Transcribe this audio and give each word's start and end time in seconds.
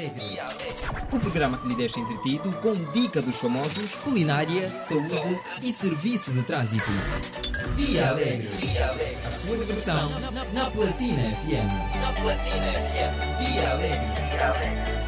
Alegre. 0.00 0.40
O 1.12 1.20
programa 1.20 1.58
que 1.58 1.68
lhe 1.68 1.74
deixa 1.74 2.00
entretido 2.00 2.50
com 2.62 2.74
dica 2.92 3.20
dos 3.20 3.38
famosos, 3.38 3.94
culinária, 3.96 4.70
saúde 4.80 5.38
e 5.62 5.72
serviço 5.72 6.30
de 6.32 6.42
trânsito. 6.42 6.90
Dia 7.76 8.08
Alegre. 8.10 8.48
A 9.26 9.30
sua 9.30 9.58
diversão 9.58 10.10
na 10.52 10.70
Platina 10.70 11.34
FM. 11.36 12.00
Na 12.00 12.12
Platina 12.12 12.72
FM. 12.72 13.52
Dia 13.52 13.72
Alegre. 13.72 14.99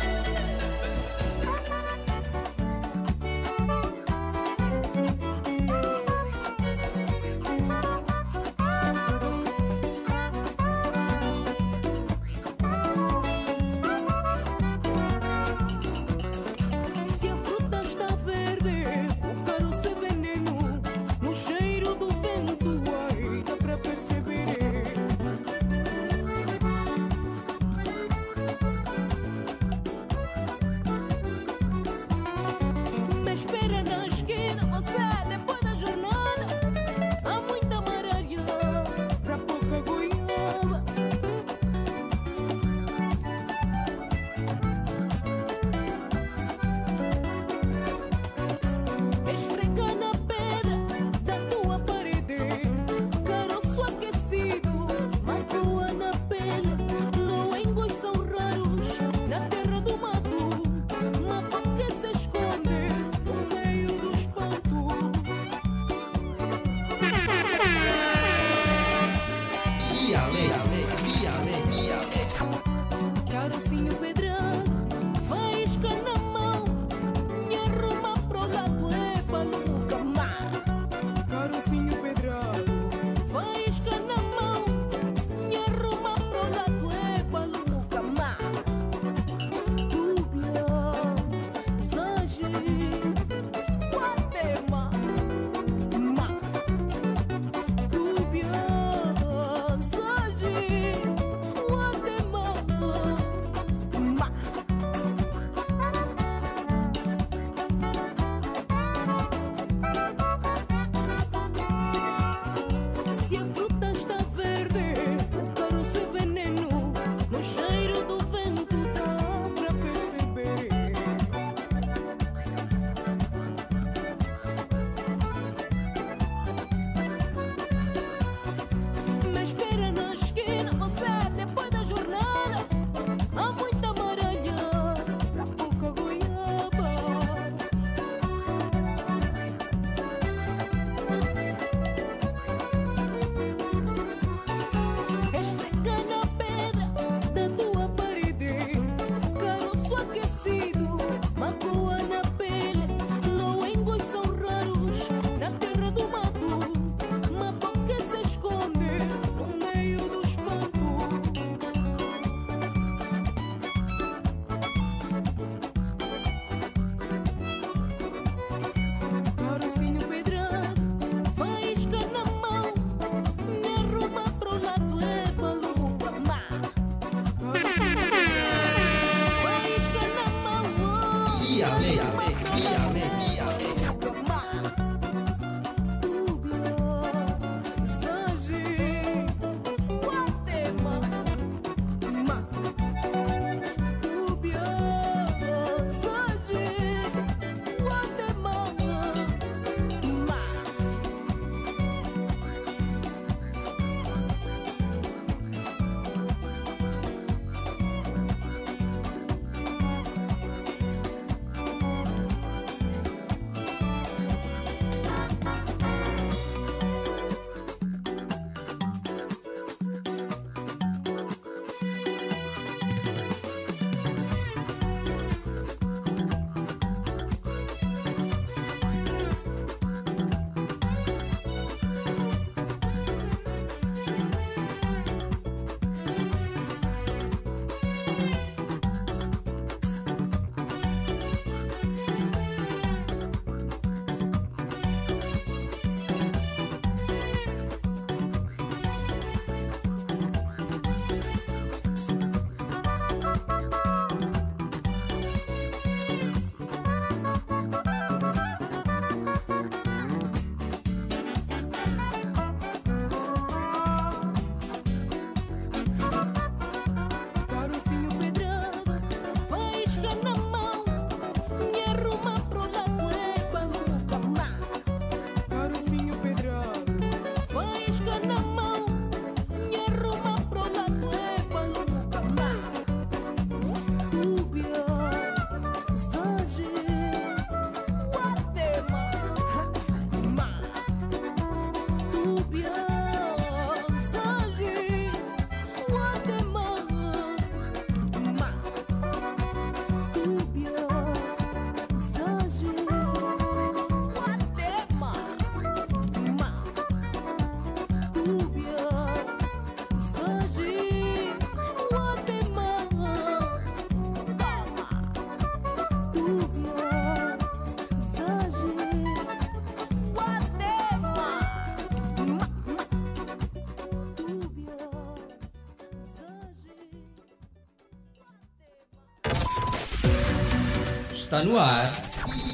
Está 331.32 331.44
no 331.44 331.58
ar. 331.58 331.90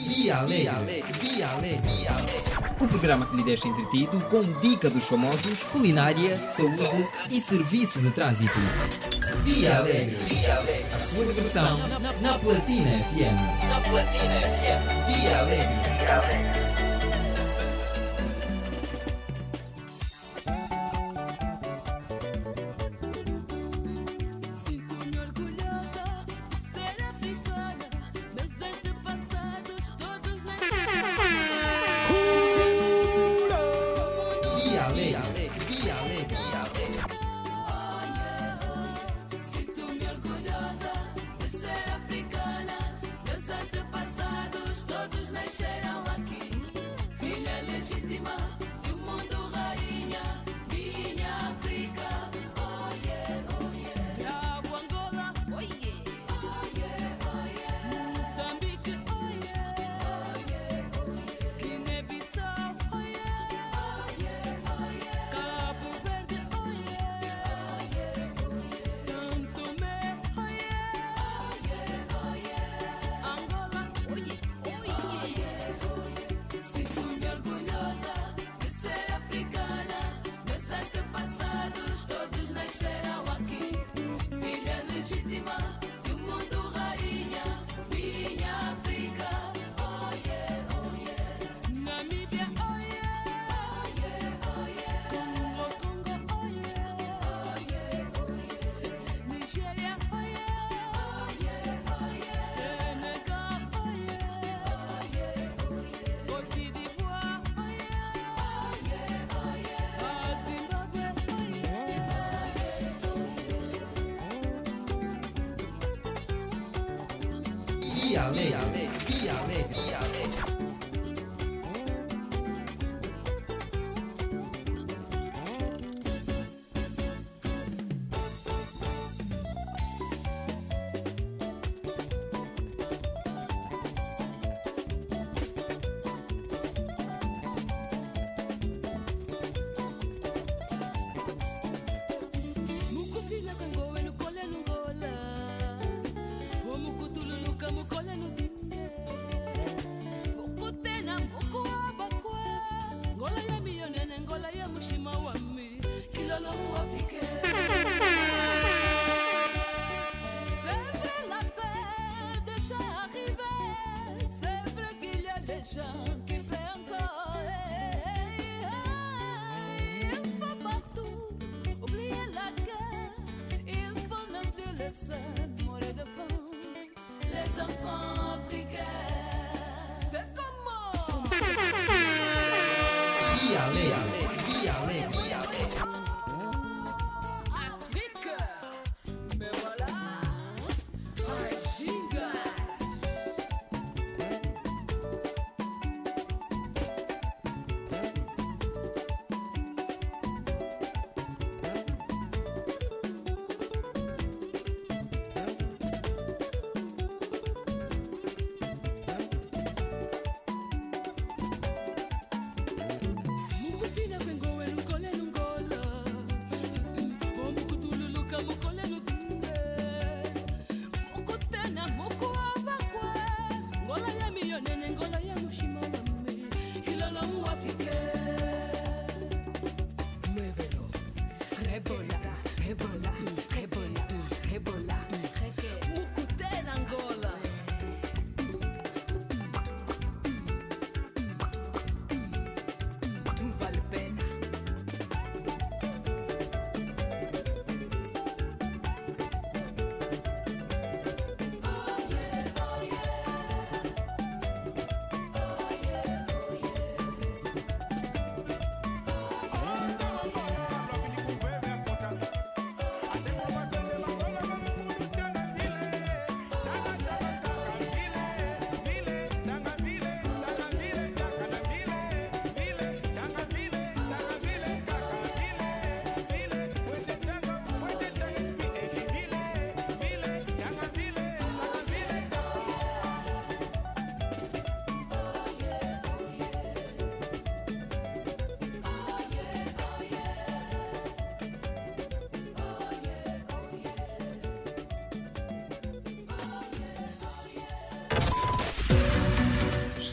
Via 0.07 0.37
Alegre. 0.37 1.03
Via 1.21 1.49
Alegre. 1.49 2.07
O 2.79 2.87
programa 2.87 3.27
que 3.27 3.35
lhe 3.35 3.43
deixa 3.43 3.67
entretido 3.67 4.21
com 4.31 4.41
dica 4.61 4.89
dos 4.89 5.09
famosos, 5.09 5.65
culinária, 5.65 6.39
saúde 6.49 7.09
e 7.29 7.41
serviço 7.41 7.99
de 7.99 8.13
trânsito. 8.13 8.53
Dia 9.45 9.79
Alegre. 9.79 10.17
A 10.95 10.99
sua 11.01 11.27
diversão 11.27 11.77
na 12.21 12.39
Platina 12.39 13.03
FM. 13.03 13.69
Na 13.69 13.81
Platina 13.81 14.41
FM. 14.47 15.23
Dia 15.23 15.39
Alegre. 15.41 16.58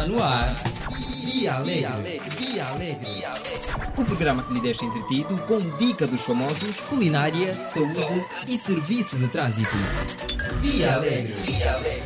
Está 0.00 0.06
no 0.06 0.22
ar. 0.22 0.56
Dia 1.26 1.56
Alegre. 1.56 2.22
Dia 2.38 2.68
Alegre. 2.68 3.22
O 3.98 4.02
programa 4.02 4.42
que 4.42 4.54
lhe 4.54 4.60
deixa 4.60 4.86
entretido 4.86 5.36
com 5.46 5.60
dica 5.76 6.06
dos 6.06 6.22
famosos, 6.22 6.80
culinária, 6.80 7.54
saúde 7.66 8.24
e 8.48 8.56
serviço 8.56 9.18
de 9.18 9.28
trânsito. 9.28 9.76
Dia 10.62 10.94
Alegre. 10.94 11.34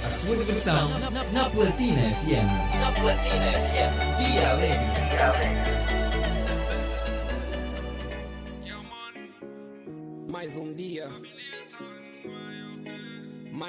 A 0.04 0.10
sua 0.10 0.36
diversão 0.36 0.90
na 1.32 1.48
Platina 1.50 2.00
FM. 2.16 2.80
Na 2.80 2.90
Platina 3.00 3.52
FM. 3.52 4.14
Alegre. 4.44 4.94
Mais 5.14 5.73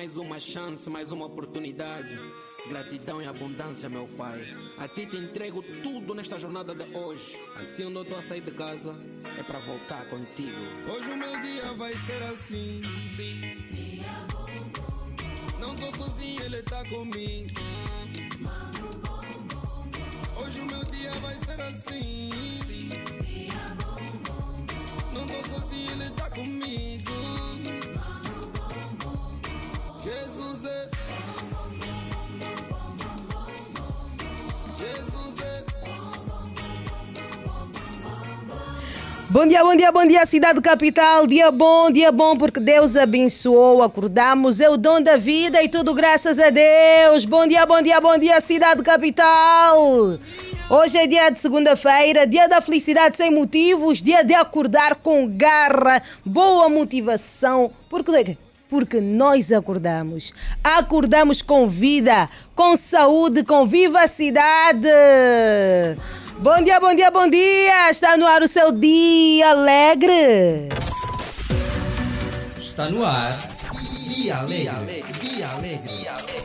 mais 0.06 0.18
uma 0.18 0.40
chance, 0.40 0.88
mais 0.88 1.12
uma 1.12 1.26
oportunidade. 1.26 2.20
Gratidão 2.70 3.24
e 3.24 3.26
abundância, 3.26 3.90
meu 3.90 4.08
Pai. 4.16 4.40
A 4.78 4.88
ti 4.88 5.08
te 5.08 5.18
entrego 5.18 5.64
tudo 5.82 6.14
nesta 6.14 6.38
jornada 6.38 6.76
de 6.76 6.96
hoje. 6.96 7.42
Assim, 7.56 7.84
eu 7.84 7.90
não 7.90 8.04
estou 8.04 8.20
a 8.20 8.22
sair 8.22 8.42
de 8.42 8.52
casa, 8.52 8.96
é 9.40 9.42
para 9.42 9.58
voltar 9.58 10.06
contigo. 10.06 10.62
Hoje 10.88 11.10
o 11.10 11.18
meu 11.18 11.42
dia 11.42 11.74
vai 11.74 11.94
ser 11.96 12.22
assim. 12.22 12.82
Não 15.60 15.76
tô 15.76 15.92
sozinho, 15.92 16.44
ele 16.44 16.62
tá 16.62 16.88
comigo. 16.88 17.50
Hoje 20.38 20.62
o 20.62 20.66
meu 20.66 20.86
dia 20.86 21.12
vai 21.14 21.36
ser 21.36 21.62
assim. 21.62 22.30
Não 25.12 25.26
tô 25.26 25.50
sozinho, 25.50 25.92
ele 25.94 26.12
tá 26.12 26.30
comigo. 26.30 26.86
Jesus 30.06 30.66
é. 30.66 30.88
Jesus 34.78 35.42
é. 35.42 35.64
Bom 39.28 39.48
dia, 39.48 39.64
bom 39.64 39.76
dia, 39.76 39.92
bom 39.92 40.06
dia, 40.06 40.24
cidade 40.28 40.62
capital. 40.62 41.26
Dia 41.26 41.50
bom, 41.50 41.90
dia 41.90 42.12
bom, 42.12 42.36
porque 42.36 42.60
Deus 42.60 42.96
abençoou. 42.96 43.82
Acordamos, 43.82 44.62
é 44.62 44.70
o 44.70 44.78
dom 44.78 45.02
da 45.02 45.18
vida 45.18 45.64
e 45.64 45.68
tudo 45.68 45.96
graças 45.96 46.38
a 46.38 46.52
Deus. 46.52 47.26
Bom 47.26 47.48
dia, 47.48 47.66
bom 47.66 47.82
dia, 47.82 48.00
bom 48.00 48.16
dia, 48.16 48.40
cidade 48.40 48.84
capital. 48.84 50.20
Hoje 50.70 51.00
é 51.00 51.08
dia 51.08 51.32
de 51.32 51.40
segunda-feira, 51.40 52.28
dia 52.28 52.48
da 52.48 52.62
felicidade 52.62 53.18
sem 53.18 53.32
motivos, 53.32 54.04
dia 54.04 54.24
de 54.24 54.36
acordar 54.36 54.98
com 54.98 55.28
garra, 55.28 56.04
boa 56.24 56.70
motivação. 56.70 57.72
Porque 57.90 58.38
porque 58.70 59.02
nós 59.02 59.52
acordamos. 59.52 60.34
Acordamos 60.64 61.42
com 61.42 61.68
vida, 61.68 62.30
com 62.56 62.76
saúde, 62.76 63.44
com 63.44 63.66
vivacidade. 63.66 64.88
Bom 66.38 66.62
dia, 66.64 66.80
bom 66.80 66.94
dia, 66.94 67.12
bom 67.12 67.28
dia! 67.28 67.90
Está 67.90 68.18
no 68.18 68.26
ar 68.26 68.42
o 68.42 68.48
seu 68.48 68.72
dia 68.72 69.50
alegre. 69.52 70.70
Está 72.60 72.90
no 72.90 73.06
ar. 73.06 73.56
Dia 74.26 74.38
Alegre. 74.38 75.06
Dia 75.22 75.50
Alegre. 75.50 76.45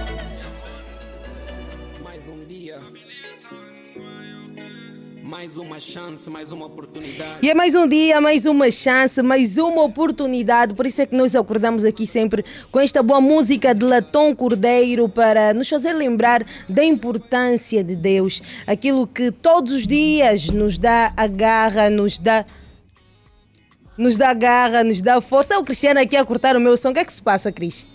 Mais 5.31 5.55
uma 5.55 5.79
chance, 5.79 6.29
mais 6.29 6.51
uma 6.51 6.65
oportunidade. 6.65 7.37
E 7.41 7.49
é 7.49 7.53
mais 7.53 7.73
um 7.73 7.87
dia, 7.87 8.19
mais 8.19 8.45
uma 8.45 8.69
chance, 8.69 9.21
mais 9.21 9.57
uma 9.57 9.81
oportunidade. 9.81 10.73
Por 10.73 10.85
isso 10.85 11.01
é 11.01 11.05
que 11.05 11.15
nós 11.15 11.33
acordamos 11.37 11.85
aqui 11.85 12.05
sempre 12.05 12.43
com 12.69 12.81
esta 12.81 13.01
boa 13.01 13.21
música 13.21 13.73
de 13.73 13.85
Latom 13.85 14.35
Cordeiro 14.35 15.07
para 15.07 15.53
nos 15.53 15.69
fazer 15.69 15.93
lembrar 15.93 16.43
da 16.67 16.83
importância 16.83 17.81
de 17.81 17.95
Deus. 17.95 18.41
Aquilo 18.67 19.07
que 19.07 19.31
todos 19.31 19.71
os 19.71 19.87
dias 19.87 20.49
nos 20.49 20.77
dá 20.77 21.13
a 21.15 21.27
garra, 21.27 21.89
nos 21.89 22.19
dá. 22.19 22.45
Nos 23.97 24.17
dá 24.17 24.33
garra, 24.33 24.83
nos 24.83 25.01
dá 25.01 25.21
força. 25.21 25.53
É 25.53 25.57
o 25.57 25.63
Cristiano 25.63 26.01
aqui 26.01 26.17
a 26.17 26.25
cortar 26.25 26.57
o 26.57 26.59
meu 26.59 26.75
som. 26.75 26.89
O 26.89 26.93
que 26.93 26.99
é 26.99 27.05
que 27.05 27.13
se 27.13 27.21
passa, 27.21 27.53
Cris? 27.53 27.87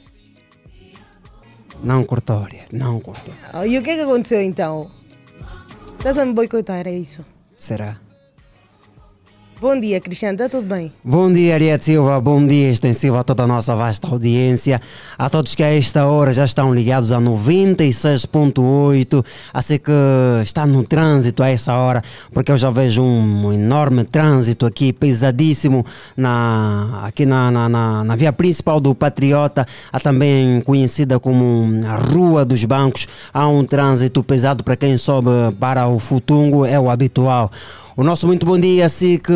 Não 1.84 2.02
cortou, 2.02 2.46
não 2.72 2.98
cortou. 2.98 3.34
E 3.66 3.76
o 3.76 3.82
que 3.82 3.90
é 3.90 3.96
que 3.96 4.00
aconteceu 4.00 4.40
então? 4.40 4.95
Estás 5.98 6.18
a 6.18 6.24
me 6.24 6.32
boicotar, 6.32 6.86
é 6.86 6.92
isso? 6.96 7.24
Será? 7.56 7.98
Bom 9.58 9.80
dia, 9.80 9.98
Cristiano, 10.02 10.34
está 10.34 10.50
tudo 10.50 10.68
bem? 10.68 10.92
Bom 11.02 11.32
dia, 11.32 11.54
Ariete 11.54 11.86
Silva. 11.86 12.20
Bom 12.20 12.46
dia 12.46 12.70
extensivo 12.70 13.16
a 13.16 13.24
toda 13.24 13.44
a 13.44 13.46
nossa 13.46 13.74
vasta 13.74 14.06
audiência. 14.06 14.82
A 15.16 15.30
todos 15.30 15.54
que 15.54 15.62
a 15.62 15.74
esta 15.74 16.04
hora 16.04 16.34
já 16.34 16.44
estão 16.44 16.74
ligados 16.74 17.10
a 17.10 17.18
96.8. 17.18 19.24
Assim 19.54 19.78
que 19.78 19.90
está 20.42 20.66
no 20.66 20.84
trânsito 20.84 21.42
a 21.42 21.48
essa 21.48 21.74
hora, 21.74 22.02
porque 22.34 22.52
eu 22.52 22.58
já 22.58 22.68
vejo 22.68 23.02
um 23.02 23.50
enorme 23.50 24.04
trânsito 24.04 24.66
aqui, 24.66 24.92
pesadíssimo, 24.92 25.86
na, 26.14 27.04
aqui 27.04 27.24
na, 27.24 27.50
na, 27.50 27.66
na, 27.66 28.04
na 28.04 28.14
via 28.14 28.34
principal 28.34 28.78
do 28.78 28.94
Patriota, 28.94 29.66
a 29.90 29.98
também 29.98 30.60
conhecida 30.60 31.18
como 31.18 31.66
a 31.86 31.96
Rua 31.96 32.44
dos 32.44 32.62
Bancos. 32.66 33.08
Há 33.32 33.48
um 33.48 33.64
trânsito 33.64 34.22
pesado 34.22 34.62
para 34.62 34.76
quem 34.76 34.98
sobe 34.98 35.30
para 35.58 35.88
o 35.88 35.98
Futungo, 35.98 36.66
é 36.66 36.78
o 36.78 36.90
habitual. 36.90 37.50
O 37.98 38.04
nosso 38.04 38.26
muito 38.26 38.44
bom 38.44 38.58
dia, 38.58 38.90
se 38.90 39.16
que 39.16 39.32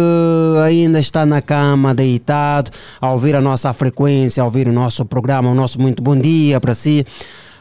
ainda 0.63 1.01
está 1.01 1.25
na 1.25 1.41
cama, 1.41 1.95
deitado, 1.95 2.71
a 3.01 3.11
ouvir 3.11 3.35
a 3.35 3.41
nossa 3.41 3.73
frequência, 3.73 4.43
a 4.43 4.45
ouvir 4.45 4.69
o 4.69 4.73
nosso 4.73 5.03
programa, 5.07 5.49
o 5.49 5.55
nosso 5.55 5.81
muito 5.81 6.03
bom 6.03 6.15
dia 6.15 6.61
para 6.61 6.75
si. 6.75 7.07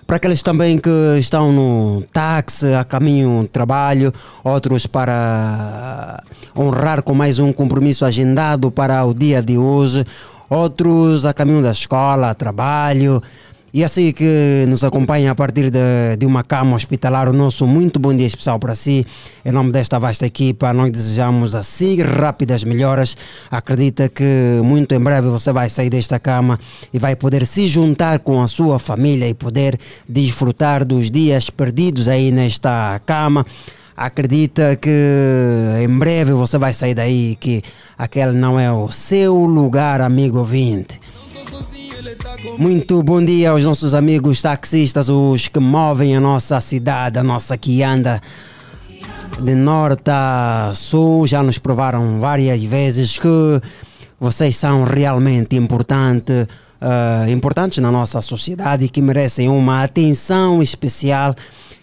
Para 0.05 0.17
aqueles 0.17 0.43
também 0.43 0.77
que 0.77 0.89
estão 1.17 1.53
no 1.53 2.03
táxi, 2.12 2.73
a 2.73 2.83
caminho 2.83 3.43
do 3.43 3.47
trabalho, 3.47 4.12
outros 4.43 4.88
para 4.88 6.21
honrar 6.53 7.01
com 7.01 7.13
mais 7.13 7.39
um 7.39 7.53
compromisso 7.53 8.03
agendado 8.03 8.69
para 8.69 9.05
o 9.05 9.13
dia 9.13 9.41
de 9.41 9.57
hoje, 9.57 10.03
outros 10.49 11.25
a 11.25 11.33
caminho 11.33 11.62
da 11.62 11.71
escola, 11.71 12.35
trabalho. 12.35 13.23
E 13.71 13.84
assim 13.84 14.12
que 14.12 14.65
nos 14.67 14.84
acompanha 14.84 15.32
a 15.32 15.36
partir 15.36 15.69
de, 15.69 16.17
de 16.17 16.25
uma 16.25 16.43
cama 16.43 16.75
hospitalar, 16.75 17.29
o 17.29 17.34
nosso 17.34 17.67
muito 17.67 17.99
bom 17.99 18.13
dia 18.15 18.25
especial 18.25 18.58
para 18.58 18.73
si. 18.73 19.05
Em 19.45 19.51
nome 19.51 19.71
desta 19.71 19.99
vasta 19.99 20.25
equipa, 20.25 20.73
nós 20.73 20.91
desejamos 20.91 21.53
assim 21.53 22.01
rápidas 22.01 22.63
melhoras. 22.63 23.15
Acredita 23.51 24.10
que 24.10 24.60
muito 24.63 24.95
em 24.95 24.99
breve 24.99 25.27
você 25.27 25.51
vai 25.51 25.69
sair 25.69 25.91
desta 25.91 26.19
cama 26.19 26.60
e 26.91 26.97
vai 26.97 27.15
poder 27.15 27.45
se 27.45 27.67
juntar 27.67 28.19
com 28.19 28.41
a 28.41 28.47
sua 28.47 28.79
família 28.79 29.27
e 29.27 29.36
poder 29.36 29.79
desfrutar 30.08 30.84
dos 30.84 31.12
dias 31.12 31.51
perdidos 31.51 32.08
aí 32.08 32.32
nesta 32.32 32.99
cama. 33.05 33.45
Acredita 33.95 34.77
que 34.77 34.89
em 35.84 35.97
breve 35.99 36.32
você 36.32 36.58
vai 36.58 36.73
sair 36.73 36.95
daí, 36.95 37.36
que 37.39 37.62
aquele 37.97 38.32
não 38.32 38.60
é 38.60 38.71
o 38.71 38.89
seu 38.91 39.36
lugar, 39.45 40.01
amigo 40.01 40.39
ouvinte. 40.39 40.99
Muito 42.57 43.03
bom 43.03 43.23
dia 43.23 43.51
aos 43.51 43.63
nossos 43.63 43.93
amigos 43.93 44.41
taxistas, 44.41 45.09
os 45.09 45.49
que 45.49 45.59
movem 45.59 46.15
a 46.15 46.19
nossa 46.19 46.59
cidade, 46.62 47.19
a 47.19 47.23
nossa 47.23 47.57
que 47.57 47.83
anda 47.83 48.21
de 49.41 49.55
norte 49.55 50.09
a 50.09 50.71
sul. 50.73 51.27
Já 51.27 51.43
nos 51.43 51.57
provaram 51.57 52.19
várias 52.19 52.63
vezes 52.63 53.17
que 53.17 53.27
vocês 54.17 54.55
são 54.55 54.85
realmente 54.85 55.57
importante, 55.57 56.47
eh, 56.79 57.31
importantes 57.31 57.79
na 57.79 57.91
nossa 57.91 58.21
sociedade 58.21 58.85
e 58.85 58.89
que 58.89 59.01
merecem 59.01 59.49
uma 59.49 59.83
atenção 59.83 60.62
especial. 60.62 61.35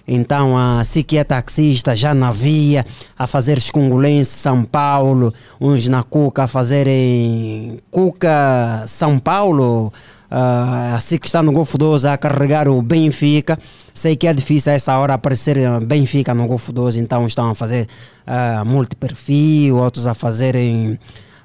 Então, 0.09 0.57
a 0.57 0.85
si 0.85 1.03
que 1.03 1.19
é 1.19 1.25
taxista 1.25 1.97
já 1.97 2.15
na 2.15 2.31
via, 2.31 2.85
a 3.19 3.27
fazer 3.27 3.59
escongolense 3.59 4.39
São 4.39 4.63
Paulo, 4.63 5.35
uns 5.61 5.89
na 5.89 6.03
Cuca 6.03 6.45
a 6.45 6.49
fazerem 6.49 7.79
Cuca 7.91 8.85
São 8.87 9.19
Paulo, 9.19 9.93
ah, 10.31 10.95
assim 10.97 11.19
que 11.19 11.27
está 11.27 11.43
no 11.43 11.53
Golfo 11.53 11.79
12 11.79 12.07
a 12.07 12.17
carregar 12.17 12.69
o 12.69 12.81
Benfica. 12.83 13.59
Sei 13.95 14.15
que 14.15 14.27
é 14.27 14.33
difícil 14.33 14.73
a 14.73 14.75
essa 14.75 14.97
hora 14.97 15.15
aparecer 15.15 15.57
eh, 15.57 15.81
Benfica 15.81 16.35
no 16.35 16.47
Golfo 16.47 16.73
12, 16.73 17.01
então 17.01 17.27
estão 17.27 17.51
a 17.51 17.55
fazer 17.55 17.89
ah, 18.27 18.63
multiperfil, 18.65 19.77
outros 19.77 20.07
a 20.07 20.15
fazerem, 20.15 20.99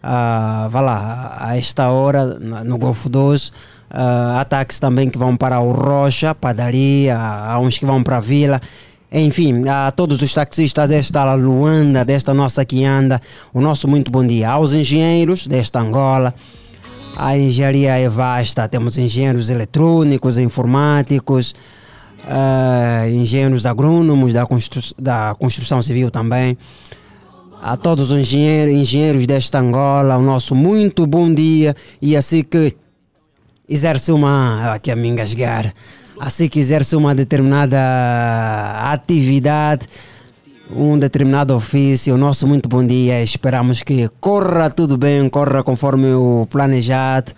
ah, 0.03 0.67
vá 0.69 0.81
lá, 0.81 1.37
a 1.39 1.57
esta 1.57 1.89
hora 1.89 2.25
no 2.25 2.77
Golfo 2.77 3.09
12. 3.09 3.51
Ah, 3.93 4.39
ataques 4.39 4.79
também 4.79 5.09
que 5.09 5.17
vão 5.17 5.35
para 5.35 5.59
o 5.59 5.71
Rocha, 5.71 6.33
padaria, 6.33 7.17
há 7.17 7.59
uns 7.59 7.77
que 7.77 7.85
vão 7.85 8.01
para 8.01 8.17
a 8.17 8.19
Vila. 8.21 8.61
Enfim, 9.11 9.67
a 9.67 9.91
todos 9.91 10.21
os 10.21 10.33
taxistas 10.33 10.87
desta 10.87 11.33
Luanda, 11.33 12.05
desta 12.05 12.33
nossa 12.33 12.63
que 12.63 12.85
anda, 12.85 13.19
o 13.53 13.59
nosso 13.59 13.85
muito 13.87 14.09
bom 14.09 14.25
dia. 14.25 14.51
Aos 14.51 14.71
engenheiros 14.71 15.45
desta 15.45 15.81
Angola, 15.81 16.33
a 17.17 17.37
engenharia 17.37 17.97
é 17.97 18.07
vasta, 18.07 18.69
temos 18.69 18.97
engenheiros 18.97 19.49
eletrônicos, 19.49 20.37
informáticos, 20.37 21.53
ah, 22.25 23.05
engenheiros 23.09 23.65
agrônomos 23.65 24.31
da, 24.31 24.45
constru 24.45 24.81
da 24.97 25.35
construção 25.37 25.81
civil 25.81 26.09
também. 26.09 26.57
A 27.61 27.75
todos 27.75 28.09
os 28.09 28.17
engenheiros, 28.17 28.73
engenheiros 28.73 29.27
desta 29.27 29.59
Angola, 29.59 30.15
o 30.17 30.23
nosso 30.23 30.55
muito 30.55 31.05
bom 31.05 31.31
dia 31.31 31.75
e 32.01 32.15
assim 32.15 32.41
que 32.41 32.75
exerce 33.71 34.11
uma. 34.11 34.73
Aqui 34.73 34.91
a 34.91 34.95
me 34.95 35.07
engasgar. 35.07 35.73
Assim 36.19 36.47
que 36.47 36.59
exerce 36.59 36.95
uma 36.95 37.15
determinada 37.15 37.79
atividade, 38.91 39.87
um 40.69 40.99
determinado 40.99 41.55
ofício, 41.55 42.15
nosso 42.17 42.45
muito 42.45 42.69
bom 42.69 42.85
dia. 42.85 43.23
Esperamos 43.23 43.81
que 43.81 44.07
corra 44.19 44.69
tudo 44.69 44.97
bem, 44.97 45.27
corra 45.29 45.63
conforme 45.63 46.13
o 46.13 46.45
planejado. 46.49 47.31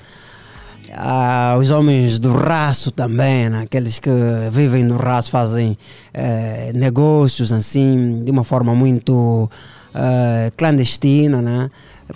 Ah, 0.96 1.56
os 1.58 1.72
homens 1.72 2.20
do 2.20 2.34
raço 2.34 2.92
também, 2.92 3.50
né? 3.50 3.62
aqueles 3.64 4.00
que 4.00 4.12
vivem 4.52 4.84
no 4.84 4.98
raço, 4.98 5.32
fazem 5.32 5.78
eh, 6.14 6.72
negócios 6.76 7.52
assim, 7.52 8.22
de 8.24 8.30
uma 8.30 8.44
forma 8.44 8.76
muito 8.76 9.50
eh, 9.96 10.52
clandestina, 10.56 11.42
né? 11.42 11.70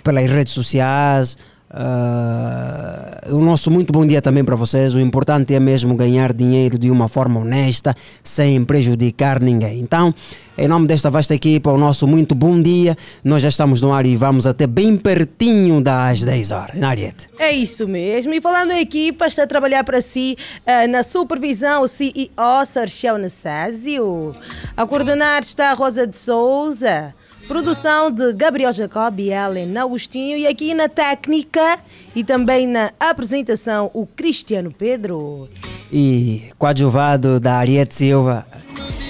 pelas 0.04 0.30
redes 0.30 0.52
sociais. 0.52 1.36
Ah, 1.70 3.20
o 3.30 3.40
nosso 3.40 3.70
muito 3.70 3.92
bom 3.92 4.06
dia 4.06 4.22
também 4.22 4.44
para 4.44 4.56
vocês. 4.56 4.94
O 4.94 5.00
importante 5.00 5.54
é 5.54 5.60
mesmo 5.60 5.94
ganhar 5.94 6.32
dinheiro 6.32 6.78
de 6.78 6.90
uma 6.90 7.08
forma 7.08 7.40
honesta, 7.40 7.94
sem 8.22 8.64
prejudicar 8.64 9.40
ninguém. 9.40 9.80
Então, 9.80 10.14
em 10.56 10.66
nome 10.66 10.86
desta 10.86 11.10
vasta 11.10 11.34
equipa, 11.34 11.70
o 11.70 11.76
nosso 11.76 12.06
muito 12.06 12.34
bom 12.34 12.60
dia. 12.60 12.96
Nós 13.22 13.42
já 13.42 13.48
estamos 13.48 13.80
no 13.82 13.92
ar 13.92 14.06
e 14.06 14.16
vamos 14.16 14.46
até 14.46 14.66
bem 14.66 14.96
pertinho 14.96 15.80
das 15.80 16.24
10 16.24 16.50
horas. 16.50 16.76
Na 16.76 16.88
Ariete. 16.88 17.28
É 17.38 17.52
isso 17.52 17.86
mesmo. 17.86 18.32
E 18.32 18.40
falando 18.40 18.72
em 18.72 18.80
equipa, 18.80 19.26
está 19.26 19.42
a 19.42 19.46
trabalhar 19.46 19.84
para 19.84 20.00
si 20.00 20.36
eh, 20.64 20.86
na 20.86 21.02
supervisão 21.02 21.82
o 21.82 21.88
CEO 21.88 22.66
Sarchel 22.66 23.18
Nassásio. 23.18 24.34
A 24.76 24.86
coordenar 24.86 25.42
está 25.42 25.70
a 25.70 25.74
Rosa 25.74 26.06
de 26.06 26.16
Souza. 26.16 27.14
Produção 27.48 28.10
de 28.10 28.34
Gabriel 28.34 28.70
Jacob 28.74 29.18
e 29.18 29.32
Ellen 29.32 29.76
Agostinho. 29.78 30.36
E 30.36 30.46
aqui 30.46 30.74
na 30.74 30.86
técnica 30.86 31.78
e 32.14 32.22
também 32.22 32.66
na 32.66 32.92
apresentação, 33.00 33.90
o 33.94 34.06
Cristiano 34.06 34.70
Pedro. 34.70 35.48
E 35.90 36.42
coadjuvado 36.58 37.40
da 37.40 37.54
Ariete 37.54 37.94
Silva. 37.94 38.46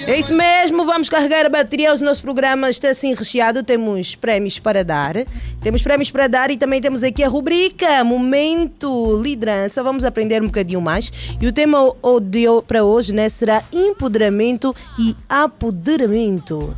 É 0.07 0.17
isso 0.17 0.33
mesmo, 0.33 0.85
vamos 0.85 1.09
carregar 1.09 1.45
a 1.45 1.49
bateria. 1.49 1.93
O 1.93 1.97
nosso 1.99 2.21
programa 2.21 2.69
está 2.69 2.89
assim 2.89 3.13
recheado. 3.13 3.61
Temos 3.61 4.15
prémios 4.15 4.57
para 4.57 4.85
dar. 4.85 5.15
Temos 5.61 5.81
prémios 5.81 6.09
para 6.09 6.27
dar 6.27 6.49
e 6.49 6.55
também 6.55 6.79
temos 6.79 7.03
aqui 7.03 7.21
a 7.21 7.27
rubrica 7.27 8.01
Momento 8.05 9.21
Liderança. 9.21 9.83
Vamos 9.83 10.05
aprender 10.05 10.41
um 10.41 10.45
bocadinho 10.45 10.79
mais. 10.79 11.11
E 11.41 11.45
o 11.45 11.51
tema 11.51 11.93
para 12.65 12.85
hoje 12.85 13.13
né, 13.13 13.27
será 13.27 13.63
empoderamento 13.73 14.73
e 14.97 15.13
apoderamento. 15.27 16.73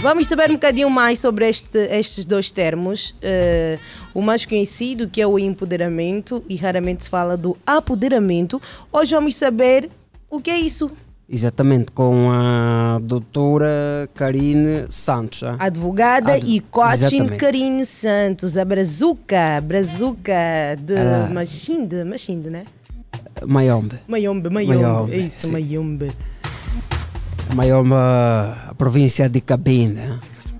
Vamos 0.00 0.26
saber 0.28 0.50
um 0.50 0.54
bocadinho 0.54 0.90
mais 0.90 1.18
sobre 1.18 1.48
este- 1.48 1.78
estes 1.90 2.24
dois 2.24 2.50
termos. 2.50 3.14
Eh, 3.22 3.78
o 4.14 4.20
mais 4.20 4.44
conhecido, 4.44 5.08
que 5.08 5.20
é 5.20 5.26
o 5.26 5.38
empoderamento, 5.38 6.42
e 6.48 6.54
raramente 6.56 7.04
se 7.04 7.10
fala 7.10 7.36
do 7.36 7.56
apoderamento. 7.66 8.60
Hoje 8.92 9.14
vamos 9.14 9.34
saber 9.36 9.88
o 10.30 10.38
que 10.40 10.50
é 10.50 10.58
isso. 10.58 10.88
Exatamente, 11.28 11.90
com 11.90 12.30
a 12.30 13.00
doutora 13.02 14.08
Karine 14.14 14.84
Santos. 14.88 15.42
ah. 15.42 15.56
Advogada 15.58 16.34
Ad- 16.34 16.46
e 16.46 16.60
coaching. 16.60 17.26
Karine 17.26 17.84
Santos, 17.84 18.56
a 18.56 18.64
Brazuca, 18.64 19.60
Brazuca 19.60 20.76
de 20.78 20.94
Ela- 20.94 21.28
Machinde, 21.32 22.04
Machinde, 22.04 22.48
né? 22.48 22.64
Mayombe. 23.44 23.96
Mayombe, 24.06 24.50
Mayombe, 24.50 24.76
Mayombe, 24.82 25.12
é 25.14 25.18
isso, 25.18 25.46
sim. 25.48 25.52
Mayombe. 25.52 26.12
Mayombe, 27.54 27.94
a 27.94 28.74
província 28.76 29.28
de 29.28 29.40
Cabinda. 29.40 30.18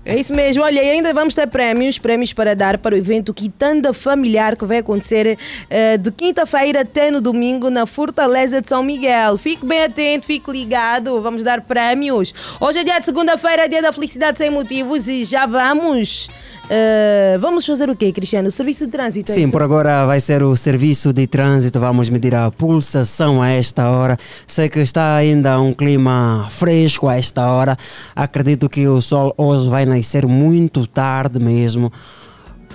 É 0.09 0.17
isso 0.17 0.33
mesmo, 0.33 0.63
olha, 0.63 0.81
e 0.81 0.89
ainda 0.89 1.13
vamos 1.13 1.33
ter 1.33 1.45
prémios, 1.47 1.99
prémios 1.99 2.31
para 2.31 2.55
dar 2.55 2.77
para 2.77 2.95
o 2.95 2.97
evento 2.97 3.33
Quitanda 3.33 3.91
Familiar 3.91 4.55
que 4.55 4.63
vai 4.63 4.77
acontecer 4.77 5.37
eh, 5.69 5.97
de 5.97 6.09
quinta-feira 6.13 6.79
até 6.79 7.11
no 7.11 7.19
domingo 7.19 7.69
na 7.69 7.85
Fortaleza 7.85 8.61
de 8.61 8.69
São 8.69 8.81
Miguel. 8.81 9.37
Fique 9.37 9.65
bem 9.65 9.83
atento, 9.83 10.25
fique 10.25 10.49
ligado, 10.49 11.21
vamos 11.21 11.43
dar 11.43 11.59
prémios. 11.59 12.33
Hoje 12.57 12.79
é 12.79 12.83
dia 12.85 12.99
de 12.99 13.05
segunda-feira, 13.05 13.65
é 13.65 13.67
dia 13.67 13.81
da 13.81 13.91
felicidade 13.91 14.37
sem 14.37 14.49
motivos 14.49 15.09
e 15.09 15.25
já 15.25 15.45
vamos. 15.45 16.29
Eh, 16.69 17.37
vamos 17.39 17.65
fazer 17.65 17.89
o 17.89 17.95
quê, 17.95 18.11
Cristiano? 18.11 18.47
O 18.47 18.51
serviço 18.51 18.85
de 18.85 18.91
trânsito? 18.91 19.31
é 19.31 19.35
Sim, 19.35 19.43
isso? 19.43 19.51
por 19.51 19.63
agora 19.63 20.05
vai 20.05 20.19
ser 20.19 20.43
o 20.43 20.55
serviço 20.55 21.13
de 21.13 21.25
trânsito. 21.27 21.79
Vamos 21.79 22.09
medir 22.09 22.35
a 22.35 22.51
pulsação 22.51 23.41
a 23.41 23.49
esta 23.49 23.89
hora. 23.89 24.17
Sei 24.45 24.67
que 24.69 24.79
está 24.79 25.15
ainda 25.15 25.59
um 25.59 25.73
clima 25.73 26.47
fresco 26.49 27.07
a 27.07 27.15
esta 27.17 27.47
hora. 27.49 27.77
Acredito 28.15 28.67
que 28.69 28.87
o 28.87 28.99
sol 29.01 29.33
hoje 29.37 29.69
vai 29.69 29.85
nascer 29.85 30.25
muito 30.27 30.85
tarde 30.85 31.39
mesmo. 31.39 31.91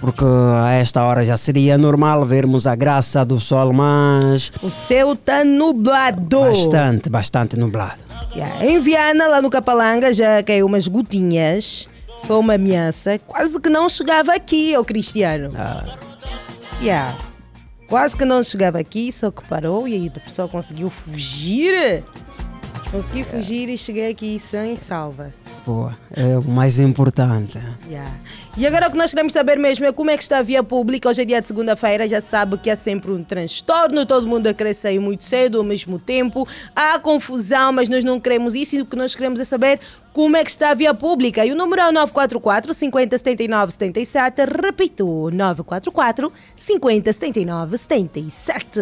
Porque 0.00 0.24
a 0.24 0.72
esta 0.72 1.04
hora 1.04 1.24
já 1.24 1.36
seria 1.36 1.78
normal 1.78 2.24
vermos 2.26 2.66
a 2.66 2.74
graça 2.74 3.24
do 3.24 3.38
sol, 3.38 3.72
mas 3.72 4.50
O 4.60 4.68
céu 4.68 5.12
está 5.12 5.44
nublado. 5.44 6.40
bastante, 6.40 7.08
bastante 7.08 7.56
nublado. 7.56 8.00
Yeah. 8.34 8.66
Em 8.66 8.80
Viana, 8.80 9.28
lá 9.28 9.40
no 9.40 9.48
Capalanga, 9.48 10.12
já 10.12 10.42
caiu 10.42 10.66
umas 10.66 10.88
gotinhas. 10.88 11.86
Foi 12.26 12.36
uma 12.36 12.54
ameaça. 12.54 13.18
Quase 13.18 13.60
que 13.60 13.68
não 13.68 13.88
chegava 13.88 14.32
aqui, 14.32 14.76
ô 14.76 14.84
Cristiano. 14.84 15.50
Yeah. 16.80 17.16
Quase 17.88 18.16
que 18.16 18.24
não 18.24 18.42
chegava 18.42 18.78
aqui, 18.78 19.12
só 19.12 19.30
que 19.30 19.44
parou 19.44 19.86
e 19.86 19.94
aí 19.94 20.12
a 20.14 20.20
pessoa 20.20 20.48
conseguiu 20.48 20.88
fugir. 20.88 22.02
Consegui 22.90 23.22
fugir 23.22 23.68
e 23.68 23.76
cheguei 23.76 24.10
aqui 24.10 24.38
sem 24.38 24.76
salva. 24.76 25.32
Boa, 25.64 25.96
é 26.12 26.36
o 26.36 26.42
mais 26.42 26.80
importante. 26.80 27.56
Yeah. 27.88 28.10
E 28.56 28.66
agora 28.66 28.88
o 28.88 28.90
que 28.90 28.96
nós 28.96 29.10
queremos 29.10 29.32
saber 29.32 29.56
mesmo 29.56 29.86
é 29.86 29.92
como 29.92 30.10
é 30.10 30.16
que 30.16 30.22
está 30.22 30.38
a 30.38 30.42
via 30.42 30.62
pública. 30.62 31.08
Hoje 31.08 31.22
é 31.22 31.24
dia 31.24 31.40
de 31.40 31.46
segunda-feira, 31.46 32.08
já 32.08 32.20
sabe 32.20 32.58
que 32.58 32.68
há 32.68 32.74
sempre 32.74 33.12
um 33.12 33.22
transtorno, 33.22 34.04
todo 34.04 34.26
mundo 34.26 34.48
a 34.48 34.54
querer 34.54 34.74
sair 34.74 34.98
muito 34.98 35.24
cedo 35.24 35.58
ao 35.58 35.64
mesmo 35.64 36.00
tempo. 36.00 36.48
Há 36.74 36.98
confusão, 36.98 37.72
mas 37.72 37.88
nós 37.88 38.02
não 38.02 38.18
queremos 38.18 38.56
isso. 38.56 38.74
E 38.74 38.80
o 38.80 38.86
que 38.86 38.96
nós 38.96 39.14
queremos 39.14 39.38
é 39.38 39.44
saber 39.44 39.78
como 40.12 40.36
é 40.36 40.44
que 40.44 40.50
está 40.50 40.70
a 40.70 40.74
via 40.74 40.94
pública. 40.94 41.44
E 41.44 41.52
o 41.52 41.54
número 41.54 41.82
é 41.82 41.88
o 41.88 41.92
944 41.92 42.74
50 42.74 43.18
79 43.18 43.72
77. 43.72 44.42
Repito, 44.62 45.30
944 45.32 46.32
50 46.54 47.12
79 47.12 47.78
77. 47.78 48.80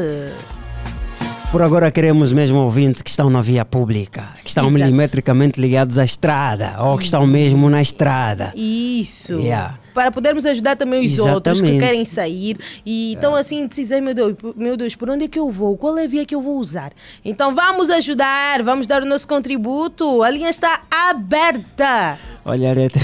Por 1.51 1.63
agora 1.63 1.91
queremos 1.91 2.33
mesmo 2.33 2.59
ouvintes 2.61 3.03
que 3.03 3.11
estão 3.11 3.29
na 3.29 3.41
via 3.41 3.65
pública, 3.65 4.29
que 4.45 4.49
estão 4.49 4.67
Exato. 4.67 4.79
milimetricamente 4.79 5.61
ligados 5.61 5.99
à 5.99 6.05
estrada 6.05 6.77
ou 6.79 6.97
que 6.97 7.05
estão 7.05 7.27
mesmo 7.27 7.69
na 7.69 7.83
estrada. 7.83 8.53
Isso. 8.55 9.35
Yeah. 9.41 9.80
Para 9.95 10.11
podermos 10.11 10.47
ajudar 10.47 10.77
também 10.77 11.05
os 11.05 11.19
outros 11.19 11.61
que 11.61 11.67
Exatamente. 11.67 11.85
querem 11.85 12.05
sair 12.05 12.57
e 12.85 13.15
estão 13.15 13.35
assim 13.35 13.67
decisão, 13.67 14.01
meu 14.01 14.15
Deus, 14.15 14.35
meu 14.57 14.77
Deus, 14.77 14.95
por 14.95 15.11
onde 15.11 15.25
é 15.25 15.29
que 15.29 15.39
eu 15.39 15.51
vou? 15.51 15.77
Qual 15.77 15.97
é 15.99 16.05
a 16.05 16.07
via 16.07 16.25
que 16.25 16.35
eu 16.35 16.41
vou 16.41 16.59
usar? 16.59 16.93
Então 17.25 17.55
vamos 17.55 17.91
ajudar, 17.91 18.63
vamos 18.63 18.87
dar 18.87 19.03
o 19.03 19.07
nosso 19.07 19.27
contributo. 19.27 20.23
A 20.23 20.31
linha 20.31 20.51
está 20.51 20.83
aberta. 20.91 22.19
Olha, 22.45 22.71
Arete, 22.71 22.99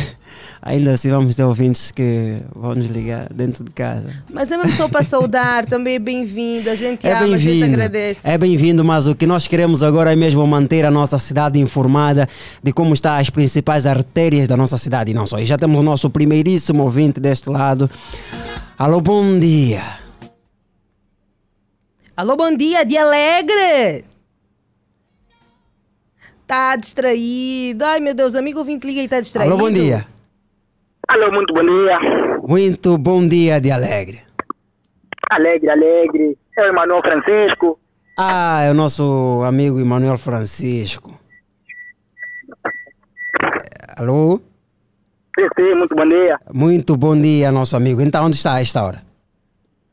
ainda 0.66 0.92
assim 0.92 1.10
vamos 1.10 1.36
ter 1.36 1.44
ouvintes 1.44 1.92
que 1.92 2.38
vão 2.54 2.74
nos 2.74 2.86
ligar 2.86 3.32
dentro 3.32 3.62
de 3.62 3.70
casa. 3.70 4.10
Mas 4.32 4.50
é 4.50 4.56
mesmo 4.56 4.76
só 4.76 4.88
para 4.88 5.04
saudar, 5.04 5.64
também 5.64 5.94
é 5.94 5.98
bem-vindo. 5.98 6.68
A 6.68 6.74
gente 6.74 7.06
É 7.06 7.12
ama, 7.12 7.36
a 7.36 7.38
gente 7.38 7.62
agradece. 7.62 8.28
É 8.28 8.36
bem-vindo, 8.36 8.84
mas 8.84 9.06
o 9.06 9.14
que 9.14 9.26
nós 9.26 9.46
queremos 9.46 9.82
agora 9.84 10.12
é 10.12 10.16
mesmo 10.16 10.44
manter 10.44 10.84
a 10.84 10.90
nossa 10.90 11.18
cidade 11.20 11.60
informada 11.60 12.28
de 12.60 12.72
como 12.72 12.92
estão 12.92 13.14
as 13.14 13.30
principais 13.30 13.86
artérias 13.86 14.48
da 14.48 14.56
nossa 14.56 14.76
cidade 14.76 15.12
e 15.12 15.14
não 15.14 15.24
só. 15.24 15.38
E 15.38 15.44
já 15.44 15.56
temos 15.56 15.78
o 15.78 15.82
nosso 15.84 16.10
primeiríssimo 16.10 16.82
ouvinte 16.82 17.20
deste 17.20 17.48
lado. 17.48 17.88
Alô, 18.76 19.00
bom 19.00 19.38
dia. 19.38 19.82
Alô, 22.16 22.34
bom 22.36 22.54
dia, 22.56 22.84
de 22.84 22.96
alegre. 22.96 24.04
Tá 26.44 26.74
distraído. 26.74 27.84
Ai, 27.84 28.00
meu 28.00 28.14
Deus, 28.14 28.34
amigo 28.34 28.58
ouvinte 28.58 28.86
liga 28.86 29.00
e 29.00 29.08
tá 29.08 29.20
distraído. 29.20 29.52
Alô, 29.54 29.62
bom 29.62 29.70
dia. 29.70 30.15
Alô, 31.08 31.30
muito 31.30 31.54
bom 31.54 31.62
dia. 31.62 31.98
Muito 32.42 32.98
bom 32.98 33.26
dia 33.26 33.60
de 33.60 33.70
Alegre. 33.70 34.22
Alegre, 35.30 35.70
alegre. 35.70 36.36
É 36.58 36.62
o 36.62 36.66
Emanuel 36.66 37.00
Francisco. 37.00 37.78
Ah, 38.18 38.62
é 38.62 38.70
o 38.72 38.74
nosso 38.74 39.42
amigo 39.44 39.78
Emanuel 39.78 40.18
Francisco. 40.18 41.14
Alô? 43.96 44.40
Sim, 45.38 45.46
sim, 45.56 45.74
muito 45.74 45.94
bom 45.94 46.08
dia. 46.08 46.40
Muito 46.52 46.96
bom 46.96 47.16
dia, 47.16 47.52
nosso 47.52 47.76
amigo. 47.76 48.00
Então, 48.00 48.24
onde 48.24 48.34
está 48.34 48.54
a 48.54 48.60
esta 48.60 48.82
hora? 48.82 49.02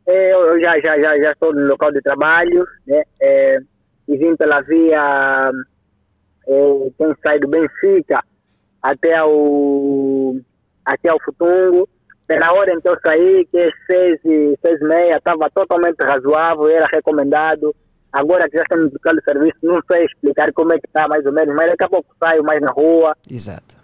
É, 0.07 0.33
eu 0.33 0.59
já, 0.61 0.79
já, 0.79 0.99
já, 0.99 1.15
já 1.21 1.31
estou 1.31 1.53
no 1.53 1.67
local 1.67 1.91
de 1.91 2.01
trabalho, 2.01 2.65
né? 2.87 3.03
É, 3.21 3.59
e 4.07 4.17
vim 4.17 4.35
pela 4.35 4.61
via, 4.61 5.51
é, 6.47 6.89
tem 6.97 7.15
saído 7.23 7.47
Benfica 7.47 8.23
até 8.81 9.15
ao, 9.15 9.31
até 10.85 11.09
ao 11.09 11.19
Futungo. 11.23 11.87
Pela 12.25 12.53
hora 12.53 12.73
em 12.73 12.79
que 12.79 12.87
eu 12.87 12.97
saí, 13.05 13.45
que 13.51 13.57
é 13.57 13.69
seis 13.85 14.19
e, 14.23 14.57
seis 14.61 14.79
e 14.79 14.83
meia, 14.85 15.17
estava 15.17 15.49
totalmente 15.49 15.97
razoável, 16.01 16.67
era 16.69 16.87
recomendado 16.87 17.75
agora 18.11 18.47
que 18.49 18.55
já 18.57 18.63
estamos 18.63 18.91
de 18.91 18.99
serviço, 19.25 19.57
não 19.63 19.81
sei 19.91 20.05
explicar 20.05 20.53
como 20.53 20.71
é 20.71 20.79
que 20.79 20.87
está 20.87 21.07
mais 21.07 21.25
ou 21.25 21.33
menos, 21.33 21.53
mas 21.55 21.67
daqui 21.67 21.83
a 21.83 21.89
pouco 21.89 22.15
saio 22.23 22.43
mais 22.43 22.61
na 22.61 22.71
rua. 22.71 23.15
Exato. 23.29 23.75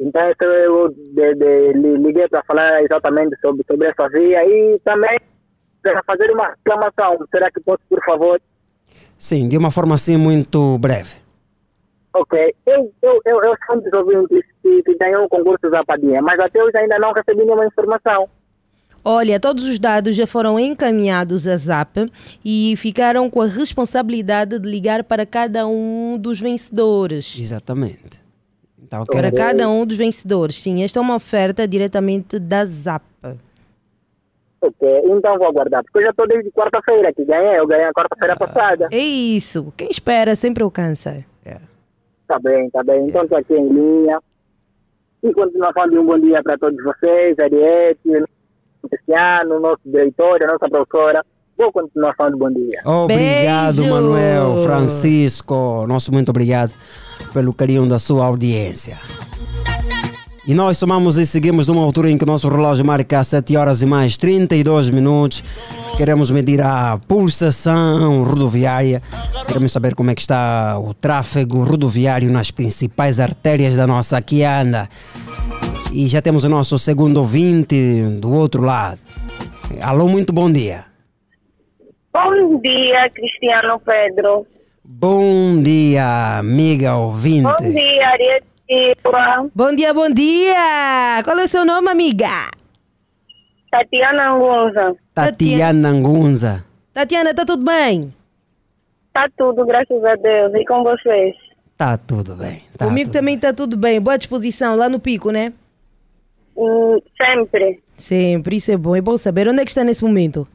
Então 0.00 0.48
eu 0.48 0.88
de, 0.88 1.34
de, 1.34 1.72
li- 1.74 1.98
liguei 1.98 2.26
para 2.28 2.42
falar 2.44 2.82
exatamente 2.82 3.36
sobre, 3.40 3.62
sobre 3.70 3.88
essa 3.88 4.08
via 4.08 4.44
e 4.44 4.80
também 4.84 5.16
para 5.82 6.02
fazer 6.04 6.30
uma 6.32 6.48
reclamação. 6.48 7.24
Será 7.30 7.50
que 7.50 7.60
posso, 7.60 7.80
por 7.88 8.02
favor? 8.04 8.40
Sim, 9.16 9.48
de 9.48 9.56
uma 9.56 9.70
forma 9.70 9.94
assim 9.94 10.16
muito 10.16 10.76
breve. 10.78 11.21
Ok, 12.14 12.54
eu, 12.66 12.92
eu, 13.00 13.20
eu, 13.24 13.42
eu 13.42 13.54
sou 13.66 13.76
um 13.76 13.80
dos 13.80 13.92
ouvintes 13.92 14.44
que, 14.62 14.82
que 14.82 14.94
ganhou 14.96 15.24
o 15.24 15.28
concurso 15.28 15.70
da 15.70 15.82
Padinha, 15.82 16.20
mas 16.20 16.38
até 16.38 16.62
hoje 16.62 16.76
ainda 16.76 16.98
não 16.98 17.12
recebi 17.12 17.44
nenhuma 17.44 17.66
informação. 17.66 18.28
Olha, 19.04 19.40
todos 19.40 19.66
os 19.66 19.78
dados 19.78 20.14
já 20.14 20.26
foram 20.26 20.60
encaminhados 20.60 21.46
à 21.46 21.56
ZAP 21.56 22.08
e 22.44 22.74
ficaram 22.76 23.28
com 23.28 23.40
a 23.40 23.46
responsabilidade 23.46 24.58
de 24.60 24.68
ligar 24.68 25.02
para 25.02 25.26
cada 25.26 25.66
um 25.66 26.16
dos 26.18 26.38
vencedores. 26.38 27.34
Exatamente. 27.36 28.22
Então, 28.80 29.04
Para 29.04 29.32
quero... 29.32 29.36
cada 29.36 29.68
um 29.68 29.84
dos 29.84 29.96
vencedores, 29.96 30.62
sim. 30.62 30.84
Esta 30.84 31.00
é 31.00 31.02
uma 31.02 31.16
oferta 31.16 31.66
diretamente 31.66 32.38
da 32.38 32.64
ZAP. 32.64 33.02
Ok, 34.60 34.88
então 35.06 35.36
vou 35.38 35.48
aguardar, 35.48 35.82
porque 35.82 35.98
eu 35.98 36.02
já 36.02 36.10
estou 36.10 36.28
desde 36.28 36.48
quarta-feira 36.52 37.12
que 37.12 37.24
ganhei, 37.24 37.58
eu 37.58 37.66
ganhei 37.66 37.86
a 37.86 37.92
quarta-feira 37.92 38.36
passada. 38.36 38.86
É 38.92 38.98
isso. 38.98 39.72
Quem 39.76 39.88
espera 39.90 40.36
sempre 40.36 40.62
alcança. 40.62 41.24
É. 42.32 42.38
Tá 42.38 42.38
bem, 42.38 42.70
tá 42.70 42.82
bem. 42.82 43.06
Então 43.06 43.22
estou 43.24 43.38
aqui 43.38 43.54
em 43.54 43.68
linha. 43.68 44.18
E 45.22 45.32
continuação 45.32 45.88
de 45.88 45.98
um 45.98 46.06
bom 46.06 46.18
dia 46.18 46.42
para 46.42 46.56
todos 46.58 46.82
vocês, 46.82 47.38
Ariete, 47.38 48.24
Cristiano, 48.88 49.60
nosso 49.60 49.80
diretor, 49.84 50.42
a 50.42 50.52
nossa 50.52 50.68
professora. 50.68 51.24
Boa 51.56 51.70
continuação 51.70 52.30
de 52.30 52.36
bom 52.36 52.50
dia. 52.50 52.80
Obrigado, 52.84 53.76
Beijo. 53.76 53.90
Manuel, 53.90 54.64
Francisco. 54.64 55.86
Nosso 55.86 56.12
muito 56.12 56.30
obrigado 56.30 56.72
pelo 57.32 57.52
carinho 57.52 57.86
da 57.86 57.98
sua 57.98 58.24
audiência. 58.24 58.96
E 60.44 60.54
nós 60.54 60.76
somamos 60.76 61.18
e 61.18 61.24
seguimos 61.24 61.68
numa 61.68 61.82
altura 61.82 62.10
em 62.10 62.18
que 62.18 62.24
o 62.24 62.26
nosso 62.26 62.48
relógio 62.48 62.84
marca 62.84 63.22
7 63.22 63.56
horas 63.56 63.80
e 63.80 63.86
mais 63.86 64.16
32 64.16 64.90
minutos. 64.90 65.44
Queremos 65.96 66.32
medir 66.32 66.60
a 66.60 66.98
pulsação 67.06 68.24
rodoviária. 68.24 69.00
Queremos 69.46 69.70
saber 69.70 69.94
como 69.94 70.10
é 70.10 70.16
que 70.16 70.20
está 70.20 70.76
o 70.80 70.92
tráfego 70.94 71.62
rodoviário 71.62 72.28
nas 72.28 72.50
principais 72.50 73.20
artérias 73.20 73.76
da 73.76 73.86
nossa 73.86 74.20
Quianda. 74.20 74.88
E 75.92 76.08
já 76.08 76.20
temos 76.20 76.42
o 76.42 76.48
nosso 76.48 76.76
segundo 76.76 77.18
ouvinte 77.18 78.02
do 78.18 78.32
outro 78.34 78.62
lado. 78.62 78.98
Alô, 79.80 80.08
muito 80.08 80.32
bom 80.32 80.50
dia. 80.50 80.86
Bom 82.12 82.60
dia, 82.60 83.08
Cristiano 83.10 83.80
Pedro. 83.80 84.44
Bom 84.84 85.62
dia, 85.62 86.38
amiga 86.38 86.96
ouvinte. 86.96 87.42
Bom 87.42 87.70
dia, 87.70 88.08
Ariete 88.08 88.51
Silva. 88.72 89.50
Bom 89.54 89.74
dia, 89.76 89.92
bom 89.92 90.08
dia! 90.08 91.20
Qual 91.24 91.38
é 91.38 91.44
o 91.44 91.48
seu 91.48 91.62
nome, 91.62 91.90
amiga? 91.90 92.50
Tatiana 93.70 94.30
Angunza. 94.30 94.96
Tatiana 95.14 95.88
Angunza. 95.90 96.64
Tatiana, 96.94 97.30
está 97.32 97.44
tudo 97.44 97.64
bem? 97.66 98.14
Tá 99.12 99.28
tudo, 99.36 99.66
graças 99.66 100.02
a 100.02 100.14
Deus. 100.14 100.54
E 100.54 100.64
com 100.64 100.82
vocês? 100.82 101.34
Tá 101.76 101.98
tudo 101.98 102.34
bem. 102.34 102.62
Tá 102.78 102.86
Comigo 102.86 103.08
tudo 103.10 103.18
também 103.18 103.34
está 103.34 103.52
tudo 103.52 103.76
bem. 103.76 104.00
Boa 104.00 104.16
disposição 104.16 104.74
lá 104.74 104.88
no 104.88 104.98
pico, 104.98 105.30
né? 105.30 105.52
Hum, 106.56 106.98
sempre. 107.20 107.82
Sempre, 107.98 108.56
isso 108.56 108.72
é 108.72 108.76
bom. 108.78 108.96
É 108.96 109.02
bom 109.02 109.18
saber. 109.18 109.48
Onde 109.48 109.60
é 109.60 109.64
que 109.64 109.70
está 109.70 109.84
nesse 109.84 110.02
momento? 110.02 110.48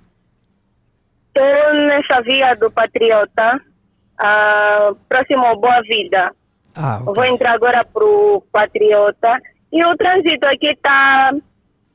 Estou 1.35 1.73
nessa 1.73 2.21
via 2.23 2.55
do 2.55 2.71
Patriota, 2.71 3.61
ah, 4.17 4.91
próximo 5.07 5.45
ao 5.45 5.59
Boa 5.59 5.81
Vida. 5.83 6.31
Ah, 6.77 6.99
ok. 7.01 7.13
Vou 7.15 7.25
entrar 7.25 7.53
agora 7.53 7.83
pro 7.83 8.43
Patriota. 8.51 9.39
E 9.71 9.83
o 9.83 9.95
trânsito 9.97 10.45
aqui 10.47 10.75
tá 10.81 11.31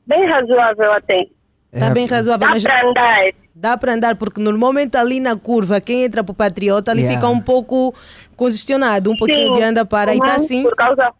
bem 0.05 0.25
razoável 0.27 0.91
até. 0.93 1.25
Está 1.71 1.87
É, 1.87 1.89
bem 1.91 2.05
razoável, 2.05 2.45
Dá 2.47 2.53
mas 2.53 2.63
para 2.63 2.87
andar. 2.87 3.23
dá 3.55 3.77
para 3.77 3.93
andar, 3.93 4.15
porque 4.15 4.41
normalmente 4.41 4.95
ali 4.97 5.19
na 5.19 5.35
curva, 5.35 5.79
quem 5.81 6.03
entra 6.03 6.23
para 6.23 6.31
o 6.31 6.35
Patriota, 6.35 6.91
ali 6.91 7.01
Yeah. 7.01 7.19
fica 7.19 7.27
um 7.31 7.41
pouco 7.41 7.95
congestionado, 8.35 9.09
um 9.11 9.17
pouquinho 9.17 9.53
de 9.55 9.63
anda 9.63 9.83
para. 9.85 10.13
E 10.13 10.17
está 10.17 10.29
uhum, 10.29 10.35
assim. 10.35 10.63
Por 10.63 10.75
causa, 10.75 11.11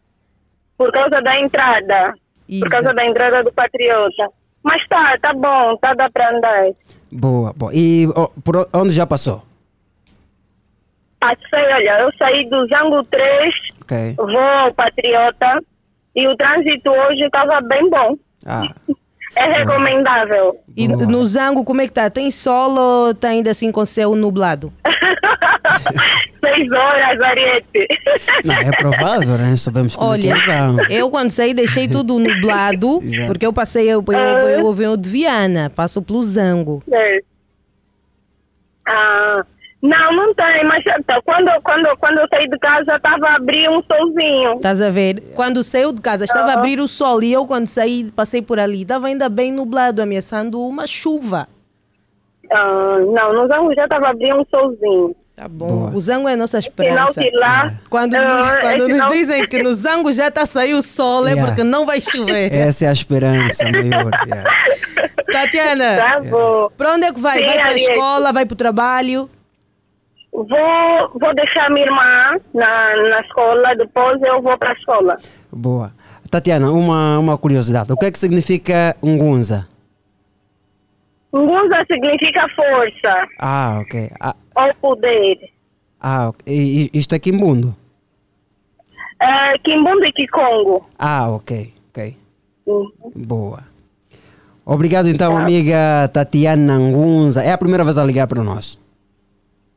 por 0.77 0.91
causa 0.91 1.21
da 1.21 1.39
entrada. 1.39 2.13
Isso. 2.47 2.59
Por 2.59 2.69
causa 2.69 2.93
da 2.93 3.05
entrada 3.05 3.41
do 3.43 3.51
Patriota. 3.53 4.27
Mas 4.61 4.85
tá, 4.87 5.17
tá 5.21 5.33
bom, 5.33 5.75
tá 5.77 5.93
dá 5.93 6.09
para 6.09 6.35
andar. 6.37 6.65
Boa, 7.11 7.53
boa. 7.53 7.71
E 7.73 8.07
oh, 8.15 8.27
por 8.43 8.67
onde 8.73 8.93
já 8.93 9.05
passou? 9.07 9.41
Passei, 11.23 11.73
olha, 11.73 11.99
eu 12.01 12.11
saí 12.19 12.49
do 12.49 12.67
Zango 12.67 13.01
3, 13.05 13.55
Ok. 13.81 14.15
vou 14.17 14.39
ao 14.39 14.73
Patriota 14.73 15.63
e 16.13 16.27
o 16.27 16.35
trânsito 16.35 16.91
hoje 16.91 17.23
estava 17.23 17.61
bem 17.61 17.89
bom. 17.89 18.17
Ah, 18.45 18.73
É 19.35 19.45
recomendável. 19.51 20.59
E 20.77 20.87
Boa. 20.87 21.07
no 21.07 21.25
Zango, 21.25 21.63
como 21.63 21.81
é 21.81 21.85
que 21.85 21.89
está? 21.91 22.07
Tem 22.07 22.29
sol 22.29 22.77
ou 22.77 23.11
está 23.11 23.29
ainda 23.29 23.49
assim 23.49 23.71
com 23.71 23.83
céu 23.83 24.13
nublado? 24.13 24.71
Seis 26.45 26.71
horas, 26.71 27.19
Ariete. 27.19 27.87
não, 28.45 28.53
é 28.53 28.69
provável, 28.77 29.35
né? 29.39 29.55
Sabemos 29.55 29.95
como 29.95 30.13
é 30.13 30.19
que 30.19 30.27
Olha, 30.27 30.35
é 30.35 30.39
Zango. 30.45 30.81
eu 30.87 31.09
quando 31.09 31.31
saí 31.31 31.51
deixei 31.51 31.87
tudo 31.87 32.19
nublado, 32.19 33.01
porque 33.25 33.43
eu 33.45 33.51
passei, 33.51 33.87
eu, 33.87 34.03
eu, 34.07 34.13
eu, 34.13 34.59
eu 34.67 34.73
venho 34.73 34.95
de 34.95 35.09
Viana, 35.09 35.71
passo 35.75 35.99
pelo 35.99 36.21
Zango. 36.21 36.83
É. 36.91 37.19
Ah, 38.85 39.43
não, 39.83 40.11
não 40.13 40.33
tem, 40.33 40.63
mas 40.65 40.81
então, 40.99 41.19
quando, 41.25 41.51
quando, 41.61 41.97
quando 41.97 42.17
eu 42.19 42.27
saí 42.33 42.47
de 42.49 42.57
casa 42.57 42.95
estava 42.95 43.27
a 43.27 43.35
abrir 43.35 43.69
um 43.69 43.83
solzinho. 43.83 44.53
Estás 44.55 44.79
a 44.81 44.89
ver? 44.89 45.21
Quando 45.35 45.61
saiu 45.61 45.91
de 45.91 46.01
casa, 46.01 46.23
estava 46.23 46.51
a 46.51 46.53
abrir 46.53 46.79
o 46.79 46.87
sol 46.87 47.21
e 47.21 47.33
eu 47.33 47.45
quando 47.45 47.67
saí, 47.67 48.09
passei 48.15 48.41
por 48.41 48.59
ali, 48.59 48.83
estava 48.83 49.07
ainda 49.07 49.27
bem 49.27 49.51
nublado, 49.51 50.01
ameaçando 50.01 50.59
uma 50.61 50.87
chuva. 50.87 51.47
Ah, 52.51 52.97
não, 52.99 53.33
no 53.33 53.47
Zango 53.47 53.73
já 53.75 53.83
estava 53.83 54.07
a 54.07 54.09
abrir 54.11 54.33
um 54.33 54.45
solzinho. 54.49 55.15
Tá 55.35 55.47
bom. 55.47 55.65
Boa. 55.67 55.91
O 55.95 55.99
Zango 55.99 56.29
é 56.29 56.33
a 56.33 56.37
nossa 56.37 56.61
Sinal 56.61 56.69
esperança. 57.09 57.21
que 57.21 57.31
lá. 57.31 57.73
Quando, 57.89 58.13
ah, 58.13 58.21
nos, 58.37 58.47
é 58.49 58.59
quando 58.61 58.79
nos 58.87 58.91
sinal- 58.91 59.11
dizem 59.11 59.47
que 59.47 59.63
no 59.63 59.73
Zango 59.73 60.11
já 60.11 60.27
está 60.27 60.43
a 60.43 60.45
sair 60.45 60.75
o 60.75 60.81
sol, 60.83 61.25
é 61.27 61.31
Yeah. 61.31 61.47
porque 61.47 61.63
não 61.63 61.85
vai 61.87 61.99
chover. 61.99 62.53
Essa 62.53 62.85
é 62.85 62.89
a 62.89 62.91
esperança 62.93 63.63
maior. 63.65 64.11
yeah. 64.27 64.51
Tatiana, 65.31 65.97
Tá 65.97 66.19
bom. 66.21 66.69
para 66.77 66.93
onde 66.93 67.05
é 67.07 67.11
que 67.11 67.19
vai? 67.19 67.39
Sim, 67.39 67.45
vai 67.47 67.55
para 67.59 67.67
a 67.69 67.75
escola, 67.75 68.31
vai 68.31 68.45
para 68.45 68.53
o 68.53 68.57
trabalho? 68.57 69.29
Vou, 70.33 70.47
vou 71.19 71.35
deixar 71.35 71.69
minha 71.69 71.85
irmã 71.85 72.39
na, 72.53 72.95
na 73.09 73.19
escola, 73.21 73.75
depois 73.75 74.19
eu 74.23 74.41
vou 74.41 74.57
para 74.57 74.71
a 74.71 74.73
escola. 74.73 75.17
Boa. 75.51 75.93
Tatiana, 76.29 76.71
uma, 76.71 77.19
uma 77.19 77.37
curiosidade. 77.37 77.93
O 77.93 77.97
que 77.97 78.07
é 78.07 78.11
que 78.11 78.17
significa 78.17 78.95
Ngunza? 79.05 79.67
Ngunza 81.35 81.85
significa 81.91 82.47
força 82.55 83.27
Ah, 83.39 83.79
ok. 83.81 84.09
Ah, 84.19 84.35
ou 84.55 84.73
poder. 84.81 85.37
ah 86.01 86.29
ok. 86.29 86.41
E- 86.47 86.89
isto 86.93 87.13
é 87.13 87.19
Kimbundo? 87.19 87.75
É, 89.21 89.57
Kimbundu 89.59 90.05
e 90.05 90.11
Kikongo. 90.11 90.87
Ah, 90.97 91.29
ok. 91.29 91.73
Ok. 91.89 92.17
Uhum. 92.65 92.91
Boa. 93.15 93.59
Obrigado 94.65 95.07
então, 95.09 95.37
amiga 95.37 96.09
Tatiana 96.11 96.79
Ngunza. 96.79 97.43
É 97.43 97.51
a 97.51 97.57
primeira 97.57 97.83
vez 97.83 97.97
a 97.99 98.03
ligar 98.03 98.27
para 98.27 98.43
nós. 98.43 98.79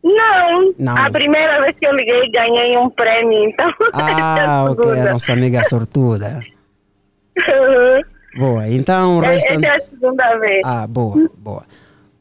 Não, 0.07 0.73
Não. 0.79 0.97
a 0.97 1.11
primeira 1.11 1.61
vez 1.63 1.75
que 1.81 1.89
eu 1.89 1.93
liguei 1.93 2.31
ganhei 2.31 2.77
um 2.77 2.89
prêmio, 2.89 3.49
então. 3.49 3.73
Ah, 3.93 4.67
ok. 4.71 5.01
A 5.01 5.13
nossa 5.13 5.33
amiga 5.33 5.65
sortuda. 5.65 6.41
Boa. 8.39 8.69
Então, 8.69 9.19
resta... 9.19 9.55
Essa 9.55 9.67
é 9.67 9.77
a 9.77 9.81
segunda 9.81 10.39
vez. 10.39 10.61
Ah, 10.65 10.87
boa, 10.87 11.29
boa. 11.37 11.65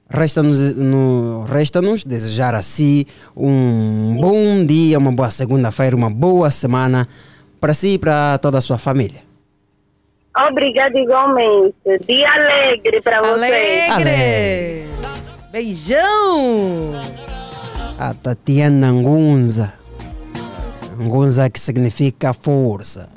Resta-nos 0.10 0.76
no, 0.76 1.46
resta-nos 1.46 2.04
desejar 2.04 2.56
a 2.56 2.62
si 2.62 3.06
um 3.36 4.18
bom 4.20 4.66
dia, 4.66 4.98
uma 4.98 5.12
boa 5.12 5.30
segunda-feira, 5.30 5.96
uma 5.96 6.10
boa 6.10 6.50
semana 6.50 7.08
para 7.60 7.74
si 7.74 7.96
e 7.96 8.00
para 8.00 8.38
toda 8.40 8.58
a 8.58 8.62
sua 8.62 8.78
família. 8.78 9.22
Obrigada 10.50 10.98
igualmente. 11.00 11.76
Dia 12.08 12.32
alegre 12.32 13.02
para 13.02 13.22
vocês. 13.22 13.92
Alegre! 13.92 14.86
Beijão! 15.52 16.92
A 17.98 18.14
Tatiana 18.14 18.92
Ngunza. 18.92 19.74
Ngunza 21.00 21.50
que 21.50 21.60
significa 21.60 22.34
força. 22.34 23.08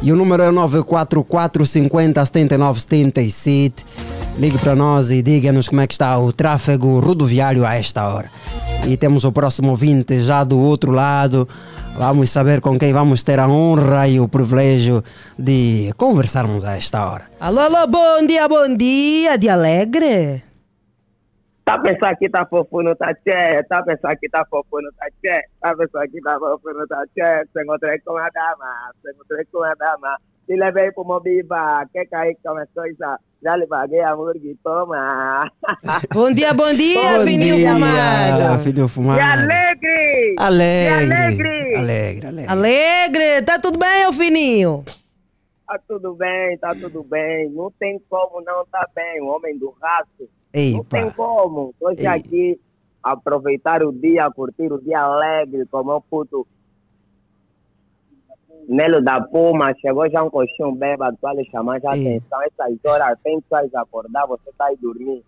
E 0.00 0.12
o 0.12 0.16
número 0.16 0.44
é 0.44 0.50
944 0.52 1.66
50 1.66 2.24
79 2.24 2.80
77. 2.80 3.84
Ligue 4.38 4.58
para 4.58 4.76
nós 4.76 5.10
e 5.10 5.20
diga-nos 5.22 5.68
como 5.68 5.80
é 5.80 5.86
que 5.86 5.94
está 5.94 6.16
o 6.18 6.32
tráfego 6.32 7.00
rodoviário 7.00 7.66
a 7.66 7.74
esta 7.74 8.06
hora. 8.06 8.30
E 8.86 8.96
temos 8.96 9.24
o 9.24 9.32
próximo 9.32 9.70
ouvinte 9.70 10.20
já 10.20 10.44
do 10.44 10.60
outro 10.60 10.92
lado. 10.92 11.48
Vamos 11.98 12.30
saber 12.30 12.60
com 12.60 12.78
quem 12.78 12.92
vamos 12.92 13.24
ter 13.24 13.40
a 13.40 13.48
honra 13.48 14.06
e 14.06 14.20
o 14.20 14.28
privilégio 14.28 15.02
de 15.36 15.92
conversarmos 15.96 16.64
a 16.64 16.76
esta 16.76 17.04
hora. 17.10 17.24
Alô, 17.40 17.60
alô, 17.60 17.86
bom 17.88 18.24
dia, 18.24 18.46
bom 18.46 18.76
dia, 18.76 19.36
de 19.36 19.48
Alegre. 19.48 20.45
Tá 21.66 21.74
a 21.74 21.78
pensar 21.80 22.14
que 22.14 22.28
tá 22.28 22.46
fofo 22.46 22.80
no 22.80 22.94
tá 22.94 23.12
tá 23.68 23.78
a 23.78 23.82
pensar 23.82 24.14
que 24.14 24.28
tá 24.28 24.46
fofo 24.48 24.80
no 24.80 24.88
tá 24.92 25.06
tá 25.60 25.70
a 25.70 25.76
pensar 25.76 26.06
que 26.06 26.20
tá 26.20 26.38
fofo 26.38 26.72
no 26.72 26.86
tá 26.86 27.02
tchê, 27.12 27.44
se 27.52 27.60
encontrei 27.60 27.98
com 28.06 28.16
a 28.16 28.28
dama, 28.30 28.92
se 29.02 29.10
encontrei 29.10 29.44
com 29.46 29.64
a 29.64 29.74
dama, 29.74 30.16
te 30.46 30.54
levei 30.54 30.92
pro 30.92 31.04
Mobiba, 31.04 31.84
quer 31.92 32.06
cair 32.06 32.36
com 32.40 32.56
as 32.56 32.68
coisas, 32.72 33.18
já 33.42 33.56
lhe 33.56 33.66
paguei 33.66 34.00
a 34.00 34.14
murgue, 34.14 34.56
toma. 34.62 35.50
Bom 36.14 36.32
dia, 36.32 36.54
bom 36.54 36.72
dia, 36.72 37.18
Bom 37.18 37.24
fininho 37.24 37.56
dia, 37.56 37.72
fumado. 37.72 38.62
Fininho 38.62 38.88
fumado. 38.88 39.18
E 39.18 39.22
alegre! 39.22 40.34
Alegre. 40.38 41.08
E 41.08 41.12
alegre! 41.12 41.74
Alegre, 41.74 42.26
alegre. 42.28 42.52
Alegre, 42.52 43.42
tá 43.42 43.58
tudo 43.58 43.76
bem, 43.76 44.06
ô 44.06 44.12
fininho? 44.12 44.84
Tá 45.66 45.80
tudo 45.88 46.14
bem, 46.14 46.56
tá 46.58 46.76
tudo 46.76 47.02
bem, 47.02 47.50
não 47.50 47.72
tem 47.72 48.00
como 48.08 48.40
não 48.42 48.64
tá 48.66 48.88
bem, 48.94 49.20
o 49.20 49.26
homem 49.26 49.58
do 49.58 49.74
raço. 49.82 50.30
Não 50.56 50.84
tem 50.84 51.10
como. 51.10 51.74
Hoje 51.78 52.06
aqui, 52.06 52.58
aproveitar 53.02 53.82
o 53.82 53.92
dia, 53.92 54.30
curtir 54.30 54.72
o 54.72 54.80
dia 54.80 55.00
alegre, 55.00 55.66
como 55.66 55.94
o 55.94 56.00
puto 56.00 56.46
Nelo 58.66 59.02
da 59.02 59.20
Puma, 59.20 59.74
chegou 59.80 60.10
já 60.10 60.24
um 60.24 60.30
coxinho 60.30 60.72
bêbado, 60.72 61.16
para 61.18 61.34
lhe 61.34 61.44
chamar 61.50 61.80
já 61.80 61.94
Ei. 61.94 62.16
atenção. 62.16 62.42
Essas 62.42 62.78
horas, 62.84 63.18
tem 63.22 63.40
que 63.40 63.48
sair 63.48 63.70
acordar, 63.74 64.26
você 64.26 64.50
tá 64.56 64.66
aí 64.66 64.76
dormir. 64.78 65.22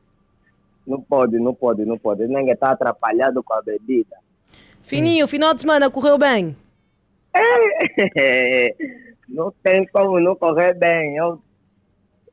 Não 0.86 1.00
pode, 1.00 1.38
não 1.38 1.54
pode, 1.54 1.84
não 1.84 1.98
pode. 1.98 2.26
Ninguém 2.26 2.56
tá 2.56 2.70
atrapalhado 2.70 3.42
com 3.42 3.52
a 3.52 3.60
bebida. 3.60 4.16
Fininho, 4.82 5.28
final 5.28 5.52
de 5.52 5.60
semana 5.60 5.90
correu 5.90 6.16
bem? 6.16 6.56
não 9.28 9.52
tem 9.62 9.86
como 9.88 10.18
não 10.18 10.34
correr 10.34 10.72
bem. 10.72 11.16
Eu, 11.16 11.38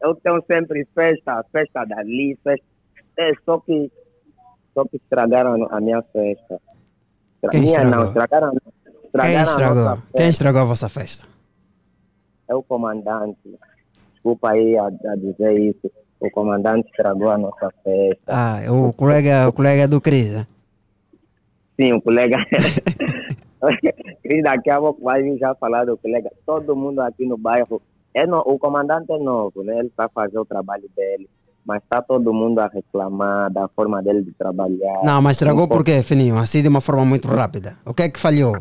eu 0.01 0.15
tenho 0.15 0.41
sempre 0.49 0.88
festa, 0.95 1.43
festa 1.51 1.84
dali, 1.84 2.39
festa. 2.41 2.74
É, 3.17 3.32
só 3.45 3.60
que, 3.60 3.91
só 4.73 4.84
que 4.86 4.97
estragaram 4.97 5.67
a 5.71 5.80
minha 5.82 6.01
festa. 6.01 6.60
Estra- 7.36 7.49
Quem 7.51 7.62
minha 7.62 7.84
não, 7.84 8.04
estragou? 8.04 8.08
estragaram, 8.08 8.54
estragaram 9.06 9.30
Quem 9.30 9.38
a 9.38 9.43
estragou? 9.43 9.97
Quem 10.15 10.28
estragou 10.30 10.62
a 10.62 10.65
vossa 10.65 10.89
festa? 10.89 11.25
É 12.47 12.56
o 12.56 12.62
comandante. 12.63 13.38
Desculpa 14.13 14.51
aí 14.51 14.78
a, 14.78 14.86
a 14.88 15.15
dizer 15.15 15.60
isso. 15.60 15.91
O 16.19 16.30
comandante 16.32 16.88
estragou 16.89 17.30
a 17.30 17.38
nossa 17.38 17.69
festa. 17.84 18.23
Ah, 18.28 18.60
o 18.71 18.91
colega, 18.93 19.47
o 19.47 19.54
colega 19.54 19.88
do 19.88 19.99
Cris. 20.01 20.32
né? 20.34 20.47
Sim, 21.80 21.93
o 21.93 22.01
colega. 22.01 22.38
Cris, 24.23 24.43
daqui 24.43 24.69
a 24.69 24.80
pouco 24.80 25.04
vai 25.04 25.21
vir 25.23 25.38
já 25.38 25.54
falar 25.56 25.86
do 25.86 25.97
colega. 25.97 26.32
Todo 26.45 26.75
mundo 26.75 26.99
aqui 27.01 27.25
no 27.25 27.38
bairro. 27.38 27.82
É 28.13 28.25
no, 28.25 28.39
o 28.39 28.58
comandante 28.58 29.12
é 29.12 29.17
novo, 29.17 29.63
né? 29.63 29.80
Ele 29.80 29.91
vai 29.95 30.08
fazer 30.10 30.39
o 30.39 30.45
trabalho 30.45 30.89
dele. 30.95 31.30
Mas 31.65 31.82
está 31.82 32.01
todo 32.01 32.32
mundo 32.32 32.60
a 32.60 32.67
reclamar 32.67 33.51
da 33.51 33.67
forma 33.67 34.01
dele 34.01 34.21
de 34.21 34.32
trabalhar. 34.34 35.01
Não, 35.04 35.21
mas 35.21 35.32
estragou 35.32 35.67
por 35.67 35.84
quê, 35.84 36.04
Fininho? 36.04 36.38
Assim 36.38 36.62
de 36.62 36.67
uma 36.67 36.82
forma 36.82 37.04
muito 37.04 37.28
rápida. 37.28 37.75
O 37.86 37.93
que 37.93 38.04
é 38.04 38.10
que 38.10 38.19
falhou? 38.19 38.58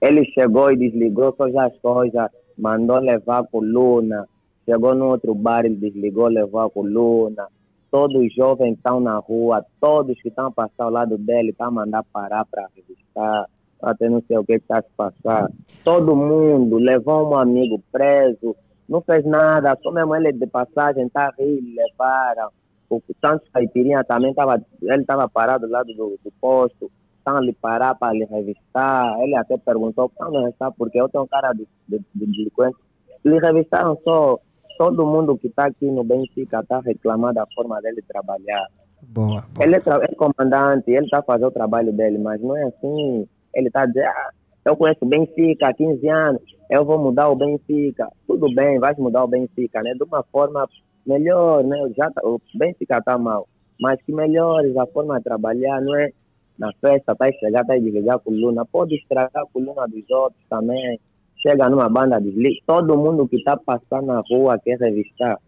Ele 0.00 0.24
chegou 0.26 0.70
e 0.70 0.76
desligou 0.76 1.34
já 1.52 1.66
as 1.66 1.76
coisas, 1.78 2.28
mandou 2.56 2.98
levar 2.98 3.40
a 3.40 3.44
coluna. 3.44 4.28
Chegou 4.66 4.94
no 4.94 5.08
outro 5.08 5.34
bar, 5.34 5.64
ele 5.64 5.76
desligou, 5.76 6.26
levou 6.28 6.60
a 6.60 6.70
coluna. 6.70 7.48
Todos 7.90 8.16
os 8.22 8.34
jovens 8.34 8.74
estão 8.74 8.98
na 8.98 9.18
rua, 9.18 9.64
todos 9.80 10.20
que 10.20 10.28
estão 10.28 10.46
a 10.46 10.50
passar 10.50 10.84
ao 10.84 10.90
lado 10.90 11.16
dele 11.16 11.50
estão 11.50 11.68
a 11.68 11.70
mandar 11.70 12.02
parar 12.12 12.44
para 12.44 12.68
revistar, 12.74 13.46
até 13.80 14.08
não 14.08 14.22
sei 14.26 14.36
o 14.36 14.44
que 14.44 14.54
está 14.54 14.78
a 14.78 14.82
se 14.82 14.88
passar. 14.96 15.50
Todo 15.84 16.16
mundo 16.16 16.76
levou 16.76 17.30
um 17.30 17.38
amigo 17.38 17.80
preso, 17.92 18.56
não 18.88 19.00
fez 19.00 19.24
nada, 19.24 19.78
só 19.82 19.90
mesmo 19.90 20.14
ele 20.14 20.32
de 20.32 20.46
passagem 20.46 21.06
está 21.06 21.28
a 21.28 21.32
rir, 21.38 21.74
levaram. 21.74 22.48
O 22.90 23.02
Santos 23.20 23.48
Caipirinha 23.52 24.04
também 24.04 24.30
estava, 24.30 24.62
ele 24.82 25.00
estava 25.00 25.28
parado 25.28 25.66
do 25.66 25.72
lado 25.72 25.92
do, 25.94 26.18
do 26.22 26.32
posto, 26.40 26.90
estão 27.18 27.36
a 27.36 27.40
lhe 27.40 27.52
parar 27.54 27.94
para 27.94 28.12
lhe 28.12 28.24
revistar. 28.24 29.18
Ele 29.20 29.34
até 29.36 29.56
perguntou, 29.56 30.12
a 30.20 30.28
revistar 30.28 30.72
porque 30.72 31.00
eu 31.00 31.08
tenho 31.08 31.26
cara 31.26 31.52
de, 31.52 31.66
de, 31.88 31.98
de 32.14 32.26
delinquente. 32.26 32.76
Lhe 33.24 33.38
revistaram 33.38 33.98
só, 34.04 34.38
todo 34.76 35.06
mundo 35.06 35.36
que 35.38 35.46
está 35.46 35.66
aqui 35.66 35.90
no 35.90 36.04
Benfica 36.04 36.60
está 36.60 36.80
reclamando 36.80 37.34
da 37.34 37.46
forma 37.54 37.80
dele 37.80 38.02
trabalhar. 38.06 38.68
Boa, 39.00 39.44
boa. 39.54 39.66
Ele 39.66 39.76
é, 39.76 39.78
é 39.78 40.14
comandante, 40.14 40.90
ele 40.90 41.06
está 41.06 41.22
fazendo 41.22 41.48
o 41.48 41.52
trabalho 41.52 41.92
dele, 41.92 42.18
mas 42.18 42.40
não 42.40 42.56
é 42.56 42.64
assim. 42.64 43.26
Ele 43.54 43.68
está 43.68 43.86
dizendo, 43.86 44.08
ah, 44.08 44.30
eu 44.64 44.76
conheço 44.76 44.98
o 45.02 45.06
Benfica 45.06 45.68
há 45.68 45.74
15 45.74 46.08
anos, 46.08 46.42
eu 46.70 46.84
vou 46.84 46.98
mudar 46.98 47.28
o 47.28 47.36
Benfica. 47.36 48.08
Tudo 48.26 48.52
bem, 48.54 48.78
vais 48.78 48.96
mudar 48.98 49.24
o 49.24 49.28
Benfica, 49.28 49.82
né? 49.82 49.92
De 49.94 50.02
uma 50.02 50.22
forma 50.32 50.66
melhor, 51.06 51.62
né? 51.64 51.76
Já 51.96 52.10
tá- 52.10 52.22
o 52.24 52.40
Benfica 52.54 52.98
está 52.98 53.18
mal, 53.18 53.46
mas 53.80 54.00
que 54.02 54.12
melhores 54.12 54.76
a 54.76 54.86
forma 54.86 55.18
de 55.18 55.24
trabalhar, 55.24 55.80
não 55.80 55.94
é? 55.96 56.10
Na 56.58 56.72
festa, 56.80 57.14
tá 57.16 57.30
chegar, 57.32 57.64
tá 57.64 57.76
desligar 57.76 58.16
a 58.16 58.18
coluna, 58.18 58.64
pode 58.64 58.94
estragar 58.94 59.42
a 59.42 59.46
coluna 59.52 59.86
dos 59.88 60.08
outros 60.08 60.40
também. 60.48 61.00
Chega 61.42 61.68
numa 61.68 61.88
banda, 61.88 62.20
desliga. 62.20 62.60
Todo 62.66 62.96
mundo 62.96 63.28
que 63.28 63.36
está 63.36 63.56
passando 63.56 64.06
na 64.06 64.22
rua 64.30 64.58
quer 64.58 64.78
revistar, 64.78 65.38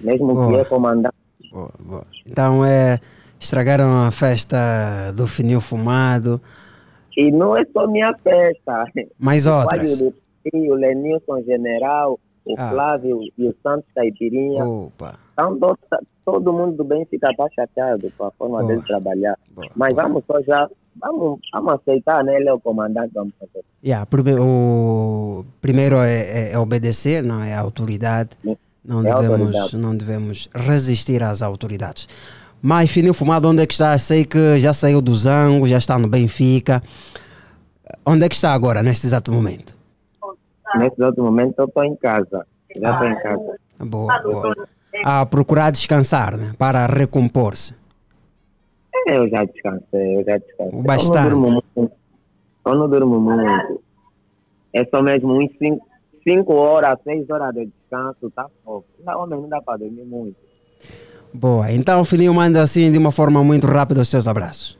mesmo 0.00 0.28
que 0.28 0.34
Boa. 0.34 0.60
é 0.60 0.64
comandante. 0.64 1.14
boa, 1.52 1.70
boa. 1.78 2.06
Então, 2.26 2.64
é, 2.64 2.98
estragaram 3.38 4.02
a 4.06 4.10
festa 4.10 5.12
do 5.14 5.26
Fininho 5.26 5.60
fumado. 5.60 6.40
E 7.18 7.30
não 7.32 7.56
é 7.56 7.64
só 7.72 7.86
minha 7.88 8.14
festa. 8.22 8.84
Mais 9.18 9.46
O 9.48 9.54
outras. 9.56 9.98
Do 9.98 10.14
Rio, 10.54 10.72
o 10.72 10.76
Lenilson 10.76 11.42
General, 11.42 12.18
o 12.46 12.54
Ah. 12.56 12.70
Flávio 12.70 13.20
e 13.36 13.48
o 13.48 13.54
Santos 13.62 13.88
Caipirinha. 13.94 14.64
Opa. 14.64 15.18
Então, 15.32 15.58
todo, 15.58 15.78
todo 16.24 16.52
mundo 16.52 16.76
do 16.76 16.84
Benfica 16.84 17.28
está 17.30 17.46
chateado 17.54 18.10
com 18.16 18.24
a 18.26 18.30
forma 18.30 18.58
Boa. 18.58 18.68
dele 18.68 18.82
trabalhar. 18.86 19.36
Boa, 19.54 19.66
Mas 19.74 19.94
boa. 19.94 20.02
vamos 20.04 20.22
só 20.26 20.40
já, 20.42 20.70
vamos, 21.00 21.40
vamos 21.52 21.74
aceitar, 21.74 22.22
né? 22.22 22.36
Ele 22.36 22.48
é 22.48 22.52
o 22.52 22.60
comandante, 22.60 23.10
vamos 23.12 23.34
fazer. 23.38 23.64
Yeah, 23.84 24.06
o 24.40 25.44
primeiro 25.60 25.96
é, 25.98 26.20
é- 26.20 26.52
é 26.52 26.58
obedecer, 26.58 27.22
não 27.22 27.42
é 27.42 27.54
a 27.54 27.60
autoridade. 27.60 28.30
Não 28.84 29.00
É 29.00 29.02
devemos, 29.04 29.30
autoridade. 29.40 29.76
não 29.76 29.96
devemos 29.96 30.48
resistir 30.54 31.22
às 31.22 31.42
autoridades. 31.42 32.08
Mas 32.60 32.90
Fininho 32.90 33.14
Fumado, 33.14 33.48
onde 33.48 33.62
é 33.62 33.66
que 33.66 33.72
está? 33.72 33.96
Sei 33.98 34.24
que 34.24 34.58
já 34.58 34.72
saiu 34.72 35.00
do 35.00 35.16
Zango, 35.16 35.68
já 35.68 35.78
está 35.78 35.98
no 35.98 36.08
Benfica. 36.08 36.82
Onde 38.04 38.24
é 38.24 38.28
que 38.28 38.34
está 38.34 38.52
agora, 38.52 38.82
neste 38.82 39.06
exato 39.06 39.32
momento? 39.32 39.76
Nesse 40.76 41.02
outro 41.02 41.22
momento, 41.22 41.54
eu 41.58 41.64
estou 41.64 41.84
em 41.84 41.96
casa. 41.96 42.46
Já 42.76 42.92
estou 42.92 43.08
em 43.08 43.22
casa. 43.22 43.58
Boa, 43.80 44.22
boa. 44.22 44.68
A 45.04 45.24
procurar 45.24 45.70
descansar, 45.70 46.36
né? 46.36 46.52
Para 46.58 46.86
recompor-se. 46.86 47.74
É, 49.06 49.16
Eu 49.16 49.28
já 49.28 49.44
descansei, 49.44 50.16
eu 50.18 50.24
já 50.24 50.36
descansei. 50.38 50.82
Bastante. 50.82 51.30
Eu 51.30 51.36
não 51.36 51.40
durmo 51.40 51.62
muito. 51.76 51.92
Eu 52.66 52.74
não 52.74 52.88
durmo 52.88 53.20
muito. 53.20 53.82
É 54.72 54.84
só 54.84 55.00
mesmo 55.00 55.32
uns 55.40 55.50
5 56.24 56.52
horas, 56.52 56.98
6 57.04 57.30
horas 57.30 57.54
de 57.54 57.66
descanso, 57.66 58.30
tá 58.34 58.46
pouco. 58.64 58.86
Não, 59.04 59.22
homem, 59.22 59.40
não 59.40 59.48
dá 59.48 59.62
para 59.62 59.78
dormir 59.78 60.04
muito. 60.04 60.36
Boa. 61.32 61.70
Então, 61.70 62.04
Fininho 62.04 62.34
manda 62.34 62.62
assim 62.62 62.90
de 62.90 62.98
uma 62.98 63.12
forma 63.12 63.42
muito 63.44 63.66
rápida 63.66 64.00
os 64.00 64.08
seus 64.08 64.26
abraços. 64.26 64.78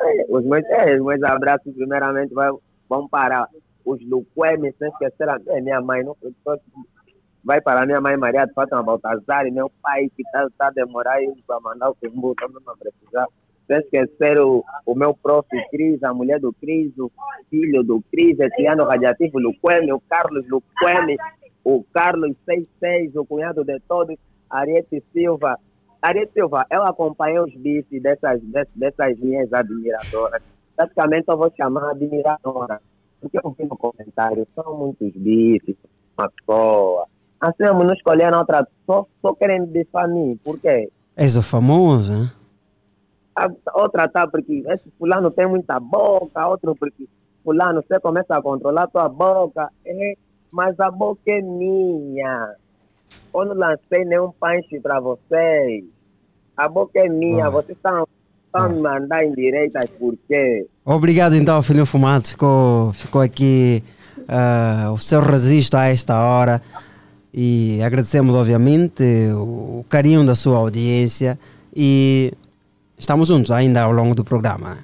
É, 0.00 0.26
Os 0.28 0.44
meus, 0.44 0.64
é, 0.66 0.94
os 0.94 1.04
meus 1.04 1.22
abraços, 1.22 1.74
primeiramente, 1.74 2.32
vai, 2.32 2.50
vão 2.88 3.08
para 3.08 3.48
os 3.84 4.00
Luquemes, 4.08 4.74
sem 4.78 4.88
esquecer 4.88 5.28
a 5.28 5.38
é, 5.48 5.60
minha 5.60 5.80
mãe. 5.80 6.04
Não, 6.04 6.16
vai 7.44 7.60
para 7.60 7.82
a 7.82 7.86
minha 7.86 8.00
mãe 8.00 8.16
Maria 8.16 8.46
de 8.46 8.52
Fátima 8.52 8.82
Baltazar 8.82 9.46
e 9.46 9.50
meu 9.50 9.70
pai 9.82 10.10
que 10.14 10.22
está 10.22 10.46
tá 10.58 10.66
a 10.68 10.70
demorar 10.70 11.14
aí 11.14 11.32
para 11.46 11.60
mandar 11.60 11.90
o 11.90 11.94
Kimbu, 11.94 12.34
também 12.34 12.62
não 12.66 12.76
precisar. 12.76 13.26
Sem 13.66 13.78
esquecer 13.78 14.40
o, 14.40 14.64
o 14.86 14.94
meu 14.94 15.14
prof 15.14 15.48
Cris, 15.70 16.02
a 16.02 16.12
mulher 16.12 16.40
do 16.40 16.52
Cris, 16.54 16.92
o 16.98 17.10
filho 17.50 17.82
do 17.82 18.02
Cris, 18.10 18.38
Etiano 18.38 18.84
Radiativo 18.84 19.38
Luqueme, 19.38 19.92
o 19.92 20.00
Carlos 20.08 20.44
Luqueme, 20.48 21.16
o 21.64 21.84
Carlos 21.92 22.34
66, 22.46 23.16
o 23.16 23.24
cunhado 23.24 23.64
de 23.64 23.78
todos, 23.80 24.16
Ariete 24.50 25.02
Silva. 25.12 25.58
Ariete 26.00 26.32
Silva, 26.32 26.66
eu 26.70 26.82
acompanhei 26.84 27.40
os 27.40 27.54
bifes 27.54 28.00
dessas, 28.02 28.40
des- 28.42 28.68
dessas 28.74 29.18
minhas 29.18 29.52
admiradoras. 29.52 30.42
Praticamente 30.76 31.24
eu 31.28 31.36
vou 31.36 31.52
chamar 31.56 31.90
admiradora. 31.90 32.80
Porque 33.20 33.38
eu 33.42 33.50
vi 33.50 33.64
no 33.64 33.76
comentário, 33.76 34.46
são 34.54 34.76
muitos 34.78 35.12
bifes, 35.16 35.76
uma 36.16 36.30
pessoa. 36.30 37.06
Assim, 37.40 37.64
não 37.84 37.92
escolheram 37.94 38.38
outra, 38.38 38.66
só, 38.86 39.06
só 39.20 39.34
a 39.98 40.06
mim. 40.06 40.38
Por 40.44 40.58
quê? 40.60 40.88
És 41.16 41.36
o 41.36 41.42
famoso, 41.42 42.12
né? 42.12 42.32
A 43.34 43.48
outra 43.74 44.08
tá 44.08 44.26
porque 44.26 44.64
esse 44.68 44.88
fulano 44.98 45.30
tem 45.30 45.46
muita 45.48 45.78
boca, 45.80 46.46
outro 46.46 46.74
porque 46.76 47.08
fulano 47.44 47.82
você 47.82 47.98
começa 48.00 48.36
a 48.36 48.42
controlar 48.42 48.86
tua 48.88 49.08
boca, 49.08 49.68
é, 49.84 50.14
mas 50.50 50.78
a 50.80 50.90
boca 50.90 51.20
é 51.26 51.40
minha. 51.40 52.54
Eu 53.34 53.44
não 53.44 53.54
lancei 53.54 54.04
nenhum 54.04 54.30
punch 54.40 54.80
para 54.82 55.00
vocês. 55.00 55.84
A 56.56 56.68
boca 56.68 56.98
é 56.98 57.08
minha, 57.08 57.46
Ah. 57.46 57.50
vocês 57.50 57.76
estão 57.76 58.04
me 58.68 58.80
mandando 58.80 59.14
em 59.22 59.32
direitas 59.34 59.88
por 59.98 60.14
quê? 60.26 60.66
Obrigado 60.84 61.34
então, 61.36 61.62
Fininho 61.62 61.86
Fumado. 61.86 62.26
Ficou, 62.26 62.92
ficou 62.92 63.20
aqui 63.20 63.82
ah, 64.26 64.90
o 64.92 64.96
seu 64.98 65.20
registro 65.20 65.78
a 65.78 65.86
esta 65.86 66.18
hora. 66.20 66.60
E 67.32 67.80
agradecemos, 67.82 68.34
obviamente, 68.34 69.04
o 69.36 69.84
carinho 69.88 70.24
da 70.24 70.34
sua 70.34 70.56
audiência. 70.58 71.38
E 71.74 72.32
Estamos 72.96 73.28
juntos 73.28 73.52
ainda 73.52 73.82
ao 73.82 73.92
longo 73.92 74.12
do 74.12 74.24
programa. 74.24 74.78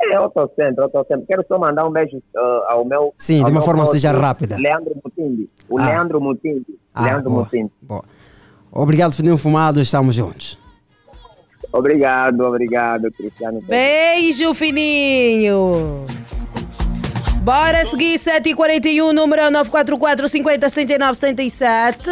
É, 0.00 0.16
eu 0.16 0.24
estou 0.26 0.50
sempre, 0.56 0.82
eu 0.82 0.86
estou 0.86 1.04
sempre. 1.04 1.26
Quero 1.26 1.44
só 1.46 1.58
mandar 1.58 1.86
um 1.86 1.90
beijo 1.92 2.22
ah, 2.34 2.66
ao 2.70 2.84
meu. 2.84 3.12
Sim, 3.18 3.40
ao 3.40 3.44
de 3.44 3.50
uma 3.52 3.60
forma 3.60 3.84
seja 3.84 4.10
rápida. 4.10 4.56
Leandro 4.56 4.94
Mutindi. 5.04 5.50
O 5.68 5.78
Ah. 5.78 5.84
Leandro 5.86 6.18
Mutindi. 6.18 6.78
Ah, 6.94 7.02
Leandro 7.04 7.30
boa, 7.30 7.42
Mutindi. 7.44 7.72
boa. 7.80 8.04
Obrigado, 8.70 9.12
Fininho 9.14 9.36
Fumado, 9.36 9.80
estamos 9.80 10.14
juntos. 10.14 10.58
Obrigado, 11.72 12.40
obrigado, 12.44 13.10
Cristiano. 13.12 13.60
Beijo, 13.62 14.52
fininho. 14.54 16.04
Bora 17.42 17.84
seguir 17.86 18.18
7h41, 18.18 19.10
número 19.12 19.50
944 19.50 20.28
50 20.28 20.68
79 20.68 21.14
77 21.16 22.10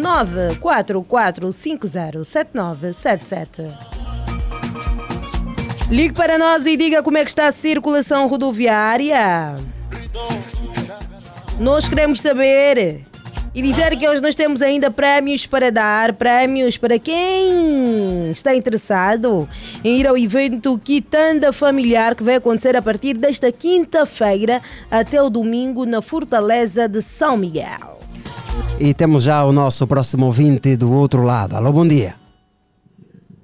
944 0.00 1.52
50 1.52 2.24
79 2.24 2.92
77. 2.92 3.62
Ligue 5.90 6.14
para 6.14 6.38
nós 6.38 6.64
e 6.66 6.76
diga 6.76 7.02
como 7.02 7.18
é 7.18 7.24
que 7.24 7.30
está 7.30 7.48
a 7.48 7.52
circulação 7.52 8.26
rodoviária. 8.28 9.56
Nós 11.58 11.88
queremos 11.88 12.20
saber 12.20 13.04
e 13.54 13.60
dizer 13.60 13.96
que 13.96 14.08
hoje 14.08 14.20
nós 14.20 14.34
temos 14.34 14.62
ainda 14.62 14.90
prémios 14.90 15.46
para 15.46 15.70
dar, 15.70 16.14
prémios 16.14 16.78
para 16.78 16.98
quem 16.98 18.30
está 18.30 18.54
interessado 18.54 19.48
em 19.84 19.98
ir 20.00 20.06
ao 20.06 20.16
evento 20.16 20.78
Quitanda 20.78 21.52
Familiar 21.52 22.14
que 22.14 22.22
vai 22.22 22.36
acontecer 22.36 22.74
a 22.76 22.82
partir 22.82 23.14
desta 23.14 23.52
quinta-feira 23.52 24.62
até 24.90 25.22
o 25.22 25.28
domingo 25.28 25.84
na 25.84 26.00
Fortaleza 26.00 26.88
de 26.88 27.02
São 27.02 27.36
Miguel. 27.36 28.00
E 28.80 28.94
temos 28.94 29.24
já 29.24 29.44
o 29.44 29.52
nosso 29.52 29.86
próximo 29.86 30.26
ouvinte 30.26 30.76
do 30.76 30.90
outro 30.92 31.22
lado. 31.22 31.54
Alô, 31.54 31.72
bom 31.72 31.86
dia. 31.86 32.21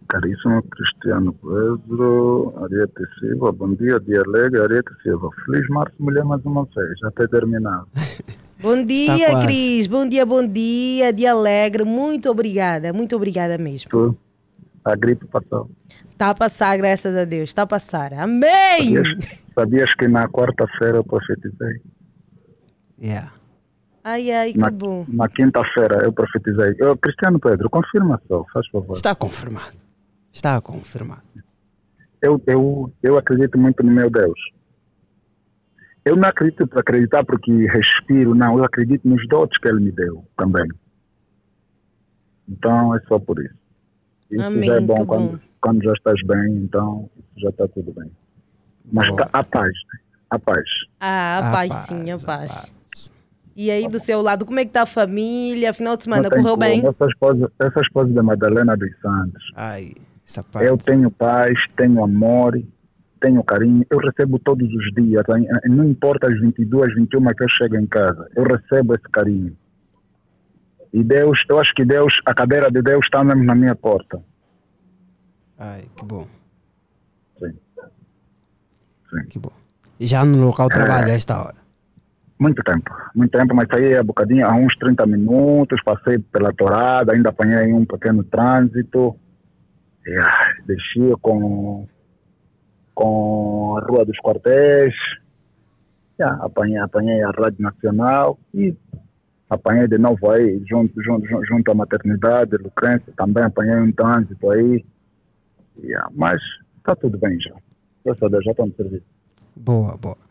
Caríssimo 0.08 0.62
Cristiano 0.62 1.34
Pedro, 1.34 2.54
Ariete 2.64 3.02
Silva, 3.20 3.52
bom 3.52 3.74
dia, 3.74 4.00
dia 4.00 4.22
alegre, 4.26 4.60
Ariete 4.60 4.90
Silva. 5.02 5.28
Feliz 5.44 5.68
Março 5.68 5.94
Mulher 5.98 6.24
mais 6.24 6.42
uma 6.46 6.64
vez, 6.64 6.98
já 7.00 7.10
ter 7.10 7.28
terminado. 7.28 7.86
Bom 8.60 8.82
dia. 8.84 9.40
Cris. 9.44 9.86
Bom 9.86 10.08
dia, 10.08 10.26
bom 10.26 10.44
dia. 10.44 11.12
Dia 11.12 11.30
alegre. 11.30 11.84
Muito 11.84 12.28
obrigada. 12.28 12.92
Muito 12.92 13.14
obrigada 13.14 13.56
mesmo. 13.56 13.88
Tu, 13.88 14.18
a 14.84 14.96
gripe 14.96 15.24
passou. 15.26 15.70
Está 16.10 16.30
a 16.30 16.34
passar, 16.34 16.76
graças 16.76 17.14
a 17.16 17.24
Deus. 17.24 17.50
Está 17.50 17.62
a 17.62 17.66
passar. 17.68 18.12
Amém! 18.14 18.94
Sabias, 18.96 19.38
sabias 19.54 19.94
que 19.94 20.08
na 20.08 20.26
quarta-feira 20.28 20.96
eu 20.96 21.04
profetizei? 21.04 21.80
Yeah. 23.00 23.30
Ai, 24.02 24.28
ai, 24.32 24.52
que 24.52 24.58
Na, 24.58 24.70
bom. 24.72 25.04
na 25.06 25.28
quinta-feira 25.28 26.02
eu 26.02 26.12
profetizei. 26.12 26.74
Eu, 26.80 26.96
Cristiano 26.96 27.38
Pedro, 27.38 27.70
confirma 27.70 28.20
só, 28.26 28.44
faz 28.52 28.66
favor. 28.70 28.96
Está 28.96 29.14
confirmado. 29.14 29.76
Está 30.32 30.60
confirmado. 30.60 31.22
Eu, 32.22 32.42
eu, 32.46 32.92
eu 33.02 33.16
acredito 33.16 33.58
muito 33.58 33.82
no 33.84 33.90
meu 33.92 34.10
Deus. 34.10 34.38
Eu 36.04 36.16
não 36.16 36.28
acredito 36.28 36.66
para 36.66 36.80
acreditar 36.80 37.24
porque 37.24 37.50
respiro, 37.66 38.34
não. 38.34 38.58
Eu 38.58 38.64
acredito 38.64 39.06
nos 39.08 39.26
dotes 39.28 39.58
que 39.58 39.68
Ele 39.68 39.80
me 39.80 39.92
deu 39.92 40.24
também. 40.36 40.66
Então 42.48 42.94
é 42.96 43.00
só 43.08 43.18
por 43.18 43.42
isso. 43.44 43.54
Isso 44.30 44.42
Amém, 44.42 44.68
já 44.68 44.76
é 44.76 44.80
bom 44.80 44.94
bom. 44.96 45.06
quando, 45.06 45.40
quando 45.60 45.82
já 45.82 45.92
estás 45.92 46.20
bem, 46.26 46.56
então 46.64 47.10
já 47.36 47.48
está 47.50 47.68
tudo 47.68 47.92
bem. 47.92 48.10
Mas 48.90 49.08
tá, 49.16 49.28
a 49.32 49.44
paz, 49.44 49.72
a 50.30 50.38
paz. 50.38 50.64
Ah, 51.00 51.38
a 51.38 51.48
A 51.48 51.52
paz, 51.52 51.68
paz, 51.74 51.86
sim, 51.86 52.10
a 52.10 52.14
a 52.14 52.18
paz. 52.18 52.52
paz. 52.52 52.74
E 53.54 53.70
aí, 53.72 53.88
do 53.88 53.98
seu 53.98 54.22
lado, 54.22 54.46
como 54.46 54.60
é 54.60 54.64
que 54.64 54.70
está 54.70 54.82
a 54.82 54.86
família? 54.86 55.72
Final 55.72 55.96
de 55.96 56.04
semana 56.04 56.30
correu 56.30 56.56
bem? 56.56 56.78
Essa 56.86 57.06
esposa, 57.06 57.52
essa 57.58 57.80
esposa 57.80 58.12
da 58.12 58.22
Madalena 58.22 58.76
dos 58.76 58.90
Santos. 59.00 59.42
Ai, 59.56 59.92
essa 60.28 60.44
parte. 60.44 60.68
Eu 60.68 60.76
tenho 60.76 61.10
paz, 61.10 61.58
tenho 61.74 62.04
amor, 62.04 62.62
tenho 63.20 63.42
carinho. 63.42 63.84
Eu 63.88 63.98
recebo 63.98 64.38
todos 64.38 64.68
os 64.72 64.94
dias. 64.94 65.24
Não 65.64 65.84
importa 65.84 66.28
as 66.28 66.38
22, 66.38 66.94
21 66.94 67.24
que 67.34 67.44
eu 67.44 67.48
chego 67.48 67.76
em 67.76 67.86
casa. 67.86 68.28
Eu 68.36 68.44
recebo 68.44 68.94
esse 68.94 69.08
carinho. 69.10 69.56
E 70.92 71.02
Deus, 71.02 71.42
eu 71.48 71.58
acho 71.58 71.74
que 71.74 71.84
Deus, 71.84 72.20
a 72.24 72.34
cadeira 72.34 72.70
de 72.70 72.82
Deus 72.82 73.00
está 73.04 73.24
mesmo 73.24 73.44
na 73.44 73.54
minha 73.54 73.74
porta. 73.74 74.22
Ai, 75.58 75.84
que 75.96 76.04
bom. 76.04 76.26
Sim. 77.38 77.54
Sim. 79.10 79.24
Que 79.28 79.38
bom. 79.38 79.52
E 79.98 80.06
já 80.06 80.24
no 80.24 80.46
local 80.46 80.68
de 80.68 80.74
trabalho 80.74 81.06
a 81.06 81.14
esta 81.14 81.42
hora. 81.42 81.56
Muito 82.38 82.62
tempo, 82.62 82.94
muito 83.16 83.36
tempo, 83.36 83.52
mas 83.52 83.66
saí 83.68 83.96
a 83.96 84.02
bocadinho, 84.02 84.46
há 84.46 84.54
uns 84.54 84.72
30 84.76 85.04
minutos, 85.06 85.82
passei 85.84 86.20
pela 86.20 86.52
torada, 86.52 87.12
ainda 87.12 87.30
apanhei 87.30 87.72
um 87.72 87.84
pequeno 87.84 88.22
trânsito, 88.22 89.18
desci 90.66 91.12
com, 91.20 91.86
com 92.94 93.76
a 93.76 93.86
Rua 93.86 94.04
dos 94.04 94.18
Quartéis, 94.18 94.94
ah, 96.20 96.38
apanhei, 96.44 96.78
apanhei 96.78 97.22
a 97.22 97.30
Rádio 97.30 97.62
Nacional 97.62 98.38
e 98.52 98.74
apanhei 99.48 99.86
de 99.86 99.98
novo 99.98 100.30
aí, 100.30 100.62
junto, 100.68 101.00
junto, 101.02 101.26
junto, 101.46 101.70
à 101.70 101.74
maternidade, 101.74 102.56
Lucrência, 102.56 103.12
também 103.16 103.44
apanhei 103.44 103.76
um 103.76 103.92
trânsito 103.92 104.50
aí, 104.50 104.84
e, 105.82 105.94
ah, 105.94 106.08
mas 106.14 106.40
está 106.78 106.96
tudo 106.96 107.16
bem 107.18 107.40
já, 107.40 107.54
graças 108.04 108.22
a 108.22 108.28
Deus, 108.28 108.44
já 108.44 108.50
estou 108.50 108.66
no 108.66 108.74
serviço. 108.74 109.06
Boa, 109.56 109.96
boa. 109.96 110.27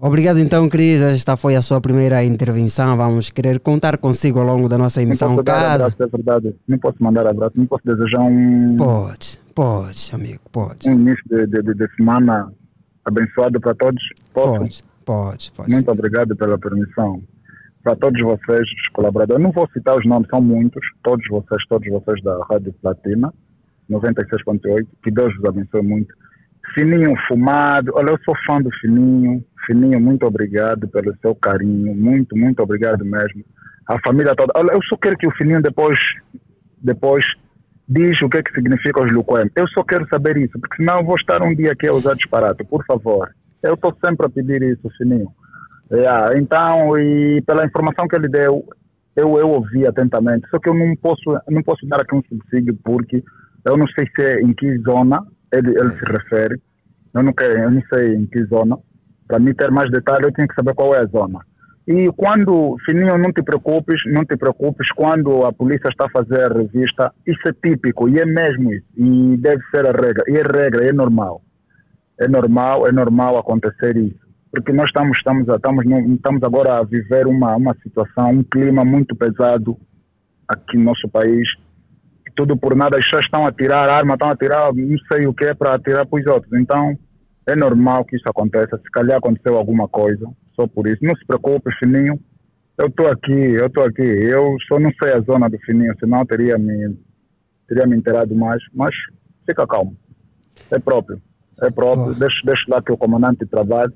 Obrigado 0.00 0.38
então, 0.38 0.68
Cris. 0.68 1.00
Esta 1.00 1.36
foi 1.36 1.56
a 1.56 1.62
sua 1.62 1.80
primeira 1.80 2.22
intervenção. 2.22 2.96
Vamos 2.96 3.30
querer 3.30 3.58
contar 3.58 3.98
consigo 3.98 4.38
ao 4.38 4.46
longo 4.46 4.68
da 4.68 4.78
nossa 4.78 5.00
Não 5.00 5.08
emissão. 5.08 5.30
posso 5.30 5.42
dar 5.42 5.52
Caso. 5.60 5.84
abraço, 5.86 6.02
é 6.02 6.06
verdade. 6.06 6.56
Não 6.68 6.78
posso 6.78 7.02
mandar 7.02 7.26
abraço, 7.26 7.54
não 7.56 7.66
posso 7.66 7.82
desejar 7.84 8.20
um, 8.20 8.76
Pode, 8.76 9.40
pode, 9.54 10.10
amigo, 10.14 10.40
pode. 10.52 10.88
um 10.88 10.92
início 10.94 11.24
de, 11.28 11.46
de, 11.48 11.74
de- 11.74 11.94
semana 11.96 12.52
abençoado 13.04 13.60
para 13.60 13.74
todos. 13.74 14.02
Posso? 14.32 14.58
Pode, 14.58 14.84
pode, 15.04 15.52
pode. 15.52 15.70
Muito 15.72 15.84
sim. 15.86 15.90
obrigado 15.98 16.36
pela 16.36 16.56
permissão. 16.58 17.20
Para 17.82 17.96
todos 17.96 18.20
vocês, 18.22 18.60
os 18.60 18.88
colaboradores, 18.92 19.42
não 19.42 19.50
vou 19.50 19.68
citar 19.72 19.96
os 19.98 20.06
nomes, 20.06 20.28
são 20.28 20.40
muitos, 20.42 20.84
todos 21.02 21.26
vocês, 21.28 21.60
todos 21.68 21.88
vocês 21.88 22.22
da 22.22 22.38
Rádio 22.48 22.72
Platina, 22.82 23.32
96.8, 23.90 24.86
que 25.02 25.10
Deus 25.10 25.34
vos 25.36 25.44
abençoe 25.46 25.82
muito. 25.82 26.14
Fininho 26.74 27.14
Fumado, 27.26 27.92
olha, 27.94 28.10
eu 28.10 28.18
sou 28.24 28.34
fã 28.46 28.60
do 28.60 28.70
Fininho, 28.80 29.44
Fininho, 29.66 30.00
muito 30.00 30.26
obrigado 30.26 30.88
pelo 30.88 31.14
seu 31.20 31.34
carinho, 31.34 31.94
muito, 31.94 32.36
muito 32.36 32.62
obrigado 32.62 33.04
mesmo. 33.04 33.44
A 33.86 33.98
família 34.06 34.34
toda, 34.34 34.52
olha, 34.56 34.72
eu 34.72 34.80
só 34.88 34.96
quero 34.96 35.16
que 35.16 35.26
o 35.26 35.32
Fininho 35.32 35.62
depois, 35.62 35.98
depois 36.82 37.24
diz 37.88 38.20
o 38.20 38.28
que 38.28 38.38
é 38.38 38.42
que 38.42 38.52
significa 38.52 39.02
os 39.02 39.10
Luquem. 39.12 39.50
Eu 39.56 39.66
só 39.68 39.82
quero 39.82 40.06
saber 40.08 40.36
isso, 40.36 40.58
porque 40.60 40.76
senão 40.76 40.98
eu 40.98 41.04
vou 41.04 41.16
estar 41.16 41.42
um 41.42 41.54
dia 41.54 41.72
aqui 41.72 41.88
a 41.88 41.94
usar 41.94 42.14
disparate, 42.14 42.64
por 42.64 42.84
favor. 42.84 43.30
Eu 43.62 43.74
estou 43.74 43.96
sempre 44.04 44.26
a 44.26 44.30
pedir 44.30 44.62
isso, 44.62 44.88
Fininho. 44.98 45.28
Yeah, 45.90 46.38
então, 46.38 46.98
e 46.98 47.40
pela 47.42 47.64
informação 47.64 48.06
que 48.06 48.14
ele 48.14 48.28
deu, 48.28 48.62
eu, 49.16 49.38
eu 49.38 49.48
ouvi 49.48 49.86
atentamente. 49.86 50.46
Só 50.50 50.58
que 50.58 50.68
eu 50.68 50.74
não 50.74 50.94
posso, 50.96 51.38
não 51.48 51.62
posso 51.62 51.86
dar 51.86 52.02
aqui 52.02 52.14
um 52.14 52.22
subsídio 52.22 52.78
porque 52.84 53.24
eu 53.64 53.76
não 53.76 53.86
sei 53.88 54.06
se 54.14 54.22
é 54.22 54.40
em 54.40 54.52
que 54.52 54.78
zona 54.78 55.24
ele, 55.52 55.70
ele 55.70 55.90
se 55.90 56.04
refere. 56.04 56.60
Eu 57.14 57.22
não, 57.22 57.32
quero, 57.32 57.58
eu 57.58 57.70
não 57.70 57.82
sei 57.92 58.14
em 58.14 58.26
que 58.26 58.44
zona. 58.44 58.78
Para 59.26 59.38
mim 59.38 59.54
ter 59.54 59.70
mais 59.70 59.90
detalhes, 59.90 60.24
eu 60.24 60.32
tenho 60.32 60.48
que 60.48 60.54
saber 60.54 60.74
qual 60.74 60.94
é 60.94 61.00
a 61.00 61.06
zona. 61.06 61.40
E 61.86 62.10
quando, 62.16 62.76
Fininho, 62.84 63.16
não 63.16 63.32
te 63.32 63.42
preocupes, 63.42 64.02
não 64.06 64.22
te 64.22 64.36
preocupes, 64.36 64.88
quando 64.90 65.46
a 65.46 65.52
polícia 65.52 65.88
está 65.88 66.04
a 66.04 66.10
fazer 66.10 66.50
a 66.50 66.54
revista, 66.54 67.12
isso 67.26 67.40
é 67.48 67.52
típico, 67.52 68.08
e 68.10 68.18
é 68.18 68.26
mesmo 68.26 68.70
isso, 68.74 68.86
e 68.94 69.38
deve 69.38 69.62
ser 69.70 69.86
a 69.86 69.92
regra, 69.92 70.22
e 70.28 70.36
é 70.36 70.42
regra, 70.42 70.86
é 70.86 70.92
normal. 70.92 71.40
É 72.20 72.28
normal, 72.28 72.86
é 72.86 72.92
normal 72.92 73.38
acontecer 73.38 73.96
isso. 73.96 74.20
Porque 74.52 74.70
nós 74.70 74.86
estamos, 74.86 75.16
estamos, 75.16 75.48
estamos, 75.48 75.84
estamos 76.14 76.42
agora 76.42 76.78
a 76.78 76.82
viver 76.82 77.26
uma, 77.26 77.56
uma 77.56 77.74
situação, 77.82 78.30
um 78.32 78.42
clima 78.42 78.84
muito 78.84 79.16
pesado 79.16 79.74
aqui 80.46 80.76
no 80.76 80.84
nosso 80.84 81.08
país. 81.08 81.48
Tudo 82.38 82.56
por 82.56 82.76
nada, 82.76 82.96
as 82.96 83.04
pessoas 83.04 83.24
estão 83.24 83.44
a 83.44 83.50
tirar 83.50 83.90
arma, 83.90 84.14
estão 84.14 84.30
a 84.30 84.36
tirar 84.36 84.72
não 84.72 84.96
sei 85.12 85.26
o 85.26 85.34
que 85.34 85.44
é 85.44 85.54
para 85.54 85.74
atirar 85.74 86.06
para 86.06 86.20
os 86.20 86.26
outros. 86.28 86.52
Então, 86.52 86.96
é 87.48 87.56
normal 87.56 88.04
que 88.04 88.14
isso 88.14 88.28
aconteça. 88.28 88.78
Se 88.78 88.88
calhar 88.92 89.18
aconteceu 89.18 89.58
alguma 89.58 89.88
coisa, 89.88 90.24
só 90.54 90.64
por 90.68 90.86
isso. 90.86 91.02
Não 91.02 91.16
se 91.16 91.26
preocupe, 91.26 91.68
Fininho. 91.80 92.16
Eu 92.78 92.86
estou 92.86 93.08
aqui, 93.08 93.32
eu 93.32 93.66
estou 93.66 93.82
aqui. 93.82 94.02
Eu 94.02 94.56
só 94.68 94.78
não 94.78 94.92
sei 95.02 95.14
a 95.14 95.20
zona 95.20 95.50
do 95.50 95.58
Fininho, 95.66 95.92
senão 95.98 96.24
teria 96.24 96.56
me, 96.56 96.96
teria 97.66 97.88
me 97.88 97.96
inteirado 97.96 98.32
mais. 98.36 98.62
Mas 98.72 98.94
fica 99.44 99.66
calmo. 99.66 99.96
É 100.70 100.78
próprio. 100.78 101.20
É 101.60 101.68
próprio. 101.72 102.14
Deixa, 102.14 102.38
deixa 102.44 102.62
lá 102.68 102.80
que 102.80 102.92
o 102.92 102.96
comandante 102.96 103.44
trabalhe. 103.46 103.92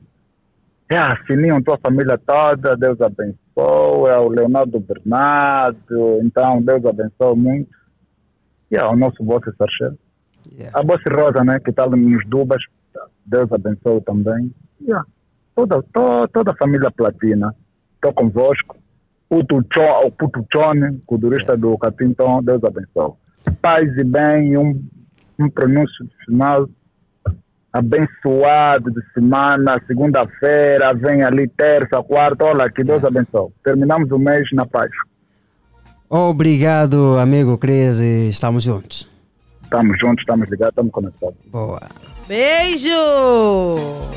É, 0.90 0.96
ah, 0.96 1.16
Fininho, 1.28 1.62
tua 1.62 1.78
família 1.78 2.18
toda, 2.18 2.76
Deus 2.76 3.00
abençoe. 3.00 4.10
É 4.10 4.18
o 4.18 4.28
Leonardo 4.30 4.80
Bernardo, 4.80 6.18
então 6.24 6.60
Deus 6.60 6.84
abençoe 6.84 7.36
muito. 7.36 7.81
É 8.72 8.84
o 8.84 8.96
nosso 8.96 9.22
Bosse 9.22 9.52
Sarchel. 9.56 9.96
Yeah. 10.50 10.78
A 10.78 10.82
Bosse 10.82 11.08
Rosa, 11.08 11.44
né, 11.44 11.60
que 11.60 11.70
está 11.70 11.86
nos 11.86 12.26
Dubas, 12.26 12.62
Deus 13.24 13.52
abençoe 13.52 14.00
também. 14.00 14.52
Yeah. 14.80 15.04
Toda, 15.54 15.82
to, 15.82 16.28
toda 16.32 16.52
a 16.52 16.56
família 16.56 16.90
Platina, 16.90 17.54
estou 17.94 18.12
convosco. 18.12 18.76
O 19.28 19.44
Tuchone, 19.44 20.06
o 20.06 20.10
Putuchone, 20.10 21.02
culturista 21.06 21.56
do 21.56 21.76
Capintão, 21.78 22.42
Deus 22.42 22.62
abençoe. 22.64 23.12
Paz 23.60 23.96
e 23.96 24.04
bem 24.04 24.56
um, 24.56 24.82
um 25.38 25.48
pronúncio 25.48 26.04
de 26.04 26.24
final 26.24 26.68
abençoado 27.72 28.90
de 28.90 29.00
semana, 29.14 29.80
segunda-feira, 29.86 30.92
vem 30.92 31.22
ali 31.22 31.48
terça, 31.48 32.02
quarta, 32.02 32.44
olha, 32.44 32.70
que 32.70 32.84
Deus 32.84 33.02
abençoe. 33.02 33.50
Terminamos 33.64 34.10
o 34.10 34.18
mês 34.18 34.46
na 34.52 34.66
paz. 34.66 34.90
Obrigado, 36.14 37.18
amigo 37.18 37.56
Cris, 37.56 37.98
e 37.98 38.28
estamos 38.28 38.66
juntos. 38.66 39.08
Estamos 39.62 39.96
juntos, 39.98 40.20
estamos 40.20 40.50
ligados, 40.50 40.72
estamos 40.72 40.92
conectados. 40.92 41.36
Boa. 41.50 41.80
Beijo! 42.28 44.10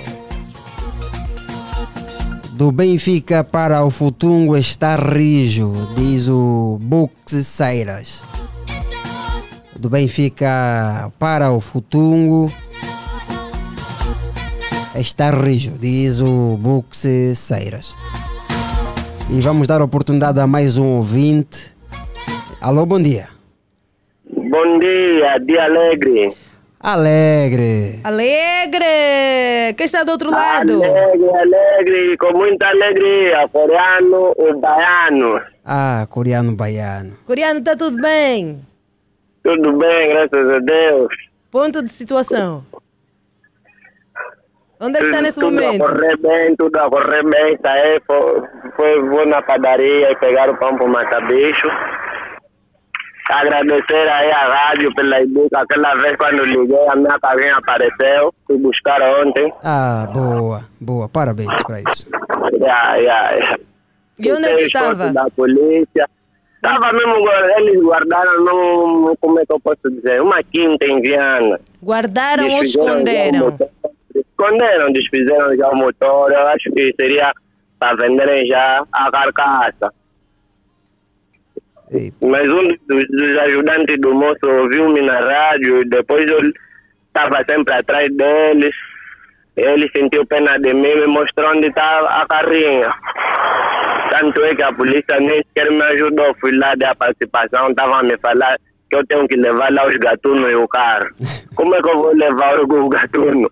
Do 2.52 2.74
Benfica 2.74 3.46
para 3.46 3.82
o 3.86 3.89
Futungo 3.89 4.58
está 4.58 4.98
rijo, 4.98 5.72
diz 5.96 6.28
o 6.28 6.78
Buxeiras. 6.82 8.26
Do 9.80 9.89
Benfica 9.89 11.14
para 11.18 11.54
o 11.54 11.62
Futungo 11.62 12.52
está 14.93 15.32
rijo, 15.32 15.78
diz 15.78 16.20
o 16.20 16.58
Buxeiras. 16.58 17.96
E 19.30 19.39
vamos 19.39 19.66
dar 19.66 19.82
oportunidade 19.82 20.41
a 20.41 20.46
mais 20.46 20.78
um 20.78 20.98
ouvinte. 20.98 21.75
Alô, 22.66 22.84
bom 22.84 22.99
dia. 22.99 23.28
Bom 24.26 24.80
dia, 24.80 25.38
dia 25.38 25.66
alegre. 25.66 26.36
Alegre. 26.80 28.01
Alegre! 28.03 29.76
Quem 29.78 29.86
está 29.86 30.03
do 30.03 30.13
outro 30.13 30.32
lado? 30.32 30.84
Alegre, 30.84 31.30
alegre, 31.30 32.18
com 32.18 32.36
muita 32.36 32.68
alegria. 32.70 33.47
Coreano 33.49 34.34
ou 34.36 34.59
baiano. 34.59 35.39
Ah, 35.63 36.07
coreano 36.09 36.55
baiano. 36.55 37.16
Coreano, 37.28 37.59
está 37.59 37.76
tudo 37.76 38.01
bem? 38.01 38.66
Tudo 39.43 39.74
bem, 39.74 40.09
graças 40.09 40.51
a 40.51 40.57
Deus. 40.57 41.13
Ponto 41.51 41.84
de 41.84 41.91
situação. 41.91 42.66
Onde 44.80 44.97
é 44.97 45.01
que 45.01 45.07
está 45.07 45.22
nesse 45.22 45.39
tudo 45.39 45.53
momento? 45.53 45.84
a 45.84 45.88
correr 45.88 46.18
bem, 46.18 46.55
tudo 46.55 46.76
a 46.80 46.89
correr 46.89 47.24
bem. 47.30 47.59
Saí, 47.61 48.01
foi, 48.07 48.41
foi, 48.76 49.01
vou 49.07 49.28
na 49.28 49.39
padaria 49.43 50.09
e 50.09 50.16
pegar 50.16 50.49
o 50.49 50.57
pão 50.57 50.76
para 50.76 50.88
matar 50.88 51.28
bicho. 51.28 51.68
Agradecer 53.30 54.08
aí 54.12 54.32
a 54.32 54.48
rádio 54.48 54.94
pela 54.94 55.20
educa. 55.20 55.62
Aquela 55.62 55.96
vez 55.96 56.16
quando 56.18 56.46
liguei, 56.46 56.88
a 56.88 56.96
minha 56.96 57.20
carinha 57.20 57.56
apareceu. 57.58 58.34
Fui 58.46 58.58
buscar 58.58 59.02
ontem. 59.02 59.52
Ah, 59.64 60.08
boa, 60.14 60.64
boa. 60.80 61.10
Parabéns 61.10 61.52
para 61.64 61.82
isso. 61.82 62.08
Yeah, 62.54 62.96
yeah, 62.96 63.32
yeah. 63.32 63.58
E 64.20 64.32
onde 64.32 64.48
é 64.48 64.56
que 64.56 64.64
estava? 64.64 65.12
Da 65.12 65.28
polícia. 65.32 66.08
Estava 66.56 66.92
mesmo, 66.94 67.16
eles 67.60 67.80
guardaram, 67.84 68.44
num, 68.44 69.16
como 69.22 69.40
é 69.40 69.46
que 69.46 69.54
eu 69.54 69.60
posso 69.60 69.90
dizer, 69.92 70.20
uma 70.22 70.42
quinta 70.42 70.86
em 70.86 71.00
Viana. 71.00 71.60
Guardaram 71.84 72.50
ou 72.50 72.64
esconderam? 72.64 73.52
motor. 73.52 73.70
Esconderam, 74.16 74.88
desfizeram 74.92 75.56
já 75.56 75.70
o 75.70 75.76
motor. 75.76 76.32
Eu 76.32 76.48
acho 76.48 76.72
que 76.72 76.94
seria 77.00 77.32
para 77.78 77.96
venderem 77.98 78.48
já 78.48 78.84
a 78.92 79.12
carcaça. 79.12 79.94
Mas 82.22 82.50
um 82.50 82.68
dos, 82.88 83.08
dos 83.10 83.38
ajudantes 83.40 83.98
do 84.00 84.14
moço 84.14 84.40
ouviu-me 84.44 85.02
na 85.02 85.16
rádio 85.16 85.82
e 85.82 85.86
depois 85.86 86.26
eu 86.30 86.40
estava 87.08 87.44
sempre 87.48 87.74
atrás 87.74 88.08
deles. 88.16 88.76
Ele 89.56 89.90
sentiu 89.96 90.26
pena 90.26 90.58
de 90.60 90.74
mim 90.74 90.90
e 90.90 91.02
me 91.02 91.08
mostrou 91.08 91.52
onde 91.52 91.68
está 91.68 92.00
a 92.00 92.26
carrinha. 92.28 92.90
Tanto 94.10 94.44
é 94.44 94.56
que 94.56 94.64
a 94.64 94.74
polícia 94.74 95.20
nem 95.20 95.38
sequer 95.38 95.72
me 95.72 95.82
ajudou. 95.84 96.36
Fui 96.42 96.52
lá 96.58 96.74
da 96.76 96.94
participação, 96.96 97.70
estava 97.70 98.00
a 98.00 98.04
me 98.04 98.18
falar 98.18 98.58
que 98.90 98.98
eu 98.98 99.06
tenho 99.08 99.28
que 99.28 99.38
levar 99.38 99.72
lá 99.72 99.88
os 99.88 99.96
gatunos 99.98 100.50
e 100.52 100.56
o 100.56 100.68
carro. 100.68 101.08
Como 101.56 101.74
é 101.76 101.82
que 101.82 101.90
eu 101.90 101.98
vou 101.98 102.14
levar 102.14 102.60
o 102.60 102.90
gatuno? 102.90 103.50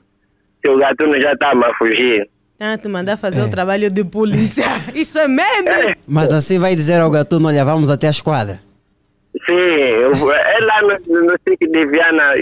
Se 0.63 0.71
o 0.71 0.77
gatuno 0.77 1.19
já 1.21 1.31
está 1.31 1.51
a 1.51 1.73
fugir. 1.75 2.27
Ah, 2.65 2.77
te 2.77 2.87
mandar 2.87 3.17
fazer 3.17 3.41
o 3.41 3.49
trabalho 3.49 3.89
de 3.89 4.05
polícia. 4.05 4.63
Isso 4.95 5.19
é 5.19 5.27
meme! 5.27 5.97
Mas 6.07 6.31
assim 6.31 6.57
vai 6.57 6.73
dizer 6.73 7.01
ao 7.01 7.11
gatuno, 7.11 7.49
olha, 7.49 7.65
vamos 7.65 7.89
até 7.89 8.07
a 8.07 8.09
esquadra. 8.09 8.57
Sim, 9.45 9.53
eu, 9.53 10.31
é 10.31 10.59
lá 10.61 10.81
no, 10.81 11.21
no 11.23 11.35
de 11.45 11.87
Viana, 11.87 12.35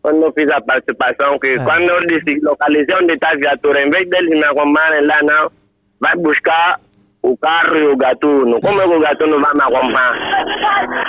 quando 0.00 0.22
eu 0.22 0.32
fiz 0.32 0.48
a 0.52 0.60
participação, 0.60 1.40
que 1.40 1.56
quando 1.64 1.88
eu 1.88 1.98
disse 2.06 2.38
localizei 2.44 2.94
onde 3.02 3.14
está 3.14 3.30
a 3.30 3.36
viatura, 3.36 3.82
em 3.82 3.90
vez 3.90 4.08
deles 4.08 4.30
me 4.30 4.44
acompanharem 4.44 5.06
lá, 5.08 5.20
não, 5.24 5.50
vai 5.98 6.14
buscar 6.18 6.78
o 7.22 7.36
carro 7.36 7.76
e 7.76 7.86
o 7.88 7.96
gatuno. 7.96 8.60
Como 8.60 8.80
é 8.80 8.84
que 8.86 8.94
o 8.94 9.00
gatuno 9.00 9.40
vai 9.40 9.54
me 9.54 9.62
acompanhar? 9.62 11.04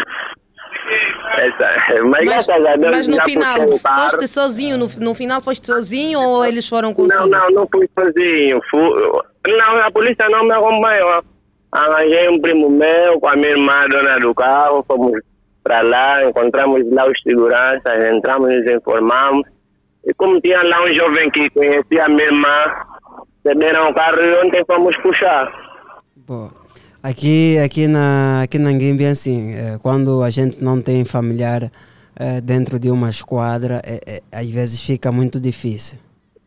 Essa, 1.38 2.04
mas, 2.04 2.26
Mas, 2.26 2.46
graças 2.46 2.66
a 2.66 2.76
Deus 2.76 2.92
mas 2.92 3.08
no 3.08 3.22
final, 3.22 3.56
foste 3.80 4.28
sozinho? 4.28 4.78
No, 4.78 4.88
no 5.00 5.16
final 5.16 5.42
foste 5.42 5.66
sozinho 5.66 6.20
ou 6.20 6.46
eles 6.46 6.68
foram 6.68 6.94
consigo? 6.94 7.26
Não, 7.26 7.28
não, 7.28 7.50
não 7.50 7.68
fui 7.72 7.90
sozinho. 7.98 8.62
Fui, 8.70 8.82
não, 9.48 9.78
a 9.78 9.92
polícia 9.92 10.30
não 10.30 10.44
me 10.44 10.54
acompanhou. 10.54 11.24
Arranjei 11.72 12.30
um 12.30 12.40
primo 12.40 12.70
meu 12.70 13.20
com 13.20 13.28
a 13.28 13.36
minha 13.36 13.50
irmã, 13.50 13.86
dona 13.90 14.18
do 14.20 14.34
carro, 14.34 14.86
fomos 14.88 15.20
para 15.64 15.82
lá, 15.82 16.24
encontramos 16.24 16.82
lá 16.92 17.08
os 17.08 17.22
seguranças, 17.24 18.14
entramos, 18.14 18.54
nos 18.54 18.70
informamos. 18.70 19.48
E 20.06 20.14
como 20.14 20.40
tinha 20.40 20.62
lá 20.64 20.84
um 20.84 20.94
jovem 20.94 21.30
que 21.32 21.50
conhecia 21.50 22.06
a 22.06 22.10
minha 22.10 22.26
irmã, 22.26 22.64
cederam 23.42 23.90
o 23.90 23.94
carro 23.94 24.22
e 24.22 24.46
ontem 24.46 24.64
fomos 24.66 24.96
puxar. 24.98 25.52
Boa. 26.16 26.65
Aqui, 27.06 27.60
aqui 27.60 27.88
na, 27.88 28.42
aqui 28.42 28.58
na 28.58 28.72
Nguimbi 28.72 29.04
é 29.04 29.10
assim, 29.12 29.54
eh, 29.54 29.78
quando 29.80 30.24
a 30.24 30.32
gente 30.32 30.64
não 30.64 30.82
tem 30.82 31.06
familiar 31.06 31.70
eh, 32.20 32.42
dentro 32.42 32.80
de 32.80 32.90
uma 32.90 33.12
esquadra, 33.12 33.80
eh, 33.86 34.22
às 34.32 34.50
vezes 34.50 34.82
fica 34.82 35.12
muito 35.12 35.40
difícil. 35.40 36.00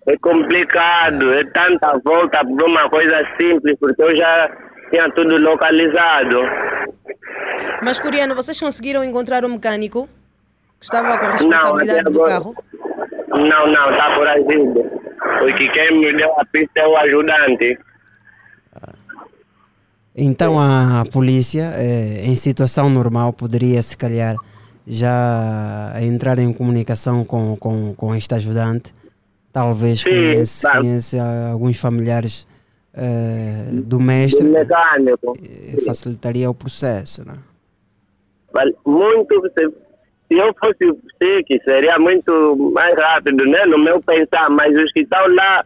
É 0.05 0.17
complicado, 0.17 1.33
é 1.33 1.45
tanta 1.45 1.97
volta 2.05 2.45
por 2.45 2.61
uma 2.65 2.91
coisa 2.91 3.19
simples, 3.41 3.77
porque 3.79 4.03
eu 4.03 4.17
já 4.17 4.51
tinha 4.91 5.09
tudo 5.13 5.39
localizado. 5.39 6.41
Mas, 7.81 8.01
Coreano, 8.01 8.35
vocês 8.35 8.59
conseguiram 8.59 9.05
encontrar 9.05 9.45
um 9.45 9.51
mecânico 9.51 10.09
que 10.81 10.87
estava 10.87 11.19
com 11.19 11.25
Não, 11.25 11.33
responsabilidade 11.35 12.01
até 12.01 12.11
do 12.11 12.25
carro? 12.25 12.55
Não, 13.29 13.67
não, 13.69 13.91
está 13.93 14.11
foragido. 14.11 14.91
Porque 15.39 15.69
quem 15.69 16.01
me 16.01 16.13
deu 16.15 16.33
a 16.37 16.45
pista 16.47 16.81
é 16.81 16.89
o 16.89 16.97
ajudante. 16.97 17.79
Então 20.21 20.59
a 20.59 21.05
polícia, 21.13 21.73
eh, 21.77 22.27
em 22.27 22.35
situação 22.35 22.91
normal, 22.91 23.33
poderia 23.33 23.81
se 23.81 23.97
calhar 23.97 24.35
já 24.85 25.93
entrar 26.03 26.41
em 26.41 26.53
comunicação 26.53 27.25
com, 27.25 27.57
com, 27.57 27.95
com 27.95 28.15
este 28.17 28.35
ajudante. 28.35 28.93
Talvez 29.53 30.01
Sim, 30.01 30.09
conhece, 30.11 30.63
tá. 30.63 30.79
conhece 30.79 31.17
alguns 31.53 31.79
familiares 31.79 32.49
eh, 32.93 33.69
do 33.85 34.01
mestre, 34.01 34.45
Do 34.45 34.51
mecânico. 34.51 35.35
eh, 35.41 35.81
facilitaria 35.87 36.51
o 36.51 36.55
processo. 36.55 37.25
Né? 37.25 37.39
Muito. 38.85 39.41
Se, 39.57 39.73
eu 40.31 40.53
fosse 40.59 40.85
o 40.91 40.99
SIC, 41.23 41.63
seria 41.65 41.97
muito 41.99 42.73
mais 42.75 42.95
rápido, 42.99 43.45
né? 43.45 43.65
No 43.67 43.79
meu 43.79 44.03
pensar, 44.03 44.51
mas 44.51 44.77
os 44.77 44.93
que 44.93 45.03
estão 45.03 45.25
lá 45.35 45.65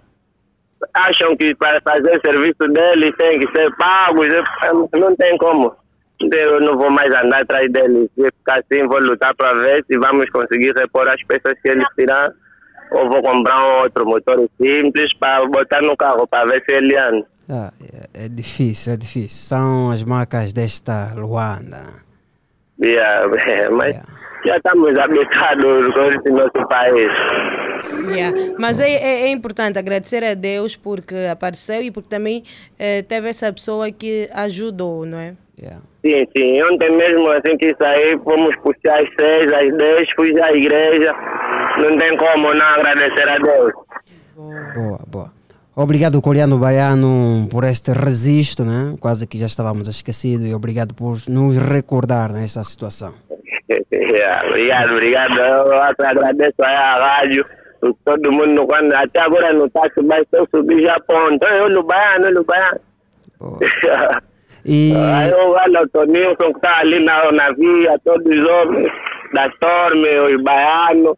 acham 0.95 1.37
que 1.37 1.55
para 1.55 1.81
fazer 1.83 2.17
o 2.19 2.21
serviço 2.31 2.73
deles 2.73 3.11
tem 3.19 3.39
que 3.41 3.51
ser 3.59 3.71
pagos. 3.77 4.29
eu- 4.29 4.89
Não 4.99 5.15
tem 5.17 5.37
como. 5.39 5.75
Então, 6.21 6.39
Eu 6.39 6.61
não 6.61 6.75
vou 6.77 6.91
mais 6.91 7.13
andar 7.15 7.43
atrás 7.43 7.71
deles. 7.73 8.09
Se 8.15 8.25
ficar 8.27 8.61
assim, 8.61 8.87
vou 8.87 9.01
lutar 9.01 9.35
para 9.35 9.55
ver 9.55 9.85
se 9.91 9.99
vamos 9.99 10.29
conseguir 10.31 10.73
repor 10.77 11.09
as 11.09 11.23
peças 11.25 11.55
que 11.63 11.69
eles 11.71 11.85
tiraram. 11.99 12.33
Ou 12.93 13.09
vou 13.11 13.23
comprar 13.23 13.59
um 13.59 13.83
outro 13.83 14.05
motor 14.07 14.49
simples 14.61 15.13
para 15.19 15.45
botar 15.47 15.81
no 15.83 15.97
carro 15.97 16.27
para 16.29 16.47
ver 16.47 16.63
se 16.69 16.75
ele 16.77 16.97
anda. 16.97 17.27
Ah, 17.51 17.73
é, 18.15 18.27
é 18.27 18.29
difícil, 18.29 18.93
é 18.93 18.97
difícil. 18.97 19.29
São 19.49 19.91
as 19.91 20.05
marcas 20.05 20.53
desta 20.53 21.13
Luanda. 21.17 21.83
Yeah, 22.81 23.27
mas 23.77 23.97
já 24.45 24.57
estamos 24.57 24.99
habituados 24.99 25.87
com 25.95 26.33
nosso 26.33 26.69
país. 26.69 27.11
Yeah. 28.15 28.55
Mas 28.59 28.79
é, 28.79 28.91
é, 28.91 29.23
é 29.23 29.29
importante 29.29 29.79
agradecer 29.79 30.23
a 30.25 30.35
Deus 30.35 30.77
porque 30.77 31.15
apareceu 31.31 31.83
e 31.83 31.91
porque 31.91 32.09
também 32.09 32.45
eh, 32.79 33.03
teve 33.03 33.29
essa 33.29 33.53
pessoa 33.53 33.91
que 33.91 34.29
ajudou, 34.33 35.05
não 35.05 35.19
é? 35.19 35.35
Sim, 36.05 36.27
sim. 36.37 36.63
Ontem 36.63 36.91
mesmo, 36.91 37.31
assim 37.31 37.57
que 37.57 37.75
saí, 37.81 38.19
fomos 38.25 38.55
puxar 38.57 39.01
às 39.01 39.09
seis, 39.19 39.53
às 39.53 39.77
dez, 39.77 40.09
fui 40.17 40.41
à 40.41 40.53
igreja. 40.53 41.13
Não 41.79 41.97
tem 41.97 42.17
como 42.17 42.53
não 42.53 42.67
agradecer 42.67 43.29
a 43.29 43.39
Deus. 43.39 43.73
Boa, 44.75 45.01
boa. 45.07 45.33
Obrigado, 45.75 46.21
coreano 46.21 46.59
baiano, 46.59 47.49
por 47.51 47.65
este 47.65 47.93
registro, 47.93 48.65
né? 48.65 48.95
Quase 49.01 49.27
que 49.27 49.39
já 49.39 49.47
estávamos 49.47 49.89
esquecidos 49.89 50.47
e 50.47 50.55
obrigado 50.55 50.93
por 50.93 51.17
nos 51.29 51.57
recordar 51.57 52.31
nesta 52.33 52.63
situação. 52.63 53.15
Yeah, 53.69 54.49
obrigado, 54.49 54.93
obrigado. 54.93 55.39
Eu 55.39 55.81
agradeço 55.81 56.55
aí 56.61 56.75
a 56.75 56.95
rádio, 56.97 57.47
todo 58.05 58.33
mundo, 58.33 58.67
quando, 58.67 58.93
até 58.93 59.21
agora 59.21 59.53
no 59.53 59.69
táxi, 59.71 60.03
mas 60.03 60.25
eu 60.33 60.47
subi 60.51 60.83
já 60.83 60.99
ponto. 61.01 61.45
Eu 61.45 61.69
no 61.71 61.83
baiano, 61.83 62.27
eu 62.27 62.35
no 62.35 62.45
baiano. 62.45 62.81
E 64.65 64.93
Aí 64.97 65.31
eu 65.31 65.51
olho 65.51 65.83
o 65.83 65.89
Tonilson 65.89 66.53
que 66.53 66.57
está 66.57 66.79
ali 66.81 67.05
na, 67.05 67.33
na 67.33 67.49
via, 67.51 67.99
todos 68.05 68.37
os 68.37 68.47
homens 68.47 68.89
da 69.33 69.47
Storm, 69.49 70.05
os 70.27 70.43
baianos. 70.43 71.17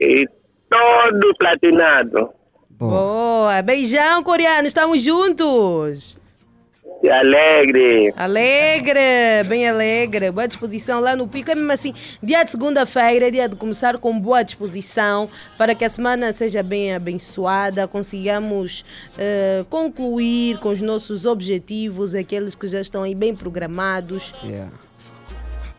e 0.00 0.26
todo 0.70 1.34
platinado. 1.38 2.30
Boa. 2.70 3.62
Beijão, 3.62 4.22
coreano. 4.22 4.66
Estamos 4.66 5.02
juntos. 5.02 6.18
Alegre. 7.10 8.14
Alegre, 8.16 9.00
bem 9.48 9.68
alegre, 9.68 10.30
boa 10.30 10.46
disposição 10.46 11.00
lá 11.00 11.16
no 11.16 11.26
Pico. 11.26 11.50
É 11.50 11.54
mesmo 11.54 11.72
assim, 11.72 11.92
dia 12.22 12.44
de 12.44 12.52
segunda-feira, 12.52 13.28
dia 13.28 13.48
de 13.48 13.56
começar 13.56 13.98
com 13.98 14.18
boa 14.18 14.44
disposição 14.44 15.28
para 15.58 15.74
que 15.74 15.84
a 15.84 15.90
semana 15.90 16.32
seja 16.32 16.62
bem 16.62 16.94
abençoada, 16.94 17.88
consigamos 17.88 18.84
eh, 19.18 19.64
concluir 19.68 20.58
com 20.58 20.68
os 20.68 20.80
nossos 20.80 21.26
objetivos, 21.26 22.14
aqueles 22.14 22.54
que 22.54 22.68
já 22.68 22.80
estão 22.80 23.02
aí 23.02 23.16
bem 23.16 23.34
programados. 23.34 24.32
Yeah. 24.44 24.70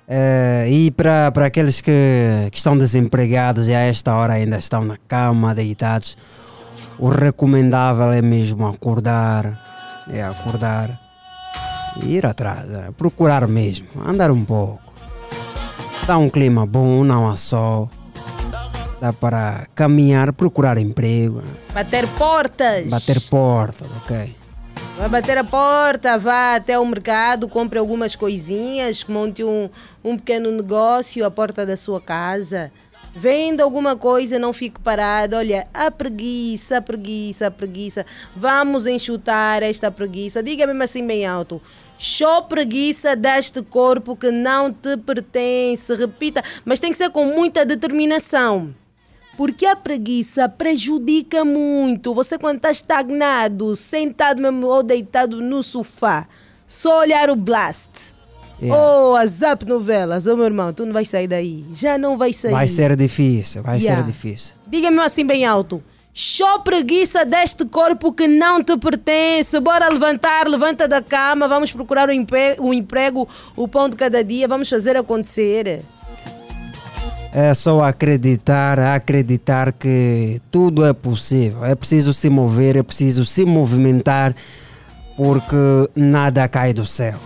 Eh, 0.05 0.67
e 0.69 0.91
para 0.91 1.31
para 1.31 1.45
aqueles 1.45 1.79
que, 1.79 2.49
que 2.51 2.57
estão 2.57 2.77
desempregados 2.77 3.69
e 3.69 3.73
a 3.73 3.79
esta 3.79 4.13
hora 4.13 4.33
ainda 4.33 4.57
estão 4.57 4.83
na 4.83 4.97
cama, 5.07 5.55
deitados, 5.55 6.17
o 6.99 7.07
recomendável 7.07 8.11
é 8.11 8.21
mesmo 8.21 8.67
acordar, 8.67 10.05
é 10.11 10.21
acordar 10.21 11.02
ir 12.01 12.25
atrás, 12.25 12.69
é, 12.71 12.91
procurar 12.91 13.47
mesmo, 13.47 13.87
andar 14.05 14.31
um 14.31 14.43
pouco. 14.43 14.81
Dá 16.05 16.17
um 16.17 16.29
clima 16.29 16.65
bom, 16.65 17.03
não 17.03 17.29
há 17.29 17.35
sol. 17.35 17.89
Dá 18.99 19.11
para 19.11 19.67
caminhar, 19.75 20.31
procurar 20.33 20.77
emprego, 20.77 21.43
Bater 21.73 22.07
portas. 22.09 22.87
bater 22.87 23.19
portas, 23.29 23.87
ok? 24.03 24.35
Vai 24.95 25.09
bater 25.09 25.37
a 25.37 25.43
porta, 25.43 26.17
vá 26.19 26.55
até 26.55 26.77
o 26.77 26.85
mercado, 26.85 27.47
compre 27.47 27.79
algumas 27.79 28.15
coisinhas, 28.15 29.03
monte 29.05 29.43
um, 29.43 29.67
um 30.03 30.15
pequeno 30.15 30.51
negócio 30.51 31.25
à 31.25 31.31
porta 31.31 31.65
da 31.65 31.75
sua 31.75 31.99
casa. 31.99 32.71
Venda 33.15 33.63
alguma 33.63 33.95
coisa, 33.95 34.39
não 34.39 34.51
fique 34.51 34.79
parado. 34.79 35.35
Olha, 35.35 35.67
a 35.71 35.91
preguiça, 35.91 36.77
a 36.77 36.81
preguiça, 36.81 37.47
a 37.47 37.51
preguiça. 37.51 38.05
Vamos 38.35 38.87
enxutar 38.87 39.61
esta 39.61 39.91
preguiça. 39.91 40.41
Diga 40.41 40.65
mesmo 40.65 40.81
assim 40.81 41.05
bem 41.05 41.23
alto. 41.23 41.61
Show 41.99 42.43
preguiça 42.45 43.15
deste 43.15 43.61
corpo 43.61 44.15
que 44.15 44.31
não 44.31 44.73
te 44.73 44.97
pertence. 44.97 45.93
Repita, 45.93 46.43
mas 46.65 46.79
tem 46.79 46.91
que 46.91 46.97
ser 46.97 47.11
com 47.11 47.25
muita 47.25 47.63
determinação. 47.63 48.73
Porque 49.37 49.65
a 49.65 49.75
preguiça 49.75 50.49
prejudica 50.49 51.45
muito. 51.45 52.13
Você 52.15 52.37
quando 52.37 52.57
está 52.57 52.71
estagnado, 52.71 53.75
sentado 53.75 54.41
mesmo 54.41 54.67
ou 54.67 54.81
deitado 54.81 55.39
no 55.39 55.61
sofá, 55.61 56.27
só 56.67 56.99
olhar 56.99 57.29
o 57.29 57.35
blast. 57.35 58.12
Yeah. 58.63 58.81
Oh, 58.81 59.15
a 59.15 59.25
Zap 59.25 59.65
Novelas. 59.65 60.25
Oh, 60.27 60.35
meu 60.35 60.45
irmão, 60.45 60.71
tu 60.73 60.85
não 60.85 60.93
vais 60.93 61.07
sair 61.09 61.27
daí. 61.27 61.65
Já 61.73 61.97
não 61.97 62.17
vais 62.17 62.35
sair. 62.35 62.51
Vai 62.51 62.67
ser 62.67 62.95
difícil, 62.95 63.61
vai 63.61 63.77
Yeah. 63.79 64.01
ser 64.03 64.11
difícil. 64.11 64.55
Diga-me 64.67 64.99
assim 64.99 65.25
bem 65.25 65.45
alto. 65.45 65.83
Show 66.15 66.59
preguiça 66.59 67.25
deste 67.25 67.65
corpo 67.65 68.13
que 68.13 68.27
não 68.27 68.63
te 68.63 68.77
pertence. 68.77 69.59
Bora 69.59 69.89
levantar, 69.89 70.47
levanta 70.47 70.87
da 70.87 71.01
cama. 71.01 71.47
Vamos 71.47 71.71
procurar 71.71 72.07
o 72.07 72.11
emprego, 72.11 72.67
o, 72.67 72.73
emprego, 72.73 73.27
o 73.55 73.67
pão 73.67 73.89
de 73.89 73.95
cada 73.95 74.23
dia. 74.23 74.47
Vamos 74.47 74.69
fazer 74.69 74.95
acontecer. 74.95 75.81
É 77.33 77.51
só 77.55 77.83
acreditar, 77.83 78.77
acreditar 78.79 79.71
que 79.73 80.39
tudo 80.51 80.85
é 80.85 80.93
possível. 80.93 81.65
É 81.65 81.73
preciso 81.73 82.13
se 82.13 82.29
mover, 82.29 82.75
é 82.75 82.83
preciso 82.83 83.25
se 83.25 83.43
movimentar, 83.43 84.35
porque 85.17 85.55
nada 85.95 86.47
cai 86.47 86.73
do 86.73 86.85
céu. 86.85 87.19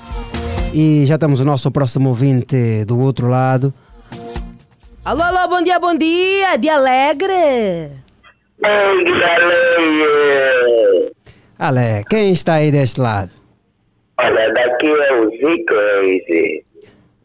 E 0.74 1.05
já 1.05 1.18
temos 1.18 1.39
o 1.39 1.45
nosso 1.45 1.72
próximo 1.72 2.09
ouvinte 2.09 2.86
do 2.86 2.99
outro 2.99 3.28
lado. 3.28 3.74
Alô, 5.03 5.24
alô, 5.24 5.47
bom 5.47 5.61
dia, 5.63 5.80
bom 5.80 5.95
dia. 5.95 6.57
De 6.57 6.70
alegre. 6.70 7.91
Alegre. 8.63 9.15
Ale, 11.57 12.03
quem 12.09 12.32
está 12.32 12.55
aí 12.55 12.72
deste 12.72 12.99
lado? 13.01 13.32
Olha, 14.20 14.53
daqui 14.53 14.88
é 14.88 15.13
o 15.13 15.30
Z 15.30 15.63
Crazy. 15.65 16.65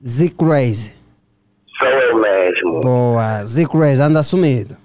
Z 0.04 0.28
Crazy. 0.30 0.92
Sou 1.78 1.88
eu 1.88 2.16
mesmo. 2.18 2.80
Boa, 2.80 3.44
Z 3.44 3.66
Crazy, 3.66 4.00
anda 4.02 4.22
sumido. 4.22 4.76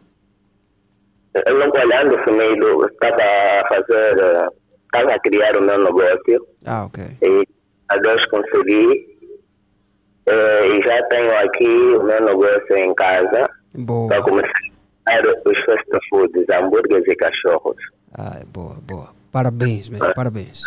Eu 1.46 1.60
não 1.60 1.70
olhando 1.70 2.16
sumido, 2.28 2.88
estava 2.88 3.16
a 3.22 3.68
fazer, 3.70 4.50
estava 4.86 5.14
a 5.14 5.20
criar 5.20 5.56
o 5.56 5.62
meu 5.62 5.78
negócio 5.84 6.48
Ah, 6.66 6.86
ok. 6.86 7.04
e 7.22 7.48
a 7.90 7.98
Deus 7.98 8.26
consegui. 8.26 9.18
Eh, 10.26 10.68
e 10.68 10.82
já 10.84 11.02
tenho 11.04 11.38
aqui 11.38 11.68
o 11.68 12.04
meu 12.04 12.22
negócio 12.22 12.78
em 12.78 12.94
casa 12.96 13.50
Boa. 13.74 14.10
para 14.10 14.22
começar 14.24 14.52
os 15.46 15.60
fast 15.66 16.10
foods, 16.10 16.46
hambúrgueres 16.50 17.08
e 17.08 17.16
cachorros. 17.16 17.78
Ah, 18.14 18.42
boa, 18.48 18.76
boa. 18.82 19.10
Parabéns, 19.32 19.90
mesmo, 19.90 20.14
parabéns. 20.14 20.64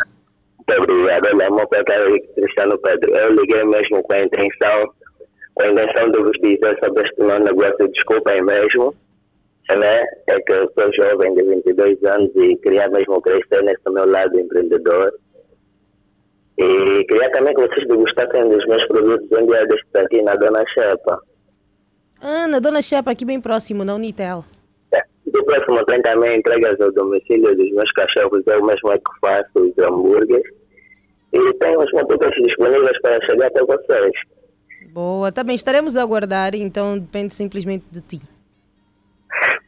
Muito 0.67 0.83
obrigado. 0.83 1.35
Meu 1.35 1.67
pai 1.67 1.83
Cristiano 2.35 2.77
Pedro, 2.79 3.15
eu 3.15 3.33
liguei 3.33 3.63
mesmo 3.65 4.01
com 4.03 4.13
a 4.13 4.21
intenção, 4.21 4.93
com 5.55 5.63
a 5.63 5.67
intenção 5.67 6.11
de 6.11 6.19
vos 6.19 6.37
dizer 6.41 6.79
sobre 6.83 7.05
este 7.05 7.21
meu 7.21 7.39
negócio, 7.39 7.87
desculpem 7.89 8.41
mesmo, 8.43 8.95
né? 9.69 10.01
É 10.27 10.39
que 10.39 10.53
eu 10.53 10.71
sou 10.73 10.91
jovem 10.93 11.33
de 11.35 11.43
22 11.43 12.03
anos 12.03 12.31
e 12.35 12.55
queria 12.57 12.87
mesmo 12.89 13.21
crescer 13.21 13.63
nesse 13.63 13.89
meu 13.89 14.09
lado 14.09 14.39
empreendedor. 14.39 15.13
E 16.57 17.03
queria 17.05 17.31
também 17.31 17.53
que 17.53 17.61
vocês 17.61 17.87
degustassem 17.87 18.49
dos 18.49 18.65
meus 18.67 18.85
produtos 18.87 19.29
destes 19.29 19.95
aqui 19.95 20.21
na 20.21 20.35
Dona 20.35 20.63
Chepa. 20.73 21.19
Ana, 22.21 22.61
Dona 22.61 22.81
Chepa, 22.81 23.11
aqui 23.11 23.25
bem 23.25 23.41
próximo, 23.41 23.83
na 23.83 23.95
Unitel. 23.95 24.43
Do 25.25 25.43
próximo 25.45 25.83
tem 25.85 26.01
também 26.01 26.37
entregas 26.37 26.79
ao 26.81 26.91
domicílio 26.91 27.55
dos 27.55 27.71
meus 27.71 27.91
cachorros, 27.93 28.43
eu 28.45 28.63
mesmo 28.63 28.91
é 28.91 28.97
que 28.97 29.19
faço 29.21 29.45
os 29.55 29.77
hambúrgueres. 29.77 30.43
E 31.33 31.53
tenho 31.53 31.79
os 31.79 31.91
mototas 31.93 32.33
disponíveis 32.43 33.01
para 33.01 33.25
chegar 33.25 33.47
até 33.47 33.63
vocês. 33.63 34.11
Boa, 34.91 35.31
também 35.31 35.55
estaremos 35.55 35.95
a 35.95 36.01
aguardar, 36.01 36.53
então 36.53 36.99
depende 36.99 37.33
simplesmente 37.33 37.85
de 37.91 38.01
ti. 38.01 38.21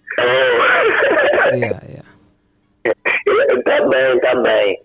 Yeah, 1.53 1.79
yeah. 1.85 2.09
Tá 3.65 3.87
bem, 3.87 4.19
tá 4.19 4.35
bem. 4.41 4.79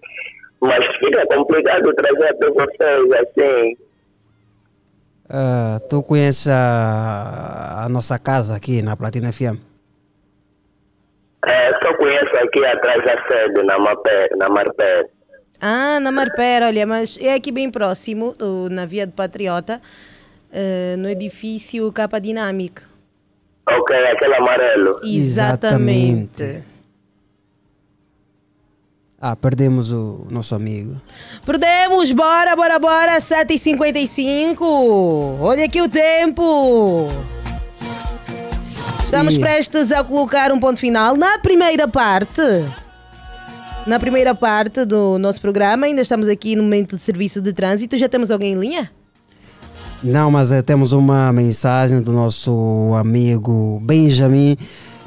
Mas 0.61 0.84
fica 0.98 1.24
complicado 1.26 1.92
trazer 1.94 2.28
até 2.28 2.50
vocês 2.50 3.12
assim. 3.12 3.76
Ah, 5.30 5.80
tu 5.88 6.02
conheces 6.02 6.48
a, 6.48 7.84
a 7.84 7.88
nossa 7.88 8.18
casa 8.18 8.56
aqui 8.56 8.82
na 8.82 8.96
Platina 8.96 9.32
FM? 9.32 9.59
É, 11.46 11.70
só 11.82 11.94
conheço 11.96 12.36
aqui 12.42 12.64
atrás 12.64 13.04
da 13.04 13.28
sede, 13.28 13.62
na, 13.62 13.78
Mapé, 13.78 14.28
na 14.36 14.48
Marpé. 14.48 15.06
Ah, 15.61 16.00
na 16.00 16.11
Marpera, 16.11 16.66
olha, 16.66 16.86
mas 16.86 17.18
é 17.20 17.34
aqui 17.34 17.52
bem 17.52 17.70
próximo, 17.70 18.34
na 18.70 18.86
Via 18.86 19.06
do 19.06 19.12
Patriota, 19.12 19.80
eh, 20.52 20.94
no 20.96 21.09
edifício 21.09 21.90
Capa 21.92 22.20
Dinâmica. 22.20 22.82
Ok, 23.68 23.96
aquele 23.96 24.34
amarelo. 24.34 24.96
Exatamente. 25.02 26.62
Ah, 29.20 29.34
perdemos 29.34 29.90
o 29.90 30.26
nosso 30.30 30.54
amigo. 30.54 30.94
Perdemos, 31.44 32.12
bora, 32.12 32.54
bora, 32.54 32.78
bora, 32.78 33.18
7h55. 33.18 34.60
Olha 35.40 35.64
aqui 35.64 35.82
o 35.82 35.88
tempo. 35.88 37.08
Estamos 39.04 39.34
E- 39.34 39.40
prestes 39.40 39.90
a 39.90 40.04
colocar 40.04 40.52
um 40.52 40.60
ponto 40.60 40.78
final 40.78 41.16
na 41.16 41.36
primeira 41.38 41.88
parte. 41.88 42.40
Na 43.86 43.98
primeira 43.98 44.34
parte 44.36 44.84
do 44.84 45.18
nosso 45.18 45.40
programa, 45.40 45.86
ainda 45.86 46.02
estamos 46.02 46.28
aqui 46.28 46.54
no 46.54 46.62
momento 46.62 46.94
de 46.94 47.02
serviço 47.02 47.40
de 47.42 47.52
trânsito. 47.52 47.96
Já 47.96 48.08
temos 48.08 48.30
alguém 48.30 48.52
em 48.52 48.56
linha? 48.60 48.90
Não, 50.00 50.30
mas 50.30 50.52
eh, 50.52 50.62
temos 50.62 50.92
uma 50.92 51.32
mensagem 51.32 52.00
do 52.00 52.12
nosso 52.12 52.92
amigo 52.94 53.80
Benjamin. 53.82 54.56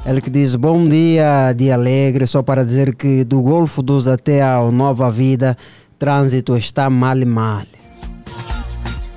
Ele 0.04 0.20
que 0.20 0.30
diz 0.30 0.56
bom 0.56 0.88
dia, 0.88 1.52
dia 1.52 1.74
alegre, 1.74 2.26
só 2.26 2.42
para 2.42 2.64
dizer 2.64 2.94
que 2.96 3.22
do 3.22 3.40
Golfo 3.40 3.80
dos 3.82 4.08
até 4.08 4.42
ao 4.42 4.72
Nova 4.72 5.08
Vida, 5.08 5.56
trânsito 5.96 6.56
está 6.56 6.90
mal 6.90 7.16
mal. 7.24 7.62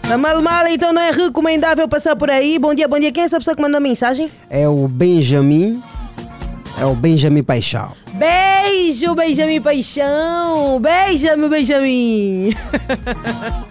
Tá 0.04 0.16
mal, 0.16 0.40
mal, 0.44 0.68
então 0.68 0.94
não 0.94 1.02
é 1.02 1.10
recomendável 1.10 1.88
passar 1.90 2.16
por 2.16 2.30
aí. 2.30 2.60
Bom 2.60 2.76
dia, 2.76 2.88
bom 2.88 3.00
dia. 3.00 3.12
Quem 3.12 3.24
é 3.24 3.26
essa 3.26 3.40
pessoa 3.40 3.56
que 3.56 3.62
mandou 3.64 3.78
a 3.78 3.82
mensagem? 3.82 4.30
É 4.48 4.70
o 4.70 4.88
Benjamin, 4.88 5.82
é 6.80 6.86
o 6.86 6.94
Benjamin 6.94 7.42
Paixão. 7.42 7.94
Beijo, 8.14 9.16
Benjamin 9.16 9.62
Paixão. 9.62 10.80
Beijo, 10.80 11.36
meu 11.36 11.50
Benjamin. 11.50 12.54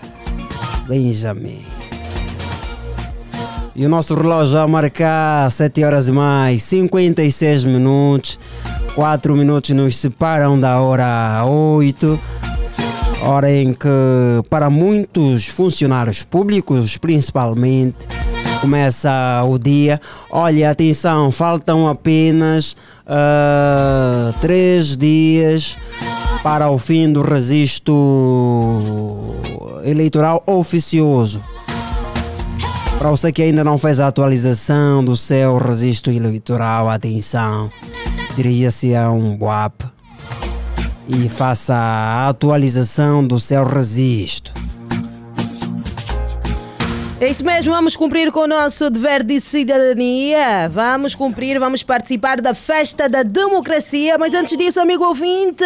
Benjamin. 0.88 1.73
E 3.76 3.84
o 3.84 3.88
nosso 3.88 4.14
relógio 4.14 4.60
a 4.60 4.68
marcar 4.68 5.50
7 5.50 5.82
horas 5.82 6.06
e 6.06 6.12
mais 6.12 6.62
56 6.62 7.64
minutos. 7.64 8.38
4 8.94 9.34
minutos 9.34 9.70
nos 9.70 9.96
separam 9.96 10.58
da 10.58 10.80
hora 10.80 11.44
8. 11.44 12.20
Hora 13.22 13.50
em 13.50 13.74
que, 13.74 13.88
para 14.48 14.70
muitos 14.70 15.48
funcionários 15.48 16.22
públicos, 16.22 16.96
principalmente, 16.96 18.06
começa 18.60 19.42
o 19.44 19.58
dia. 19.58 20.00
Olha, 20.30 20.70
atenção, 20.70 21.32
faltam 21.32 21.88
apenas 21.88 22.76
ah, 23.04 24.32
três 24.40 24.96
dias 24.96 25.76
para 26.44 26.70
o 26.70 26.78
fim 26.78 27.10
do 27.10 27.22
registro 27.22 27.94
eleitoral 29.84 30.44
oficioso. 30.46 31.42
Para 32.98 33.10
você 33.10 33.30
que 33.30 33.42
ainda 33.42 33.62
não 33.62 33.76
fez 33.76 34.00
a 34.00 34.06
atualização 34.06 35.04
do 35.04 35.16
seu 35.16 35.58
registro 35.58 36.12
eleitoral, 36.12 36.88
atenção, 36.88 37.68
dirija-se 38.36 38.94
a 38.94 39.10
um 39.10 39.36
WAP 39.38 39.82
e 41.08 41.28
faça 41.28 41.74
a 41.74 42.28
atualização 42.28 43.26
do 43.26 43.38
seu 43.38 43.64
registro. 43.64 44.52
É 47.20 47.30
isso 47.30 47.44
mesmo, 47.44 47.72
vamos 47.72 47.96
cumprir 47.96 48.30
com 48.32 48.40
o 48.40 48.46
nosso 48.46 48.90
dever 48.90 49.22
de 49.22 49.40
cidadania. 49.40 50.68
Vamos 50.68 51.14
cumprir, 51.14 51.58
vamos 51.58 51.82
participar 51.82 52.40
da 52.40 52.54
festa 52.54 53.08
da 53.08 53.22
democracia. 53.22 54.18
Mas 54.18 54.34
antes 54.34 54.58
disso, 54.58 54.80
amigo 54.80 55.04
ouvinte, 55.04 55.64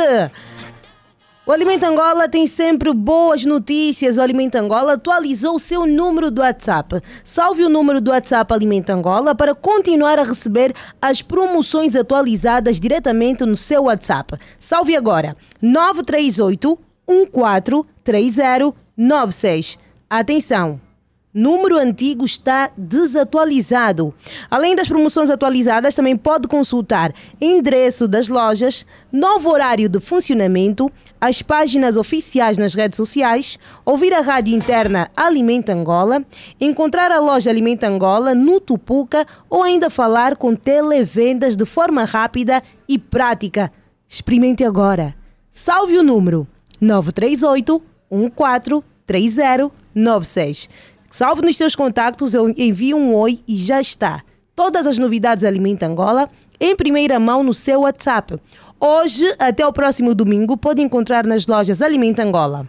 o 1.49 1.53
Alimento 1.53 1.85
Angola 1.85 2.29
tem 2.29 2.47
sempre 2.47 2.93
boas 2.93 3.47
notícias. 3.47 4.19
O 4.19 4.21
Alimento 4.21 4.57
Angola 4.57 4.93
atualizou 4.93 5.55
o 5.55 5.59
seu 5.59 5.87
número 5.87 6.31
do 6.31 6.43
WhatsApp. 6.43 7.01
Salve 7.25 7.65
o 7.65 7.71
número 7.71 8.03
do 8.03 8.11
WhatsApp 8.11 8.53
Alimento 8.53 8.91
Angola 8.91 9.35
para 9.35 9.55
continuar 9.55 10.19
a 10.19 10.25
receber 10.25 10.75
as 11.01 11.23
promoções 11.23 11.97
atualizadas 11.97 12.79
diretamente 12.79 13.47
no 13.47 13.57
seu 13.57 13.85
WhatsApp. 13.85 14.35
Salve 14.59 14.95
agora 14.95 15.35
938 15.63 16.79
143096. 17.09 19.79
Atenção! 20.11 20.88
Número 21.33 21.77
antigo 21.77 22.25
está 22.25 22.71
desatualizado. 22.75 24.15
Além 24.51 24.75
das 24.75 24.89
promoções 24.89 25.29
atualizadas, 25.29 25.95
também 25.95 26.17
pode 26.17 26.49
consultar 26.49 27.13
endereço 27.39 28.09
das 28.09 28.29
lojas, 28.29 28.87
novo 29.13 29.51
horário 29.51 29.91
de 29.91 30.01
funcionamento, 30.01 30.91
as 31.21 31.43
páginas 31.43 31.99
oficiais 31.99 32.57
nas 32.57 32.73
redes 32.75 32.97
sociais, 32.97 33.59
ouvir 33.85 34.15
a 34.15 34.23
rádio 34.23 34.57
interna 34.57 35.11
Alimenta 35.15 35.75
Angola, 35.75 36.25
encontrar 36.59 37.13
a 37.13 37.21
loja 37.21 37.51
Alimenta 37.51 37.87
Angola 37.87 38.35
no 38.35 38.59
Tupuca 38.59 39.27
ou 39.51 39.63
ainda 39.63 39.91
falar 39.91 40.35
com 40.35 40.55
televendas 40.55 41.57
de 41.57 41.67
forma 41.67 42.05
rápida 42.05 42.63
e 42.89 42.99
prática. 42.99 43.71
Experimente 44.09 44.65
agora. 44.65 45.15
Salve 45.51 45.99
o 45.99 46.03
número 46.03 46.49
938 46.81 47.83
143096. 48.11 50.71
Salve 51.11 51.43
nos 51.43 51.57
seus 51.57 51.75
contactos, 51.75 52.35
eu 52.35 52.49
envio 52.51 52.97
um 52.97 53.15
oi 53.15 53.41
e 53.49 53.57
já 53.57 53.81
está. 53.81 54.23
Todas 54.55 54.87
as 54.87 54.99
novidades 54.99 55.45
Alimenta 55.45 55.87
Angola 55.87 56.29
em 56.61 56.77
primeira 56.77 57.19
mão 57.19 57.43
no 57.43 57.55
seu 57.55 57.81
WhatsApp. 57.81 58.39
Hoje, 58.79 59.25
até 59.39 59.67
o 59.67 59.73
próximo 59.73 60.15
domingo, 60.15 60.57
pode 60.57 60.83
encontrar 60.83 61.27
nas 61.27 61.47
lojas 61.47 61.81
Alimenta 61.81 62.23
Angola. 62.23 62.69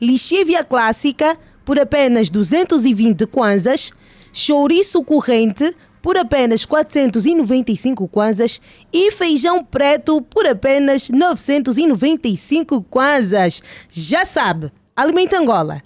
Lixívia 0.00 0.62
clássica 0.62 1.36
por 1.64 1.78
apenas 1.78 2.30
220 2.30 3.26
kwanzas, 3.26 3.90
chouriço 4.32 5.02
corrente 5.02 5.74
por 6.00 6.16
apenas 6.16 6.64
495 6.64 8.06
kwanzas 8.08 8.60
e 8.92 9.10
feijão 9.10 9.64
preto 9.64 10.20
por 10.22 10.46
apenas 10.46 11.08
995 11.08 12.82
kwanzas. 12.82 13.62
Já 13.90 14.24
sabe, 14.24 14.70
Alimenta 14.94 15.38
Angola. 15.38 15.82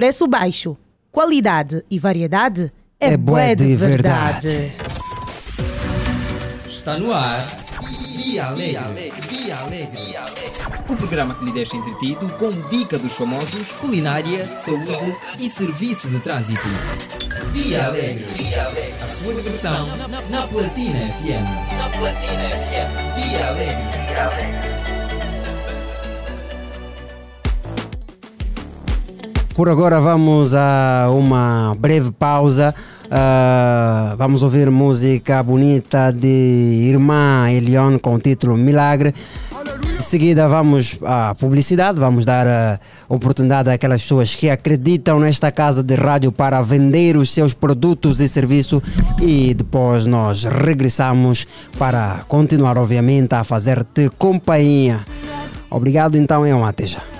Preço 0.00 0.26
baixo, 0.26 0.78
qualidade 1.12 1.84
e 1.90 1.98
variedade 1.98 2.72
é, 2.98 3.12
É 3.12 3.16
bué 3.18 3.54
de 3.54 3.66
de 3.66 3.76
verdade. 3.76 4.48
verdade. 4.48 4.72
Está 6.66 6.96
no 6.98 7.12
ar. 7.12 7.46
Dia 8.16 8.46
Alegre. 8.46 9.12
Dia 9.28 9.58
Alegre. 9.58 10.16
O 10.88 10.96
programa 10.96 11.34
que 11.34 11.44
lhe 11.44 11.52
deixa 11.52 11.76
entretido 11.76 12.26
com 12.38 12.50
dica 12.70 12.98
dos 12.98 13.14
famosos, 13.14 13.72
culinária, 13.72 14.46
saúde 14.56 15.14
e 15.38 15.50
serviço 15.50 16.08
de 16.08 16.18
trânsito. 16.20 16.66
Dia 17.52 17.84
Alegre. 17.84 18.24
A 19.02 19.06
sua 19.06 19.34
diversão 19.34 19.86
na 20.30 20.46
Platina 20.46 20.98
FM. 21.12 21.76
Na 21.76 21.88
Platina 21.90 22.48
FM. 22.48 23.28
Dia 23.28 23.48
Alegre. 23.48 24.79
Por 29.60 29.68
agora 29.68 30.00
vamos 30.00 30.54
a 30.54 31.08
uma 31.10 31.76
breve 31.78 32.10
pausa. 32.12 32.74
Ah, 33.10 34.14
vamos 34.16 34.42
ouvir 34.42 34.70
música 34.70 35.42
bonita 35.42 36.10
de 36.10 36.86
Irmã 36.88 37.44
Elion 37.50 37.98
com 37.98 38.14
o 38.14 38.18
título 38.18 38.56
Milagre. 38.56 39.14
Em 39.98 40.00
seguida 40.00 40.48
vamos 40.48 40.98
à 41.04 41.34
publicidade, 41.34 42.00
vamos 42.00 42.24
dar 42.24 42.46
a 42.46 42.80
oportunidade 43.06 43.68
àquelas 43.68 44.00
pessoas 44.00 44.34
que 44.34 44.48
acreditam 44.48 45.20
nesta 45.20 45.52
casa 45.52 45.82
de 45.82 45.94
rádio 45.94 46.32
para 46.32 46.62
vender 46.62 47.18
os 47.18 47.30
seus 47.30 47.52
produtos 47.52 48.18
e 48.18 48.26
serviços 48.28 48.80
e 49.20 49.52
depois 49.52 50.06
nós 50.06 50.44
regressamos 50.44 51.46
para 51.78 52.24
continuar 52.26 52.78
obviamente 52.78 53.34
a 53.34 53.44
fazer-te 53.44 54.08
companhia. 54.16 55.00
Obrigado 55.68 56.16
então 56.16 56.46
e 56.46 56.54
um 56.54 56.64
até 56.64 56.86
já. 56.86 57.19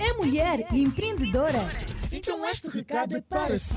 É 0.00 0.14
mulher 0.14 0.66
e 0.72 0.80
empreendedora? 0.80 1.58
Então 2.10 2.44
este 2.46 2.68
recado 2.68 3.16
é 3.16 3.20
para 3.20 3.58
si. 3.58 3.74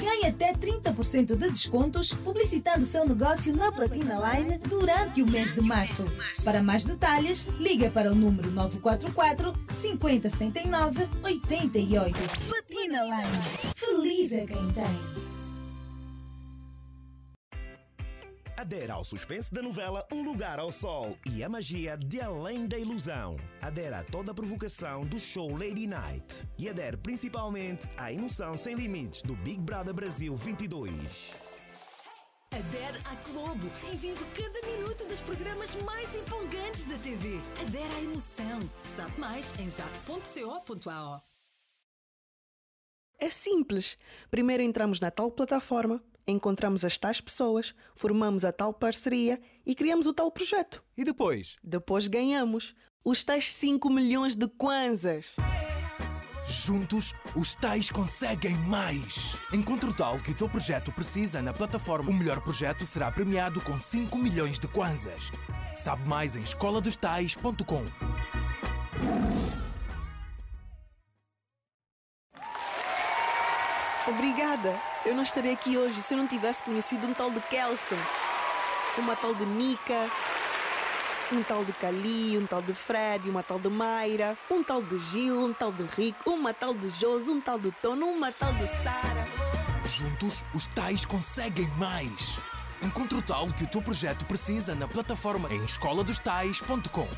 Ganhe 0.00 0.26
até 0.26 0.52
30% 0.52 1.36
de 1.36 1.50
descontos 1.50 2.14
publicitando 2.14 2.86
seu 2.86 3.04
negócio 3.04 3.54
na 3.56 3.72
Platina 3.72 4.20
Line 4.20 4.58
durante 4.58 5.20
o 5.20 5.26
mês 5.26 5.52
de 5.54 5.60
março. 5.60 6.06
Para 6.44 6.62
mais 6.62 6.84
detalhes, 6.84 7.48
ligue 7.58 7.90
para 7.90 8.12
o 8.12 8.14
número 8.14 8.50
944 8.52 9.52
5079 9.80 11.08
88. 11.24 12.18
Platina 12.46 13.02
Line. 13.02 13.72
Feliz 13.74 14.32
é 14.32 14.46
quem 14.46 14.70
tem. 14.70 15.37
Adera 18.58 18.94
ao 18.94 19.04
suspense 19.04 19.54
da 19.54 19.62
novela 19.62 20.04
Um 20.12 20.24
Lugar 20.24 20.58
ao 20.58 20.72
Sol 20.72 21.16
e 21.32 21.44
a 21.44 21.48
magia 21.48 21.96
de 21.96 22.20
Além 22.20 22.66
da 22.66 22.76
Ilusão. 22.76 23.36
Adera 23.62 24.00
a 24.00 24.02
toda 24.02 24.32
a 24.32 24.34
provocação 24.34 25.06
do 25.06 25.16
show 25.16 25.56
Lady 25.56 25.86
Night. 25.86 26.44
E 26.58 26.68
adere 26.68 26.96
principalmente 26.96 27.88
à 27.96 28.12
emoção 28.12 28.56
sem 28.56 28.74
limites 28.74 29.22
do 29.22 29.36
Big 29.36 29.60
Brother 29.60 29.94
Brasil 29.94 30.34
22. 30.34 31.36
Adere 32.50 32.98
à 33.04 33.30
Globo 33.30 33.68
e 33.92 33.96
vive 33.96 34.24
cada 34.34 34.66
minuto 34.66 35.06
dos 35.06 35.20
programas 35.20 35.76
mais 35.84 36.16
empolgantes 36.16 36.84
da 36.86 36.98
TV. 36.98 37.40
Adere 37.62 37.94
à 37.94 38.00
emoção. 38.02 38.58
Sabe 38.82 39.20
mais 39.20 39.54
em 39.60 39.70
zap.co.ao. 39.70 41.22
É 43.20 43.30
simples. 43.30 43.96
Primeiro 44.30 44.62
entramos 44.62 44.98
na 45.00 45.10
tal 45.10 45.30
plataforma, 45.30 46.02
encontramos 46.32 46.84
as 46.84 46.98
tais 46.98 47.20
pessoas, 47.20 47.74
formamos 47.94 48.44
a 48.44 48.52
tal 48.52 48.72
parceria 48.72 49.40
e 49.66 49.74
criamos 49.74 50.06
o 50.06 50.12
tal 50.12 50.30
projeto. 50.30 50.82
E 50.96 51.04
depois? 51.04 51.56
Depois 51.64 52.06
ganhamos 52.06 52.74
os 53.04 53.24
tais 53.24 53.50
5 53.52 53.90
milhões 53.90 54.34
de 54.34 54.46
kwanzas. 54.46 55.36
Juntos, 56.44 57.14
os 57.36 57.54
tais 57.54 57.90
conseguem 57.90 58.56
mais. 58.56 59.36
Encontre 59.52 59.90
o 59.90 59.92
tal 59.92 60.18
que 60.18 60.30
o 60.30 60.34
teu 60.34 60.48
projeto 60.48 60.90
precisa 60.90 61.42
na 61.42 61.52
plataforma. 61.52 62.10
O 62.10 62.14
melhor 62.14 62.40
projeto 62.40 62.86
será 62.86 63.10
premiado 63.10 63.60
com 63.60 63.76
5 63.76 64.16
milhões 64.16 64.58
de 64.58 64.66
kwanzas. 64.66 65.30
Sabe 65.74 66.08
mais 66.08 66.36
em 66.36 66.42
escoladostais.com. 66.42 67.84
Obrigada. 74.08 74.74
Eu 75.04 75.14
não 75.14 75.22
estaria 75.22 75.52
aqui 75.52 75.76
hoje 75.76 76.00
se 76.00 76.14
eu 76.14 76.18
não 76.18 76.26
tivesse 76.26 76.62
conhecido 76.62 77.06
um 77.06 77.12
tal 77.12 77.30
de 77.30 77.40
Kelson, 77.42 77.98
uma 78.96 79.14
tal 79.14 79.34
de 79.34 79.44
Nika, 79.44 80.10
um 81.30 81.42
tal 81.42 81.62
de 81.62 81.72
Cali, 81.74 82.38
um 82.38 82.46
tal 82.46 82.62
de 82.62 82.72
Fred, 82.72 83.28
uma 83.28 83.42
tal 83.42 83.58
de 83.58 83.68
Mayra, 83.68 84.36
um 84.50 84.62
tal 84.62 84.82
de 84.82 84.98
Gil, 84.98 85.44
um 85.44 85.52
tal 85.52 85.70
de 85.70 85.84
Rico, 85.84 86.30
uma 86.30 86.54
tal 86.54 86.72
de 86.72 86.88
Josi, 86.88 87.30
um 87.30 87.40
tal 87.40 87.58
de 87.58 87.70
Tono, 87.82 88.06
uma 88.06 88.32
tal 88.32 88.52
de 88.54 88.66
Sara. 88.66 89.28
Juntos, 89.84 90.44
os 90.54 90.66
tais 90.68 91.04
conseguem 91.04 91.68
mais. 91.76 92.38
Encontre 92.82 93.18
o 93.18 93.22
tal 93.22 93.48
que 93.48 93.64
o 93.64 93.66
teu 93.66 93.82
projeto 93.82 94.24
precisa 94.24 94.74
na 94.74 94.88
plataforma 94.88 95.52
em 95.52 95.62
escoladostais.com. 95.64 97.08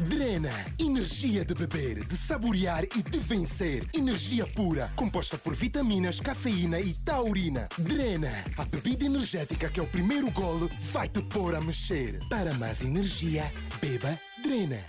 Drena, 0.00 0.50
energia 0.76 1.44
de 1.44 1.54
beber, 1.54 2.04
de 2.04 2.16
saborear 2.16 2.82
e 2.82 3.00
de 3.00 3.18
vencer. 3.20 3.86
Energia 3.94 4.44
pura, 4.44 4.90
composta 4.96 5.38
por 5.38 5.54
vitaminas, 5.54 6.18
cafeína 6.18 6.80
e 6.80 6.92
taurina. 6.94 7.68
Drena, 7.78 8.32
a 8.58 8.64
bebida 8.64 9.04
energética 9.04 9.70
que 9.70 9.78
é 9.78 9.82
o 9.82 9.86
primeiro 9.86 10.28
golo 10.32 10.68
vai 10.90 11.08
te 11.08 11.22
pôr 11.22 11.54
a 11.54 11.60
mexer. 11.60 12.18
Para 12.28 12.52
mais 12.54 12.82
energia, 12.82 13.44
beba 13.80 14.18
Drena. 14.42 14.84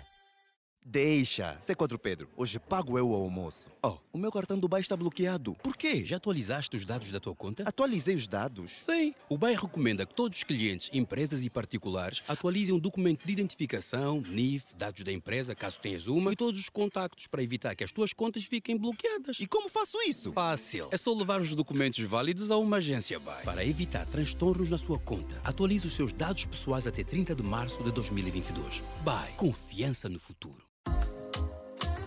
Deixa, 0.84 1.56
C4 1.68 2.00
Pedro. 2.00 2.28
Hoje 2.36 2.58
pago 2.58 2.98
eu 2.98 3.10
o 3.10 3.14
almoço. 3.14 3.70
Oh, 3.88 4.00
o 4.12 4.18
meu 4.18 4.32
cartão 4.32 4.58
do 4.58 4.68
BAE 4.68 4.82
está 4.82 4.98
bloqueado. 4.98 5.54
Por 5.62 5.78
quê? 5.78 6.04
Já 6.04 6.18
atualizaste 6.18 6.76
os 6.76 6.86
dados 6.86 7.12
da 7.12 7.20
tua 7.20 7.36
conta? 7.36 7.62
Atualizei 7.68 8.16
os 8.16 8.28
dados. 8.28 8.72
Sim. 8.80 9.14
O 9.30 9.38
BAE 9.38 9.54
recomenda 9.54 10.08
que 10.08 10.14
todos 10.16 10.40
os 10.40 10.44
clientes, 10.44 10.90
empresas 10.92 11.44
e 11.44 11.52
particulares 11.52 12.24
atualizem 12.28 12.74
o 12.74 12.80
documento 12.80 13.24
de 13.24 13.32
identificação, 13.32 14.24
NIF, 14.28 14.66
dados 14.76 15.04
da 15.04 15.12
empresa, 15.12 15.54
caso 15.54 15.80
tenhas 15.80 16.08
uma, 16.08 16.34
e 16.34 16.36
todos 16.36 16.60
os 16.60 16.68
contactos 16.68 17.28
para 17.28 17.44
evitar 17.44 17.76
que 17.76 17.84
as 17.84 17.92
tuas 17.92 18.12
contas 18.12 18.44
fiquem 18.44 18.76
bloqueadas. 18.76 19.40
E 19.40 19.46
como 19.46 19.70
faço 19.70 20.02
isso? 20.02 20.34
Fácil. 20.34 20.88
É 20.90 20.98
só 20.98 21.14
levar 21.14 21.40
os 21.40 21.54
documentos 21.54 22.04
válidos 22.06 22.50
a 22.50 22.58
uma 22.58 22.78
agência 22.78 23.20
BAE. 23.20 23.44
Para 23.44 23.64
evitar 23.64 24.08
transtornos 24.08 24.68
na 24.68 24.80
sua 24.80 24.98
conta, 24.98 25.40
atualize 25.44 25.86
os 25.86 25.94
seus 25.94 26.12
dados 26.12 26.44
pessoais 26.44 26.88
até 26.88 27.04
30 27.04 27.36
de 27.36 27.44
março 27.44 27.84
de 27.84 27.92
2022. 27.92 28.82
BAE. 29.04 29.34
Confiança 29.34 30.10
no 30.10 30.18
futuro. 30.18 30.66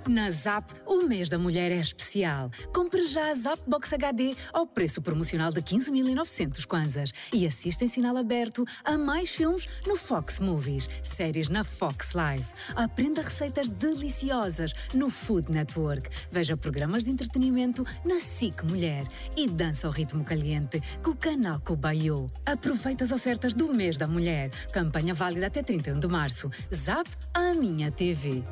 Na 0.09 0.31
Zap, 0.31 0.73
o 0.87 1.03
mês 1.03 1.29
da 1.29 1.39
mulher 1.39 1.71
é 1.71 1.77
especial. 1.77 2.51
Compre 2.73 3.07
já 3.07 3.29
a 3.29 3.35
Zap 3.35 3.61
Box 3.67 3.93
HD 3.93 4.35
ao 4.55 4.67
preço 4.67 5.03
promocional 5.03 5.53
de 5.53 5.61
15.900 5.61 6.65
kwanzas 6.65 7.13
e 7.31 7.47
assista 7.47 7.85
em 7.85 7.89
sinal 7.89 8.17
aberto 8.17 8.65
a 8.83 8.97
mais 8.97 9.29
filmes 9.29 9.69
no 9.87 9.97
Fox 9.97 10.39
Movies, 10.39 10.89
séries 11.03 11.51
na 11.51 11.63
Fox 11.63 12.15
Live. 12.15 12.47
Aprenda 12.75 13.21
receitas 13.21 13.69
deliciosas 13.69 14.73
no 14.95 15.11
Food 15.11 15.53
Network. 15.53 16.09
Veja 16.31 16.57
programas 16.57 17.05
de 17.05 17.11
entretenimento 17.11 17.85
na 18.03 18.19
SIC 18.19 18.63
Mulher 18.65 19.07
e 19.37 19.47
dança 19.47 19.87
ao 19.87 19.93
ritmo 19.93 20.25
caliente 20.25 20.81
com 21.03 21.11
o 21.11 21.17
canal 21.17 21.61
Cobayo. 21.61 22.31
Aproveite 22.47 23.03
as 23.03 23.13
ofertas 23.13 23.53
do 23.53 23.69
mês 23.75 23.99
da 23.99 24.07
mulher. 24.07 24.49
Campanha 24.73 25.13
válida 25.13 25.49
até 25.49 25.63
31 25.63 26.01
de 26.01 26.09
março. 26.09 26.51
Zap, 26.73 27.07
a 27.35 27.53
minha 27.53 27.91
TV. 27.91 28.43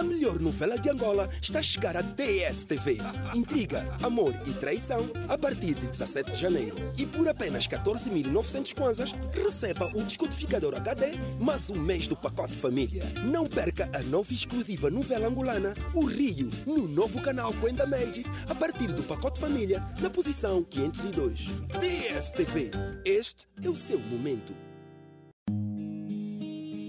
A 0.00 0.02
melhor 0.02 0.40
novela 0.40 0.78
de 0.78 0.88
Angola 0.88 1.28
está 1.42 1.58
a 1.58 1.62
chegar 1.62 1.94
à 1.94 2.00
DSTV. 2.00 2.96
Intriga, 3.34 3.86
amor 4.02 4.32
e 4.46 4.52
traição 4.54 5.10
a 5.28 5.36
partir 5.36 5.74
de 5.74 5.88
17 5.88 6.30
de 6.30 6.38
janeiro. 6.38 6.74
E 6.96 7.04
por 7.04 7.28
apenas 7.28 7.68
14.900 7.68 8.74
kwanzas, 8.74 9.14
receba 9.30 9.90
o 9.94 10.02
descodificador 10.02 10.74
HD 10.74 11.18
mais 11.38 11.68
um 11.68 11.78
mês 11.78 12.08
do 12.08 12.16
pacote 12.16 12.54
família. 12.54 13.04
Não 13.26 13.44
perca 13.44 13.90
a 13.94 14.02
nova 14.02 14.32
exclusiva 14.32 14.88
novela 14.88 15.28
angolana 15.28 15.74
O 15.92 16.06
Rio, 16.06 16.48
no 16.66 16.88
novo 16.88 17.20
canal 17.20 17.52
Quenda 17.52 17.86
Made, 17.86 18.24
a 18.48 18.54
partir 18.54 18.94
do 18.94 19.02
pacote 19.02 19.38
família, 19.38 19.84
na 20.00 20.08
posição 20.08 20.64
502. 20.64 21.40
DSTV. 21.78 22.70
Este 23.04 23.46
é 23.62 23.68
o 23.68 23.76
seu 23.76 24.00
momento. 24.00 24.54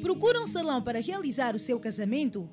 Procura 0.01 0.39
um 0.39 0.47
salão 0.47 0.82
para 0.82 1.01
realizar 1.01 1.57
o 1.57 1.59
seu 1.59 1.78
casamento? 1.78 2.49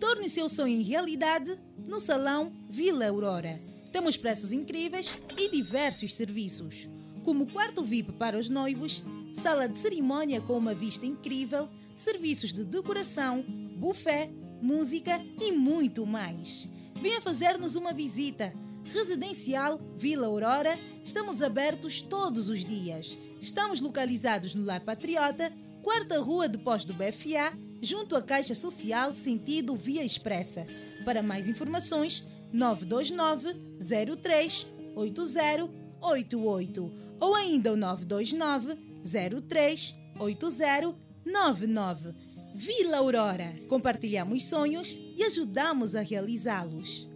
Torne 0.00 0.30
seu 0.30 0.48
sonho 0.48 0.80
em 0.80 0.82
realidade 0.82 1.58
no 1.86 2.00
Salão 2.00 2.50
Vila 2.70 3.06
Aurora. 3.06 3.60
Temos 3.92 4.16
preços 4.16 4.50
incríveis 4.50 5.18
e 5.36 5.50
diversos 5.50 6.14
serviços, 6.14 6.88
como 7.22 7.46
quarto 7.46 7.84
VIP 7.84 8.12
para 8.12 8.38
os 8.38 8.48
noivos, 8.48 9.04
sala 9.30 9.68
de 9.68 9.78
cerimônia 9.78 10.40
com 10.40 10.56
uma 10.56 10.74
vista 10.74 11.04
incrível, 11.04 11.68
serviços 11.94 12.54
de 12.54 12.64
decoração, 12.64 13.44
buffet, 13.76 14.30
música 14.62 15.20
e 15.38 15.52
muito 15.52 16.06
mais. 16.06 16.66
Venha 17.00 17.20
fazer-nos 17.20 17.76
uma 17.76 17.92
visita. 17.92 18.54
Residencial 18.84 19.78
Vila 19.98 20.26
Aurora, 20.26 20.78
estamos 21.04 21.42
abertos 21.42 22.00
todos 22.00 22.48
os 22.48 22.64
dias. 22.64 23.18
Estamos 23.38 23.80
localizados 23.80 24.54
no 24.54 24.64
Lar 24.64 24.80
Patriota, 24.80 25.52
quarta 25.82 26.18
rua 26.18 26.48
depois 26.48 26.86
do 26.86 26.94
BFA, 26.94 27.52
junto 27.80 28.14
à 28.16 28.22
Caixa 28.22 28.54
Social 28.54 29.14
sentido 29.14 29.74
Via 29.74 30.04
Expressa. 30.04 30.66
Para 31.04 31.22
mais 31.22 31.48
informações, 31.48 32.26
929 32.52 33.54
03 34.22 34.66
8088 34.94 36.92
ou 37.20 37.34
ainda 37.34 37.72
o 37.72 37.76
929 37.76 38.76
03 39.48 39.94
8099. 40.18 42.14
Vila 42.54 42.98
Aurora. 42.98 43.54
Compartilhamos 43.68 44.44
sonhos 44.44 44.98
e 45.16 45.22
ajudamos 45.24 45.94
a 45.94 46.02
realizá-los. 46.02 47.09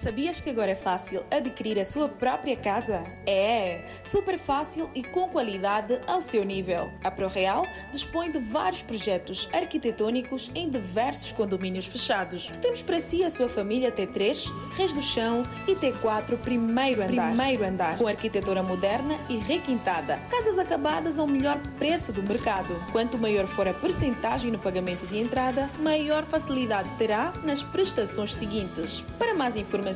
Sabias 0.00 0.40
que 0.40 0.48
agora 0.48 0.70
é 0.70 0.74
fácil 0.74 1.22
adquirir 1.30 1.78
a 1.78 1.84
sua 1.84 2.08
própria 2.08 2.56
casa? 2.56 3.04
É, 3.26 3.84
super 4.02 4.38
fácil 4.38 4.88
e 4.94 5.02
com 5.02 5.28
qualidade 5.28 6.00
ao 6.06 6.22
seu 6.22 6.42
nível. 6.42 6.90
A 7.04 7.10
ProReal 7.10 7.66
dispõe 7.92 8.32
de 8.32 8.38
vários 8.38 8.80
projetos 8.80 9.46
arquitetônicos 9.52 10.50
em 10.54 10.70
diversos 10.70 11.32
condomínios 11.32 11.84
fechados. 11.84 12.50
Temos 12.62 12.80
para 12.80 12.98
si 12.98 13.22
a 13.22 13.28
sua 13.28 13.50
família 13.50 13.92
T3, 13.92 14.50
Reis 14.74 14.94
do 14.94 15.02
Chão 15.02 15.42
e 15.68 15.74
T4 15.74 16.38
primeiro 16.38 17.02
andar. 17.02 17.34
Primeiro 17.34 17.64
andar, 17.66 17.98
com 17.98 18.08
arquitetura 18.08 18.62
moderna 18.62 19.18
e 19.28 19.36
requintada. 19.36 20.18
Casas 20.30 20.58
acabadas 20.58 21.18
ao 21.18 21.26
melhor 21.26 21.58
preço 21.78 22.10
do 22.10 22.22
mercado. 22.22 22.74
Quanto 22.90 23.18
maior 23.18 23.46
for 23.46 23.68
a 23.68 23.74
percentagem 23.74 24.50
no 24.50 24.58
pagamento 24.58 25.06
de 25.06 25.18
entrada, 25.18 25.68
maior 25.78 26.24
facilidade 26.24 26.88
terá 26.96 27.34
nas 27.44 27.62
prestações 27.62 28.34
seguintes. 28.34 29.04
Para 29.18 29.34
mais 29.34 29.58
informações, 29.58 29.89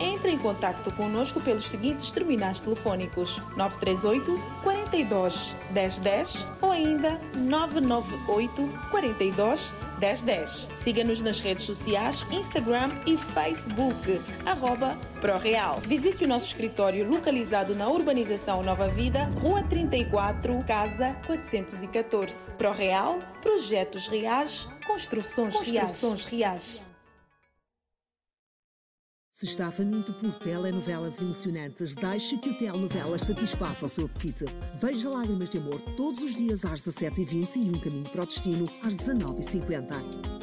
entre 0.00 0.30
em 0.30 0.38
contato 0.38 0.90
conosco 0.92 1.40
pelos 1.40 1.68
seguintes 1.68 2.10
terminais 2.10 2.60
telefónicos 2.60 3.40
938 3.56 4.40
42 4.62 5.56
1010 5.72 6.46
ou 6.60 6.70
ainda 6.70 7.18
998 7.36 8.68
42 8.90 9.72
1010. 10.00 10.68
Siga-nos 10.76 11.20
nas 11.22 11.40
redes 11.40 11.64
sociais, 11.64 12.26
Instagram 12.30 12.90
e 13.06 13.16
Facebook, 13.16 14.20
arroba 14.46 14.96
ProReal. 15.20 15.80
Visite 15.80 16.24
o 16.24 16.28
nosso 16.28 16.46
escritório 16.46 17.08
localizado 17.08 17.74
na 17.74 17.88
urbanização 17.88 18.62
Nova 18.62 18.88
Vida, 18.88 19.24
Rua 19.40 19.62
34, 19.64 20.64
Casa 20.66 21.16
414. 21.26 22.54
ProReal, 22.54 23.18
projetos 23.40 24.06
reais, 24.08 24.68
construções, 24.86 25.54
construções 25.56 26.24
reais. 26.24 26.87
Se 29.38 29.46
está 29.46 29.70
faminto 29.70 30.12
por 30.14 30.34
telenovelas 30.34 31.20
emocionantes, 31.20 31.94
deixe 31.94 32.36
que 32.38 32.48
o 32.48 32.58
Telenovelas 32.58 33.22
satisfaça 33.22 33.86
o 33.86 33.88
seu 33.88 34.06
apetite. 34.06 34.44
Veja 34.82 35.08
Lágrimas 35.08 35.48
de 35.48 35.58
Amor 35.58 35.80
todos 35.96 36.20
os 36.20 36.34
dias 36.34 36.64
às 36.64 36.82
17h20 36.82 37.54
e 37.54 37.68
Um 37.68 37.78
Caminho 37.78 38.10
para 38.10 38.24
o 38.24 38.26
Destino 38.26 38.64
às 38.82 38.96
19h50. 38.96 39.94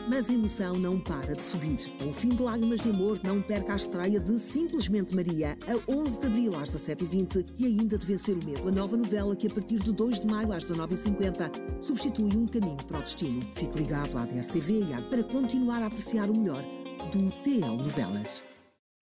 Mas 0.10 0.30
a 0.30 0.34
emoção 0.34 0.76
não 0.76 0.98
para 0.98 1.36
de 1.36 1.44
subir. 1.44 1.76
O 2.08 2.14
fim 2.14 2.30
de 2.30 2.42
Lágrimas 2.42 2.80
de 2.80 2.90
Amor, 2.90 3.20
não 3.22 3.42
perca 3.42 3.74
a 3.74 3.76
estreia 3.76 4.18
de 4.18 4.40
Simplesmente 4.40 5.14
Maria, 5.14 5.58
a 5.68 5.92
11 5.92 6.18
de 6.22 6.28
abril 6.28 6.56
às 6.56 6.70
17h20 6.70 7.48
e 7.58 7.66
ainda 7.66 7.98
de 7.98 8.06
Vencer 8.06 8.38
o 8.38 8.46
Medo, 8.46 8.70
a 8.70 8.72
nova 8.72 8.96
novela 8.96 9.36
que 9.36 9.48
a 9.48 9.54
partir 9.54 9.80
de 9.80 9.92
2 9.92 10.22
de 10.22 10.28
maio 10.28 10.54
às 10.54 10.72
19h50 10.72 11.82
substitui 11.82 12.30
Um 12.34 12.46
Caminho 12.46 12.78
para 12.88 13.00
o 13.00 13.02
Destino. 13.02 13.42
Fique 13.56 13.78
ligado 13.78 14.18
à 14.18 14.24
DSTV 14.24 14.86
e 14.86 14.94
à 14.94 15.02
para 15.02 15.22
continuar 15.22 15.84
a 15.84 15.88
apreciar 15.88 16.30
o 16.30 16.40
melhor 16.40 16.64
do 17.12 17.30
TL 17.44 17.76
Novelas. 17.76 18.55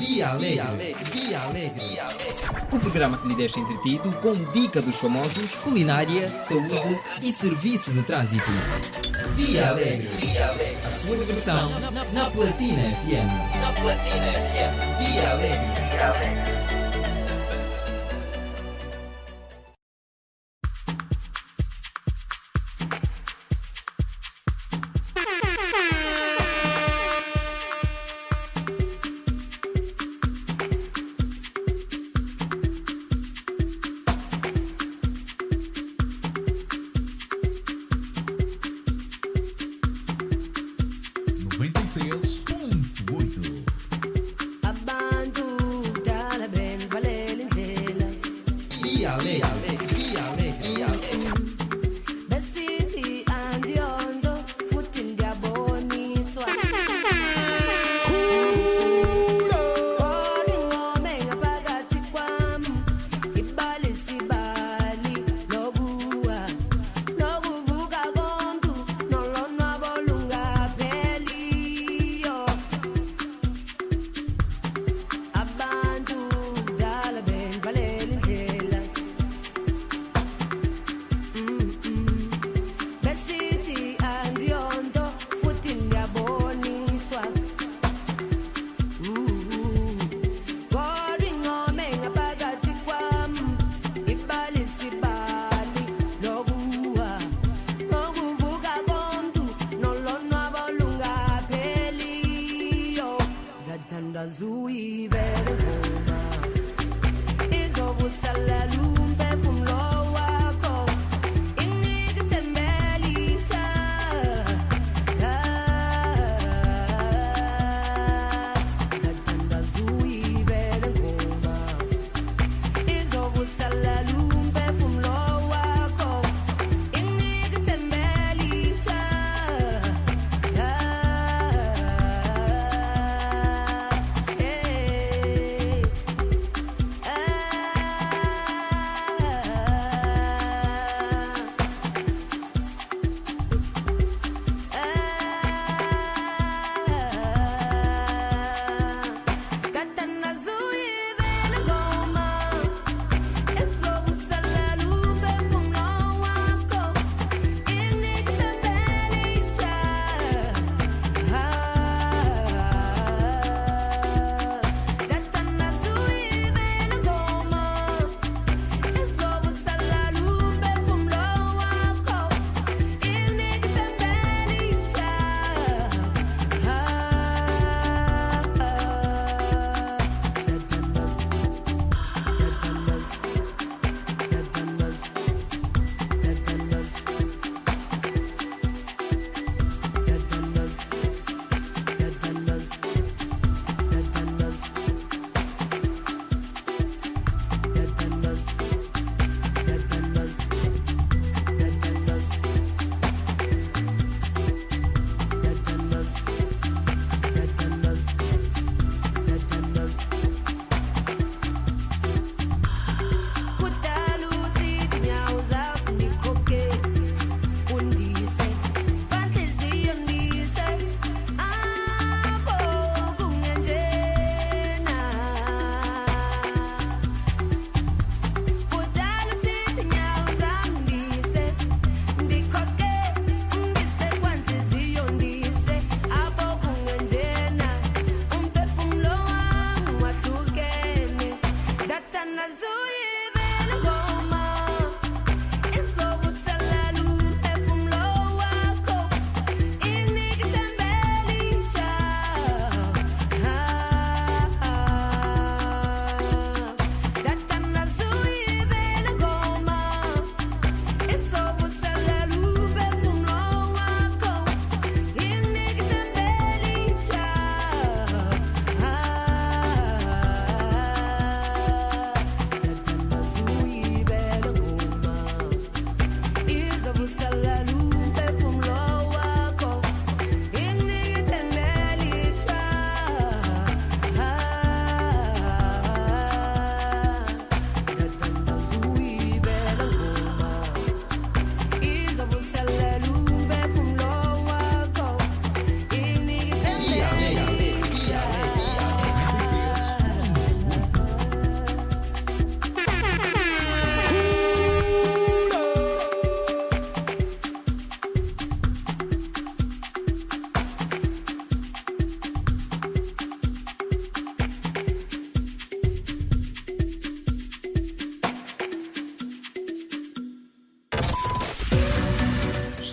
Dia 0.00 0.30
Alegre. 0.30 0.96
Dia 1.12 1.40
Alegre. 1.42 2.00
O 2.72 2.78
programa 2.78 3.18
que 3.18 3.28
lhe 3.28 3.34
deixa 3.34 3.60
entretido 3.60 4.10
com 4.22 4.34
dica 4.52 4.80
dos 4.80 4.98
famosos, 4.98 5.54
culinária, 5.56 6.30
saúde 6.40 6.98
e 7.22 7.30
serviço 7.32 7.90
de 7.92 8.02
trânsito. 8.02 8.50
Dia 9.36 9.68
Alegre. 9.68 10.08
A 10.86 10.90
sua 10.90 11.18
diversão 11.18 11.70
na 12.14 12.30
Platina 12.30 12.82
FM. 12.96 13.60
Na 13.60 13.72
Platina 13.72 14.32
FM. 14.32 15.12
Dia 15.12 15.30
Alegre. 15.32 16.59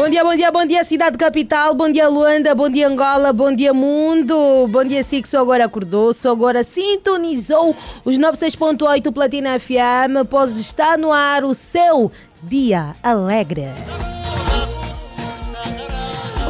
Bom 0.00 0.08
dia, 0.08 0.24
bom 0.24 0.34
dia, 0.34 0.50
bom 0.50 0.64
dia, 0.64 0.82
cidade 0.82 1.18
capital, 1.18 1.74
bom 1.74 1.92
dia 1.92 2.08
Luanda, 2.08 2.54
bom 2.54 2.70
dia 2.70 2.88
Angola, 2.88 3.34
bom 3.34 3.54
dia 3.54 3.74
mundo, 3.74 4.66
bom 4.68 4.82
dia 4.82 5.04
si 5.04 5.20
que 5.20 5.28
só 5.28 5.40
agora 5.40 5.66
acordou, 5.66 6.14
só 6.14 6.30
agora 6.30 6.64
sintonizou 6.64 7.76
os 8.02 8.18
96.8 8.18 9.12
Platina 9.12 9.60
FM, 9.60 10.26
pois 10.30 10.56
está 10.56 10.96
no 10.96 11.12
ar 11.12 11.44
o 11.44 11.52
seu 11.52 12.10
Dia 12.42 12.96
Alegre. 13.02 13.66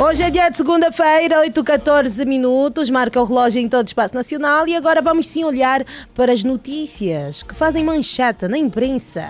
Hoje 0.00 0.22
é 0.22 0.30
dia 0.30 0.48
de 0.48 0.56
segunda-feira, 0.56 1.40
8 1.40 1.64
14 1.64 2.24
minutos, 2.24 2.88
marca 2.88 3.20
o 3.20 3.24
relógio 3.24 3.60
em 3.60 3.68
todo 3.68 3.84
o 3.84 3.88
espaço 3.88 4.14
nacional. 4.14 4.68
E 4.68 4.76
agora 4.76 5.02
vamos 5.02 5.26
sim 5.26 5.42
olhar 5.42 5.84
para 6.14 6.32
as 6.32 6.44
notícias 6.44 7.42
que 7.42 7.54
fazem 7.54 7.82
manchete 7.82 8.46
na 8.46 8.56
imprensa. 8.56 9.28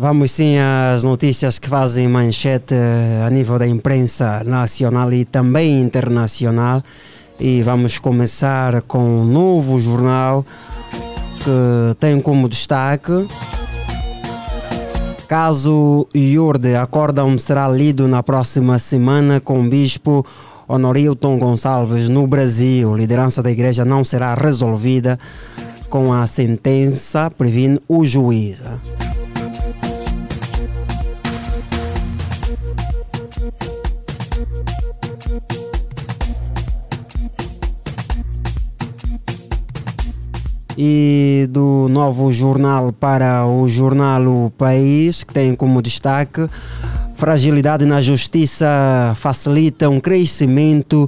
Vamos 0.00 0.30
sim 0.30 0.56
às 0.56 1.04
notícias 1.04 1.58
que 1.58 1.68
fazem 1.68 2.08
manchete 2.08 2.74
a 3.22 3.28
nível 3.28 3.58
da 3.58 3.68
imprensa 3.68 4.42
nacional 4.42 5.12
e 5.12 5.26
também 5.26 5.78
internacional. 5.78 6.82
E 7.38 7.62
vamos 7.62 7.98
começar 7.98 8.80
com 8.80 9.20
um 9.20 9.24
novo 9.26 9.78
jornal 9.78 10.42
que 11.44 11.94
tem 12.00 12.18
como 12.18 12.48
destaque. 12.48 13.28
Caso 15.28 16.08
Iurde, 16.14 16.76
acórdão 16.76 17.36
será 17.36 17.68
lido 17.68 18.08
na 18.08 18.22
próxima 18.22 18.78
semana 18.78 19.38
com 19.38 19.60
o 19.60 19.68
bispo 19.68 20.24
Honorilton 20.66 21.38
Gonçalves 21.38 22.08
no 22.08 22.26
Brasil. 22.26 22.96
Liderança 22.96 23.42
da 23.42 23.50
igreja 23.50 23.84
não 23.84 24.02
será 24.02 24.32
resolvida 24.32 25.18
com 25.90 26.10
a 26.10 26.26
sentença, 26.26 27.30
previne 27.30 27.78
o 27.86 28.02
juiz. 28.02 28.62
E 40.82 41.46
do 41.50 41.88
novo 41.90 42.32
jornal 42.32 42.90
para 42.90 43.46
o 43.46 43.68
jornal 43.68 44.22
O 44.46 44.50
País, 44.50 45.22
que 45.22 45.34
tem 45.34 45.54
como 45.54 45.82
destaque 45.82 46.48
fragilidade 47.16 47.84
na 47.84 48.00
justiça 48.00 48.66
facilita 49.14 49.90
um 49.90 50.00
crescimento 50.00 51.06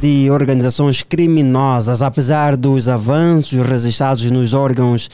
de 0.00 0.30
organizações 0.30 1.02
criminosas, 1.02 2.00
apesar 2.00 2.56
dos 2.56 2.88
avanços 2.88 3.60
registrados 3.60 4.30
nos 4.30 4.54
órgãos 4.54 5.10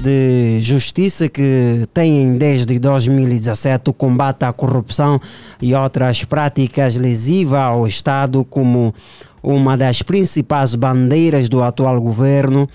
de 0.00 0.58
justiça 0.60 1.28
que 1.28 1.86
têm 1.94 2.36
desde 2.36 2.76
2017 2.80 3.90
o 3.90 3.92
combate 3.92 4.44
à 4.44 4.52
corrupção 4.52 5.20
e 5.62 5.72
outras 5.76 6.24
práticas 6.24 6.96
lesivas 6.96 7.60
ao 7.60 7.86
Estado 7.86 8.44
como 8.44 8.92
uma 9.40 9.76
das 9.76 10.02
principais 10.02 10.74
bandeiras 10.74 11.48
do 11.48 11.62
atual 11.62 12.00
governo. 12.00 12.68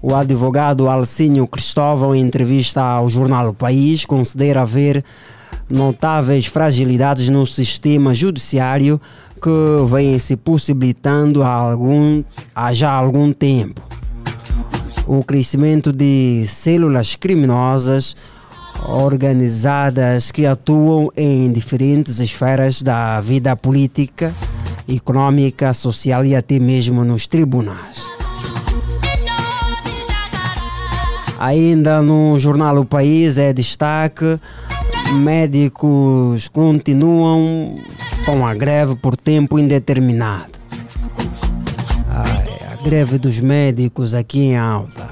O 0.00 0.14
advogado 0.14 0.88
Alcínio 0.88 1.46
Cristóvão, 1.46 2.14
em 2.14 2.20
entrevista 2.20 2.80
ao 2.80 3.08
jornal 3.08 3.48
O 3.48 3.54
País, 3.54 4.04
considera 4.04 4.62
haver 4.62 5.04
notáveis 5.68 6.46
fragilidades 6.46 7.28
no 7.28 7.44
sistema 7.44 8.14
judiciário 8.14 9.00
que 9.42 9.86
vêm 9.90 10.18
se 10.18 10.36
possibilitando 10.36 11.42
há, 11.42 11.52
algum, 11.52 12.22
há 12.54 12.72
já 12.72 12.90
algum 12.90 13.32
tempo. 13.32 13.82
O 15.04 15.24
crescimento 15.24 15.92
de 15.92 16.44
células 16.46 17.16
criminosas 17.16 18.14
organizadas 18.86 20.30
que 20.30 20.46
atuam 20.46 21.10
em 21.16 21.50
diferentes 21.50 22.20
esferas 22.20 22.82
da 22.82 23.20
vida 23.20 23.56
política, 23.56 24.32
econômica, 24.88 25.72
social 25.72 26.24
e 26.24 26.36
até 26.36 26.60
mesmo 26.60 27.04
nos 27.04 27.26
tribunais. 27.26 28.06
Ainda 31.38 32.02
no 32.02 32.36
jornal 32.38 32.78
O 32.78 32.84
País 32.84 33.38
é 33.38 33.52
destaque: 33.52 34.40
médicos 35.20 36.48
continuam 36.48 37.76
com 38.26 38.44
a 38.44 38.54
greve 38.54 38.96
por 38.96 39.16
tempo 39.16 39.58
indeterminado. 39.58 40.58
Ai, 42.08 42.72
a 42.72 42.82
greve 42.82 43.18
dos 43.18 43.40
médicos 43.40 44.14
aqui 44.14 44.40
em 44.40 44.56
alta. 44.56 45.08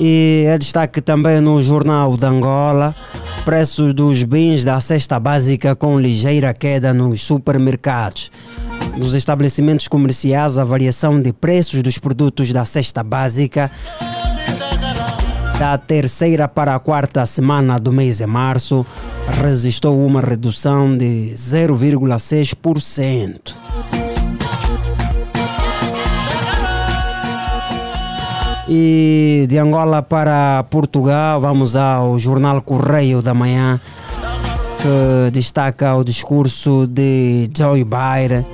E 0.00 0.44
é 0.46 0.56
destaque 0.56 1.02
também 1.02 1.40
no 1.42 1.60
jornal 1.60 2.16
de 2.16 2.24
Angola. 2.24 2.96
Preços 3.44 3.92
dos 3.92 4.22
bens 4.22 4.64
da 4.64 4.80
cesta 4.80 5.20
básica 5.20 5.76
com 5.76 6.00
ligeira 6.00 6.54
queda 6.54 6.94
nos 6.94 7.20
supermercados. 7.20 8.30
Nos 8.96 9.14
estabelecimentos 9.14 9.88
comerciais, 9.88 10.58
a 10.58 10.64
variação 10.64 11.20
de 11.20 11.32
preços 11.32 11.82
dos 11.82 11.98
produtos 11.98 12.52
da 12.52 12.64
cesta 12.64 13.02
básica 13.02 13.70
da 15.60 15.76
terceira 15.76 16.48
para 16.48 16.74
a 16.74 16.78
quarta 16.78 17.26
semana 17.26 17.78
do 17.78 17.92
mês 17.92 18.16
de 18.16 18.26
março 18.26 18.86
registrou 19.42 20.06
uma 20.06 20.22
redução 20.22 20.96
de 20.96 21.34
0,6%. 21.36 23.52
E 28.66 29.44
de 29.48 29.58
Angola 29.58 30.00
para 30.00 30.64
Portugal, 30.70 31.42
vamos 31.42 31.76
ao 31.76 32.18
jornal 32.18 32.62
Correio 32.62 33.20
da 33.20 33.34
Manhã, 33.34 33.78
que 34.78 35.30
destaca 35.30 35.94
o 35.94 36.02
discurso 36.02 36.86
de 36.86 37.50
Joe 37.54 37.84
Biden 37.84 38.46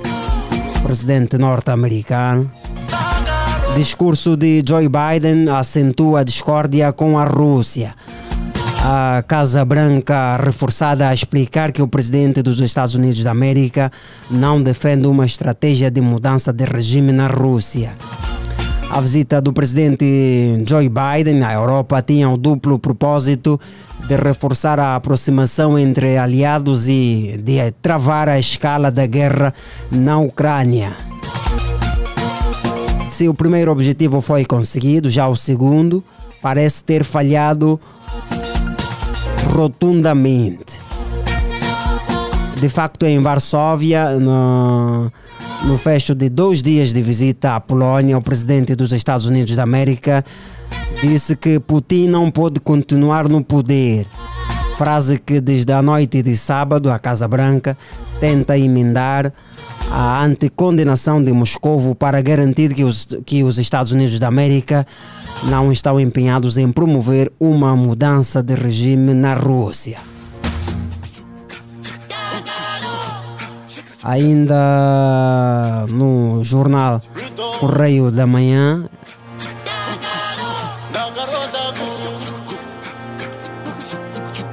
presidente 0.81 1.37
norte-americano. 1.37 2.51
Discurso 3.75 4.35
de 4.35 4.63
Joe 4.67 4.87
Biden 4.87 5.49
acentua 5.49 6.21
a 6.21 6.23
discórdia 6.23 6.91
com 6.91 7.17
a 7.17 7.25
Rússia. 7.25 7.95
A 8.83 9.23
Casa 9.27 9.63
Branca 9.65 10.37
reforçada 10.37 11.09
a 11.09 11.13
explicar 11.13 11.71
que 11.71 11.81
o 11.81 11.87
presidente 11.87 12.41
dos 12.41 12.59
Estados 12.59 12.95
Unidos 12.95 13.23
da 13.23 13.31
América 13.31 13.91
não 14.29 14.61
defende 14.61 15.07
uma 15.07 15.25
estratégia 15.25 15.91
de 15.91 16.01
mudança 16.01 16.53
de 16.53 16.63
regime 16.63 17.11
na 17.11 17.27
Rússia. 17.27 17.93
A 18.89 19.01
visita 19.01 19.41
do 19.41 19.51
presidente 19.51 20.63
Joe 20.65 20.89
Biden 20.89 21.43
à 21.43 21.53
Europa 21.53 22.01
tinha 22.01 22.29
o 22.29 22.37
duplo 22.37 22.79
propósito 22.79 23.59
de 24.07 24.15
reforçar 24.15 24.79
a 24.79 24.95
aproximação 24.95 25.77
entre 25.77 26.17
aliados 26.17 26.87
e 26.87 27.37
de 27.43 27.71
travar 27.81 28.29
a 28.29 28.39
escala 28.39 28.89
da 28.89 29.05
guerra 29.05 29.53
na 29.91 30.17
Ucrânia. 30.17 30.95
Se 33.07 33.27
o 33.27 33.33
primeiro 33.33 33.71
objetivo 33.71 34.21
foi 34.21 34.45
conseguido, 34.45 35.09
já 35.09 35.27
o 35.27 35.35
segundo 35.35 36.03
parece 36.41 36.83
ter 36.83 37.03
falhado 37.03 37.79
rotundamente. 39.53 40.79
De 42.61 42.69
facto, 42.69 43.05
em 43.05 43.19
Varsóvia, 43.21 44.17
no, 44.19 45.11
no 45.65 45.77
fecho 45.77 46.15
de 46.15 46.29
dois 46.29 46.61
dias 46.61 46.93
de 46.93 47.01
visita 47.01 47.55
à 47.55 47.59
Polónia, 47.59 48.17
o 48.17 48.21
presidente 48.21 48.73
dos 48.75 48.93
Estados 48.93 49.25
Unidos 49.25 49.55
da 49.55 49.63
América 49.63 50.23
disse 51.01 51.35
que 51.35 51.59
Putin 51.59 52.07
não 52.07 52.31
pode 52.31 52.59
continuar 52.59 53.27
no 53.27 53.43
poder. 53.43 54.05
Frase 54.77 55.17
que 55.17 55.41
desde 55.41 55.73
a 55.73 55.81
noite 55.81 56.21
de 56.21 56.35
sábado 56.37 56.91
a 56.91 56.99
Casa 56.99 57.27
Branca 57.27 57.77
tenta 58.19 58.57
emendar 58.57 59.33
a 59.91 60.23
anticondenação 60.23 61.23
de 61.23 61.31
Moscou 61.31 61.95
para 61.95 62.21
garantir 62.21 62.73
que 62.73 62.83
os, 62.83 63.07
que 63.25 63.43
os 63.43 63.57
Estados 63.57 63.91
Unidos 63.91 64.19
da 64.19 64.27
América 64.27 64.85
não 65.43 65.71
estão 65.71 65.99
empenhados 65.99 66.57
em 66.57 66.71
promover 66.71 67.31
uma 67.39 67.75
mudança 67.75 68.43
de 68.43 68.53
regime 68.53 69.13
na 69.13 69.33
Rússia. 69.33 69.99
Ainda 74.03 75.85
no 75.91 76.43
jornal 76.43 77.01
Correio 77.59 78.11
da 78.11 78.25
Manhã, 78.25 78.87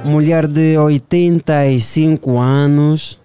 mulher 0.05 0.47
de 0.47 0.77
85 0.77 2.39
anos 2.39 3.19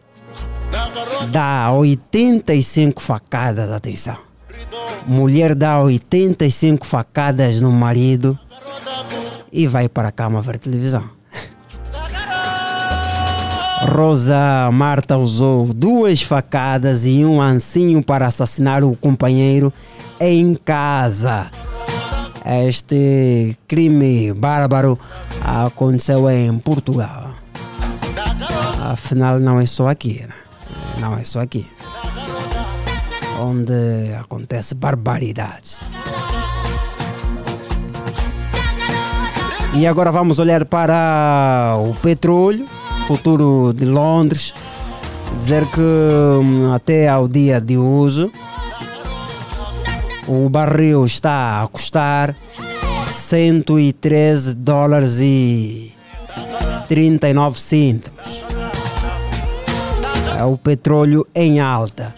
dá 1.30 1.70
85 1.70 3.00
facadas, 3.00 3.70
atenção. 3.70 4.16
Mulher 5.06 5.54
dá 5.54 5.80
85 5.80 6.86
facadas 6.86 7.60
no 7.60 7.70
marido 7.70 8.38
e 9.52 9.66
vai 9.66 9.88
para 9.88 10.08
a 10.08 10.12
cama 10.12 10.40
ver 10.40 10.58
televisão. 10.58 11.04
Rosa 13.82 14.70
Marta 14.72 15.16
usou 15.16 15.66
duas 15.66 16.20
facadas 16.22 17.06
e 17.06 17.24
um 17.24 17.40
ancinho 17.40 18.02
para 18.02 18.26
assassinar 18.26 18.84
o 18.84 18.94
companheiro 18.94 19.72
em 20.20 20.54
casa. 20.54 21.50
Este 22.44 23.56
crime 23.66 24.32
bárbaro 24.32 24.98
aconteceu 25.44 26.28
em 26.30 26.58
Portugal. 26.58 27.34
Afinal, 28.82 29.38
não 29.38 29.60
é 29.60 29.66
só 29.66 29.88
aqui. 29.88 30.20
Né? 30.20 30.34
Não 30.98 31.16
é 31.16 31.24
só 31.24 31.40
aqui. 31.40 31.66
Onde 33.38 34.14
acontece 34.18 34.74
barbaridades. 34.74 35.80
E 39.74 39.86
agora 39.86 40.10
vamos 40.10 40.38
olhar 40.38 40.64
para 40.64 41.76
o 41.78 41.94
petróleo, 41.94 42.66
futuro 43.06 43.72
de 43.72 43.84
Londres. 43.84 44.52
Dizer 45.38 45.64
que 45.66 45.80
hum, 45.80 46.72
até 46.74 47.08
ao 47.08 47.28
dia 47.28 47.60
de 47.60 47.78
hoje 47.78 48.30
o 50.26 50.48
barril 50.48 51.04
está 51.04 51.62
a 51.62 51.68
custar 51.68 52.34
113 53.10 54.54
dólares 54.54 55.18
e 55.20 55.92
39 56.88 57.60
cêntimos. 57.60 58.44
É 60.38 60.44
o 60.44 60.56
petróleo 60.56 61.26
em 61.34 61.60
alta. 61.60 62.14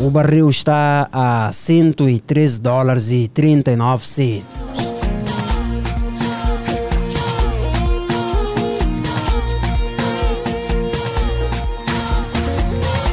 O 0.00 0.10
barril 0.10 0.48
está 0.48 1.08
a 1.12 1.50
113 1.52 2.60
dólares 2.60 3.10
e 3.10 3.28
39 3.28 4.06
cêntimos. 4.06 4.58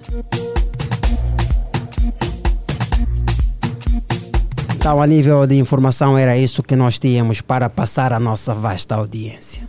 Então, 4.84 5.00
a 5.00 5.06
nível 5.06 5.46
de 5.46 5.54
informação, 5.54 6.18
era 6.18 6.36
isso 6.36 6.62
que 6.62 6.76
nós 6.76 6.98
tínhamos 6.98 7.40
para 7.40 7.70
passar 7.70 8.12
à 8.12 8.20
nossa 8.20 8.52
vasta 8.52 8.94
audiência. 8.94 9.66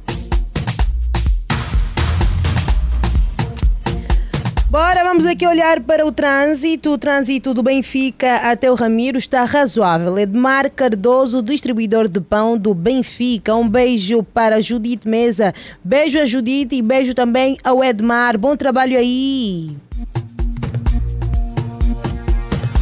Bora, 4.70 5.06
vamos 5.06 5.26
aqui 5.26 5.48
olhar 5.48 5.80
para 5.80 6.06
o 6.06 6.12
trânsito. 6.12 6.90
O 6.90 6.98
trânsito 6.98 7.54
do 7.54 7.64
Benfica 7.64 8.52
até 8.52 8.70
o 8.70 8.76
Ramiro 8.76 9.18
está 9.18 9.46
razoável. 9.46 10.20
Edmar 10.20 10.70
Cardoso, 10.70 11.42
distribuidor 11.42 12.10
de 12.10 12.20
pão 12.20 12.58
do 12.58 12.74
Benfica. 12.74 13.56
Um 13.56 13.70
beijo 13.70 14.22
para 14.22 14.62
Judite 14.62 15.08
Mesa. 15.08 15.54
Beijo 15.82 16.20
a 16.20 16.26
Judite 16.26 16.76
e 16.76 16.82
beijo 16.82 17.14
também 17.14 17.58
ao 17.64 17.82
Edmar. 17.82 18.38
Bom 18.38 18.58
trabalho 18.58 18.98
aí. 18.98 19.78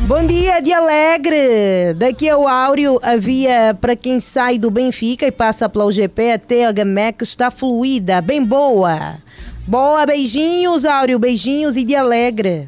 Bom 0.05 0.25
dia, 0.25 0.59
de 0.59 0.73
Alegre. 0.73 1.93
Daqui 1.95 2.27
ao 2.27 2.45
Áureo, 2.45 2.99
a 3.01 3.15
via 3.15 3.75
para 3.79 3.95
quem 3.95 4.19
sai 4.19 4.59
do 4.59 4.69
Benfica 4.69 5.25
e 5.25 5.31
passa 5.31 5.69
pela 5.69 5.85
UGP 5.85 6.31
até 6.33 6.65
a 6.65 6.73
Gamec 6.73 7.23
está 7.23 7.49
fluida, 7.49 8.19
bem 8.21 8.43
boa. 8.43 9.17
Boa, 9.65 10.05
beijinhos, 10.05 10.83
Áureo, 10.83 11.17
beijinhos 11.17 11.77
e 11.77 11.85
de 11.85 11.95
Alegre. 11.95 12.67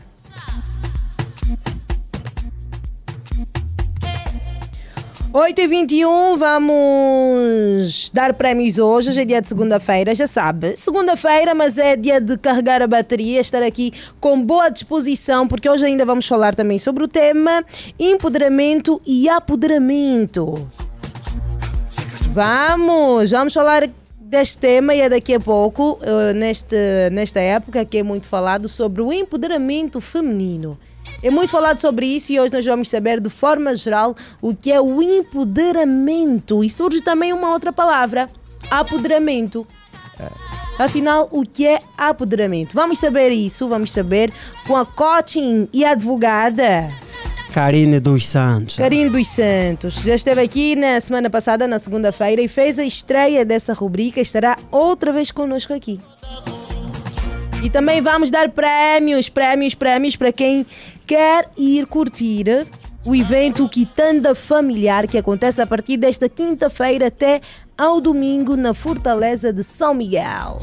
Oito 5.38 5.60
e 5.60 5.68
21 5.68 6.38
vamos 6.38 8.10
dar 8.14 8.34
prémios 8.36 8.78
hoje. 8.78 9.10
Hoje 9.10 9.20
é 9.20 9.26
dia 9.26 9.42
de 9.42 9.50
segunda-feira, 9.50 10.16
já 10.16 10.26
sabe. 10.26 10.78
Segunda-feira, 10.78 11.54
mas 11.54 11.78
é 11.78 11.98
dia 11.98 12.22
de 12.22 12.38
carregar 12.38 12.82
a 12.82 12.88
bateria, 12.88 13.42
estar 13.42 13.62
aqui 13.62 13.92
com 14.22 14.42
boa 14.42 14.70
disposição, 14.70 15.46
porque 15.46 15.70
hoje 15.70 15.84
ainda 15.84 16.06
vamos 16.06 16.26
falar 16.26 16.56
também 16.56 16.80
sobre 16.80 17.04
o 17.04 17.08
tema 17.10 17.66
empoderamento 18.00 19.02
e 19.06 19.28
apoderamento. 19.28 20.70
Vamos, 22.32 23.32
vamos 23.32 23.54
falar 23.54 23.90
deste 24.18 24.58
tema 24.58 24.96
e 24.96 25.02
é 25.02 25.10
daqui 25.10 25.34
a 25.34 25.40
pouco, 25.42 26.00
uh, 26.02 26.34
neste, 26.34 26.78
nesta 27.12 27.42
época 27.42 27.84
que 27.84 27.98
é 27.98 28.04
muito 28.04 28.30
falado 28.30 28.70
sobre 28.70 29.02
o 29.02 29.12
empoderamento 29.12 30.00
feminino. 30.00 30.80
É 31.26 31.30
muito 31.32 31.50
falado 31.50 31.82
sobre 31.82 32.06
isso 32.06 32.32
e 32.32 32.40
hoje 32.40 32.54
nós 32.54 32.64
vamos 32.64 32.88
saber 32.88 33.20
de 33.20 33.32
forma 33.32 33.76
geral 33.76 34.16
o 34.40 34.54
que 34.54 34.72
é 34.72 34.80
o 34.80 35.02
empoderamento. 35.02 36.64
E 36.64 36.70
surge 36.70 37.02
também 37.02 37.34
uma 37.34 37.52
outra 37.52 37.74
palavra, 37.74 38.30
apoderamento. 38.70 39.66
Afinal, 40.78 41.28
o 41.32 41.42
que 41.42 41.66
é 41.66 41.80
apoderamento? 41.98 42.76
Vamos 42.76 43.00
saber 43.00 43.30
isso, 43.30 43.68
vamos 43.68 43.92
saber 43.92 44.32
com 44.68 44.76
a 44.76 44.86
coaching 44.86 45.68
e 45.74 45.84
advogada. 45.84 46.90
Karine 47.52 48.00
dos 48.00 48.28
Santos. 48.28 48.76
Karine 48.76 49.10
dos 49.10 49.28
Santos. 49.28 49.96
Já 49.96 50.14
esteve 50.14 50.42
aqui 50.42 50.76
na 50.76 51.02
semana 51.02 51.28
passada, 51.28 51.68
na 51.68 51.80
segunda-feira, 51.80 52.40
e 52.40 52.48
fez 52.48 52.78
a 52.78 52.86
estreia 52.86 53.44
dessa 53.44 53.74
rubrica. 53.74 54.22
Estará 54.22 54.60
outra 54.70 55.12
vez 55.12 55.32
conosco 55.32 55.74
aqui. 55.74 56.00
E 57.66 57.70
também 57.72 58.00
vamos 58.00 58.30
dar 58.30 58.50
prémios, 58.50 59.28
prémios, 59.28 59.74
prémios 59.74 60.16
para 60.16 60.32
quem 60.32 60.68
quer 61.06 61.50
ir 61.58 61.86
curtir 61.88 62.66
o 63.06 63.16
evento 63.16 63.70
Quitanda 63.70 64.34
Familiar 64.34 65.08
que 65.08 65.18
acontece 65.18 65.62
a 65.62 65.68
partir 65.68 65.98
desta 65.98 66.28
quinta-feira 66.28 67.08
até 67.08 67.42
ao 67.78 68.02
domingo 68.02 68.56
na 68.56 68.74
Fortaleza 68.74 69.54
de 69.54 69.64
São 69.64 69.94
Miguel. 69.94 70.60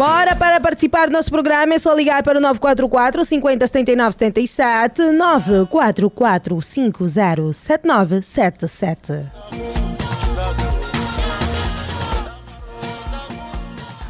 Bora 0.00 0.34
para 0.34 0.58
participar 0.58 1.08
do 1.08 1.12
nosso 1.12 1.30
programa, 1.30 1.74
é 1.74 1.78
só 1.78 1.92
ligar 1.92 2.22
para 2.22 2.38
o 2.38 2.40
944 2.40 3.22
50 3.22 3.66
79 3.66 4.12
77 4.14 5.12
944 5.12 6.62
50 6.62 7.52
79 7.52 8.22
77. 8.22 9.12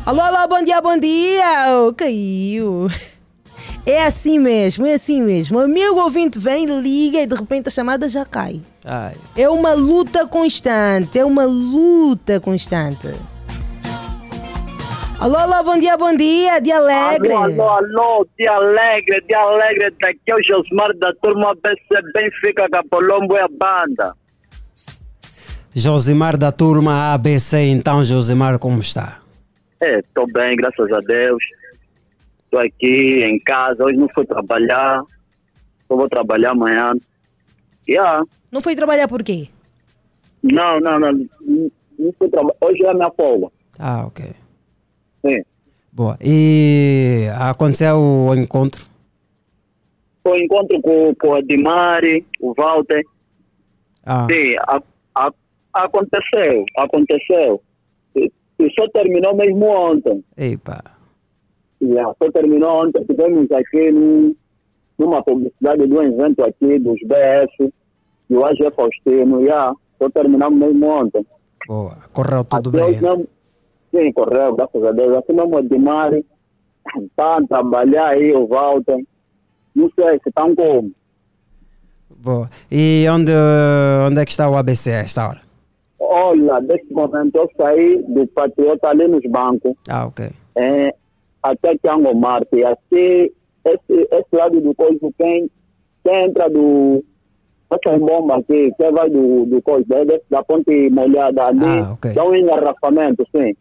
Alô, 0.06 0.20
alô, 0.20 0.46
bom 0.46 0.62
dia, 0.62 0.80
bom 0.80 0.96
dia! 0.96 1.74
Oh, 1.74 1.92
caiu! 1.92 2.88
É 3.84 4.04
assim 4.04 4.38
mesmo, 4.38 4.86
é 4.86 4.92
assim 4.92 5.20
mesmo. 5.20 5.58
O 5.58 5.62
amigo 5.62 5.98
ouvinte 5.98 6.38
vem, 6.38 6.66
liga 6.66 7.20
e 7.20 7.26
de 7.26 7.34
repente 7.34 7.66
a 7.66 7.70
chamada 7.70 8.08
já 8.08 8.24
cai. 8.24 8.62
Ai. 8.84 9.16
É 9.36 9.48
uma 9.48 9.72
luta 9.72 10.24
constante, 10.24 11.18
é 11.18 11.24
uma 11.24 11.46
luta 11.46 12.38
constante. 12.38 13.08
Alô, 15.20 15.36
alô, 15.36 15.62
bom 15.62 15.78
dia, 15.78 15.98
bom 15.98 16.16
dia, 16.16 16.60
de 16.60 16.72
alegre. 16.72 17.34
Alô, 17.34 17.44
alô, 17.44 17.68
alô, 17.68 18.26
de 18.38 18.48
alegre, 18.48 19.20
de 19.20 19.34
alegre. 19.34 19.94
Daqui 20.00 20.18
é 20.28 20.34
o 20.34 20.42
Josmar 20.42 20.96
da 20.96 21.12
turma 21.12 21.54
BC 21.56 22.02
Benfica, 22.14 22.66
Capolombo 22.70 23.36
e 23.36 23.40
a 23.40 23.46
banda. 23.46 24.14
Josimar 25.74 26.38
da 26.38 26.50
turma 26.50 27.12
ABC, 27.12 27.58
então 27.58 28.02
Josimar, 28.02 28.58
como 28.58 28.78
está? 28.80 29.20
É, 29.82 29.98
estou 29.98 30.26
bem, 30.32 30.56
graças 30.56 30.90
a 30.90 31.00
Deus. 31.00 31.44
Estou 32.44 32.60
aqui 32.60 33.22
em 33.22 33.38
casa, 33.40 33.84
hoje 33.84 33.98
não 33.98 34.08
fui 34.14 34.24
trabalhar. 34.24 35.02
Só 35.86 35.96
vou 35.96 36.08
trabalhar 36.08 36.52
amanhã. 36.52 36.92
Yeah. 37.86 38.24
Não 38.50 38.62
foi 38.62 38.74
trabalhar 38.74 39.06
por 39.06 39.22
quê? 39.22 39.48
Não, 40.42 40.80
não, 40.80 40.98
não. 40.98 41.12
Não 41.12 41.70
não 41.98 42.14
fui 42.18 42.30
trabalhar. 42.30 42.56
Hoje 42.62 42.82
é 42.82 42.90
a 42.90 42.94
minha 42.94 43.10
folga. 43.10 43.48
Ah, 43.78 44.06
ok. 44.06 44.39
Sim. 45.26 45.42
Boa. 45.92 46.16
E 46.22 47.26
aconteceu 47.38 47.96
o 47.96 48.34
encontro? 48.34 48.84
Um 50.24 50.36
encontro 50.36 50.80
com, 50.82 51.14
com 51.16 51.28
o 51.28 51.36
Edmari, 51.38 52.24
o 52.40 52.54
Walter. 52.54 53.02
Ah. 54.04 54.26
Sim, 54.30 54.54
a- 54.68 54.82
a- 55.16 55.32
aconteceu, 55.74 56.64
aconteceu. 56.76 57.60
E, 58.14 58.30
e 58.58 58.70
só 58.78 58.86
terminou 58.88 59.34
mesmo 59.34 59.66
ontem. 59.66 60.22
Epa. 60.36 60.82
Yeah, 61.82 62.14
só 62.22 62.30
terminou 62.30 62.84
ontem. 62.86 63.04
Tivemos 63.04 63.50
aqui 63.50 63.90
num, 63.90 64.34
numa 64.98 65.22
publicidade 65.22 65.86
de 65.86 65.92
um 65.94 66.02
evento 66.02 66.44
aqui 66.44 66.78
dos 66.78 66.98
BF, 67.04 67.72
e 68.28 68.34
o 68.36 68.44
AG 68.44 68.70
Faustino. 68.76 69.40
Yeah, 69.40 69.74
só 69.98 70.08
terminamos 70.10 70.58
mesmo 70.58 70.86
ontem. 70.86 71.26
Boa. 71.66 71.96
Correu 72.12 72.44
tudo 72.44 72.70
Até 72.70 72.92
bem. 72.92 73.00
não- 73.00 73.26
Sim, 73.90 74.12
correu, 74.12 74.54
graças 74.54 74.82
a 74.84 74.92
Deus. 74.92 75.16
Assim 75.18 75.32
mesmo 75.32 75.56
o 75.56 75.58
Edmari 75.58 76.24
está 77.02 77.36
a 77.38 77.46
trabalhar 77.46 78.08
aí, 78.10 78.32
o 78.32 78.46
Walter. 78.46 78.98
Não 79.74 79.90
sei 79.98 80.18
se 80.22 80.28
estão 80.28 80.54
como. 80.54 80.92
Boa. 82.10 82.50
E 82.70 83.06
onde, 83.10 83.32
onde 84.06 84.20
é 84.20 84.24
que 84.24 84.30
está 84.30 84.48
o 84.48 84.56
ABC 84.56 84.90
a 84.90 84.98
esta 84.98 85.28
hora? 85.28 85.40
Olha, 85.98 86.60
desse 86.60 86.92
momento 86.92 87.36
eu 87.36 87.48
saí 87.56 88.02
do 88.02 88.26
Patriota 88.28 88.88
ali 88.88 89.06
nos 89.06 89.22
bancos. 89.30 89.72
Ah, 89.88 90.06
ok. 90.06 90.28
é, 90.56 90.94
até 91.42 91.76
Tiango 91.78 92.14
Marte. 92.14 92.64
Assim, 92.64 93.30
esse, 93.64 94.08
esse 94.10 94.26
lado 94.36 94.60
do 94.60 94.74
coiso, 94.74 95.12
quem, 95.18 95.48
quem 96.04 96.24
entra 96.24 96.48
do. 96.50 97.04
Essa 97.70 97.96
bomba 97.96 98.38
aqui, 98.38 98.72
quem 98.76 98.90
vai 98.92 99.08
do, 99.08 99.46
do 99.46 99.62
coiso, 99.62 99.86
é 99.92 100.04
da 100.28 100.42
ponte 100.42 100.90
molhada 100.90 101.44
ali, 101.44 101.60
Ah, 101.64 101.92
ok. 101.92 102.12
dá 102.12 102.24
um 102.24 102.34
engarrafamento, 102.34 103.24
sim. 103.30 103.54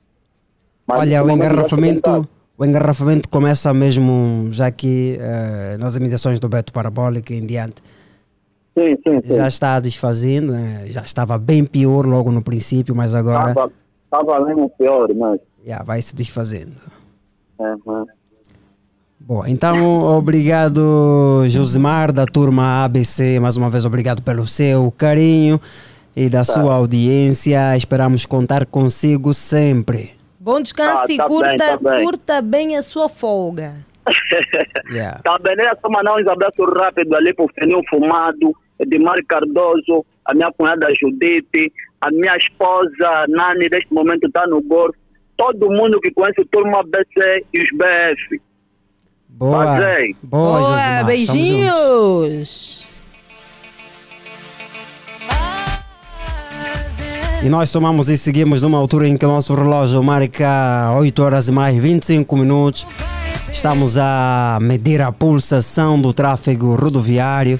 Mas 0.89 0.99
Olha, 1.01 1.21
o 1.23 1.29
estou 1.29 1.35
engarrafamento, 1.37 2.29
o 2.57 2.65
engarrafamento 2.65 3.29
começa 3.29 3.71
mesmo 3.73 4.47
já 4.49 4.65
aqui 4.65 5.17
eh, 5.19 5.77
nas 5.79 5.95
imitações 5.95 6.39
do 6.39 6.49
Beto 6.49 6.73
Parabólico 6.73 7.31
e 7.31 7.37
em 7.37 7.45
diante. 7.45 7.75
Sim, 8.75 8.95
sim, 9.07 9.21
sim. 9.23 9.35
Já 9.35 9.47
está 9.47 9.79
desfazendo, 9.79 10.51
né? 10.53 10.85
já 10.87 11.01
estava 11.01 11.37
bem 11.37 11.63
pior 11.63 12.07
logo 12.07 12.31
no 12.31 12.41
princípio, 12.41 12.95
mas 12.95 13.13
agora 13.13 13.53
Tava, 13.53 13.71
tava 14.09 14.45
mesmo 14.45 14.67
pior, 14.77 15.13
mas. 15.13 15.39
já 15.63 15.83
vai 15.83 16.01
se 16.01 16.15
desfazendo. 16.15 16.73
Uhum. 17.59 18.05
Bom, 19.19 19.45
então 19.45 20.01
obrigado 20.17 21.43
Josimar 21.47 22.11
da 22.11 22.25
turma 22.25 22.83
ABC, 22.85 23.39
mais 23.39 23.57
uma 23.57 23.69
vez 23.69 23.85
obrigado 23.85 24.23
pelo 24.23 24.47
seu 24.47 24.91
carinho 24.97 25.61
e 26.15 26.29
da 26.29 26.39
Tá. 26.43 26.53
sua 26.53 26.73
audiência. 26.73 27.77
Esperamos 27.77 28.25
contar 28.25 28.65
consigo 28.65 29.33
sempre. 29.35 30.17
Bom 30.39 30.61
descanso 30.61 31.03
Ah, 31.09 31.13
e 31.13 31.17
tá 31.17 31.25
curta, 31.27 31.47
bem, 31.49 31.57
tá 31.57 31.77
bem. 31.77 32.03
curta 32.05 32.41
bem 32.41 32.77
a 32.77 32.81
sua 32.81 33.09
folga. 33.09 33.75
Yeah. 34.91 35.21
Tá 35.23 35.37
bem, 35.37 35.55
né? 35.55 35.65
Só 35.81 35.89
mandar 35.89 36.15
uns 36.15 36.25
abraços 36.27 36.65
rápidos 36.75 37.13
ali 37.13 37.31
pro 37.33 37.47
Fenil 37.53 37.81
Fumado, 37.89 38.55
Edmar 38.79 39.17
Cardoso, 39.27 40.03
a 40.25 40.33
minha 40.33 40.51
cunhada 40.51 40.87
Judite, 40.99 41.71
a 42.01 42.09
minha 42.09 42.35
esposa 42.37 43.25
Nani, 43.27 43.67
neste 43.69 43.93
momento 43.93 44.25
está 44.25 44.47
no 44.47 44.61
golfe. 44.63 44.97
Todo 45.37 45.69
mundo 45.69 45.99
que 46.01 46.11
conhece 46.11 46.41
o 46.41 46.45
Turma 46.45 46.81
BC 46.83 47.45
e 47.53 47.61
os 47.61 47.69
BF. 47.77 48.41
Boa. 49.29 49.63
Fazei. 49.63 50.15
Boa, 50.23 50.63
juntos. 50.63 51.05
beijinhos. 51.05 52.88
E 57.41 57.47
nós 57.47 57.69
somamos 57.69 58.09
e 58.09 58.17
seguimos 58.17 58.63
numa 58.63 58.77
altura 58.77 59.07
em 59.07 59.15
que 59.15 59.25
o 59.25 59.29
nosso 59.29 59.53
relógio 59.53 60.03
marca 60.03 60.93
8 60.97 61.23
horas 61.23 61.47
e 61.47 61.51
mais 61.53 61.73
25 61.77 62.35
minutos. 62.35 62.85
Estamos 63.49 63.97
a 63.97 64.59
medir 64.61 65.01
a 65.01 65.09
pulsação 65.09 65.99
do 65.99 66.13
tráfego 66.13 66.75
rodoviário. 66.75 67.57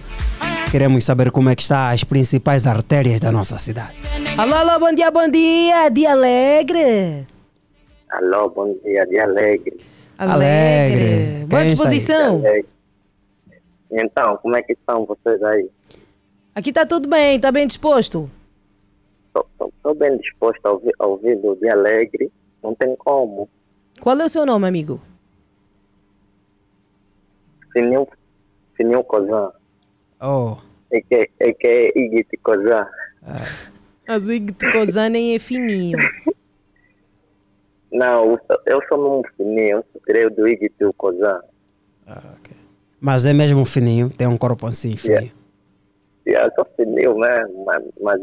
Queremos 0.70 1.06
saber 1.06 1.32
como 1.32 1.50
é 1.50 1.56
que 1.56 1.62
está 1.62 1.92
as 1.92 2.04
principais 2.04 2.68
artérias 2.68 3.22
da 3.22 3.32
nossa 3.32 3.58
cidade. 3.58 3.96
Alô, 4.38 4.54
alô, 4.54 4.80
bom 4.80 4.94
dia, 4.94 5.10
bom 5.12 5.30
dia. 5.30 5.88
Dia 5.88 6.12
alegre. 6.12 7.26
Alô, 8.12 8.50
bom 8.50 8.76
dia, 8.84 9.06
dia 9.06 9.24
alegre. 9.24 9.78
Alegre. 10.18 11.46
Boa 11.46 11.46
está 11.46 11.58
aí? 11.60 11.68
disposição. 11.68 12.42
Dia 12.42 12.50
alegre. 12.50 12.70
Então, 13.92 14.38
como 14.42 14.58
é 14.58 14.62
que 14.62 14.74
estão 14.74 15.06
vocês 15.06 15.42
aí? 15.42 15.70
Aqui 16.54 16.74
tá 16.74 16.86
tudo 16.86 17.08
bem, 17.08 17.40
tá 17.40 17.50
bem 17.50 17.66
disposto? 17.66 18.30
Estou 19.28 19.69
bem 19.94 20.18
disposto 20.18 20.66
a 20.66 20.72
ouvir, 20.72 20.94
a 21.00 21.06
ouvir 21.08 21.36
do 21.38 21.56
dia 21.56 21.74
alegre. 21.74 22.32
Não 22.64 22.76
tem 22.76 22.96
como. 22.98 23.50
Qual 24.02 24.18
é 24.20 24.26
o 24.26 24.30
seu 24.30 24.46
nome, 24.46 24.68
amigo? 24.68 25.02
Fininho, 27.72 28.08
Fininho 28.76 29.04
Cozan. 29.04 29.52
Oh. 30.22 30.58
É 30.92 31.02
que 31.02 31.16
é, 31.40 31.54
que 31.54 31.68
é 31.68 32.00
Igit 32.00 32.38
Cozan. 32.44 32.88
A 34.08 34.18
Zig 34.20 34.52
de 34.52 34.72
Cozan 34.72 35.10
nem 35.10 35.36
é 35.36 35.40
fininho. 35.40 35.98
Não, 37.92 38.32
eu 38.32 38.40
sou- 38.48 38.62
mesmo 38.98 39.24
fininho. 39.38 39.78
Eu 39.78 39.86
sou 39.92 40.02
creio 40.02 40.30
do 40.32 40.48
Igit 40.48 40.74
Cozan. 40.94 41.42
Mas 43.00 43.26
é 43.26 43.34
mesmo 43.34 43.64
fininho, 43.66 44.10
tem 44.10 44.28
um 44.28 44.38
corpo 44.38 44.66
assim 44.68 44.98
fininho. 44.98 45.32
Eu 46.26 46.52
sou 46.56 46.66
fininho 46.76 47.18
mesmo, 47.18 47.66
mas, 47.66 47.84
mas 48.02 48.22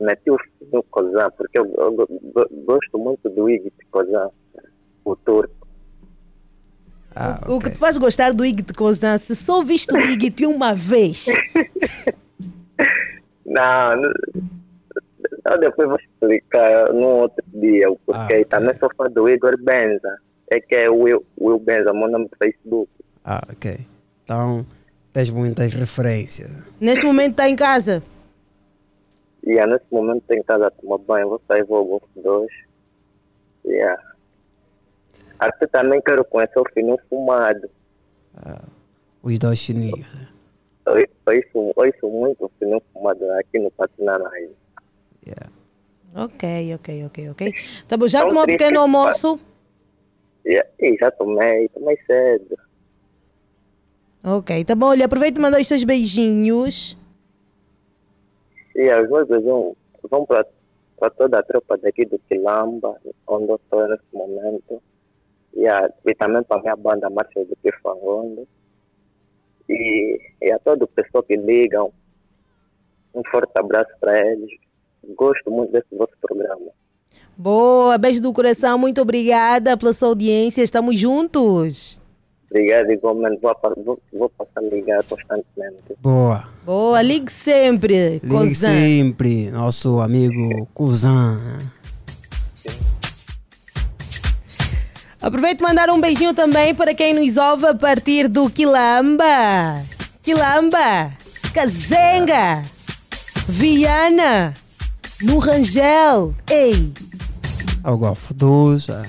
meti 0.00 0.30
o 0.30 0.38
Fininho 0.38 0.82
Cozan 0.90 1.30
porque 1.36 1.58
eu, 1.58 1.66
eu 1.76 1.92
go- 1.94 2.08
gosto 2.66 2.98
muito 2.98 3.28
do 3.30 3.48
Igit 3.50 3.74
Cozan, 3.90 4.30
o 5.04 5.16
turco. 5.16 5.54
Ah, 7.14 7.40
O 7.48 7.58
que 7.58 7.70
te 7.70 7.78
faz 7.78 7.96
gostar 7.98 8.32
do 8.32 8.44
Ig 8.44 8.62
de 8.62 8.72
Cozan? 8.72 9.18
Se 9.18 9.34
só 9.34 9.62
viste 9.64 9.92
o 9.94 9.98
Ig 10.00 10.46
uma 10.46 10.74
vez. 10.74 11.26
Não, 13.44 13.96
não- 13.96 14.12
eu 15.50 15.58
depois 15.60 15.88
vou 15.88 15.98
explicar 15.98 16.92
num 16.92 17.02
outro 17.04 17.42
dia, 17.54 17.90
o 17.90 17.96
porquê. 18.04 18.44
Também 18.44 18.76
sou 18.78 18.90
fã 18.96 19.04
do 19.06 19.28
Igor 19.28 19.56
Benza. 19.58 20.18
É 20.50 20.60
que 20.60 20.74
é 20.74 20.90
o 20.90 21.00
Will, 21.02 21.24
Will 21.40 21.58
Benza, 21.58 21.92
meu 21.92 22.08
nome 22.08 22.24
no 22.24 22.30
Facebook. 22.38 22.90
Ah, 23.24 23.42
ok. 23.50 23.78
Então, 24.24 24.66
tens 25.12 25.30
muitas 25.30 25.72
referências. 25.72 26.50
Neste 26.80 27.04
momento 27.04 27.32
está 27.32 27.48
em 27.48 27.56
casa. 27.56 28.02
E 29.48 29.52
yeah, 29.52 29.72
nesse 29.72 29.86
momento 29.90 30.20
estou 30.20 30.36
em 30.36 30.42
casa 30.42 30.66
a 30.66 30.70
tomar 30.70 30.98
banho, 30.98 31.30
vou 31.30 31.40
sair, 31.48 31.64
vou 31.64 31.78
ao 31.78 31.84
Golfo 31.86 32.06
2. 32.16 32.52
Yeah. 33.64 34.02
Até 35.38 35.66
também 35.68 36.02
quero 36.02 36.22
conhecer 36.26 36.58
o 36.58 36.64
Fininho 36.74 36.98
Fumado. 37.08 37.70
Os 39.22 39.38
dois 39.38 39.64
fininhos. 39.64 40.06
Eu, 40.84 40.98
eu, 40.98 41.08
ouço, 41.26 41.72
ouço 41.74 42.10
muito 42.10 42.44
o 42.44 42.50
Fininho 42.58 42.82
Fumado 42.92 43.24
aqui 43.32 43.58
no 43.58 43.70
Patinanai. 43.70 44.50
Ok, 46.14 46.74
ok, 46.74 47.06
ok, 47.06 47.30
ok. 47.30 47.54
Tá 47.88 47.96
bom, 47.96 48.06
já 48.06 48.26
tomou 48.26 48.42
um 48.42 48.46
pequeno 48.46 48.80
almoço? 48.80 49.40
E 50.44 50.62
já 51.00 51.10
tomei, 51.10 51.70
tomei 51.70 51.96
cedo. 52.06 52.54
Ok, 54.22 54.62
tá 54.66 54.74
bom. 54.74 54.88
Olha, 54.88 55.06
aproveita 55.06 55.40
e 55.40 55.42
manda 55.42 55.58
os 55.58 55.66
seus 55.66 55.84
beijinhos. 55.84 56.97
E 58.78 58.88
os 58.92 59.10
meus 59.10 59.26
beijos 59.26 59.74
vão 60.08 60.24
para 60.24 61.10
toda 61.10 61.40
a 61.40 61.42
tropa 61.42 61.76
daqui 61.78 62.06
do 62.06 62.16
Quilamba, 62.28 62.96
onde 63.26 63.50
eu 63.50 63.56
estou 63.56 63.88
nesse 63.88 64.04
momento. 64.12 64.80
E, 65.52 65.66
a, 65.66 65.92
e 66.06 66.14
também 66.14 66.44
para 66.44 66.58
a 66.58 66.60
minha 66.60 66.76
banda 66.76 67.10
Marcha 67.10 67.44
do 67.44 67.56
Pifangondo. 67.56 68.46
E, 69.68 70.20
e 70.40 70.52
a 70.52 70.60
todo 70.60 70.84
o 70.84 70.86
pessoal 70.86 71.24
que 71.24 71.34
ligam. 71.34 71.92
Um 73.12 73.22
forte 73.28 73.50
abraço 73.56 73.90
para 73.98 74.16
eles. 74.24 74.48
Gosto 75.16 75.50
muito 75.50 75.72
desse 75.72 75.96
vosso 75.96 76.12
programa. 76.20 76.70
Boa, 77.36 77.98
beijo 77.98 78.22
do 78.22 78.32
coração. 78.32 78.78
Muito 78.78 79.02
obrigada 79.02 79.76
pela 79.76 79.92
sua 79.92 80.10
audiência. 80.10 80.62
Estamos 80.62 80.96
juntos. 81.00 82.00
Obrigado, 82.50 82.90
igualmente. 82.90 83.40
Vou, 83.42 83.54
vou, 83.84 84.00
vou 84.12 84.30
passar 84.30 84.60
a 84.60 84.74
ligar 84.74 85.02
constantemente. 85.04 85.82
Boa. 86.00 86.44
Boa, 86.64 87.02
ligue 87.02 87.30
sempre. 87.30 88.20
Ligue 88.22 88.28
Cozan. 88.28 88.54
sempre, 88.68 89.50
nosso 89.50 90.00
amigo 90.00 90.66
Kuzan. 90.72 91.38
Aproveito 95.20 95.60
mandar 95.62 95.90
um 95.90 96.00
beijinho 96.00 96.32
também 96.32 96.74
para 96.74 96.94
quem 96.94 97.12
nos 97.12 97.36
ouve 97.36 97.66
a 97.66 97.74
partir 97.74 98.28
do 98.28 98.48
Quilamba. 98.48 99.82
Quilamba, 100.22 101.10
Cazenga, 101.52 102.62
Viana, 103.48 104.54
no 105.22 105.38
Rangel. 105.38 106.34
Ei, 106.48 106.92
Ao 107.82 107.96
Golfo 107.98 108.32
2, 108.32 108.90
a, 108.90 109.02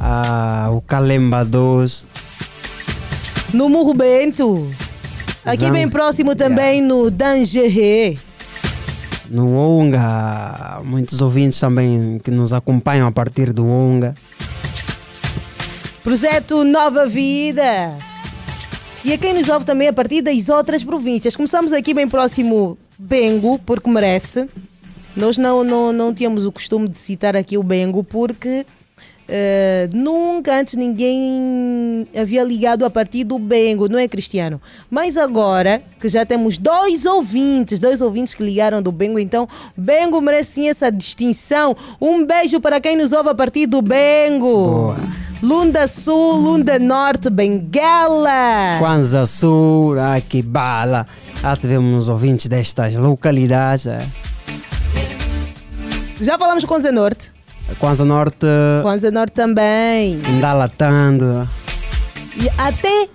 a- 0.00 0.70
o 0.70 0.80
Calemba 0.82 1.44
2, 1.44 2.06
No 3.52 3.68
Murro 3.68 3.94
Bento. 3.94 4.70
Aqui 5.44 5.70
bem 5.70 5.88
próximo 5.88 6.36
também 6.36 6.80
no 6.80 7.10
Dangeré. 7.10 8.16
No 9.28 9.56
Onga, 9.56 10.80
muitos 10.84 11.20
ouvintes 11.20 11.58
também 11.58 12.20
que 12.22 12.30
nos 12.30 12.52
acompanham 12.52 13.06
a 13.06 13.12
partir 13.12 13.52
do 13.52 13.66
Onga. 13.66 14.14
Projeto 16.02 16.64
Nova 16.64 17.06
Vida. 17.06 17.96
E 19.04 19.12
a 19.12 19.18
quem 19.18 19.32
nos 19.32 19.48
ouve 19.48 19.64
também 19.64 19.88
a 19.88 19.92
partir 19.92 20.22
das 20.22 20.48
outras 20.48 20.84
províncias. 20.84 21.34
Começamos 21.34 21.72
aqui 21.72 21.94
bem 21.94 22.08
próximo 22.08 22.78
Bengo, 22.98 23.58
porque 23.58 23.88
merece. 23.88 24.46
Nós 25.16 25.38
não, 25.38 25.64
não, 25.64 25.92
não 25.92 26.14
tínhamos 26.14 26.46
o 26.46 26.52
costume 26.52 26.88
de 26.88 26.98
citar 26.98 27.34
aqui 27.34 27.58
o 27.58 27.62
Bengo, 27.62 28.04
porque 28.04 28.64
eh, 29.32 29.88
nunca 29.94 30.58
antes 30.58 30.74
ninguém 30.74 32.08
havia 32.16 32.42
ligado 32.42 32.84
a 32.84 32.90
partir 32.90 33.22
do 33.22 33.38
Bengo, 33.38 33.88
não 33.88 33.98
é, 33.98 34.08
Cristiano? 34.08 34.60
Mas 34.90 35.16
agora 35.16 35.80
que 36.00 36.08
já 36.08 36.26
temos 36.26 36.58
dois 36.58 37.06
ouvintes, 37.06 37.78
dois 37.78 38.00
ouvintes 38.00 38.34
que 38.34 38.42
ligaram 38.42 38.82
do 38.82 38.90
Bengo, 38.90 39.18
então 39.20 39.48
Bengo 39.76 40.20
merece 40.20 40.54
sim 40.54 40.68
essa 40.68 40.90
distinção. 40.90 41.76
Um 42.00 42.26
beijo 42.26 42.60
para 42.60 42.80
quem 42.80 42.96
nos 42.96 43.12
ouve 43.12 43.28
a 43.28 43.34
partir 43.34 43.66
do 43.66 43.80
Bengo. 43.80 44.96
Lunda 45.40 45.86
Sul, 45.86 46.34
Lunda 46.34 46.78
Norte, 46.78 47.30
Benguela. 47.30 48.78
Kwanza 48.78 49.24
Sul, 49.24 49.98
Akibala. 49.98 51.06
Já 51.40 51.56
tivemos 51.56 52.08
ouvintes 52.08 52.48
destas 52.48 52.96
localidades. 52.96 53.86
é. 53.86 54.00
Já 56.20 56.36
falamos 56.36 56.64
com 56.66 56.78
Zé 56.78 56.90
Norte. 56.90 57.32
Kwanza 57.78 58.04
Norte, 58.04 58.46
Kwanza 58.82 59.10
Norte 59.10 59.32
também. 59.32 60.20
Indalatando. 60.28 61.48
E 62.36 62.48
até 62.58 63.08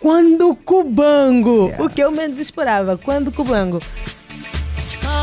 quando 0.00 0.54
Cubango. 0.54 1.72
O 1.78 1.88
que 1.88 2.02
eu 2.02 2.10
menos 2.10 2.38
esperava. 2.38 2.96
Quando 2.96 3.32
Cubango. 3.32 3.80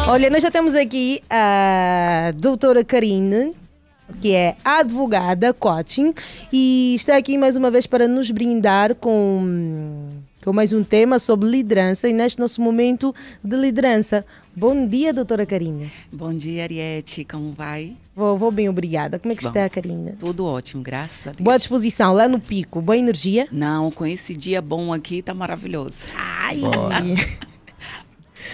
Olha, 0.08 0.30
nós 0.30 0.44
já 0.44 0.52
temos 0.52 0.76
aqui 0.76 1.22
a 1.30 2.32
doutora 2.36 2.84
Karine, 2.84 3.54
que 4.22 4.34
é 4.34 4.56
advogada, 4.64 5.54
coaching, 5.54 6.14
e 6.52 6.94
está 6.96 7.18
aqui 7.18 7.38
mais 7.38 7.56
uma 7.56 7.72
vez 7.72 7.88
para 7.88 8.08
nos 8.08 8.30
brindar 8.30 8.94
com, 8.96 10.10
com 10.44 10.54
mais 10.54 10.74
um 10.74 10.84
tema 10.84 11.18
sobre 11.18 11.50
liderança 11.50 12.08
e 12.08 12.14
neste 12.14 12.40
nosso 12.40 12.62
momento 12.62 13.16
de 13.44 13.56
liderança. 13.56 14.24
Bom 14.56 14.88
dia, 14.88 15.12
doutora 15.12 15.46
Karine. 15.46 15.92
Bom 16.12 16.34
dia, 16.34 16.64
Ariete. 16.64 17.26
Como 17.26 17.52
vai? 17.54 17.96
Vou, 18.16 18.38
vou 18.38 18.50
bem, 18.50 18.70
obrigada. 18.70 19.20
Como 19.20 19.34
é 19.34 19.36
que 19.36 19.44
Bom, 19.44 19.50
está, 19.50 19.70
Karine? 19.70 20.14
Tudo 20.14 20.46
ótimo, 20.46 20.82
graças 20.82 21.28
a 21.28 21.32
Deus. 21.32 21.44
Boa 21.44 21.58
disposição, 21.58 22.14
lá 22.14 22.30
no 22.30 22.40
pico, 22.40 22.82
boa 22.82 22.98
energia? 22.98 23.48
Não, 23.52 23.92
com 23.92 24.06
esse 24.06 24.34
dia 24.34 24.62
bom 24.62 24.94
aqui, 24.94 25.22
tá 25.22 25.34
maravilhoso. 25.34 26.06
Ai! 26.16 26.62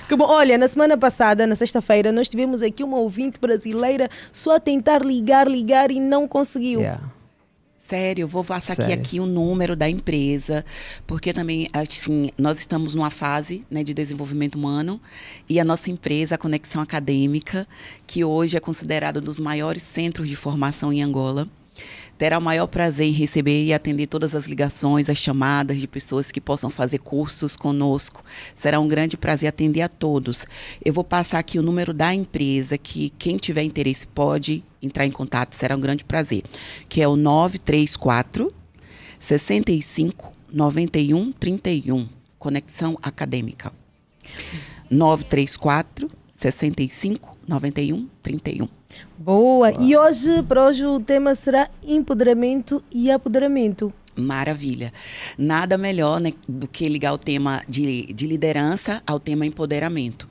Que 0.07 0.15
bom. 0.15 0.25
Olha, 0.25 0.57
na 0.57 0.67
semana 0.67 0.97
passada, 0.97 1.45
na 1.45 1.55
sexta-feira, 1.55 2.11
nós 2.11 2.27
tivemos 2.27 2.61
aqui 2.61 2.83
uma 2.83 2.97
ouvinte 2.97 3.39
brasileira 3.39 4.09
só 4.31 4.55
a 4.55 4.59
tentar 4.59 5.03
ligar, 5.03 5.47
ligar 5.47 5.91
e 5.91 5.99
não 5.99 6.27
conseguiu. 6.27 6.81
Sério, 7.91 8.23
eu 8.23 8.27
vou 8.29 8.41
passar 8.41 8.83
aqui, 8.83 8.93
aqui 8.93 9.19
o 9.19 9.25
número 9.25 9.75
da 9.75 9.89
empresa, 9.89 10.63
porque 11.05 11.33
também, 11.33 11.67
assim, 11.73 12.29
nós 12.37 12.57
estamos 12.57 12.95
numa 12.95 13.09
fase 13.09 13.65
né, 13.69 13.83
de 13.83 13.93
desenvolvimento 13.93 14.55
humano 14.55 14.97
e 15.49 15.59
a 15.59 15.65
nossa 15.65 15.91
empresa, 15.91 16.35
a 16.35 16.37
Conexão 16.37 16.81
Acadêmica, 16.81 17.67
que 18.07 18.23
hoje 18.23 18.55
é 18.55 18.61
considerada 18.61 19.19
um 19.19 19.21
dos 19.21 19.37
maiores 19.37 19.83
centros 19.83 20.29
de 20.29 20.37
formação 20.37 20.93
em 20.93 21.03
Angola, 21.03 21.49
terá 22.21 22.37
o 22.37 22.41
maior 22.41 22.67
prazer 22.67 23.07
em 23.07 23.11
receber 23.11 23.65
e 23.65 23.73
atender 23.73 24.05
todas 24.05 24.35
as 24.35 24.45
ligações, 24.45 25.09
as 25.09 25.17
chamadas 25.17 25.79
de 25.79 25.87
pessoas 25.87 26.31
que 26.31 26.39
possam 26.39 26.69
fazer 26.69 26.99
cursos 26.99 27.57
conosco. 27.57 28.23
Será 28.55 28.79
um 28.79 28.87
grande 28.87 29.17
prazer 29.17 29.49
atender 29.49 29.81
a 29.81 29.89
todos. 29.89 30.45
Eu 30.85 30.93
vou 30.93 31.03
passar 31.03 31.39
aqui 31.39 31.57
o 31.57 31.63
número 31.63 31.95
da 31.95 32.13
empresa, 32.13 32.77
que 32.77 33.09
quem 33.17 33.37
tiver 33.37 33.63
interesse 33.63 34.05
pode 34.05 34.63
entrar 34.79 35.07
em 35.07 35.11
contato, 35.11 35.55
será 35.55 35.75
um 35.75 35.81
grande 35.81 36.03
prazer, 36.03 36.43
que 36.87 37.01
é 37.01 37.07
o 37.07 37.15
934 37.15 38.53
65 39.19 40.31
91 40.53 41.31
31, 41.31 42.07
Conexão 42.37 42.99
Acadêmica. 43.01 43.73
934 44.91 46.07
65 46.37 47.35
91 47.47 48.07
31. 48.21 48.80
Boa. 49.17 49.71
E 49.79 49.95
hoje, 49.95 50.41
para 50.43 50.65
hoje, 50.67 50.85
o 50.85 50.99
tema 50.99 51.35
será 51.35 51.69
empoderamento 51.83 52.83
e 52.91 53.11
apoderamento. 53.11 53.93
Maravilha. 54.15 54.91
Nada 55.37 55.77
melhor 55.77 56.19
né, 56.19 56.33
do 56.47 56.67
que 56.67 56.87
ligar 56.89 57.13
o 57.13 57.17
tema 57.17 57.63
de, 57.67 58.11
de 58.13 58.27
liderança 58.27 59.01
ao 59.07 59.19
tema 59.19 59.45
empoderamento. 59.45 60.27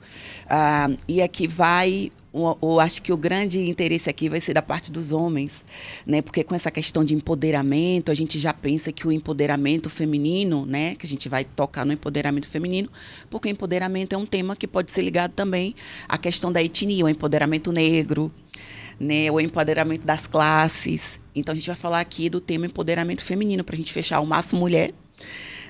Ah, 0.47 0.89
e 1.07 1.19
aqui 1.21 1.47
vai, 1.47 2.11
o, 2.31 2.55
o- 2.61 2.79
acho 2.79 3.01
que 3.01 3.11
o 3.11 3.17
grande 3.17 3.67
interesse 3.67 4.07
aqui 4.07 4.29
vai 4.29 4.39
ser 4.39 4.53
da 4.53 4.61
parte 4.61 4.91
dos 4.91 5.11
homens, 5.11 5.65
né? 6.05 6.21
Porque 6.21 6.43
com 6.43 6.53
essa 6.53 6.69
questão 6.69 7.03
de 7.03 7.15
empoderamento, 7.15 8.11
a 8.11 8.13
gente 8.13 8.37
já 8.37 8.53
pensa 8.53 8.91
que 8.91 9.07
o 9.07 9.11
empoderamento 9.11 9.89
feminino, 9.89 10.63
né? 10.65 10.93
Que 10.95 11.07
a 11.07 11.09
gente 11.09 11.27
vai 11.27 11.43
tocar 11.43 11.83
no 11.83 11.91
empoderamento 11.91 12.47
feminino, 12.47 12.87
porque 13.31 13.49
empoderamento 13.49 14.13
é 14.13 14.17
um 14.17 14.25
tema 14.27 14.55
que 14.55 14.67
pode 14.67 14.91
ser 14.91 15.01
ligado 15.01 15.31
também 15.31 15.73
à 16.07 16.17
questão 16.19 16.51
da 16.51 16.61
etnia, 16.61 17.03
o 17.05 17.09
empoderamento 17.09 17.71
negro, 17.71 18.31
né, 19.01 19.31
o 19.31 19.39
empoderamento 19.39 20.05
das 20.05 20.27
classes. 20.27 21.19
Então 21.33 21.53
a 21.53 21.55
gente 21.55 21.65
vai 21.65 21.75
falar 21.75 21.99
aqui 21.99 22.29
do 22.29 22.39
tema 22.39 22.67
empoderamento 22.67 23.23
feminino 23.23 23.63
para 23.63 23.73
a 23.73 23.77
gente 23.77 23.91
fechar 23.91 24.19
o 24.19 24.27
Maço 24.27 24.55
Mulher, 24.55 24.91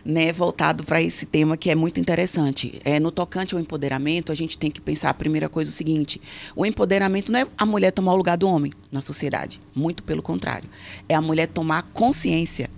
né, 0.04 0.34
voltado 0.34 0.84
para 0.84 1.02
esse 1.02 1.26
tema 1.26 1.56
que 1.56 1.70
é 1.70 1.76
muito 1.76 1.98
interessante. 1.98 2.82
É, 2.84 3.00
no 3.00 3.10
tocante 3.10 3.56
ao 3.56 3.62
empoderamento, 3.62 4.34
a 4.34 4.36
gente 4.36 4.58
tem 4.58 4.70
que 4.70 4.82
pensar 4.82 5.12
a 5.12 5.14
primeira 5.14 5.48
coisa 5.48 5.72
o 5.72 5.74
seguinte: 5.74 6.22
o 6.56 6.66
empoderamento 6.66 7.32
não 7.32 7.40
é 7.40 7.48
a 7.58 7.66
mulher 7.66 7.92
tomar 7.92 8.14
o 8.14 8.18
lugar 8.18 8.38
do 8.38 8.50
homem 8.50 8.74
na 8.92 9.00
sociedade, 9.00 9.62
muito 9.74 10.04
pelo 10.04 10.22
contrário, 10.22 10.70
é 11.08 11.16
a 11.16 11.22
mulher 11.22 11.48
tomar 11.48 11.84
consciência 11.94 12.70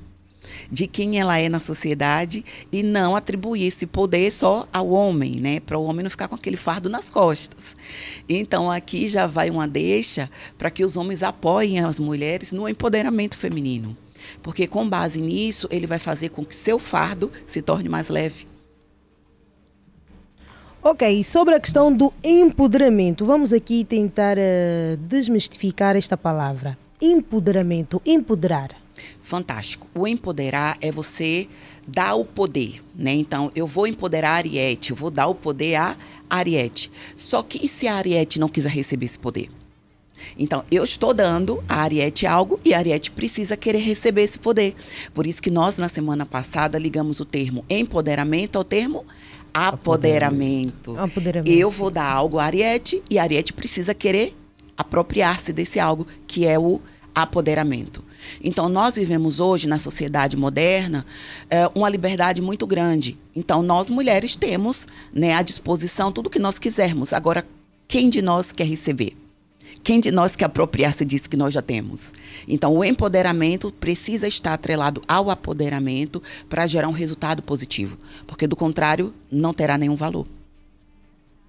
de 0.71 0.87
quem 0.87 1.19
ela 1.19 1.37
é 1.37 1.49
na 1.49 1.59
sociedade 1.59 2.43
e 2.71 2.83
não 2.83 3.15
atribuir 3.15 3.67
esse 3.67 3.85
poder 3.85 4.31
só 4.31 4.67
ao 4.71 4.89
homem, 4.89 5.39
né? 5.39 5.59
Para 5.59 5.77
o 5.77 5.83
homem 5.83 6.03
não 6.03 6.09
ficar 6.09 6.27
com 6.27 6.35
aquele 6.35 6.57
fardo 6.57 6.89
nas 6.89 7.09
costas. 7.09 7.75
Então 8.27 8.71
aqui 8.71 9.07
já 9.07 9.27
vai 9.27 9.49
uma 9.49 9.67
deixa 9.67 10.29
para 10.57 10.71
que 10.71 10.83
os 10.83 10.97
homens 10.97 11.23
apoiem 11.23 11.79
as 11.79 11.99
mulheres 11.99 12.51
no 12.51 12.67
empoderamento 12.67 13.37
feminino. 13.37 13.95
Porque 14.41 14.67
com 14.67 14.87
base 14.87 15.21
nisso, 15.21 15.67
ele 15.69 15.87
vai 15.87 15.99
fazer 15.99 16.29
com 16.29 16.45
que 16.45 16.55
seu 16.55 16.79
fardo 16.79 17.31
se 17.45 17.61
torne 17.61 17.89
mais 17.89 18.09
leve. 18.09 18.47
Ok, 20.85 21.23
sobre 21.23 21.55
a 21.55 21.59
questão 21.61 21.93
do 21.95 22.11
empoderamento, 22.21 23.25
vamos 23.25 23.53
aqui 23.53 23.85
tentar 23.85 24.37
eh, 24.37 24.97
desmistificar 24.99 25.95
esta 25.95 26.17
palavra. 26.17 26.77
Empoderamento, 27.01 28.01
empoderar. 28.05 28.82
Fantástico. 29.23 29.87
O 29.95 30.05
empoderar 30.05 30.77
é 30.81 30.91
você 30.91 31.47
dar 31.87 32.13
o 32.13 32.25
poder, 32.25 32.83
né? 32.93 33.13
Então, 33.13 33.49
eu 33.55 33.65
vou 33.65 33.87
empoderar 33.87 34.31
a 34.31 34.35
Ariete, 34.35 34.91
eu 34.91 34.97
vou 34.97 35.09
dar 35.09 35.27
o 35.27 35.33
poder 35.33 35.75
a 35.75 35.95
Ariete. 36.29 36.91
Só 37.15 37.41
que 37.41 37.65
e 37.65 37.67
se 37.67 37.87
a 37.87 37.95
Ariete 37.95 38.37
não 38.37 38.49
quiser 38.49 38.71
receber 38.71 39.05
esse 39.05 39.17
poder? 39.17 39.49
Então, 40.37 40.65
eu 40.69 40.83
estou 40.83 41.13
dando 41.13 41.63
a 41.69 41.81
Ariete 41.81 42.27
algo 42.27 42.59
e 42.65 42.73
a 42.73 42.77
Ariete 42.77 43.11
precisa 43.11 43.55
querer 43.55 43.79
receber 43.79 44.23
esse 44.23 44.37
poder. 44.37 44.75
Por 45.13 45.25
isso 45.25 45.41
que 45.41 45.49
nós, 45.49 45.77
na 45.77 45.87
semana 45.87 46.25
passada, 46.25 46.77
ligamos 46.77 47.21
o 47.21 47.25
termo 47.25 47.63
empoderamento 47.69 48.57
ao 48.57 48.63
termo 48.65 49.05
apoderamento. 49.53 50.99
Apoderamento. 50.99 51.49
Eu 51.49 51.69
vou 51.69 51.89
dar 51.89 52.11
algo 52.11 52.39
a 52.39 52.43
Ariete 52.43 53.01
e 53.09 53.17
a 53.17 53.23
Ariete 53.23 53.53
precisa 53.53 53.93
querer 53.93 54.35
apropriar-se 54.77 55.53
desse 55.53 55.79
algo, 55.79 56.05
que 56.27 56.45
é 56.45 56.59
o 56.59 56.81
apoderamento. 57.15 58.03
Então, 58.43 58.69
nós 58.69 58.95
vivemos 58.95 59.39
hoje, 59.39 59.67
na 59.67 59.79
sociedade 59.79 60.37
moderna, 60.37 61.05
eh, 61.49 61.69
uma 61.73 61.89
liberdade 61.89 62.41
muito 62.41 62.67
grande. 62.67 63.17
Então, 63.35 63.61
nós 63.61 63.89
mulheres 63.89 64.35
temos 64.35 64.87
né, 65.13 65.33
à 65.33 65.41
disposição 65.41 66.11
tudo 66.11 66.29
que 66.29 66.39
nós 66.39 66.59
quisermos. 66.59 67.13
Agora, 67.13 67.45
quem 67.87 68.09
de 68.09 68.21
nós 68.21 68.51
quer 68.51 68.65
receber? 68.65 69.17
Quem 69.83 69.99
de 69.99 70.11
nós 70.11 70.35
quer 70.35 70.45
apropriar-se 70.45 71.03
disso 71.03 71.29
que 71.29 71.35
nós 71.35 71.53
já 71.53 71.61
temos? 71.61 72.13
Então, 72.47 72.73
o 72.73 72.85
empoderamento 72.85 73.69
precisa 73.69 74.27
estar 74.27 74.53
atrelado 74.53 75.01
ao 75.05 75.29
apoderamento 75.29 76.23
para 76.47 76.65
gerar 76.65 76.87
um 76.87 76.93
resultado 76.93 77.43
positivo, 77.43 77.97
porque 78.25 78.47
do 78.47 78.55
contrário, 78.55 79.13
não 79.29 79.53
terá 79.53 79.77
nenhum 79.77 79.95
valor. 79.95 80.25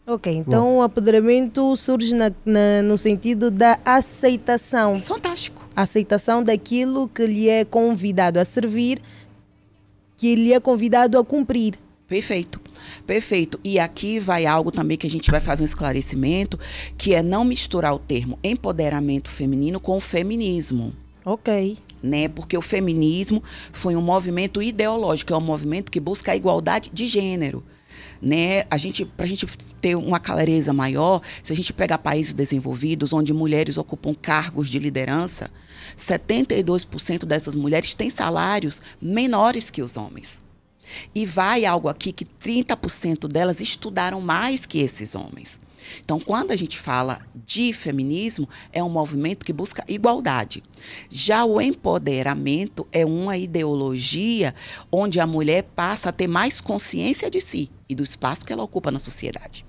Ok, 0.06 0.30
então 0.30 0.76
o 0.76 0.82
apoderamento 0.82 1.74
surge 1.76 2.14
na- 2.14 2.30
na- 2.44 2.82
no 2.82 2.98
sentido 2.98 3.50
da 3.50 3.78
aceitação. 3.84 5.00
Fantástico. 5.00 5.66
Aceitação 5.74 6.42
daquilo 6.42 7.08
que 7.08 7.26
lhe 7.26 7.48
é 7.48 7.64
convidado 7.64 8.38
a 8.38 8.44
servir, 8.44 9.00
que 10.16 10.34
lhe 10.34 10.52
é 10.52 10.60
convidado 10.60 11.18
a 11.18 11.24
cumprir. 11.24 11.78
Perfeito. 12.06 12.60
Perfeito. 13.06 13.58
E 13.64 13.78
aqui 13.78 14.18
vai 14.18 14.44
algo 14.44 14.70
também 14.70 14.98
que 14.98 15.06
a 15.06 15.10
gente 15.10 15.30
vai 15.30 15.40
fazer 15.40 15.62
um 15.62 15.64
esclarecimento, 15.64 16.60
que 16.98 17.14
é 17.14 17.22
não 17.22 17.42
misturar 17.42 17.94
o 17.94 17.98
termo 17.98 18.38
empoderamento 18.44 19.30
feminino 19.30 19.80
com 19.80 19.96
o 19.96 20.00
feminismo. 20.00 20.92
Ok. 21.24 21.78
Né, 22.02 22.28
porque 22.28 22.54
o 22.58 22.60
feminismo 22.60 23.42
foi 23.72 23.96
um 23.96 24.02
movimento 24.02 24.60
ideológico, 24.60 25.32
é 25.32 25.36
um 25.38 25.40
movimento 25.40 25.90
que 25.90 25.98
busca 25.98 26.32
a 26.32 26.36
igualdade 26.36 26.90
de 26.92 27.06
gênero. 27.06 27.64
Né? 28.24 28.64
A 28.70 28.78
gente, 28.78 29.04
para 29.04 29.26
a 29.26 29.28
gente 29.28 29.46
ter 29.82 29.94
uma 29.96 30.18
clareza 30.18 30.72
maior, 30.72 31.20
se 31.42 31.52
a 31.52 31.56
gente 31.56 31.74
pegar 31.74 31.98
países 31.98 32.32
desenvolvidos 32.32 33.12
onde 33.12 33.34
mulheres 33.34 33.76
ocupam 33.76 34.14
cargos 34.14 34.70
de 34.70 34.78
liderança, 34.78 35.50
72% 35.98 37.26
dessas 37.26 37.54
mulheres 37.54 37.92
têm 37.92 38.08
salários 38.08 38.80
menores 38.98 39.68
que 39.68 39.82
os 39.82 39.98
homens. 39.98 40.42
E 41.14 41.26
vai 41.26 41.66
algo 41.66 41.86
aqui 41.86 42.12
que 42.12 42.24
30% 42.24 43.28
delas 43.28 43.60
estudaram 43.60 44.22
mais 44.22 44.64
que 44.64 44.78
esses 44.78 45.14
homens. 45.14 45.60
Então, 46.02 46.18
quando 46.18 46.50
a 46.50 46.56
gente 46.56 46.78
fala 46.78 47.20
de 47.34 47.72
feminismo, 47.74 48.48
é 48.72 48.82
um 48.82 48.88
movimento 48.88 49.44
que 49.44 49.52
busca 49.52 49.84
igualdade. 49.86 50.62
Já 51.10 51.44
o 51.44 51.60
empoderamento 51.60 52.86
é 52.90 53.04
uma 53.04 53.36
ideologia 53.36 54.54
onde 54.90 55.20
a 55.20 55.26
mulher 55.26 55.64
passa 55.74 56.08
a 56.08 56.12
ter 56.12 56.26
mais 56.26 56.58
consciência 56.58 57.30
de 57.30 57.40
si 57.40 57.70
e 57.94 57.96
do 57.96 58.02
espaço 58.02 58.44
que 58.44 58.52
ela 58.52 58.62
ocupa 58.62 58.90
na 58.90 58.98
sociedade. 58.98 59.64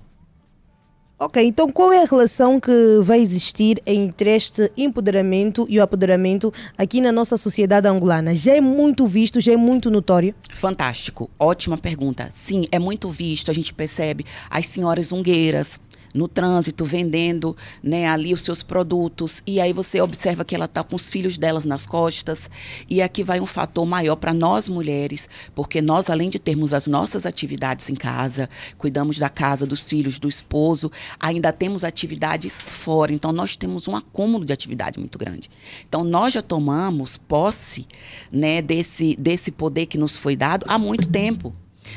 Ok, 1.18 1.42
então 1.42 1.70
qual 1.70 1.90
é 1.94 2.02
a 2.02 2.04
relação 2.04 2.60
que 2.60 3.00
vai 3.02 3.20
existir 3.20 3.80
entre 3.86 4.36
este 4.36 4.70
empoderamento 4.76 5.66
e 5.66 5.78
o 5.78 5.82
apoderamento 5.82 6.52
aqui 6.76 7.00
na 7.00 7.10
nossa 7.10 7.38
sociedade 7.38 7.88
angolana? 7.88 8.34
Já 8.34 8.54
é 8.54 8.60
muito 8.60 9.06
visto, 9.06 9.40
já 9.40 9.54
é 9.54 9.56
muito 9.56 9.90
notório? 9.90 10.34
Fantástico, 10.52 11.30
ótima 11.38 11.78
pergunta. 11.78 12.28
Sim, 12.34 12.66
é 12.70 12.78
muito 12.78 13.08
visto, 13.08 13.50
a 13.50 13.54
gente 13.54 13.72
percebe 13.72 14.26
as 14.50 14.66
senhoras 14.66 15.10
ungueiras, 15.10 15.80
no 16.16 16.26
trânsito, 16.26 16.84
vendendo 16.84 17.56
né, 17.82 18.08
ali 18.08 18.32
os 18.32 18.40
seus 18.40 18.62
produtos. 18.62 19.42
E 19.46 19.60
aí 19.60 19.72
você 19.72 20.00
observa 20.00 20.44
que 20.44 20.54
ela 20.54 20.64
está 20.64 20.82
com 20.82 20.96
os 20.96 21.10
filhos 21.10 21.38
delas 21.38 21.64
nas 21.64 21.86
costas. 21.86 22.50
E 22.88 23.02
aqui 23.02 23.22
vai 23.22 23.40
um 23.40 23.46
fator 23.46 23.86
maior 23.86 24.16
para 24.16 24.32
nós 24.32 24.68
mulheres, 24.68 25.28
porque 25.54 25.82
nós, 25.82 26.08
além 26.08 26.30
de 26.30 26.38
termos 26.38 26.72
as 26.72 26.86
nossas 26.86 27.26
atividades 27.26 27.90
em 27.90 27.94
casa, 27.94 28.48
cuidamos 28.78 29.18
da 29.18 29.28
casa, 29.28 29.66
dos 29.66 29.86
filhos, 29.88 30.18
do 30.18 30.28
esposo, 30.28 30.90
ainda 31.20 31.52
temos 31.52 31.84
atividades 31.84 32.60
fora. 32.60 33.12
Então, 33.12 33.32
nós 33.32 33.56
temos 33.56 33.86
um 33.86 33.94
acúmulo 33.94 34.44
de 34.44 34.52
atividade 34.52 34.98
muito 34.98 35.18
grande. 35.18 35.50
Então, 35.88 36.02
nós 36.02 36.32
já 36.32 36.42
tomamos 36.42 37.16
posse 37.16 37.86
né, 38.32 38.62
desse, 38.62 39.14
desse 39.16 39.50
poder 39.50 39.86
que 39.86 39.98
nos 39.98 40.16
foi 40.16 40.34
dado 40.34 40.64
há 40.68 40.78
muito 40.78 41.08
tempo. 41.08 41.52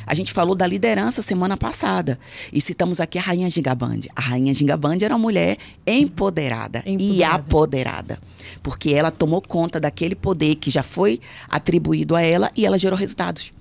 A 0.05 0.13
gente 0.13 0.33
falou 0.33 0.55
da 0.55 0.65
liderança 0.65 1.21
semana 1.21 1.57
passada 1.57 2.19
e 2.51 2.61
citamos 2.61 2.99
aqui 2.99 3.17
a 3.17 3.21
Rainha 3.21 3.49
Gingaband. 3.49 4.01
A 4.15 4.21
Rainha 4.21 4.53
Gingaband 4.53 4.97
era 5.01 5.13
uma 5.13 5.19
mulher 5.19 5.57
empoderada, 5.85 6.83
empoderada, 6.85 7.15
e 7.15 7.23
apoderada, 7.23 8.19
porque 8.61 8.93
ela 8.93 9.11
tomou 9.11 9.41
conta 9.41 9.79
daquele 9.79 10.15
poder 10.15 10.55
que 10.55 10.69
já 10.69 10.83
foi 10.83 11.19
atribuído 11.47 12.15
a 12.15 12.21
ela 12.21 12.51
e 12.55 12.65
ela 12.65 12.77
gerou 12.77 12.97
resultados. 12.97 13.51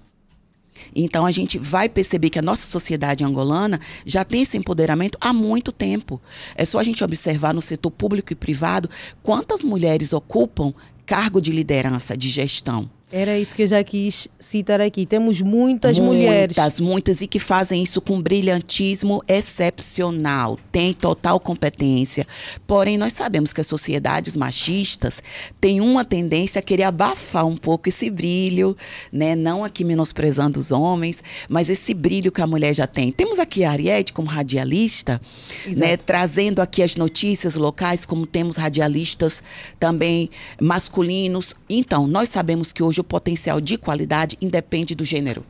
Então 0.95 1.27
a 1.27 1.31
gente 1.31 1.59
vai 1.59 1.89
perceber 1.89 2.31
que 2.31 2.39
a 2.39 2.43
nossa 2.43 2.67
sociedade 2.67 3.25
angolana 3.25 3.81
já 4.07 4.25
tem 4.25 4.43
esse 4.43 4.57
empoderamento 4.57 5.19
há 5.21 5.33
muito 5.33 5.73
tempo. 5.73 6.21
É 6.55 6.65
só 6.65 6.79
a 6.79 6.85
gente 6.85 7.03
observar 7.05 7.55
no 7.55 7.63
setor 7.63 7.91
público 7.91 8.33
e 8.33 8.37
privado 8.37 8.89
quantas 9.23 9.63
mulheres 9.63 10.13
ocupam 10.13 10.73
cargo 11.05 11.41
de 11.41 11.53
liderança, 11.53 12.17
de 12.17 12.29
gestão. 12.29 12.89
Era 13.10 13.39
isso 13.39 13.56
que 13.56 13.62
eu 13.62 13.66
já 13.66 13.82
quis 13.82 14.28
citar 14.39 14.82
aqui. 14.82 15.06
Temos 15.06 15.40
muitas, 15.40 15.98
muitas 15.98 15.98
mulheres. 15.98 16.56
Muitas, 16.56 16.80
muitas, 16.80 17.20
e 17.22 17.26
que 17.26 17.39
fazem 17.39 17.82
isso 17.82 18.02
com 18.02 18.20
brilhantismo 18.20 19.24
excepcional. 19.26 20.59
Tem 20.70 20.93
total 20.93 21.40
competência. 21.40 22.26
Porém, 22.66 22.98
nós 22.98 23.14
sabemos 23.14 23.51
que 23.51 23.62
as 23.62 23.66
sociedades 23.66 24.36
machistas 24.36 25.22
têm 25.59 25.80
uma 25.80 26.05
tendência 26.05 26.59
a 26.59 26.62
querer 26.62 26.82
abafar 26.82 27.47
um 27.47 27.56
pouco 27.56 27.89
esse 27.89 28.10
brilho, 28.10 28.76
né? 29.10 29.35
Não 29.35 29.64
aqui 29.64 29.85
menosprezando 29.85 30.60
os 30.60 30.70
homens, 30.70 31.22
mas 31.48 31.70
esse 31.70 31.94
brilho 31.94 32.30
que 32.30 32.43
a 32.43 32.47
mulher 32.47 32.74
já 32.74 32.86
tem. 32.86 33.10
Temos 33.10 33.39
aqui 33.39 33.64
a 33.64 33.70
Ariete 33.70 34.12
como 34.12 34.28
radialista, 34.28 35.18
né? 35.66 35.97
Trazendo 35.97 36.60
aqui 36.60 36.82
as 36.82 36.94
notícias 36.94 37.55
locais, 37.55 38.05
como 38.05 38.26
temos 38.26 38.59
radialistas 38.59 39.43
também 39.80 40.28
masculinos. 40.60 41.55
Então, 41.70 42.06
nós 42.06 42.28
sabemos 42.28 42.70
que 42.70 42.82
hoje 42.82 42.98
o 43.01 43.05
potencial 43.05 43.61
de 43.61 43.77
qualidade 43.77 44.37
independe 44.41 44.95
do 44.95 45.05
gênero. 45.05 45.45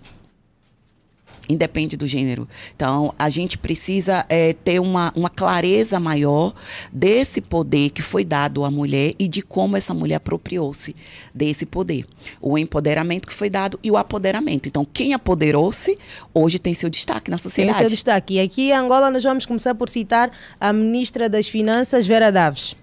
Independe 1.48 1.96
do 1.96 2.06
gênero. 2.06 2.46
Então, 2.76 3.14
a 3.18 3.30
gente 3.30 3.56
precisa 3.56 4.26
é, 4.28 4.52
ter 4.52 4.78
uma, 4.80 5.10
uma 5.16 5.30
clareza 5.30 5.98
maior 5.98 6.52
desse 6.92 7.40
poder 7.40 7.88
que 7.88 8.02
foi 8.02 8.22
dado 8.22 8.64
à 8.64 8.70
mulher 8.70 9.14
e 9.18 9.26
de 9.26 9.40
como 9.40 9.74
essa 9.74 9.94
mulher 9.94 10.16
apropriou-se 10.16 10.94
desse 11.34 11.64
poder. 11.64 12.04
O 12.38 12.58
empoderamento 12.58 13.26
que 13.26 13.32
foi 13.32 13.48
dado 13.48 13.80
e 13.82 13.90
o 13.90 13.96
apoderamento. 13.96 14.68
Então, 14.68 14.84
quem 14.84 15.14
apoderou-se, 15.14 15.98
hoje 16.34 16.58
tem 16.58 16.74
seu 16.74 16.90
destaque 16.90 17.30
na 17.30 17.38
sociedade. 17.38 17.78
Tem 17.78 17.88
seu 17.88 17.96
destaque. 17.96 18.34
E 18.34 18.40
aqui 18.40 18.68
em 18.68 18.72
Angola, 18.72 19.10
nós 19.10 19.24
vamos 19.24 19.46
começar 19.46 19.74
por 19.74 19.88
citar 19.88 20.30
a 20.60 20.70
ministra 20.70 21.30
das 21.30 21.48
Finanças, 21.48 22.06
Vera 22.06 22.30
Daves. 22.30 22.76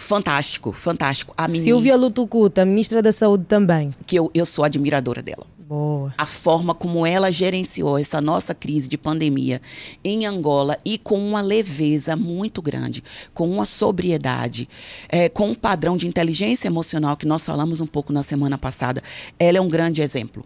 Fantástico, 0.00 0.72
fantástico. 0.72 1.32
A 1.36 1.46
ministra, 1.46 1.72
Silvia 1.72 1.96
Lutucuta, 1.96 2.64
ministra 2.64 3.02
da 3.02 3.12
Saúde 3.12 3.44
também. 3.44 3.94
Que 4.06 4.16
eu, 4.16 4.30
eu 4.34 4.46
sou 4.46 4.64
admiradora 4.64 5.22
dela. 5.22 5.46
Boa. 5.56 6.12
A 6.18 6.26
forma 6.26 6.74
como 6.74 7.06
ela 7.06 7.30
gerenciou 7.30 7.96
essa 7.96 8.20
nossa 8.20 8.52
crise 8.52 8.88
de 8.88 8.98
pandemia 8.98 9.62
em 10.02 10.26
Angola 10.26 10.76
e 10.84 10.98
com 10.98 11.16
uma 11.16 11.40
leveza 11.40 12.16
muito 12.16 12.60
grande, 12.60 13.04
com 13.32 13.48
uma 13.48 13.64
sobriedade, 13.64 14.68
é, 15.08 15.28
com 15.28 15.50
um 15.50 15.54
padrão 15.54 15.96
de 15.96 16.08
inteligência 16.08 16.66
emocional 16.66 17.16
que 17.16 17.26
nós 17.26 17.44
falamos 17.44 17.80
um 17.80 17.86
pouco 17.86 18.12
na 18.12 18.24
semana 18.24 18.58
passada. 18.58 19.00
Ela 19.38 19.58
é 19.58 19.60
um 19.60 19.68
grande 19.68 20.02
exemplo. 20.02 20.44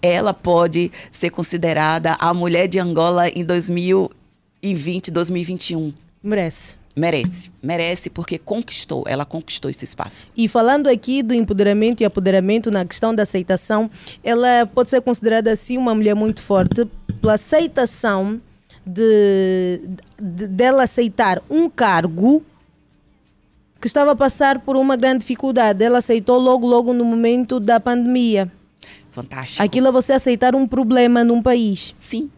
Ela 0.00 0.32
pode 0.32 0.92
ser 1.10 1.30
considerada 1.30 2.16
a 2.20 2.32
mulher 2.32 2.68
de 2.68 2.78
Angola 2.78 3.28
em 3.30 3.44
2020, 3.44 5.10
2021. 5.10 5.92
Merece. 6.22 6.81
Merece, 6.94 7.50
merece 7.62 8.10
porque 8.10 8.38
conquistou, 8.38 9.04
ela 9.06 9.24
conquistou 9.24 9.70
esse 9.70 9.84
espaço. 9.84 10.28
E 10.36 10.46
falando 10.46 10.88
aqui 10.88 11.22
do 11.22 11.32
empoderamento 11.32 12.02
e 12.02 12.04
apoderamento 12.04 12.70
na 12.70 12.84
questão 12.84 13.14
da 13.14 13.22
aceitação, 13.22 13.90
ela 14.22 14.66
pode 14.66 14.90
ser 14.90 15.00
considerada 15.00 15.50
assim 15.50 15.78
uma 15.78 15.94
mulher 15.94 16.14
muito 16.14 16.42
forte 16.42 16.86
pela 17.20 17.34
aceitação 17.34 18.38
de, 18.84 19.80
de 20.20 20.48
dela 20.48 20.82
aceitar 20.82 21.42
um 21.48 21.70
cargo 21.70 22.44
que 23.80 23.86
estava 23.86 24.12
a 24.12 24.16
passar 24.16 24.58
por 24.58 24.76
uma 24.76 24.94
grande 24.94 25.20
dificuldade. 25.20 25.82
Ela 25.82 25.98
aceitou 25.98 26.38
logo, 26.38 26.66
logo 26.66 26.92
no 26.92 27.06
momento 27.06 27.58
da 27.58 27.80
pandemia. 27.80 28.52
Fantástico. 29.10 29.62
Aquilo 29.62 29.88
é 29.88 29.92
você 29.92 30.12
aceitar 30.12 30.54
um 30.54 30.66
problema 30.66 31.24
num 31.24 31.42
país. 31.42 31.94
Sim. 31.96 32.30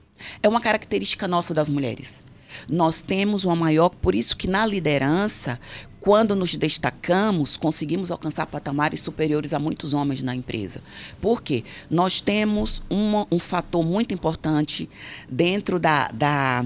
É 0.43 0.48
uma 0.48 0.60
característica 0.60 1.26
nossa 1.26 1.52
das 1.52 1.68
mulheres 1.68 2.22
nós 2.68 3.02
temos 3.02 3.44
uma 3.44 3.56
maior, 3.56 3.89
por 3.89 4.14
isso 4.14 4.36
que 4.36 4.47
na 4.47 4.66
liderança, 4.66 5.59
quando 6.01 6.36
nos 6.36 6.55
destacamos, 6.55 7.56
conseguimos 7.56 8.10
alcançar 8.10 8.47
patamares 8.47 9.01
superiores 9.01 9.55
a 9.55 9.59
muitos 9.59 9.94
homens 9.94 10.22
na 10.22 10.35
empresa. 10.35 10.82
Por 11.20 11.43
quê? 11.43 11.64
Nós 11.90 12.20
temos 12.20 12.82
uma, 12.90 13.26
um 13.31 13.39
fator 13.39 13.85
muito 13.85 14.12
importante 14.12 14.89
dentro 15.28 15.78
da, 15.78 16.09
da 16.09 16.64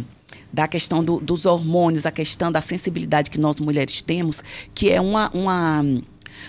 da 0.51 0.67
questão 0.67 1.05
do, 1.05 1.21
dos 1.21 1.45
hormônios, 1.45 2.07
a 2.07 2.11
questão 2.11 2.51
da 2.51 2.63
sensibilidade 2.63 3.31
que 3.31 3.39
nós 3.39 3.61
mulheres 3.61 4.01
temos, 4.01 4.43
que 4.75 4.89
é 4.89 4.99
uma, 4.99 5.31
uma 5.35 5.85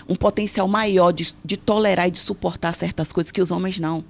um 0.08 0.16
potencial 0.16 0.66
maior 0.66 1.12
de, 1.12 1.34
de 1.44 1.56
tolerar 1.56 2.08
e 2.08 2.10
de 2.10 2.18
suportar 2.18 2.74
certas 2.74 3.12
coisas 3.12 3.30
que 3.30 3.40
os 3.40 3.50
homens 3.50 3.78
não. 3.78 4.04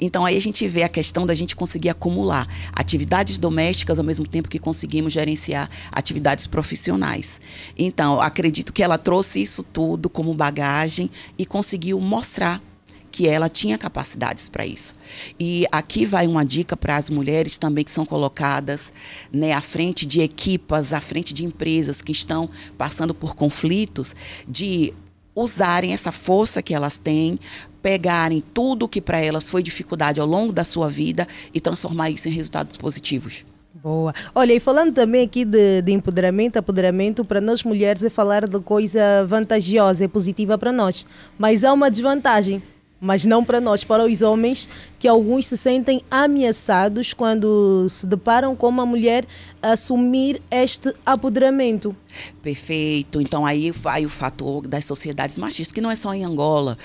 Então 0.00 0.24
aí 0.24 0.36
a 0.36 0.40
gente 0.40 0.66
vê 0.68 0.82
a 0.82 0.88
questão 0.88 1.26
da 1.26 1.34
gente 1.34 1.56
conseguir 1.56 1.88
acumular 1.88 2.46
atividades 2.72 3.38
domésticas 3.38 3.98
ao 3.98 4.04
mesmo 4.04 4.26
tempo 4.26 4.48
que 4.48 4.58
conseguimos 4.58 5.12
gerenciar 5.12 5.70
atividades 5.90 6.46
profissionais. 6.46 7.40
Então, 7.76 8.20
acredito 8.20 8.72
que 8.72 8.82
ela 8.82 8.98
trouxe 8.98 9.42
isso 9.42 9.62
tudo 9.62 10.08
como 10.08 10.34
bagagem 10.34 11.10
e 11.36 11.44
conseguiu 11.44 12.00
mostrar 12.00 12.62
que 13.10 13.26
ela 13.26 13.48
tinha 13.48 13.78
capacidades 13.78 14.48
para 14.48 14.66
isso. 14.66 14.94
E 15.40 15.66
aqui 15.72 16.04
vai 16.04 16.26
uma 16.26 16.44
dica 16.44 16.76
para 16.76 16.96
as 16.96 17.10
mulheres 17.10 17.58
também 17.58 17.84
que 17.84 17.90
são 17.90 18.04
colocadas 18.04 18.92
né, 19.32 19.52
à 19.52 19.60
frente 19.60 20.06
de 20.06 20.20
equipas, 20.20 20.92
à 20.92 21.00
frente 21.00 21.32
de 21.32 21.44
empresas 21.44 22.02
que 22.02 22.12
estão 22.12 22.48
passando 22.76 23.14
por 23.14 23.34
conflitos, 23.34 24.14
de 24.46 24.92
usarem 25.38 25.92
essa 25.92 26.10
força 26.12 26.62
que 26.62 26.74
elas 26.74 26.98
têm, 26.98 27.38
pegarem 27.82 28.42
tudo 28.52 28.88
que 28.88 29.00
para 29.00 29.20
elas 29.20 29.48
foi 29.48 29.62
dificuldade 29.62 30.20
ao 30.20 30.26
longo 30.26 30.52
da 30.52 30.64
sua 30.64 30.88
vida 30.88 31.26
e 31.54 31.60
transformar 31.60 32.10
isso 32.10 32.28
em 32.28 32.32
resultados 32.32 32.76
positivos. 32.76 33.44
Boa. 33.74 34.12
Olha, 34.34 34.52
e 34.52 34.58
falando 34.58 34.92
também 34.92 35.24
aqui 35.24 35.44
de, 35.44 35.82
de 35.82 35.92
empoderamento, 35.92 36.56
apoderamento, 36.56 37.24
para 37.24 37.40
nós 37.40 37.62
mulheres 37.62 38.02
é 38.02 38.10
falar 38.10 38.46
de 38.46 38.58
coisa 38.60 39.24
vantajosa, 39.26 40.04
é 40.04 40.08
positiva 40.08 40.58
para 40.58 40.72
nós. 40.72 41.06
Mas 41.38 41.62
há 41.62 41.72
uma 41.72 41.88
desvantagem. 41.88 42.60
Mas 43.00 43.24
não 43.24 43.44
para 43.44 43.60
nós, 43.60 43.84
para 43.84 44.04
os 44.04 44.22
homens, 44.22 44.68
que 44.98 45.06
alguns 45.06 45.46
se 45.46 45.56
sentem 45.56 46.02
ameaçados 46.10 47.14
quando 47.14 47.86
se 47.88 48.06
deparam 48.06 48.56
com 48.56 48.68
uma 48.68 48.84
mulher 48.84 49.24
assumir 49.62 50.42
este 50.50 50.92
apoderamento. 51.06 51.94
Perfeito. 52.42 53.20
Então 53.20 53.46
aí 53.46 53.70
vai 53.70 54.04
o 54.04 54.08
fator 54.08 54.66
das 54.66 54.84
sociedades 54.84 55.38
machistas, 55.38 55.72
que 55.72 55.80
não 55.80 55.90
é 55.90 55.96
só 55.96 56.12
em 56.12 56.24
Angola. 56.24 56.76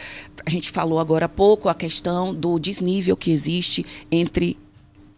A 0.46 0.50
gente 0.50 0.70
falou 0.72 1.00
agora 1.00 1.26
há 1.26 1.30
pouco 1.30 1.68
a 1.68 1.74
questão 1.74 2.34
do 2.34 2.60
desnível 2.60 3.18
que 3.18 3.32
existe 3.32 3.84
entre 4.12 4.58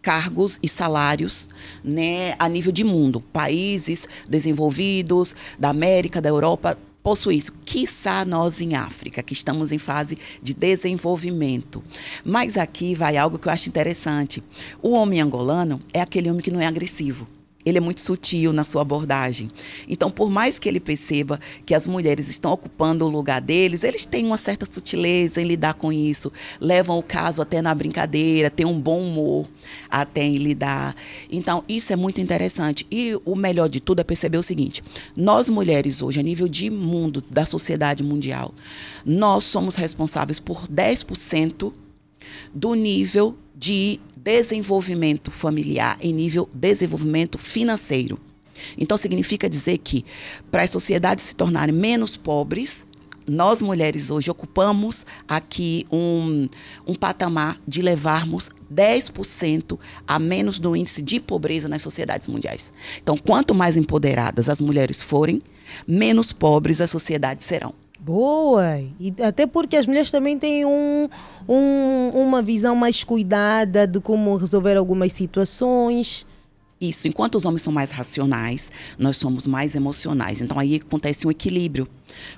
cargos 0.06 0.56
e 0.62 0.68
salários 0.68 1.48
né, 1.82 2.36
a 2.38 2.48
nível 2.48 2.70
de 2.70 2.84
mundo. 2.84 3.20
Países 3.20 4.06
desenvolvidos, 4.30 5.34
da 5.58 5.70
América, 5.70 6.22
da 6.22 6.28
Europa, 6.28 6.78
possui 7.06 7.36
isso. 7.36 7.52
Quiçá 7.64 8.24
nós 8.24 8.60
em 8.60 8.74
África, 8.74 9.22
que 9.22 9.32
estamos 9.32 9.70
em 9.70 9.78
fase 9.78 10.18
de 10.42 10.52
desenvolvimento. 10.52 11.80
Mas 12.24 12.56
aqui 12.56 12.96
vai 12.96 13.16
algo 13.16 13.38
que 13.38 13.46
eu 13.46 13.52
acho 13.52 13.68
interessante. 13.68 14.42
O 14.82 14.90
homem 14.90 15.20
angolano 15.20 15.80
é 15.94 16.00
aquele 16.00 16.28
homem 16.28 16.42
que 16.42 16.50
não 16.50 16.60
é 16.60 16.66
agressivo 16.66 17.28
ele 17.66 17.78
é 17.78 17.80
muito 17.80 18.00
sutil 18.00 18.52
na 18.52 18.64
sua 18.64 18.82
abordagem. 18.82 19.50
Então, 19.88 20.08
por 20.08 20.30
mais 20.30 20.56
que 20.56 20.68
ele 20.68 20.78
perceba 20.78 21.40
que 21.66 21.74
as 21.74 21.84
mulheres 21.84 22.28
estão 22.28 22.52
ocupando 22.52 23.04
o 23.04 23.08
lugar 23.08 23.40
deles, 23.40 23.82
eles 23.82 24.06
têm 24.06 24.24
uma 24.24 24.38
certa 24.38 24.64
sutileza 24.64 25.42
em 25.42 25.44
lidar 25.44 25.74
com 25.74 25.92
isso, 25.92 26.32
levam 26.60 26.96
o 26.96 27.02
caso 27.02 27.42
até 27.42 27.60
na 27.60 27.74
brincadeira, 27.74 28.48
têm 28.48 28.64
um 28.64 28.80
bom 28.80 29.02
humor 29.02 29.48
até 29.90 30.22
em 30.22 30.36
lidar. 30.36 30.94
Então, 31.28 31.64
isso 31.68 31.92
é 31.92 31.96
muito 31.96 32.20
interessante. 32.20 32.86
E 32.88 33.18
o 33.24 33.34
melhor 33.34 33.68
de 33.68 33.80
tudo 33.80 33.98
é 33.98 34.04
perceber 34.04 34.38
o 34.38 34.42
seguinte: 34.44 34.84
nós 35.16 35.48
mulheres 35.48 36.00
hoje, 36.02 36.20
a 36.20 36.22
nível 36.22 36.46
de 36.46 36.70
mundo, 36.70 37.22
da 37.28 37.44
sociedade 37.44 38.04
mundial, 38.04 38.54
nós 39.04 39.42
somos 39.42 39.74
responsáveis 39.74 40.38
por 40.38 40.68
10% 40.68 41.72
do 42.54 42.74
nível 42.74 43.36
de 43.56 43.98
desenvolvimento 44.14 45.30
familiar 45.30 45.96
em 46.00 46.12
nível 46.12 46.48
desenvolvimento 46.52 47.38
financeiro. 47.38 48.18
Então, 48.76 48.96
significa 48.96 49.48
dizer 49.48 49.78
que 49.78 50.04
para 50.50 50.62
as 50.62 50.70
sociedades 50.70 51.24
se 51.24 51.36
tornarem 51.36 51.74
menos 51.74 52.16
pobres, 52.16 52.86
nós 53.26 53.60
mulheres 53.60 54.10
hoje 54.10 54.30
ocupamos 54.30 55.04
aqui 55.26 55.86
um, 55.90 56.48
um 56.86 56.94
patamar 56.94 57.60
de 57.66 57.82
levarmos 57.82 58.50
10% 58.72 59.78
a 60.06 60.18
menos 60.18 60.58
do 60.58 60.76
índice 60.76 61.02
de 61.02 61.18
pobreza 61.18 61.68
nas 61.68 61.82
sociedades 61.82 62.28
mundiais. 62.28 62.72
Então, 63.02 63.16
quanto 63.16 63.54
mais 63.54 63.76
empoderadas 63.76 64.48
as 64.48 64.60
mulheres 64.60 65.02
forem, 65.02 65.42
menos 65.86 66.32
pobres 66.32 66.80
as 66.80 66.90
sociedades 66.90 67.44
serão. 67.44 67.74
Boa! 68.06 68.78
E 69.00 69.12
até 69.20 69.48
porque 69.48 69.76
as 69.76 69.84
mulheres 69.84 70.12
também 70.12 70.38
têm 70.38 70.64
um, 70.64 71.08
um, 71.48 72.10
uma 72.14 72.40
visão 72.40 72.76
mais 72.76 73.02
cuidada 73.02 73.84
de 73.84 73.98
como 73.98 74.36
resolver 74.36 74.76
algumas 74.76 75.12
situações. 75.12 76.24
Isso, 76.80 77.08
enquanto 77.08 77.34
os 77.34 77.44
homens 77.44 77.62
são 77.62 77.72
mais 77.72 77.90
racionais, 77.90 78.70
nós 78.96 79.16
somos 79.16 79.44
mais 79.44 79.74
emocionais. 79.74 80.40
Então 80.40 80.56
aí 80.56 80.76
acontece 80.76 81.26
um 81.26 81.32
equilíbrio. 81.32 81.88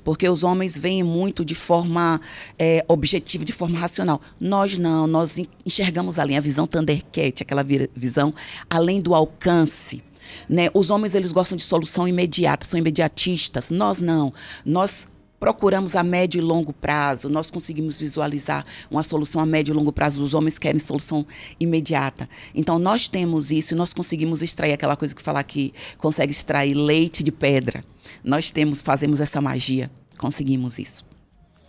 Porque 0.03 0.27
os 0.27 0.43
homens 0.43 0.79
veem 0.79 1.03
muito 1.03 1.45
de 1.45 1.55
forma 1.55 2.19
é, 2.59 2.83
objetiva, 2.89 3.45
de 3.45 3.53
forma 3.53 3.79
racional. 3.79 4.23
Nós 4.41 4.79
não, 4.79 5.07
nós 5.07 5.39
enxergamos 5.67 6.19
além, 6.19 6.39
a 6.39 6.41
visão 6.41 6.67
Thundercat, 6.67 7.43
aquela 7.43 7.63
visão 7.95 8.33
além 8.71 9.03
do 9.03 9.15
alcance. 9.15 10.03
Né? 10.49 10.71
Os 10.73 10.89
homens 10.89 11.15
eles 11.15 11.31
gostam 11.31 11.59
de 11.59 11.63
solução 11.63 12.09
imediata, 12.09 12.65
são 12.65 12.79
imediatistas. 12.79 13.71
Nós 13.71 14.01
não. 14.01 14.33
Nós 14.65 15.07
procuramos 15.39 15.97
a 15.97 16.03
médio 16.03 16.39
e 16.39 16.43
longo 16.43 16.73
prazo, 16.73 17.29
nós 17.29 17.51
conseguimos 17.51 18.01
visualizar 18.01 18.65
uma 18.91 19.03
solução 19.03 19.41
a 19.41 19.47
médio 19.47 19.73
e 19.73 19.77
longo 19.77 19.93
prazo. 19.93 20.23
Os 20.23 20.35
homens 20.35 20.59
querem 20.59 20.79
solução 20.79 21.27
imediata. 21.59 22.29
Então, 22.55 22.79
nós 22.79 23.09
temos 23.09 23.51
isso 23.51 23.75
e 23.75 23.77
nós 23.77 23.93
conseguimos 23.93 24.43
extrair 24.43 24.73
aquela 24.73 24.97
coisa 24.97 25.15
que 25.15 25.23
falar 25.23 25.43
que 25.45 25.73
consegue 25.97 26.33
extrair 26.33 26.75
leite 26.75 27.23
de 27.23 27.33
pedra. 27.33 27.85
Nós 28.25 28.51
temos, 28.51 28.81
fazemos 28.81 29.21
essa 29.21 29.41
magia, 29.41 29.91
conseguimos 30.17 30.79
isso. 30.79 31.05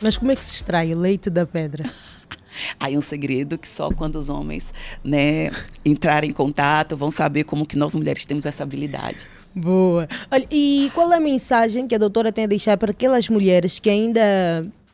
Mas 0.02 0.18
como 0.18 0.32
é 0.32 0.36
que 0.36 0.44
se 0.44 0.56
extrai 0.56 0.94
leite 0.94 1.30
da 1.30 1.46
pedra? 1.46 1.90
Aí 2.80 2.98
um 2.98 3.02
segredo 3.02 3.58
que 3.58 3.68
só 3.68 3.92
quando 3.92 4.16
os 4.16 4.30
homens 4.30 4.74
né, 5.04 5.52
entrarem 5.86 6.30
em 6.30 6.34
contato 6.34 6.98
vão 6.98 7.12
saber 7.12 7.44
como 7.44 7.66
que 7.66 7.78
nós 7.78 7.94
mulheres 7.94 8.26
temos 8.26 8.46
essa 8.46 8.64
habilidade. 8.64 9.30
Boa. 9.56 10.08
Olha, 10.32 10.48
e 10.52 10.92
qual 10.94 11.12
é 11.12 11.18
a 11.18 11.20
mensagem 11.20 11.88
que 11.88 11.96
a 11.96 11.98
doutora 11.98 12.32
tem 12.32 12.44
a 12.44 12.48
deixar 12.48 12.78
para 12.78 12.92
aquelas 12.92 13.28
mulheres 13.30 13.80
que 13.80 13.90
ainda 13.90 14.22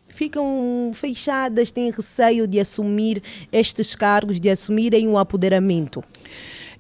ficam 0.08 0.92
fechadas, 0.94 1.72
têm 1.72 1.92
receio 1.92 2.48
de 2.48 2.60
assumir 2.60 3.22
estes 3.52 3.96
cargos, 3.96 4.40
de 4.40 4.50
assumirem 4.50 5.08
o 5.08 5.18
apoderamento? 5.18 6.04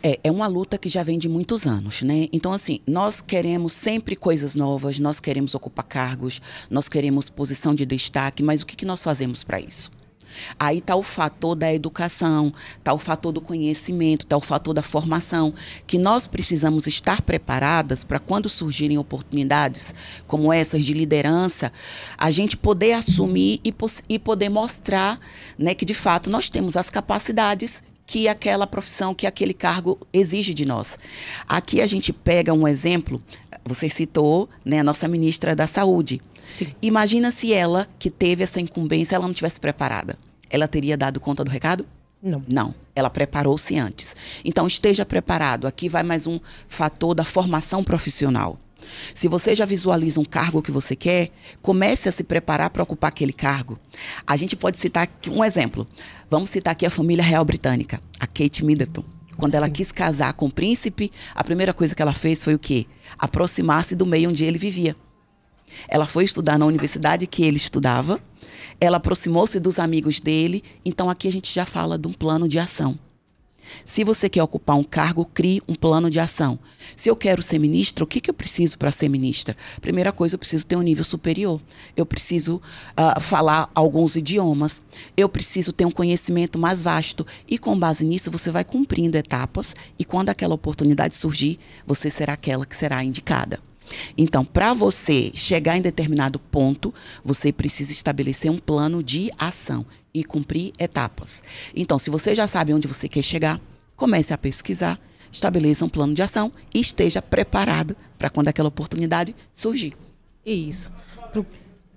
É, 0.02 0.20
é 0.24 0.32
uma 0.32 0.48
luta 0.48 0.78
que 0.78 0.88
já 0.88 1.04
vem 1.04 1.18
de 1.18 1.28
muitos 1.28 1.66
anos, 1.66 2.02
né? 2.02 2.28
Então, 2.32 2.54
assim, 2.54 2.80
nós 2.88 3.22
queremos 3.22 3.74
sempre 3.74 4.16
coisas 4.16 4.56
novas, 4.56 5.00
nós 5.00 5.20
queremos 5.20 5.56
ocupar 5.56 5.86
cargos, 5.86 6.42
nós 6.70 6.88
queremos 6.88 7.30
posição 7.30 7.74
de 7.74 7.86
destaque, 7.86 8.44
mas 8.44 8.62
o 8.62 8.66
que, 8.66 8.76
que 8.76 8.86
nós 8.86 9.02
fazemos 9.02 9.44
para 9.44 9.60
isso? 9.60 9.92
Aí 10.60 10.80
está 10.80 10.95
o 10.95 11.03
fator 11.03 11.56
da 11.56 11.74
educação, 11.74 12.53
está 12.78 12.94
o 12.94 12.99
fator 12.99 13.32
do 13.32 13.41
conhecimento, 13.41 14.26
está 14.26 14.38
o 14.38 14.41
fator 14.41 14.74
da 14.74 14.82
formação, 14.82 15.53
que 15.86 15.98
nós 15.98 16.28
precisamos 16.28 16.88
estar 16.88 17.22
preparadas 17.22 18.03
para 18.03 18.20
quando 18.20 18.49
surgirem 18.49 18.98
oportunidades 18.98 19.94
como 20.28 20.52
essas 20.52 20.84
de 20.86 20.94
liderança, 20.94 21.72
a 22.18 22.32
gente 22.32 22.57
poder 22.57 22.94
assumir 22.94 23.60
e, 23.64 23.74
e 24.10 24.20
poder 24.20 24.49
mostrar 24.49 25.20
né, 25.57 25.74
que 25.74 25.86
de 25.86 25.94
fato 25.94 26.30
nós 26.30 26.49
temos 26.49 26.78
as 26.78 26.90
capacidades 26.90 27.84
que 28.07 28.28
aquela 28.28 28.68
profissão, 28.68 29.16
que 29.16 29.26
aquele 29.26 29.53
cargo 29.53 29.99
exige 30.14 30.53
de 30.53 30.66
nós. 30.66 30.99
Aqui 31.48 31.82
a 31.82 31.88
gente 31.88 32.14
pega 32.14 32.53
um 32.53 32.68
exemplo, 32.68 33.22
você 33.64 33.90
citou 33.90 34.48
né, 34.64 34.80
a 34.80 34.84
nossa 34.84 35.07
ministra 35.07 35.56
da 35.56 35.68
Saúde. 35.68 36.22
Sim. 36.50 36.68
Imagina 36.82 37.32
se 37.32 37.54
ela, 37.54 37.88
que 37.98 38.10
teve 38.10 38.44
essa 38.44 38.60
incumbência, 38.60 39.16
ela 39.16 39.28
não 39.28 39.34
tivesse 39.34 39.60
preparada. 39.60 40.18
Ela 40.50 40.68
teria 40.68 40.98
dado 40.98 41.20
conta 41.20 41.44
do 41.44 41.52
recado? 41.52 41.86
Não. 42.22 42.44
Não. 42.52 42.76
Ela 42.96 43.10
preparou-se 43.10 43.78
antes. 43.78 44.16
Então, 44.44 44.66
esteja 44.66 45.06
preparado. 45.06 45.68
Aqui 45.68 45.88
vai 45.90 46.04
mais 46.04 46.26
um 46.26 46.40
fator 46.68 47.14
da 47.14 47.24
formação 47.24 47.84
profissional. 47.84 48.60
Se 49.14 49.28
você 49.28 49.56
já 49.56 49.66
visualiza 49.66 50.20
um 50.20 50.26
cargo 50.26 50.62
que 50.62 50.72
você 50.72 50.96
quer, 50.96 51.32
comece 51.62 52.08
a 52.08 52.12
se 52.12 52.24
preparar 52.24 52.70
para 52.70 52.84
ocupar 52.84 53.10
aquele 53.10 53.34
cargo. 53.34 53.80
A 54.26 54.38
gente 54.38 54.56
pode 54.56 54.78
citar 54.78 55.04
aqui 55.04 55.30
um 55.30 55.44
exemplo. 55.44 55.88
Vamos 56.30 56.50
citar 56.50 56.72
aqui 56.72 56.86
a 56.86 56.92
família 56.92 57.24
real 57.24 57.44
britânica, 57.44 58.00
a 58.20 58.28
Kate 58.28 58.64
Middleton. 58.64 59.04
Quando 59.38 59.56
ela 59.56 59.70
quis 59.70 59.92
casar 59.92 60.34
com 60.34 60.46
o 60.46 60.52
príncipe, 60.52 61.12
a 61.34 61.44
primeira 61.44 61.74
coisa 61.74 61.94
que 61.94 62.02
ela 62.02 62.14
fez 62.14 62.44
foi 62.44 62.56
o 62.56 62.60
quê? 62.60 62.86
Aproximar-se 63.18 63.96
do 63.96 64.06
meio 64.06 64.30
onde 64.30 64.46
ele 64.46 64.58
vivia. 64.58 64.96
Ela 65.88 66.06
foi 66.06 66.24
estudar 66.24 66.58
na 66.58 66.66
universidade 66.66 67.28
que 67.28 67.44
ele 67.44 67.58
estudava, 67.58 68.20
ela 68.80 68.98
aproximou-se 68.98 69.60
dos 69.60 69.80
amigos 69.80 70.20
dele, 70.20 70.64
então 70.84 71.10
aqui 71.10 71.28
a 71.28 71.32
gente 71.32 71.54
já 71.54 71.66
fala 71.66 71.98
de 71.98 72.08
um 72.08 72.14
plano 72.14 72.48
de 72.48 72.60
ação. 72.60 73.00
Se 73.86 74.04
você 74.04 74.30
quer 74.30 74.44
ocupar 74.44 74.78
um 74.78 74.84
cargo, 74.84 75.26
crie 75.26 75.62
um 75.68 75.74
plano 75.74 76.10
de 76.10 76.20
ação. 76.20 76.60
Se 76.96 77.10
eu 77.10 77.16
quero 77.16 77.42
ser 77.42 77.60
ministra, 77.60 78.04
o 78.04 78.08
que, 78.08 78.22
que 78.22 78.30
eu 78.30 78.34
preciso 78.34 78.78
para 78.78 78.92
ser 78.92 79.10
ministra? 79.10 79.56
Primeira 79.82 80.12
coisa, 80.12 80.36
eu 80.36 80.40
preciso 80.40 80.66
ter 80.66 80.76
um 80.76 80.82
nível 80.82 81.04
superior. 81.04 81.60
Eu 81.96 82.06
preciso 82.06 82.58
uh, 82.58 83.20
falar 83.20 83.70
alguns 83.74 84.16
idiomas. 84.16 84.84
Eu 85.18 85.28
preciso 85.28 85.74
ter 85.74 85.86
um 85.86 85.92
conhecimento 85.92 86.60
mais 86.60 86.82
vasto. 86.82 87.26
E 87.48 87.58
com 87.58 87.78
base 87.78 88.06
nisso, 88.06 88.30
você 88.30 88.52
vai 88.52 88.64
cumprindo 88.64 89.18
etapas. 89.18 89.76
E 89.98 90.06
quando 90.06 90.30
aquela 90.30 90.56
oportunidade 90.56 91.16
surgir, 91.16 91.60
você 91.86 92.10
será 92.10 92.34
aquela 92.34 92.66
que 92.66 92.76
será 92.76 93.04
indicada. 93.04 93.60
Então, 94.18 94.44
para 94.44 94.74
você 94.74 95.32
chegar 95.36 95.78
em 95.78 95.82
determinado 95.82 96.40
ponto, 96.40 96.94
você 97.24 97.52
precisa 97.52 97.91
estabelecer 97.91 98.52
um 98.52 98.57
plano 98.57 99.03
de 99.03 99.32
ação 99.38 99.86
e 100.14 100.24
cumprir 100.24 100.74
etapas. 100.80 101.44
Então, 101.76 101.99
se 101.99 102.10
você 102.10 102.34
já 102.34 102.48
sabe 102.48 102.74
onde 102.74 102.88
você 102.88 103.10
quer 103.10 103.24
chegar, 103.24 103.60
comece 103.95 104.34
a 104.34 104.38
pesquisar, 104.38 104.99
estabeleça 105.32 105.86
um 105.86 105.90
plano 105.90 106.14
de 106.14 106.22
ação 106.22 106.52
e 106.74 106.80
esteja 106.80 107.22
preparado 107.22 107.95
para 108.18 108.30
quando 108.30 108.48
aquela 108.48 108.70
oportunidade 108.70 109.36
surgir. 109.53 109.94
Isso. 110.45 110.90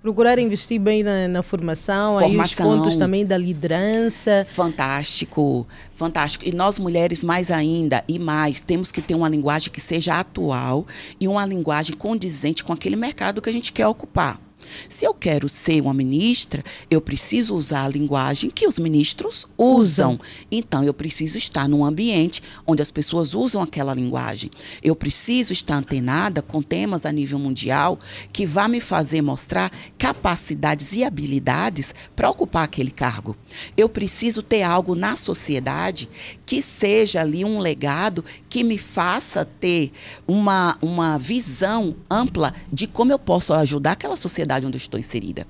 Procurar 0.00 0.38
investir 0.38 0.80
bem 0.80 1.02
na, 1.02 1.26
na 1.26 1.42
formação, 1.42 2.20
formação, 2.20 2.28
aí 2.28 2.36
os 2.36 2.54
pontos 2.54 2.96
também 2.96 3.26
da 3.26 3.36
liderança. 3.36 4.46
Fantástico, 4.48 5.66
fantástico. 5.92 6.46
E 6.46 6.52
nós 6.52 6.78
mulheres 6.78 7.24
mais 7.24 7.50
ainda 7.50 8.04
e 8.06 8.18
mais 8.18 8.60
temos 8.60 8.92
que 8.92 9.02
ter 9.02 9.14
uma 9.14 9.28
linguagem 9.28 9.72
que 9.72 9.80
seja 9.80 10.18
atual 10.20 10.86
e 11.20 11.26
uma 11.26 11.44
linguagem 11.44 11.96
condizente 11.96 12.62
com 12.62 12.72
aquele 12.72 12.96
mercado 12.96 13.42
que 13.42 13.50
a 13.50 13.52
gente 13.52 13.72
quer 13.72 13.88
ocupar. 13.88 14.40
Se 14.88 15.04
eu 15.04 15.14
quero 15.14 15.48
ser 15.48 15.80
uma 15.80 15.94
ministra, 15.94 16.64
eu 16.90 17.00
preciso 17.00 17.54
usar 17.54 17.84
a 17.84 17.88
linguagem 17.88 18.50
que 18.50 18.66
os 18.66 18.78
ministros 18.78 19.46
usam. 19.56 20.18
Então, 20.50 20.84
eu 20.84 20.94
preciso 20.94 21.38
estar 21.38 21.68
num 21.68 21.84
ambiente 21.84 22.42
onde 22.66 22.82
as 22.82 22.90
pessoas 22.90 23.34
usam 23.34 23.62
aquela 23.62 23.94
linguagem. 23.94 24.50
Eu 24.82 24.94
preciso 24.94 25.52
estar 25.52 25.76
antenada 25.76 26.42
com 26.42 26.62
temas 26.62 27.06
a 27.06 27.12
nível 27.12 27.38
mundial 27.38 27.98
que 28.32 28.46
vá 28.46 28.68
me 28.68 28.80
fazer 28.80 29.22
mostrar 29.22 29.72
capacidades 29.96 30.92
e 30.92 31.04
habilidades 31.04 31.94
para 32.14 32.30
ocupar 32.30 32.64
aquele 32.64 32.90
cargo. 32.90 33.36
Eu 33.76 33.88
preciso 33.88 34.42
ter 34.42 34.62
algo 34.62 34.94
na 34.94 35.16
sociedade 35.16 36.08
que 36.44 36.62
seja 36.62 37.20
ali 37.20 37.44
um 37.44 37.58
legado 37.58 38.24
que 38.48 38.64
me 38.64 38.78
faça 38.78 39.44
ter 39.44 39.92
uma, 40.26 40.76
uma 40.80 41.18
visão 41.18 41.94
ampla 42.10 42.54
de 42.72 42.86
como 42.86 43.12
eu 43.12 43.18
posso 43.18 43.52
ajudar 43.54 43.92
aquela 43.92 44.16
sociedade 44.16 44.57
onde 44.66 44.76
eu 44.76 44.80
estou 44.80 44.98
inserida. 44.98 45.46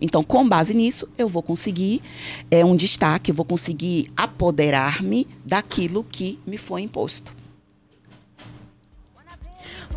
Então, 0.00 0.22
com 0.22 0.48
base 0.48 0.74
nisso, 0.74 1.08
eu 1.16 1.28
vou 1.28 1.42
conseguir 1.42 2.02
é, 2.50 2.64
um 2.64 2.76
destaque, 2.76 3.30
eu 3.30 3.34
vou 3.34 3.44
conseguir 3.44 4.10
apoderar-me 4.16 5.26
daquilo 5.44 6.04
que 6.04 6.38
me 6.46 6.58
foi 6.58 6.82
imposto. 6.82 7.34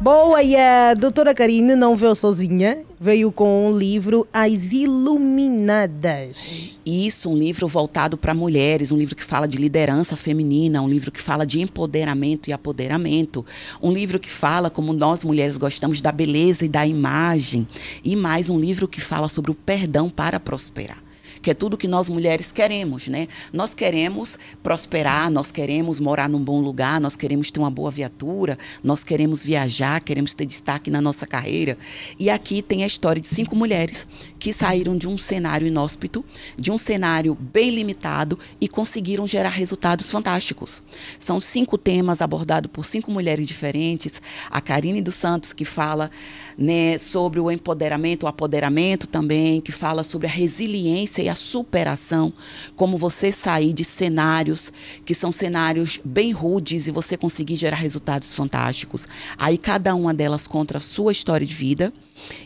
Boa, 0.01 0.43
e 0.43 0.55
a 0.55 0.93
doutora 0.93 1.33
Karine 1.33 1.73
não 1.73 1.95
veio 1.95 2.13
sozinha, 2.15 2.79
veio 2.99 3.31
com 3.31 3.67
um 3.67 3.77
livro 3.77 4.27
As 4.31 4.71
Iluminadas. 4.71 6.37
Isso, 6.85 7.29
um 7.29 7.35
livro 7.35 7.65
voltado 7.67 8.17
para 8.17 8.33
mulheres, 8.33 8.91
um 8.91 8.97
livro 8.97 9.15
que 9.15 9.23
fala 9.23 9.47
de 9.47 9.57
liderança 9.57 10.17
feminina, 10.17 10.81
um 10.81 10.89
livro 10.89 11.11
que 11.11 11.21
fala 11.21 11.45
de 11.45 11.61
empoderamento 11.61 12.49
e 12.49 12.53
apoderamento, 12.53 13.45
um 13.81 13.91
livro 13.91 14.19
que 14.19 14.29
fala 14.29 14.69
como 14.69 14.93
nós 14.93 15.23
mulheres 15.23 15.57
gostamos 15.57 16.01
da 16.01 16.11
beleza 16.11 16.65
e 16.65 16.69
da 16.69 16.85
imagem, 16.85 17.65
e 18.03 18.15
mais 18.15 18.49
um 18.49 18.59
livro 18.59 18.87
que 18.87 18.99
fala 19.01 19.29
sobre 19.29 19.49
o 19.49 19.55
perdão 19.55 20.09
para 20.09 20.39
prosperar 20.39 21.04
que 21.45 21.51
é 21.51 21.53
tudo 21.53 21.77
que 21.77 21.87
nós 21.87 22.09
mulheres 22.09 22.51
queremos, 22.51 23.07
né? 23.07 23.27
Nós 23.53 23.75
queremos 23.75 24.35
prosperar, 24.63 25.29
nós 25.29 25.51
queremos 25.51 25.99
morar 25.99 26.27
num 26.27 26.43
bom 26.43 26.59
lugar, 26.59 26.99
nós 26.99 27.15
queremos 27.15 27.51
ter 27.51 27.59
uma 27.59 27.69
boa 27.69 27.91
viatura, 27.91 28.57
nós 28.83 29.03
queremos 29.03 29.45
viajar, 29.45 30.01
queremos 30.01 30.33
ter 30.33 30.47
destaque 30.47 30.89
na 30.89 30.99
nossa 30.99 31.27
carreira. 31.27 31.77
E 32.17 32.31
aqui 32.31 32.63
tem 32.63 32.83
a 32.83 32.87
história 32.87 33.21
de 33.21 33.27
cinco 33.27 33.55
mulheres 33.55 34.07
que 34.39 34.51
saíram 34.51 34.97
de 34.97 35.07
um 35.07 35.19
cenário 35.19 35.67
inóspito, 35.67 36.25
de 36.57 36.71
um 36.71 36.79
cenário 36.79 37.35
bem 37.35 37.69
limitado 37.69 38.39
e 38.59 38.67
conseguiram 38.67 39.27
gerar 39.27 39.49
resultados 39.49 40.09
fantásticos. 40.09 40.83
São 41.19 41.39
cinco 41.39 41.77
temas 41.77 42.23
abordados 42.23 42.71
por 42.73 42.87
cinco 42.87 43.11
mulheres 43.11 43.47
diferentes. 43.47 44.19
A 44.49 44.59
Karine 44.59 44.99
dos 44.99 45.13
Santos, 45.13 45.53
que 45.53 45.63
fala 45.63 46.09
né, 46.57 46.97
sobre 46.97 47.39
o 47.39 47.51
empoderamento, 47.51 48.23
o 48.23 48.27
apoderamento 48.27 49.05
também, 49.05 49.61
que 49.61 49.71
fala 49.71 50.03
sobre 50.03 50.25
a 50.25 50.31
resiliência 50.31 51.21
e 51.21 51.29
a 51.29 51.34
superação, 51.35 52.33
como 52.75 52.97
você 52.97 53.31
sair 53.31 53.73
de 53.73 53.83
cenários 53.83 54.71
que 55.05 55.13
são 55.13 55.31
cenários 55.31 55.99
bem 56.03 56.31
rudes 56.31 56.87
e 56.87 56.91
você 56.91 57.17
conseguir 57.17 57.55
gerar 57.57 57.77
resultados 57.77 58.33
fantásticos. 58.33 59.07
Aí 59.37 59.57
cada 59.57 59.93
uma 59.95 60.13
delas 60.13 60.47
conta 60.47 60.77
a 60.77 60.81
sua 60.81 61.11
história 61.11 61.45
de 61.45 61.53
vida 61.53 61.93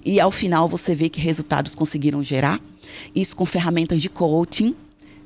e 0.03 0.19
ao 0.19 0.31
final 0.31 0.67
você 0.67 0.95
vê 0.95 1.09
que 1.09 1.19
resultados 1.21 1.75
conseguiram 1.75 2.23
gerar. 2.23 2.59
Isso 3.15 3.35
com 3.35 3.45
ferramentas 3.45 4.01
de 4.01 4.09
coaching, 4.09 4.75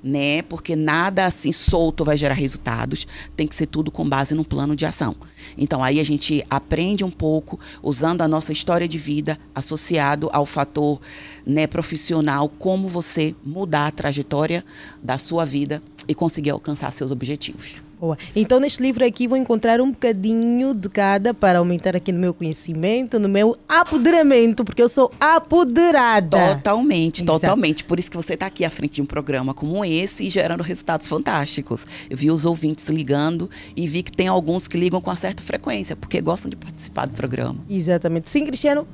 né? 0.04 0.42
Porque 0.42 0.76
nada 0.76 1.26
assim 1.26 1.52
solto 1.52 2.04
vai 2.04 2.18
gerar 2.18 2.34
resultados, 2.34 3.08
tem 3.36 3.48
que 3.48 3.56
ser 3.56 3.68
tudo 3.68 3.90
com 3.90 4.08
base 4.08 4.36
num 4.36 4.44
plano 4.44 4.76
de 4.76 4.86
ação. 4.86 5.16
Então 5.58 5.84
aí 5.84 6.00
a 6.00 6.04
gente 6.04 6.46
aprende 6.50 7.04
um 7.04 7.12
pouco 7.12 7.60
usando 7.82 8.22
a 8.22 8.28
nossa 8.28 8.52
história 8.52 8.88
de 8.88 8.98
vida 8.98 9.40
associado 9.56 10.30
ao 10.34 10.46
fator, 10.46 11.00
né, 11.46 11.68
profissional, 11.68 12.50
como 12.50 12.88
você 12.88 13.34
mudar 13.46 13.88
a 13.88 13.92
trajetória 13.92 14.66
da 15.02 15.18
sua 15.18 15.46
vida 15.46 15.82
e 16.08 16.14
conseguir 16.14 16.50
alcançar 16.50 16.92
seus 16.92 17.12
objetivos. 17.12 17.76
Boa. 18.04 18.18
Então, 18.36 18.60
neste 18.60 18.84
livro 18.84 19.06
aqui, 19.06 19.30
vou 19.30 19.38
encontrar 19.38 19.80
um 19.80 19.90
bocadinho 19.90 20.74
de 20.74 20.90
cada 20.90 21.34
para 21.34 21.60
aumentar 21.60 21.96
aqui 21.96 22.12
no 22.12 22.20
meu 22.20 22.34
conhecimento, 22.34 23.18
no 23.18 23.30
meu 23.30 23.56
apoderamento, 23.66 24.66
porque 24.66 24.82
eu 24.82 24.90
sou 24.90 25.10
apoderada. 25.18 26.56
Totalmente, 26.56 27.24
Exato. 27.24 27.40
totalmente. 27.40 27.86
Por 27.86 27.98
isso 27.98 28.12
que 28.12 28.18
você 28.18 28.34
está 28.34 28.48
aqui 28.48 28.66
à 28.66 28.70
frente 28.70 28.96
de 28.96 29.02
um 29.02 29.06
programa 29.06 29.54
como 29.54 29.86
esse 29.86 30.26
e 30.26 30.30
gerando 30.30 30.62
resultados 30.62 31.08
fantásticos. 31.08 31.88
Eu 32.10 32.18
vi 32.18 32.30
os 32.30 32.44
ouvintes 32.44 32.90
ligando 32.90 33.50
e 33.74 33.88
vi 33.88 34.04
que 34.04 34.12
tem 34.12 34.28
alguns 34.28 34.68
que 34.68 34.78
ligam 34.78 35.00
com 35.00 35.10
uma 35.10 35.16
certa 35.16 35.42
frequência, 35.42 35.96
porque 35.96 36.20
gostam 36.20 36.50
de 36.50 36.58
participar 36.58 37.08
do 37.08 37.14
programa. 37.14 37.56
Exatamente. 37.70 38.30
Sim, 38.30 38.46
Cristiano? 38.46 38.86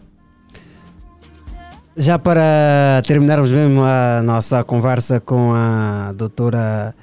Já 1.98 2.19
para 2.19 3.02
terminarmos 3.07 3.52
mesmo 3.52 3.81
a 3.81 4.22
nossa 4.22 4.64
conversa 4.64 5.19
com 5.19 5.52
a 5.52 6.14
doutora 6.15 6.94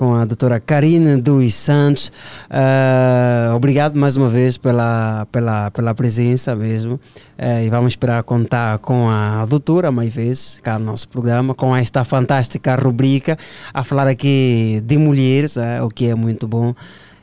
com 0.00 0.14
a 0.14 0.24
doutora 0.24 0.58
Karine 0.58 1.20
dos 1.20 1.52
Santos. 1.52 2.10
Uh, 2.48 3.54
obrigado 3.54 3.98
mais 3.98 4.16
uma 4.16 4.30
vez 4.30 4.56
pela, 4.56 5.26
pela, 5.30 5.70
pela 5.72 5.94
presença 5.94 6.56
mesmo. 6.56 6.94
Uh, 6.94 7.66
e 7.66 7.68
vamos 7.68 7.92
esperar 7.92 8.22
contar 8.22 8.78
com 8.78 9.10
a 9.10 9.44
doutora 9.44 9.92
mais 9.92 10.14
vezes 10.14 10.58
cá 10.60 10.78
no 10.78 10.86
nosso 10.86 11.06
programa, 11.06 11.54
com 11.54 11.76
esta 11.76 12.02
fantástica 12.02 12.76
rubrica 12.76 13.36
a 13.74 13.84
falar 13.84 14.06
aqui 14.06 14.82
de 14.86 14.96
mulheres, 14.96 15.56
uh, 15.56 15.84
o 15.84 15.90
que 15.90 16.06
é 16.06 16.14
muito 16.14 16.48
bom. 16.48 16.74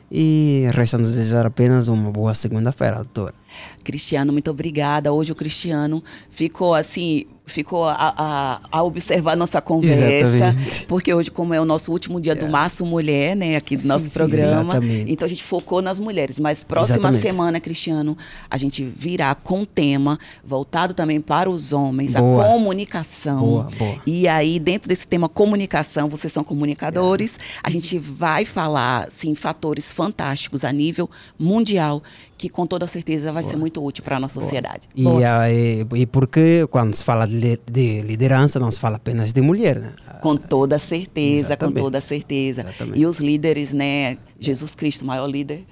E 0.08 0.68
resta-nos 0.70 1.16
desejar 1.16 1.46
apenas 1.46 1.88
uma 1.88 2.12
boa 2.12 2.32
segunda-feira, 2.32 2.98
doutora. 2.98 3.34
Cristiano, 3.82 4.32
muito 4.32 4.52
obrigada. 4.52 5.12
Hoje 5.12 5.32
o 5.32 5.34
Cristiano 5.34 6.00
ficou 6.30 6.74
assim, 6.74 7.26
ficou 7.48 7.84
a, 7.84 7.94
a, 8.16 8.60
a 8.70 8.82
observar 8.82 9.36
nossa 9.36 9.60
conversa, 9.60 10.04
Exatamente. 10.04 10.86
porque 10.86 11.12
hoje, 11.12 11.30
como 11.30 11.54
é 11.54 11.60
o 11.60 11.64
nosso 11.64 11.92
último 11.92 12.20
dia 12.20 12.34
do 12.34 12.48
Março 12.48 12.84
Mulher, 12.84 13.36
né, 13.36 13.56
aqui 13.56 13.76
do 13.76 13.82
Sim, 13.82 13.88
nosso 13.88 14.04
sim, 14.06 14.10
programa, 14.10 14.74
exatamente. 14.74 15.12
então 15.12 15.26
a 15.26 15.28
gente 15.28 15.42
focou 15.42 15.82
nas 15.82 15.98
mulheres. 15.98 16.38
Mas 16.38 16.64
próxima 16.64 16.98
Exatamente. 16.98 17.22
semana, 17.22 17.60
Cristiano, 17.60 18.16
a 18.50 18.56
gente 18.56 18.84
virá 18.84 19.34
com 19.34 19.64
tema 19.64 20.18
voltado 20.44 20.94
também 20.94 21.20
para 21.20 21.48
os 21.50 21.72
homens, 21.72 22.12
Boa. 22.12 22.44
a 22.44 22.48
comunicação. 22.48 23.40
Boa, 23.40 23.68
boa. 23.78 24.02
E 24.06 24.28
aí, 24.28 24.58
dentro 24.58 24.88
desse 24.88 25.06
tema 25.06 25.28
comunicação, 25.28 26.08
vocês 26.08 26.32
são 26.32 26.44
comunicadores, 26.44 27.38
a 27.62 27.70
gente 27.70 27.98
vai 27.98 28.44
falar, 28.44 29.08
sim, 29.10 29.34
fatores 29.34 29.92
fantásticos 29.92 30.64
a 30.64 30.72
nível 30.72 31.08
mundial, 31.38 32.02
que 32.38 32.48
com 32.48 32.64
toda 32.66 32.86
certeza 32.86 33.32
vai 33.32 33.42
ser 33.42 33.56
muito 33.56 33.84
útil 33.84 34.04
para 34.04 34.16
a 34.16 34.20
nossa 34.20 34.40
sociedade. 34.40 34.88
E, 34.94 35.04
e, 35.04 36.02
e 36.02 36.06
porque 36.06 36.66
quando 36.70 36.94
se 36.94 37.02
fala 37.02 37.26
de, 37.26 37.58
de 37.70 38.00
liderança, 38.02 38.60
não 38.60 38.70
se 38.70 38.78
fala 38.78 38.96
apenas 38.96 39.32
de 39.32 39.42
mulher, 39.42 39.80
né? 39.80 39.92
Com 40.22 40.36
toda 40.36 40.78
certeza, 40.78 41.46
Exatamente. 41.46 41.74
com 41.74 41.80
toda 41.82 42.00
certeza. 42.00 42.60
Exatamente. 42.60 42.98
E 43.00 43.04
os 43.04 43.18
líderes, 43.18 43.72
né? 43.72 44.16
Jesus 44.40 44.74
Cristo, 44.76 45.02
o 45.02 45.06
maior 45.06 45.26
líder 45.26 45.64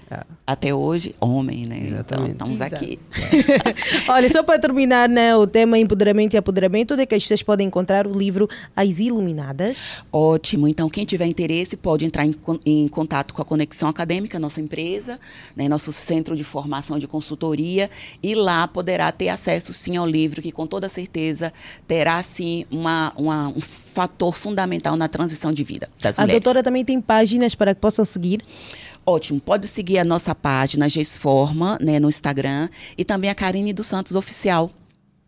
até 0.47 0.75
hoje, 0.75 1.15
homem, 1.21 1.67
né? 1.67 1.79
Então, 2.01 2.27
estamos 2.27 2.55
Exato. 2.57 2.75
aqui. 2.75 2.99
Olha, 4.09 4.29
só 4.29 4.43
para 4.43 4.59
terminar 4.59 5.09
né, 5.09 5.37
o 5.37 5.47
tema 5.47 5.79
empoderamento 5.79 6.35
e 6.35 6.37
apoderamento, 6.37 6.95
onde 6.95 7.03
é 7.03 7.07
que 7.07 7.15
as 7.15 7.23
pessoas 7.23 7.43
podem 7.43 7.67
encontrar 7.69 8.07
o 8.07 8.13
livro 8.19 8.49
As 8.75 8.99
Iluminadas? 8.99 10.03
Ótimo. 10.13 10.67
Então, 10.67 10.89
quem 10.89 11.05
tiver 11.05 11.27
interesse 11.27 11.77
pode 11.77 12.05
entrar 12.05 12.25
em, 12.27 12.35
em 12.65 12.89
contato 12.89 13.35
com 13.35 13.41
a 13.43 13.45
Conexão 13.45 13.89
Acadêmica, 13.89 14.39
nossa 14.39 14.61
empresa, 14.61 15.21
né, 15.55 15.69
nosso 15.69 15.93
centro 15.93 16.35
de 16.37 16.43
formação 16.45 16.99
de 16.99 17.07
consultoria, 17.07 17.89
e 18.23 18.35
lá 18.35 18.67
poderá 18.67 19.11
ter 19.13 19.29
acesso, 19.29 19.73
sim, 19.73 19.97
ao 19.97 20.07
livro, 20.07 20.43
que 20.43 20.51
com 20.51 20.67
toda 20.67 20.89
certeza 20.89 21.53
terá, 21.87 22.21
sim, 22.23 22.65
uma, 22.71 23.13
uma- 23.17 23.49
um 23.49 23.61
fator 23.61 24.35
fundamental 24.35 24.97
na 24.97 25.09
transição 25.09 25.53
de 25.53 25.63
vida 25.65 25.89
das 26.03 26.19
A 26.19 26.23
mulheres. 26.23 26.43
doutora 26.43 26.63
também 26.63 26.85
tem 26.85 27.01
páginas 27.01 27.55
para 27.55 27.75
que 27.75 27.81
possam 27.81 28.05
seguir. 28.05 28.43
Ótimo. 29.05 29.41
Pode 29.41 29.69
seguir 29.69 29.99
a 29.99 30.05
nossa 30.05 30.35
página 30.35 30.89
Gesforma, 30.89 31.79
né, 31.81 32.01
no 32.01 32.09
Instagram, 32.09 32.69
e 32.99 33.05
também 33.05 33.31
a 33.31 33.35
Karine 33.35 33.73
dos 33.73 33.87
Santos 33.87 34.17
Oficial 34.17 34.71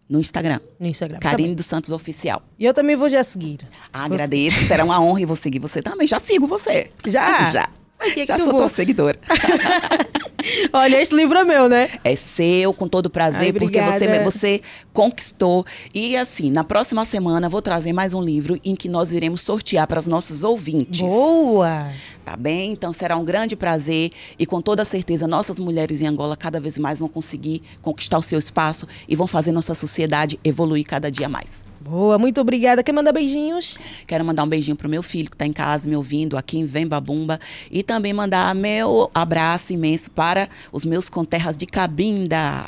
no 0.08 0.18
Instagram. 0.18 0.58
No 0.80 0.86
Instagram. 0.86 1.18
Karine 1.18 1.54
dos 1.54 1.66
Santos 1.66 1.90
Oficial. 1.90 2.42
E 2.58 2.64
eu 2.64 2.72
também 2.72 2.96
vou 2.96 3.08
já 3.08 3.22
seguir. 3.22 3.60
Agradeço, 3.92 4.64
será 4.64 4.84
uma 4.84 5.00
honra 5.00 5.20
e 5.20 5.24
vou 5.26 5.36
seguir 5.36 5.58
você 5.58 5.82
também. 5.82 6.06
Já 6.06 6.18
sigo 6.18 6.46
você. 6.46 6.90
Já? 7.06 7.50
Já. 7.50 7.70
Que 8.14 8.26
Já 8.26 8.36
que 8.36 8.42
sou 8.42 8.54
tua 8.54 8.68
seguidora. 8.68 9.18
Olha, 10.72 11.00
este 11.00 11.14
livro 11.14 11.36
é 11.36 11.44
meu, 11.44 11.68
né? 11.68 11.90
É 12.04 12.14
seu, 12.14 12.72
com 12.72 12.88
todo 12.88 13.10
prazer, 13.10 13.46
Ai, 13.46 13.52
porque 13.52 13.80
você, 13.80 14.22
você 14.22 14.62
conquistou. 14.92 15.66
E 15.92 16.16
assim, 16.16 16.50
na 16.50 16.62
próxima 16.62 17.04
semana 17.04 17.48
vou 17.48 17.60
trazer 17.60 17.92
mais 17.92 18.14
um 18.14 18.22
livro 18.22 18.58
em 18.64 18.76
que 18.76 18.88
nós 18.88 19.12
iremos 19.12 19.40
sortear 19.40 19.86
para 19.86 19.98
os 19.98 20.06
nossos 20.06 20.44
ouvintes. 20.44 21.00
Boa! 21.00 21.90
Tá 22.24 22.36
bem? 22.36 22.72
Então 22.72 22.92
será 22.92 23.16
um 23.16 23.24
grande 23.24 23.56
prazer 23.56 24.10
e 24.38 24.46
com 24.46 24.60
toda 24.60 24.84
certeza 24.84 25.26
nossas 25.26 25.58
mulheres 25.58 26.00
em 26.00 26.06
Angola 26.06 26.36
cada 26.36 26.60
vez 26.60 26.78
mais 26.78 27.00
vão 27.00 27.08
conseguir 27.08 27.62
conquistar 27.82 28.18
o 28.18 28.22
seu 28.22 28.38
espaço 28.38 28.86
e 29.08 29.16
vão 29.16 29.26
fazer 29.26 29.50
nossa 29.50 29.74
sociedade 29.74 30.38
evoluir 30.44 30.86
cada 30.86 31.10
dia 31.10 31.28
mais. 31.28 31.67
Boa, 31.88 32.18
muito 32.18 32.40
obrigada. 32.40 32.82
Quer 32.82 32.92
mandar 32.92 33.12
beijinhos? 33.12 33.78
Quero 34.06 34.24
mandar 34.24 34.44
um 34.44 34.46
beijinho 34.46 34.76
pro 34.76 34.88
meu 34.88 35.02
filho 35.02 35.30
que 35.30 35.34
está 35.34 35.46
em 35.46 35.52
casa 35.52 35.88
me 35.88 35.96
ouvindo 35.96 36.36
aqui 36.36 36.58
em 36.58 36.66
Vembabumba 36.66 37.40
e 37.70 37.82
também 37.82 38.12
mandar 38.12 38.54
meu 38.54 39.10
abraço 39.14 39.72
imenso 39.72 40.10
para 40.10 40.48
os 40.70 40.84
meus 40.84 41.08
conterras 41.08 41.56
de 41.56 41.64
Cabinda. 41.64 42.66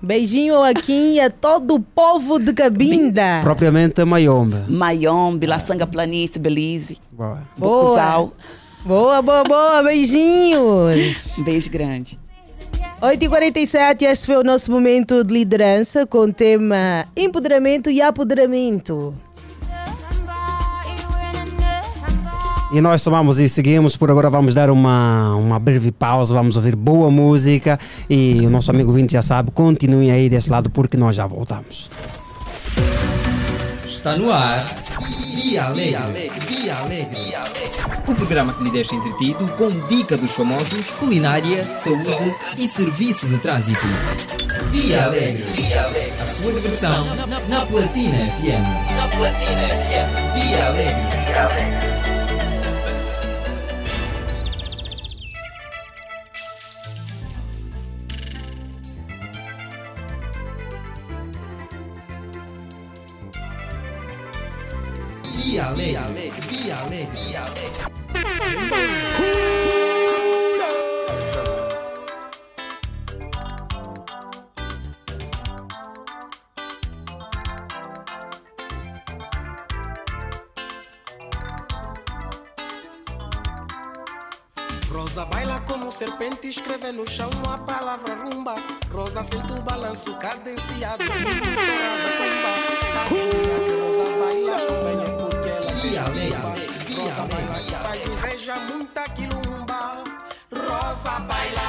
Beijinho 0.00 0.54
e 0.88 1.20
a 1.20 1.30
todo 1.30 1.74
o 1.74 1.80
povo 1.80 2.38
de 2.38 2.52
Cabinda. 2.52 3.40
Propriamente 3.42 4.04
Mayombe. 4.04 4.64
Mayombe, 4.68 5.46
Laçanga 5.46 5.86
Planície, 5.86 6.40
Belize. 6.40 6.98
Boa. 7.12 7.42
Bucuzal. 7.56 8.32
Boa, 8.84 9.22
boa, 9.22 9.44
boa. 9.44 9.82
Beijinhos. 9.82 11.38
Beijo 11.44 11.70
grande. 11.70 12.21
8h47, 13.02 14.02
este 14.02 14.26
foi 14.26 14.36
o 14.36 14.44
nosso 14.44 14.70
momento 14.70 15.24
de 15.24 15.34
liderança 15.34 16.06
com 16.06 16.18
o 16.18 16.32
tema 16.32 17.04
Empoderamento 17.16 17.90
e 17.90 18.00
Apoderamento. 18.00 19.12
E 22.72 22.80
nós 22.80 23.02
tomamos 23.02 23.40
e 23.40 23.48
seguimos. 23.48 23.96
Por 23.96 24.08
agora 24.08 24.30
vamos 24.30 24.54
dar 24.54 24.70
uma, 24.70 25.34
uma 25.34 25.58
breve 25.58 25.90
pausa, 25.90 26.32
vamos 26.32 26.54
ouvir 26.54 26.76
boa 26.76 27.10
música. 27.10 27.76
E 28.08 28.46
o 28.46 28.48
nosso 28.48 28.70
amigo 28.70 28.92
Vinte 28.92 29.14
já 29.14 29.20
sabe, 29.20 29.50
continue 29.50 30.08
aí 30.08 30.28
desse 30.28 30.48
lado 30.48 30.70
porque 30.70 30.96
nós 30.96 31.16
já 31.16 31.26
voltamos. 31.26 31.90
Está 34.02 34.16
no 34.16 34.32
ar 34.32 34.66
Dia 35.32 35.66
Alegre. 35.66 36.32
Dia 36.48 36.76
Alegre. 36.78 37.36
O 38.08 38.12
programa 38.16 38.52
que 38.52 38.64
lhe 38.64 38.70
deixa 38.72 38.96
entretido 38.96 39.46
com 39.56 39.70
dica 39.86 40.16
dos 40.16 40.34
famosos, 40.34 40.90
culinária, 40.90 41.64
saúde 41.76 42.34
e 42.58 42.66
serviço 42.66 43.28
de 43.28 43.38
trânsito. 43.38 43.86
Dia 44.72 45.04
Alegre. 45.04 45.44
A 46.20 46.26
sua 46.26 46.52
diversão 46.52 47.14
na 47.48 47.64
Platina 47.64 48.28
FM. 48.32 48.96
Na 48.96 49.06
Platina 49.06 49.68
FM. 49.68 50.34
Dia 50.34 50.66
Alegre. 50.66 51.24
Dia 51.24 51.44
Alegre. 51.44 52.01
Dia 65.42 65.66
Alegre. 65.66 66.30
Dia 66.48 66.76
Alegre. 66.78 67.18
Dia 67.26 67.42
Alegre. 67.42 67.82
Rosa 84.92 85.24
baila 85.24 85.60
como 85.66 85.90
serpente, 85.90 86.48
escreve 86.48 86.92
no 86.92 87.04
chão 87.04 87.28
a 87.52 87.58
palavra 87.58 88.14
rumba. 88.14 88.54
Rosa 88.92 89.24
sente 89.24 89.52
o 89.52 89.62
balanço 89.62 90.14
cadenciado, 90.18 91.02
Rosa 93.80 94.04
baila 94.20 94.56
também 94.58 95.11
muita 98.68 99.04
quilumba. 99.14 100.02
Rosa 100.50 101.14
baila. 101.30 101.68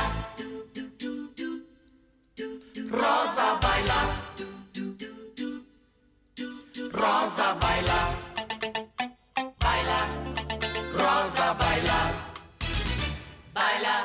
Rosa 2.91 3.47
baila. 3.61 3.99
Rosa 6.93 7.47
baila. 7.61 7.99
Baila. 9.59 9.99
Rosa 10.93 11.47
baila. 11.53 11.99
Baila. 13.53 13.95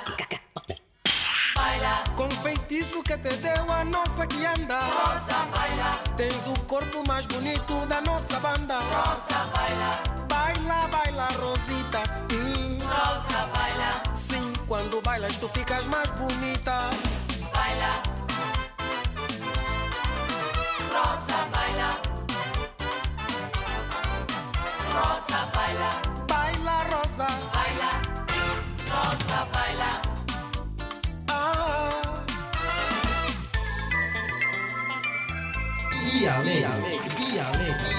Baila. 1.68 2.02
Com 2.16 2.30
feitiço 2.30 3.02
que 3.02 3.16
te 3.18 3.36
deu 3.36 3.70
a 3.70 3.84
nossa 3.84 4.26
que 4.26 4.46
anda. 4.46 4.80
Rosa 4.80 5.44
baila. 5.54 5.90
Tens 6.16 6.46
o 6.46 6.58
corpo 6.60 7.02
mais 7.06 7.26
bonito 7.26 7.84
da 7.86 8.00
nossa 8.00 8.40
banda. 8.40 8.78
Rosa 8.78 9.44
baila. 9.54 9.90
Baila, 10.28 10.88
baila, 10.88 11.28
Rosita. 11.38 12.02
Rosa 12.94 13.40
baila. 13.54 14.14
Sim, 14.14 14.50
quando 14.66 15.02
bailas 15.02 15.36
tu 15.36 15.46
ficas 15.48 15.84
mais 15.88 16.10
bonita. 16.12 16.78
Baila. 17.52 17.92
Rosa 20.94 21.38
baila. 21.52 21.90
Rosa. 24.94 25.38
Baila, 25.52 26.07
Dia 36.10 36.34
Alegre. 36.36 36.98
Dia 37.16 37.44
Alegre. 37.44 37.98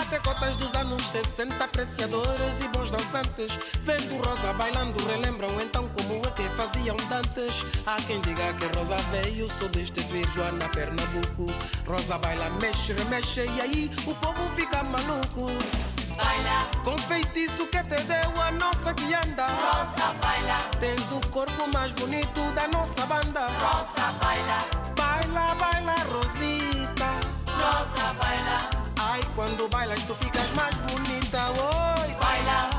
Até 0.00 0.18
cotas 0.20 0.56
dos 0.56 0.74
anos 0.74 1.02
60, 1.06 1.62
apreciadores 1.62 2.64
e 2.64 2.68
bons 2.68 2.90
dançantes. 2.90 3.58
Vendo 3.82 4.16
Rosa 4.26 4.52
bailando, 4.54 5.04
relembram 5.06 5.60
então 5.60 5.86
como 5.88 6.14
é 6.26 6.30
que 6.30 6.42
faziam 6.56 6.96
dantes. 7.08 7.66
Há 7.86 7.96
quem 8.06 8.20
diga 8.22 8.54
que 8.54 8.66
Rosa 8.76 8.96
veio 9.12 9.48
substituir 9.50 10.26
Joana 10.32 10.68
Pernambuco. 10.70 11.46
Rosa 11.86 12.16
baila, 12.18 12.48
mexe, 12.60 12.94
remexe 12.94 13.42
e 13.42 13.60
aí 13.60 13.90
o 14.06 14.14
povo 14.14 14.48
fica 14.56 14.82
maluco. 14.84 15.46
Baila 16.22 16.66
com 16.84 16.96
feitiço 16.98 17.66
que 17.66 17.82
te 17.84 18.02
deu 18.04 18.42
a 18.42 18.50
nossa 18.52 18.92
que 18.94 19.14
anda. 19.14 19.46
Rosa 19.46 20.14
baila, 20.22 20.58
tens 20.78 21.10
o 21.12 21.20
corpo 21.28 21.66
mais 21.72 21.92
bonito 21.92 22.40
da 22.52 22.66
nossa 22.68 23.06
banda. 23.06 23.46
Rosa 23.46 24.12
baila, 24.22 24.58
baila, 24.96 25.54
baila, 25.54 25.94
Rosita. 26.12 27.10
Rosa 27.60 28.14
baila. 28.14 28.70
Ai, 28.98 29.20
quando 29.34 29.68
bailas 29.68 30.02
tu 30.04 30.14
ficas 30.14 30.50
mais 30.54 30.74
bonita. 30.76 31.50
Oi, 31.50 32.14
baila. 32.14 32.69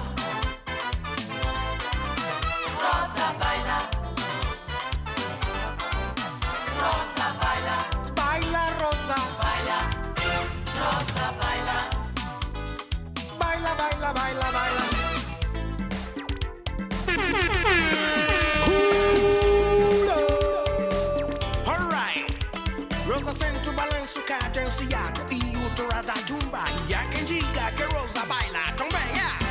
Cadenciado 24.71 25.21
e 25.31 25.57
o 25.57 25.69
tora 25.75 26.01
da 26.01 26.15
jumba. 26.25 26.63
E 26.87 26.93
há 26.93 27.05
quem 27.07 27.25
diga 27.25 27.71
que 27.71 27.83
Rosa 27.83 28.25
baila 28.25 28.71
também. 28.77 29.01
Yeah. 29.13 29.41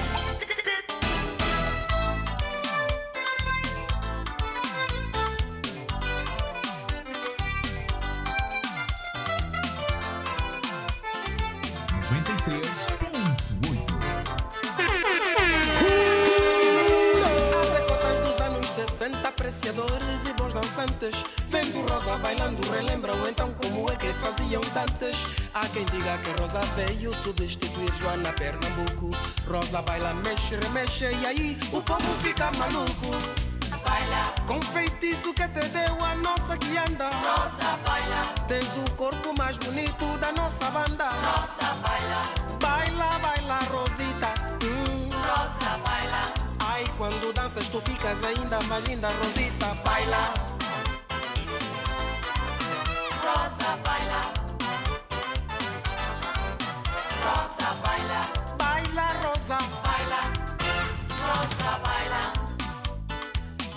60, 18.70 19.28
apreciadores 19.28 20.19
dançantes. 20.80 21.24
Vendo 21.48 21.80
Rosa 21.90 22.16
bailando, 22.18 22.70
relembram 22.70 23.16
então 23.28 23.52
como 23.54 23.90
é 23.90 23.96
que 23.96 24.06
faziam 24.14 24.62
dantes. 24.72 25.26
Há 25.52 25.66
quem 25.68 25.84
diga 25.86 26.16
que 26.18 26.40
Rosa 26.40 26.60
veio 26.76 27.14
substituir 27.14 27.92
Joana 28.00 28.32
Pernambuco. 28.32 29.10
Rosa 29.48 29.82
baila, 29.82 30.14
mexe, 30.14 30.56
remexe 30.56 31.06
e 31.06 31.26
aí 31.26 31.58
o 31.72 31.82
povo 31.82 32.12
fica 32.22 32.50
maluco. 32.52 33.10
Baila 33.84 34.34
com 34.46 34.60
feitiço 34.60 35.32
que 35.34 35.46
te 35.48 35.68
deu 35.68 36.04
a 36.04 36.14
nossa 36.16 36.56
que 36.56 36.78
anda. 36.78 37.10
Rosa 37.10 37.76
baila, 37.84 38.34
tens 38.46 38.76
o 38.76 38.90
corpo 38.92 39.34
mais 39.36 39.58
bonito 39.58 40.18
da 40.18 40.32
nossa 40.32 40.70
banda. 40.70 41.08
Rosa 41.08 41.74
baila, 41.82 42.58
baila, 42.60 43.18
baila, 43.18 43.58
Rosita. 43.70 44.32
Rosa 45.12 45.78
baila. 45.78 46.32
Ai, 46.60 46.84
quando 46.96 47.32
danças 47.32 47.68
tu 47.68 47.80
ficas 47.80 48.22
ainda 48.22 48.60
mais 48.68 48.84
linda, 48.84 49.08
Rosita. 49.08 49.74
Baila. 49.84 50.59
Rosa 53.30 53.70
baila. 53.84 54.22
Rosa 57.26 57.70
baila. 57.84 58.20
Baila, 58.58 59.06
Rosa. 59.24 59.58
Baila. 59.86 60.20
Rosa 61.28 61.72
baila. 61.84 62.22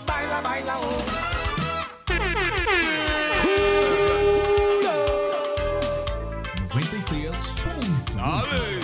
Baila, 0.08 0.38
baila, 0.42 0.76
oh. 0.82 1.02
96. 6.70 7.36
Dale. 8.16 8.84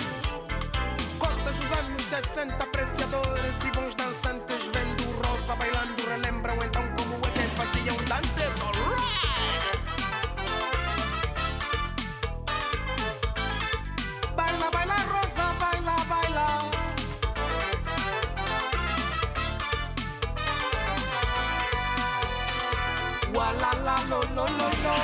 60 2.10 2.64
apreciadores 2.64 3.64
e 3.64 3.70
bons 3.70 3.94
dançantes 3.94 4.64
vendo 4.74 5.04
rosa 5.24 5.54
bailando 5.54 6.02
relembram 6.08 6.56
então 6.66 6.89
la 24.34 24.42
lo 24.42 24.44
lo 24.44 24.48
lo 24.48 24.70
lo. 24.82 24.94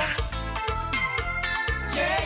Yeah, 1.95 2.19
yeah, 2.19 2.26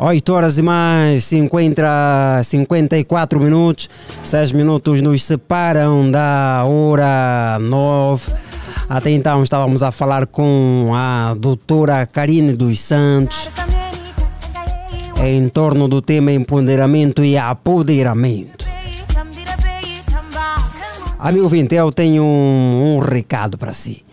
Oito 0.00 0.32
horas 0.32 0.58
e 0.58 0.62
mais 0.62 1.24
50, 1.24 2.42
54 2.44 3.40
minutos, 3.40 3.90
6 4.22 4.52
minutos 4.52 5.00
nos 5.00 5.24
separam 5.24 6.08
da 6.08 6.62
hora 6.64 7.58
9. 7.60 8.32
Até 8.88 9.10
então 9.10 9.42
estávamos 9.42 9.82
a 9.82 9.90
falar 9.90 10.28
com 10.28 10.92
a 10.94 11.34
doutora 11.34 12.06
Karine 12.06 12.52
dos 12.52 12.78
Santos 12.78 13.50
em 15.20 15.48
torno 15.48 15.88
do 15.88 16.00
tema 16.00 16.30
empoderamento 16.30 17.24
e 17.24 17.36
apoderamento. 17.36 18.68
Amigo 21.18 21.48
vinte, 21.48 21.74
eu 21.74 21.90
tenho 21.90 22.22
um, 22.22 22.94
um 22.94 22.98
recado 23.00 23.58
para 23.58 23.72
si. 23.72 24.04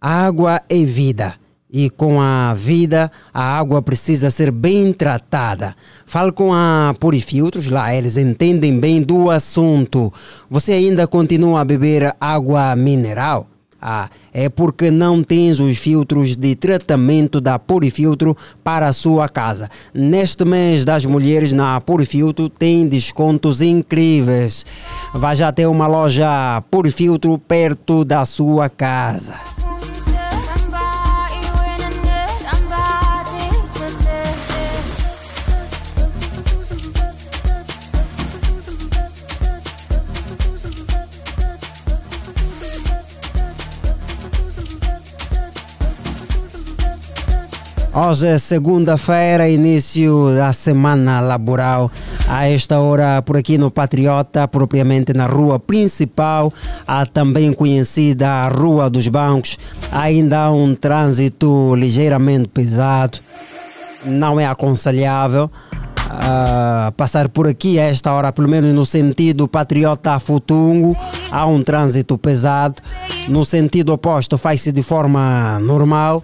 Água 0.00 0.62
é 0.66 0.82
vida. 0.82 1.34
E 1.78 1.90
com 1.90 2.22
a 2.22 2.54
vida, 2.54 3.12
a 3.34 3.58
água 3.58 3.82
precisa 3.82 4.30
ser 4.30 4.50
bem 4.50 4.94
tratada. 4.94 5.76
Fale 6.06 6.32
com 6.32 6.50
a 6.54 6.94
Purifiltros, 6.98 7.68
lá 7.68 7.94
eles 7.94 8.16
entendem 8.16 8.80
bem 8.80 9.02
do 9.02 9.30
assunto. 9.30 10.10
Você 10.48 10.72
ainda 10.72 11.06
continua 11.06 11.60
a 11.60 11.64
beber 11.66 12.16
água 12.18 12.74
mineral? 12.74 13.46
Ah, 13.78 14.08
é 14.32 14.48
porque 14.48 14.90
não 14.90 15.22
tens 15.22 15.60
os 15.60 15.76
filtros 15.76 16.34
de 16.34 16.54
tratamento 16.54 17.42
da 17.42 17.58
Purifiltro 17.58 18.34
para 18.64 18.88
a 18.88 18.92
sua 18.94 19.28
casa. 19.28 19.68
Neste 19.92 20.46
mês 20.46 20.82
das 20.82 21.04
mulheres 21.04 21.52
na 21.52 21.78
Purifiltro 21.78 22.48
tem 22.48 22.88
descontos 22.88 23.60
incríveis. 23.60 24.64
Vá 25.12 25.34
já 25.34 25.48
até 25.48 25.68
uma 25.68 25.86
loja 25.86 26.62
Purifiltro 26.70 27.38
perto 27.38 28.02
da 28.02 28.24
sua 28.24 28.70
casa. 28.70 29.34
Hoje 47.98 48.26
é 48.26 48.36
segunda-feira, 48.36 49.48
início 49.48 50.34
da 50.36 50.52
semana 50.52 51.18
laboral. 51.18 51.90
A 52.28 52.46
esta 52.46 52.78
hora, 52.78 53.22
por 53.22 53.38
aqui 53.38 53.56
no 53.56 53.70
Patriota, 53.70 54.46
propriamente 54.46 55.14
na 55.14 55.24
rua 55.24 55.58
principal, 55.58 56.52
a 56.86 57.06
também 57.06 57.54
conhecida 57.54 58.48
Rua 58.48 58.90
dos 58.90 59.08
Bancos, 59.08 59.58
ainda 59.90 60.40
há 60.40 60.50
um 60.50 60.74
trânsito 60.74 61.74
ligeiramente 61.74 62.48
pesado. 62.48 63.18
Não 64.04 64.38
é 64.38 64.44
aconselhável 64.44 65.50
ah, 66.10 66.92
passar 66.98 67.30
por 67.30 67.48
aqui 67.48 67.80
a 67.80 67.84
esta 67.84 68.12
hora, 68.12 68.30
pelo 68.30 68.46
menos 68.46 68.74
no 68.74 68.84
sentido 68.84 69.48
Patriota 69.48 70.18
Futungo, 70.18 70.94
há 71.30 71.46
um 71.46 71.62
trânsito 71.62 72.18
pesado. 72.18 72.74
No 73.26 73.42
sentido 73.42 73.94
oposto, 73.94 74.36
faz-se 74.36 74.70
de 74.70 74.82
forma 74.82 75.58
normal. 75.60 76.22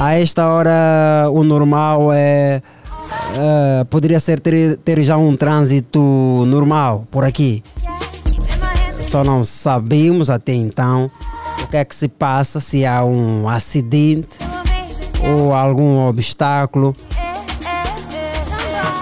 A 0.00 0.14
esta 0.14 0.48
hora 0.48 1.28
o 1.30 1.44
normal 1.44 2.10
é. 2.10 2.62
é, 3.36 3.84
poderia 3.90 4.18
ser 4.18 4.40
ter, 4.40 4.78
ter 4.78 5.02
já 5.02 5.18
um 5.18 5.36
trânsito 5.36 6.00
normal 6.46 7.06
por 7.10 7.22
aqui. 7.22 7.62
Só 9.02 9.22
não 9.22 9.44
sabemos 9.44 10.30
até 10.30 10.54
então 10.54 11.10
o 11.62 11.66
que 11.66 11.76
é 11.76 11.84
que 11.84 11.94
se 11.94 12.08
passa, 12.08 12.60
se 12.60 12.86
há 12.86 13.04
um 13.04 13.46
acidente 13.46 14.38
ou 15.22 15.52
algum 15.52 15.98
obstáculo 16.08 16.96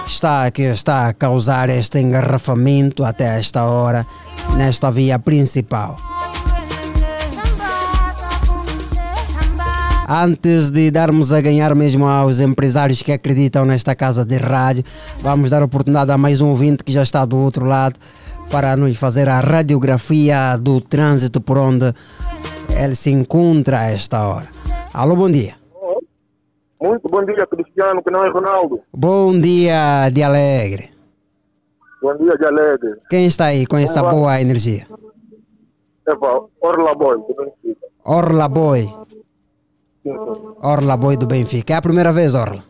está, 0.05 0.51
que 0.51 0.63
está 0.63 1.07
a 1.07 1.13
causar 1.13 1.69
este 1.69 1.97
engarrafamento 1.99 3.05
até 3.05 3.39
esta 3.39 3.63
hora 3.63 4.05
nesta 4.57 4.91
via 4.91 5.17
principal. 5.17 5.95
Antes 10.11 10.71
de 10.71 10.89
darmos 10.89 11.31
a 11.31 11.39
ganhar 11.39 11.75
mesmo 11.75 12.07
aos 12.07 12.39
empresários 12.39 12.99
que 13.03 13.11
acreditam 13.11 13.63
nesta 13.63 13.93
casa 13.93 14.25
de 14.25 14.37
rádio, 14.37 14.83
vamos 15.19 15.51
dar 15.51 15.61
oportunidade 15.61 16.11
a 16.11 16.17
mais 16.17 16.41
um 16.41 16.49
ouvinte 16.49 16.83
que 16.83 16.91
já 16.91 17.03
está 17.03 17.23
do 17.25 17.37
outro 17.37 17.63
lado 17.63 17.99
para 18.51 18.75
nos 18.75 18.97
fazer 18.97 19.29
a 19.29 19.39
radiografia 19.39 20.57
do 20.59 20.81
trânsito 20.81 21.39
por 21.39 21.59
onde 21.59 21.93
ele 22.75 22.95
se 22.95 23.11
encontra 23.11 23.81
a 23.81 23.91
esta 23.91 24.27
hora. 24.27 24.47
Alô, 24.91 25.15
bom 25.15 25.29
dia. 25.29 25.53
Muito 26.81 27.07
bom 27.07 27.23
dia, 27.23 27.45
Cristiano, 27.45 28.01
que 28.01 28.09
não 28.09 28.25
é 28.25 28.29
Ronaldo. 28.31 28.81
Bom 28.91 29.39
dia 29.39 30.09
de 30.09 30.23
alegre. 30.23 30.89
Bom 32.01 32.17
dia, 32.17 32.35
de 32.35 32.45
alegre. 32.47 32.95
Quem 33.11 33.27
está 33.27 33.45
aí 33.45 33.67
com 33.67 33.77
essa 33.77 34.01
boa 34.01 34.41
energia? 34.41 34.87
Eva, 36.07 36.45
Orla 36.59 36.95
Boy. 36.95 37.17
Orla 38.03 38.47
Boy. 38.47 38.89
Orla 40.61 40.97
Boy 40.97 41.17
do 41.17 41.27
Benfica. 41.27 41.73
É 41.73 41.77
a 41.77 41.81
primeira 41.81 42.11
vez, 42.11 42.33
Orla? 42.33 42.63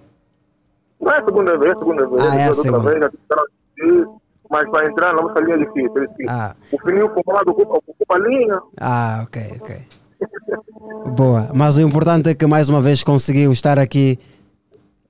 Não 0.99 1.11
é 1.11 1.19
a 1.19 1.25
segunda 1.25 1.57
vez, 1.57 1.71
é 1.71 1.73
a 1.73 1.75
segunda 1.75 2.07
vez. 2.07 2.21
Ah, 2.21 2.35
é 2.35 2.43
a 2.49 2.53
segunda. 2.53 2.91
vez, 2.91 3.03
assistir, 3.03 4.07
mas 4.49 4.69
para 4.69 4.87
entrar 4.87 5.13
na 5.13 5.21
nossa 5.21 5.39
linha 5.39 5.55
é 5.55 5.59
difícil. 5.59 5.97
é 5.97 6.07
difícil. 6.07 6.29
Ah. 6.29 6.55
O 6.71 6.81
fininho 6.81 7.09
fumado 7.09 7.51
ocupa, 7.51 7.77
ocupa 7.77 8.15
a 8.15 8.19
linha. 8.19 8.59
Ah, 8.79 9.23
ok, 9.23 9.41
ok. 9.61 9.77
Boa. 11.15 11.49
Mas 11.53 11.77
o 11.77 11.81
importante 11.81 12.29
é 12.29 12.35
que 12.35 12.45
mais 12.45 12.67
uma 12.67 12.81
vez 12.81 13.03
conseguiu 13.03 13.51
estar 13.51 13.79
aqui. 13.79 14.19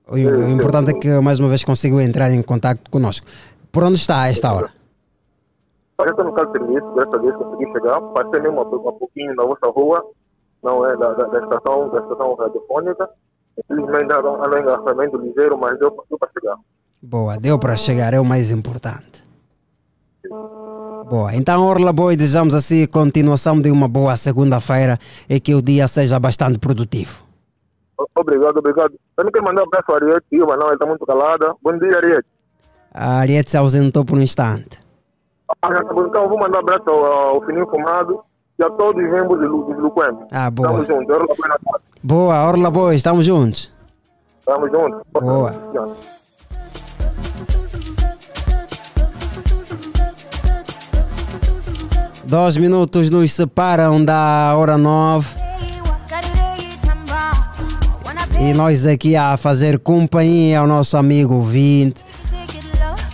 O 0.06 0.14
o 0.14 0.50
importante 0.50 0.90
é 0.90 0.94
que 0.94 1.20
mais 1.20 1.40
uma 1.40 1.48
vez 1.48 1.64
conseguiu 1.64 2.00
entrar 2.00 2.30
em 2.30 2.42
contato 2.42 2.90
conosco. 2.90 3.26
Por 3.72 3.84
onde 3.84 3.96
está 3.96 4.22
a 4.22 4.28
esta 4.28 4.52
hora? 4.52 4.70
Eu 6.00 6.06
estou 6.06 6.24
no 6.24 6.32
caso 6.32 6.52
de 6.52 6.58
serviço, 6.58 6.94
dessa 6.94 7.18
vez 7.18 7.36
consegui 7.36 7.72
chegar. 7.72 8.00
Passei 8.00 8.40
mesmo 8.40 8.60
um 8.60 8.98
pouquinho 8.98 9.34
na 9.34 9.44
vossa 9.44 9.66
rua. 9.66 10.04
Não 10.62 10.86
é? 10.86 10.96
Da, 10.96 11.12
da, 11.12 11.26
da 11.26 11.38
estação, 11.40 11.88
da 11.90 12.00
estação 12.00 12.34
radiofônica. 12.34 13.08
Infelizmente 13.58 14.12
anda 14.12 14.58
em 14.58 14.62
engarrafamento 14.62 15.16
ligeiro, 15.18 15.58
mas 15.58 15.78
deu, 15.78 15.90
deu 16.08 16.18
para 16.18 16.30
chegar. 16.32 16.56
Boa, 17.02 17.36
deu 17.38 17.58
para 17.58 17.76
chegar, 17.76 18.14
é 18.14 18.20
o 18.20 18.24
mais 18.24 18.50
importante. 18.50 19.24
Boa, 21.08 21.34
então 21.34 21.62
Orla 21.66 21.92
Boy, 21.92 22.14
desejamos 22.14 22.54
assim 22.54 22.86
continuação 22.86 23.60
de 23.60 23.70
uma 23.70 23.88
boa 23.88 24.16
segunda-feira 24.16 24.98
e 25.28 25.40
que 25.40 25.54
o 25.54 25.62
dia 25.62 25.88
seja 25.88 26.20
bastante 26.20 26.58
produtivo. 26.58 27.24
Obrigado, 28.14 28.58
obrigado. 28.58 28.94
Eu 29.16 29.24
não 29.24 29.32
quero 29.32 29.44
mandar 29.44 29.62
um 29.62 29.66
abraço 29.66 29.90
ao 29.90 29.96
Ariete, 29.96 30.24
mas 30.32 30.58
não, 30.58 30.66
ele 30.66 30.74
está 30.74 30.86
muito 30.86 31.04
calada. 31.04 31.54
Bom 31.62 31.76
dia, 31.78 31.96
Ariete. 31.96 32.28
A 32.92 33.18
Ariete 33.18 33.50
se 33.50 33.56
ausentou 33.56 34.04
por 34.04 34.16
um 34.16 34.22
instante. 34.22 34.78
Ah, 35.62 35.68
Então, 36.06 36.28
vou 36.28 36.38
mandar 36.38 36.58
um 36.58 36.60
abraço 36.60 36.88
ao, 36.88 37.04
ao 37.04 37.44
Fininho 37.44 37.66
Fumado 37.68 38.22
a 38.62 38.70
todos 38.70 39.02
os 39.02 39.10
membros 39.10 39.40
do 39.40 39.46
Lu- 39.48 39.64
dos 39.64 39.78
Luquem. 39.82 40.18
Ah, 40.30 40.50
boa. 40.50 40.80
Estamos 40.80 40.86
juntos. 40.88 41.16
Orla 41.16 41.34
na 41.40 41.48
casa. 41.48 41.84
Boa, 42.02 42.44
Orla 42.48 42.70
Boy, 42.70 42.96
estamos 42.96 43.26
juntos. 43.26 43.72
Estamos 44.40 44.70
juntos. 44.72 45.00
Boa. 45.12 45.54
Dois 52.24 52.56
minutos 52.56 53.10
nos 53.10 53.32
separam 53.32 54.02
da 54.04 54.54
hora 54.56 54.78
nove. 54.78 55.28
E 58.40 58.54
nós 58.54 58.86
aqui 58.86 59.16
a 59.16 59.36
fazer 59.36 59.78
companhia 59.80 60.60
ao 60.60 60.66
nosso 60.66 60.96
amigo 60.96 61.34
ouvinte. 61.34 62.04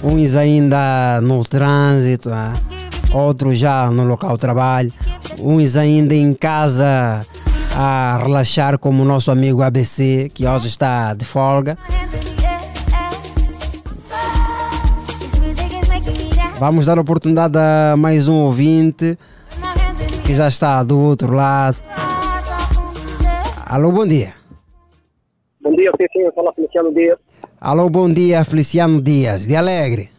Uns 0.05 0.37
ainda 0.37 1.21
no 1.21 1.43
trânsito, 1.43 2.31
ah, 2.33 2.53
outros 3.13 3.59
já 3.59 3.91
no 3.91 4.05
local 4.05 4.33
de 4.37 4.41
trabalho, 4.41 4.93
uns 5.41 5.77
ainda 5.77 6.15
em 6.15 6.33
casa 6.35 7.27
a 7.77 8.19
relaxar, 8.23 8.79
como 8.79 9.03
o 9.03 9.07
nosso 9.07 9.31
amigo 9.31 9.63
ABC, 9.63 10.31
que 10.33 10.47
hoje 10.47 10.69
está 10.69 11.13
de 11.15 11.25
folga. 11.25 11.77
Vamos 16.59 16.87
dar 16.87 16.99
oportunidade 16.99 17.59
a 17.59 17.97
mais 17.97 18.29
um 18.29 18.37
ouvinte 18.37 19.19
que 20.25 20.35
já 20.35 20.49
está 20.49 20.83
do 20.83 20.99
outro 20.99 21.35
lado. 21.35 21.77
Alô, 23.67 23.93
bom 23.93 24.07
dia. 24.07 24.33
Bom 25.61 25.77
dia, 25.77 25.91
sim, 25.99 26.31
fala 26.35 26.53
Feliciano 26.55 26.95
Dias. 26.95 27.19
Alô, 27.61 27.91
bom 27.91 28.09
dia, 28.09 28.45
Feliciano 28.45 29.03
Dias, 29.03 29.47
de 29.47 29.55
Alegre. 29.55 30.11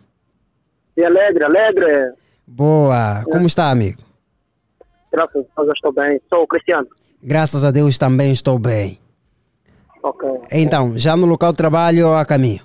E 0.95 1.03
alegre, 1.03 1.44
alegre. 1.44 2.14
Boa, 2.45 3.23
como 3.31 3.48
está, 3.48 3.69
amigo? 3.69 4.06
Graças 5.11 5.35
a 5.35 5.61
Deus, 5.61 5.67
eu 5.67 5.73
estou 5.73 5.91
bem. 5.93 6.21
Sou 6.29 6.43
o 6.43 6.47
Cristiano. 6.47 6.88
Graças 7.23 7.63
a 7.63 7.71
Deus 7.71 7.97
também 7.97 8.31
estou 8.31 8.59
bem. 8.59 8.99
Ok. 10.03 10.29
Então, 10.51 10.97
já 10.97 11.15
no 11.15 11.25
local 11.25 11.51
de 11.51 11.57
trabalho 11.57 12.07
ou 12.09 12.15
a 12.15 12.25
caminho? 12.25 12.61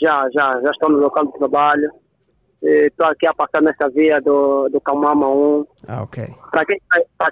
Já, 0.00 0.28
já, 0.32 0.60
já 0.60 0.70
estou 0.70 0.90
no 0.90 0.98
local 0.98 1.26
de 1.26 1.32
trabalho. 1.38 1.90
Estou 2.62 3.06
aqui 3.06 3.26
a 3.26 3.32
passar 3.34 3.62
nessa 3.62 3.88
via 3.90 4.20
do, 4.20 4.68
do 4.68 4.80
Camama 4.80 5.28
1. 5.28 5.66
Ah, 5.86 6.02
ok. 6.02 6.24
Para 6.50 6.64
quem, 6.66 6.80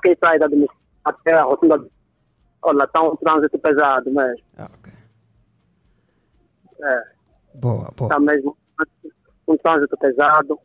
quem 0.03 0.17
sai 0.23 0.39
da 0.39 0.47
até 1.05 1.35
a 1.35 1.43
rotunda, 1.43 1.85
olha, 2.63 2.85
está 2.85 3.03
um 3.03 3.17
trânsito 3.17 3.59
pesado 3.59 4.11
mesmo. 4.11 4.45
Ah, 4.57 4.71
É, 6.83 7.03
Boa, 7.55 7.91
boa. 7.97 8.09
está 8.09 8.21
mesmo 8.21 8.57
um 9.49 9.57
trânsito 9.57 9.97
pesado. 9.99 10.59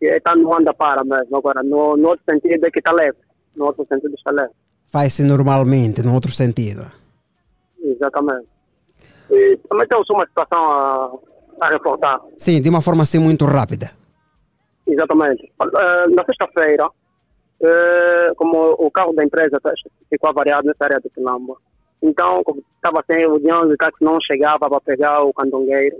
Que 0.00 0.06
está 0.06 0.34
no 0.34 0.52
anda 0.54 0.74
para 0.74 1.04
mesmo. 1.04 1.36
Agora, 1.36 1.62
no, 1.62 1.96
no 1.96 2.08
outro 2.08 2.24
sentido 2.28 2.66
é 2.66 2.70
que 2.70 2.80
está 2.80 2.90
leve. 2.92 3.18
No 3.54 3.66
outro 3.66 3.86
sentido 3.86 4.14
está 4.14 4.32
leve. 4.32 4.50
Faz-se 4.88 5.22
normalmente, 5.22 6.02
no 6.02 6.12
outro 6.14 6.32
sentido. 6.32 6.90
Exatamente. 7.82 8.48
E 9.30 9.56
também 9.68 9.86
temos 9.86 10.08
uma 10.10 10.26
situação 10.26 10.58
a, 10.58 11.12
a 11.60 11.68
reportar. 11.68 12.20
Sim, 12.36 12.60
de 12.60 12.68
uma 12.68 12.80
forma 12.82 13.02
assim 13.02 13.18
muito 13.20 13.44
rápida. 13.44 13.90
Exatamente. 14.86 15.44
Eh, 15.62 16.06
na 16.08 16.24
sexta-feira, 16.24 16.88
eh, 17.62 18.32
como 18.36 18.72
o 18.78 18.90
carro 18.90 19.12
da 19.12 19.22
empresa 19.24 19.60
tá- 19.62 19.72
ficou 20.08 20.30
avariado 20.30 20.66
nessa 20.66 20.82
área 20.84 20.98
de 21.00 21.08
Quilamba, 21.10 21.54
então, 22.02 22.42
estava 22.74 23.04
sem 23.08 23.26
o 23.26 23.36
avião 23.36 23.68
de 23.68 23.76
táxi 23.76 24.02
não 24.02 24.18
chegava 24.22 24.68
para 24.68 24.80
pegar 24.80 25.22
o 25.22 25.32
candongueiro, 25.34 25.96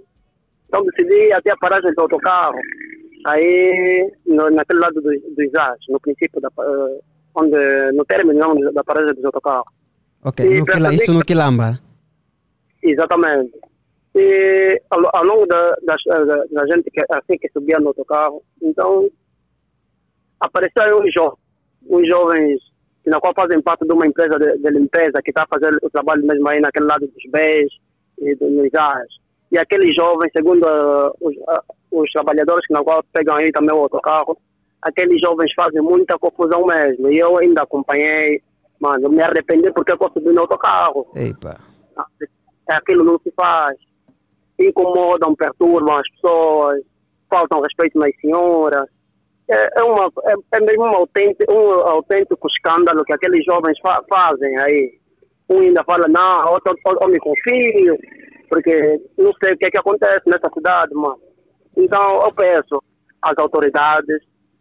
então 0.67 0.83
decidi 0.87 1.31
até 1.33 1.53
a 1.53 1.57
paragem 1.59 1.93
do 1.93 2.01
autocarro, 2.01 2.59
aí 3.27 4.13
no, 4.27 4.51
naquele 4.51 4.81
lado 4.81 5.01
dos, 5.01 5.15
dos 5.37 5.55
As, 5.55 5.79
no 5.89 6.01
princípio, 6.01 6.41
da, 6.41 6.49
eh, 6.49 7.01
onde, 7.35 7.93
no 7.93 8.05
término 8.05 8.73
da 8.73 8.83
paragem 8.85 9.15
dos 9.15 9.25
autocarros. 9.25 9.73
Ok, 10.25 10.45
no 10.45 10.65
Quila- 10.67 10.89
percebi 10.89 10.95
isso 10.97 11.15
no 11.15 11.25
Quilamba. 11.25 11.79
Exatamente. 12.83 13.53
E 14.15 14.81
ao, 14.91 15.01
ao 15.17 15.25
longo 15.25 15.47
da, 15.47 15.77
das- 15.83 16.03
da, 16.05 16.45
da 16.51 16.67
gente 16.67 16.91
que 16.91 17.01
assim 17.11 17.39
que 17.39 17.49
subia 17.53 17.79
no 17.79 17.89
autocarro, 17.89 18.43
então 18.61 19.09
apareceram 20.41 21.01
uns 21.01 21.13
jovens, 21.13 21.39
uns 21.89 22.09
jovens 22.09 22.61
que 23.05 23.11
na 23.11 23.21
qual 23.21 23.33
fazem 23.35 23.63
parte 23.63 23.87
de 23.87 23.93
uma 23.93 24.07
empresa 24.07 24.39
de, 24.39 24.59
de 24.59 24.71
limpeza 24.71 25.23
que 25.25 25.31
está 25.31 25.47
fazendo 25.49 25.79
o 25.83 25.91
trabalho 25.91 26.27
mesmo 26.27 26.47
aí 26.49 26.61
naquele 26.61 26.87
lado 26.87 27.07
dos 27.07 27.31
BES 27.31 27.73
e 28.19 28.35
dos 28.35 28.51
Nizars. 28.51 29.21
E 29.53 29.59
aqueles 29.59 29.95
jovens, 29.95 30.31
segundo 30.37 30.67
ah, 30.67 31.13
os, 31.21 31.35
ah, 31.49 31.63
os 31.91 32.11
trabalhadores 32.13 32.67
que 32.67 32.73
na 32.73 32.83
qual 32.85 33.03
pegam 33.13 33.37
aí 33.37 33.51
também 33.51 33.75
o 33.75 33.83
autocarro, 33.83 34.39
aqueles 34.81 35.21
jovens 35.21 35.53
fazem 35.55 35.83
muita 35.83 36.19
confusão 36.19 36.65
mesmo. 36.67 37.11
E 37.11 37.19
eu 37.19 37.37
ainda 37.39 37.63
acompanhei, 37.63 38.41
mano, 38.79 39.09
me 39.09 39.23
arrependi 39.23 39.73
porque 39.73 39.93
eu 39.93 39.99
subi 40.13 40.33
no 40.33 40.43
autocarro. 40.43 41.07
Epa. 41.15 41.59
É, 42.69 42.75
aquilo 42.75 43.05
não 43.05 43.19
se 43.19 43.33
faz. 43.33 43.77
Incomodam, 44.59 45.35
perturbam 45.35 45.97
as 45.97 46.09
pessoas, 46.13 46.83
faltam 47.29 47.61
respeito 47.61 47.99
nas 47.99 48.15
senhoras. 48.21 48.89
É, 49.49 49.81
é, 49.81 49.83
uma, 49.83 50.13
é, 50.25 50.35
é 50.53 50.61
mesmo 50.61 50.85
um 50.85 50.97
autêntico, 50.97 51.53
um 51.53 51.73
autêntico 51.89 52.47
escândalo 52.47 53.05
que 53.05 53.13
aqueles 53.13 53.45
jovens 53.45 53.77
fa- 53.81 54.05
fazem 54.09 54.57
aí. 54.59 55.01
Um 55.49 55.61
ainda 55.61 55.83
fala, 55.83 56.07
não, 56.07 56.53
outro, 56.53 56.73
outro, 56.85 57.05
eu 57.05 57.09
me 57.09 57.19
confio, 57.19 57.99
porque 58.51 59.01
não 59.17 59.33
sei 59.43 59.55
o 59.55 59.57
que 59.57 59.67
é 59.67 59.71
que 59.71 59.79
acontece 59.79 60.23
nessa 60.27 60.51
cidade, 60.53 60.93
mano. 60.95 61.19
Então 61.77 62.23
eu 62.25 62.33
peço 62.35 62.83
às 63.23 63.39
autoridades 63.39 64.19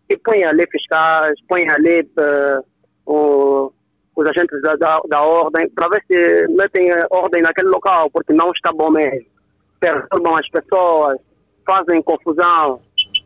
que 0.08 0.18
ponham 0.18 0.50
ali 0.50 0.66
fiscais, 0.72 1.34
ponham 1.48 1.74
ali 1.76 2.08
eh, 2.18 2.60
o- 3.06 3.72
os 4.16 4.28
agentes 4.28 4.62
da, 4.62 4.76
da, 4.76 5.00
da 5.10 5.22
ordem, 5.22 5.70
para 5.70 5.88
ver 5.90 6.04
se 6.08 6.48
metem 6.50 6.92
eh, 6.92 7.06
ordem 7.10 7.42
naquele 7.42 7.70
local, 7.70 8.10
porque 8.12 8.34
não 8.34 8.52
está 8.52 8.72
bom 8.72 8.92
mesmo. 8.92 9.26
Perturbam 9.80 10.36
as 10.36 10.50
pessoas, 10.50 11.18
fazem 11.66 12.02
confusão. 12.04 12.82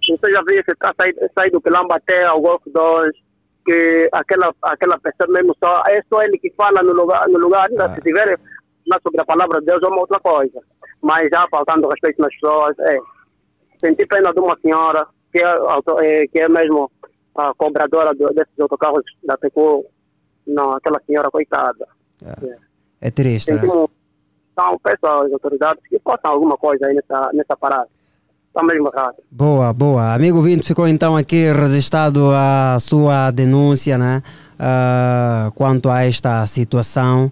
Você 0.07 0.31
já 0.31 0.41
viu 0.43 0.63
que 0.63 0.75
tá 0.75 0.93
sai, 0.99 1.11
sai 1.37 1.49
do 1.49 1.61
Quilamba 1.61 1.95
até 1.95 2.23
ao 2.25 2.41
Golfo 2.41 2.69
2, 2.69 3.11
que 3.65 4.09
aquela, 4.11 4.53
aquela 4.61 4.99
pessoa 4.99 5.27
mesmo 5.29 5.55
só, 5.63 5.81
é 5.87 6.01
só 6.09 6.21
ele 6.21 6.37
que 6.37 6.51
fala 6.51 6.83
no 6.83 6.91
lugar, 6.93 7.27
no 7.29 7.39
lugar 7.39 7.67
ainda 7.69 7.89
se 7.95 8.01
tiver 8.01 8.37
lá 8.87 8.99
sobre 9.01 9.21
a 9.21 9.25
palavra 9.25 9.59
de 9.59 9.65
Deus 9.65 9.81
é 9.83 9.87
uma 9.87 9.99
outra 10.01 10.19
coisa. 10.19 10.59
Mas 11.01 11.27
já 11.33 11.47
faltando 11.49 11.87
respeito 11.89 12.21
nas 12.21 12.33
pessoas, 12.33 12.77
é. 12.79 12.97
Senti 13.79 14.05
pena 14.05 14.31
de 14.33 14.39
uma 14.39 14.57
senhora 14.61 15.05
que 15.31 15.41
é, 15.41 15.55
é, 16.21 16.27
que 16.27 16.39
é 16.39 16.47
mesmo 16.47 16.89
a 17.35 17.53
cobradora 17.55 18.13
do, 18.13 18.27
desses 18.33 18.57
autocarros 18.59 19.03
da 19.23 19.37
PECO. 19.37 19.85
Não, 20.47 20.71
aquela 20.71 21.01
senhora 21.05 21.29
coitada. 21.31 21.87
É. 22.23 22.57
É 23.01 23.11
triste, 23.11 23.51
né? 23.51 23.59
Senti 23.59 23.67
mu- 23.73 23.89
Então, 24.53 24.79
peço 24.83 25.05
às 25.05 25.31
autoridades 25.33 25.83
que 25.87 25.99
façam 25.99 26.31
alguma 26.31 26.57
coisa 26.57 26.85
aí 26.87 26.93
nessa, 26.93 27.29
nessa 27.33 27.57
parada. 27.57 27.87
Está 28.47 28.63
mesmo 28.63 28.87
errado. 28.93 29.15
Boa, 29.31 29.73
boa. 29.73 30.13
Amigo 30.13 30.39
Vinte, 30.41 30.63
ficou 30.67 30.87
então 30.87 31.17
aqui 31.17 31.51
registrado 31.51 32.29
a 32.35 32.77
sua 32.79 33.31
denúncia, 33.31 33.97
né? 33.97 34.21
Ah, 34.59 35.51
quanto 35.55 35.89
a 35.89 36.05
esta 36.05 36.45
situação. 36.45 37.31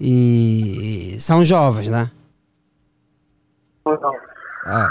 E 0.00 1.16
são 1.20 1.44
jovens, 1.44 1.88
né? 1.88 2.10
Ah, 4.66 4.88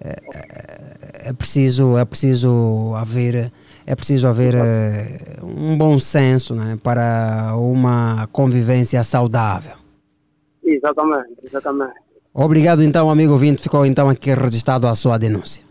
é, 0.00 0.08
é- 0.08 1.28
é 1.28 1.32
preciso, 1.32 1.96
é 1.96 2.04
preciso 2.04 2.94
haver, 2.96 3.52
é 3.86 3.94
preciso 3.96 4.28
haver 4.28 4.54
eh, 4.54 5.38
um 5.42 5.76
bom 5.78 5.98
senso, 5.98 6.54
né? 6.54 6.78
Para 6.82 7.54
uma 7.56 8.28
convivência 8.32 9.02
saudável. 9.04 9.76
Exatamente, 10.64 11.36
exatamente. 11.44 11.94
Obrigado 12.34 12.82
então, 12.82 13.10
amigo 13.10 13.36
Vinte, 13.36 13.62
ficou 13.62 13.84
então 13.86 14.08
aqui 14.08 14.32
registrado 14.34 14.86
a 14.86 14.94
sua 14.94 15.18
denúncia. 15.18 15.64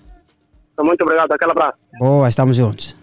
Muito 0.79 1.01
obrigado. 1.03 1.31
Aquele 1.31 1.51
abraço. 1.51 1.77
Boa, 1.99 2.27
estamos 2.27 2.55
juntos. 2.55 2.95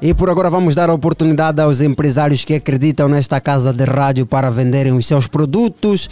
E 0.00 0.12
por 0.12 0.28
agora 0.28 0.50
vamos 0.50 0.74
dar 0.74 0.90
a 0.90 0.94
oportunidade 0.94 1.60
aos 1.60 1.80
empresários 1.80 2.44
que 2.44 2.54
acreditam 2.54 3.08
nesta 3.08 3.40
casa 3.40 3.72
de 3.72 3.84
rádio 3.84 4.26
para 4.26 4.50
venderem 4.50 4.92
os 4.92 5.06
seus 5.06 5.26
produtos 5.26 6.10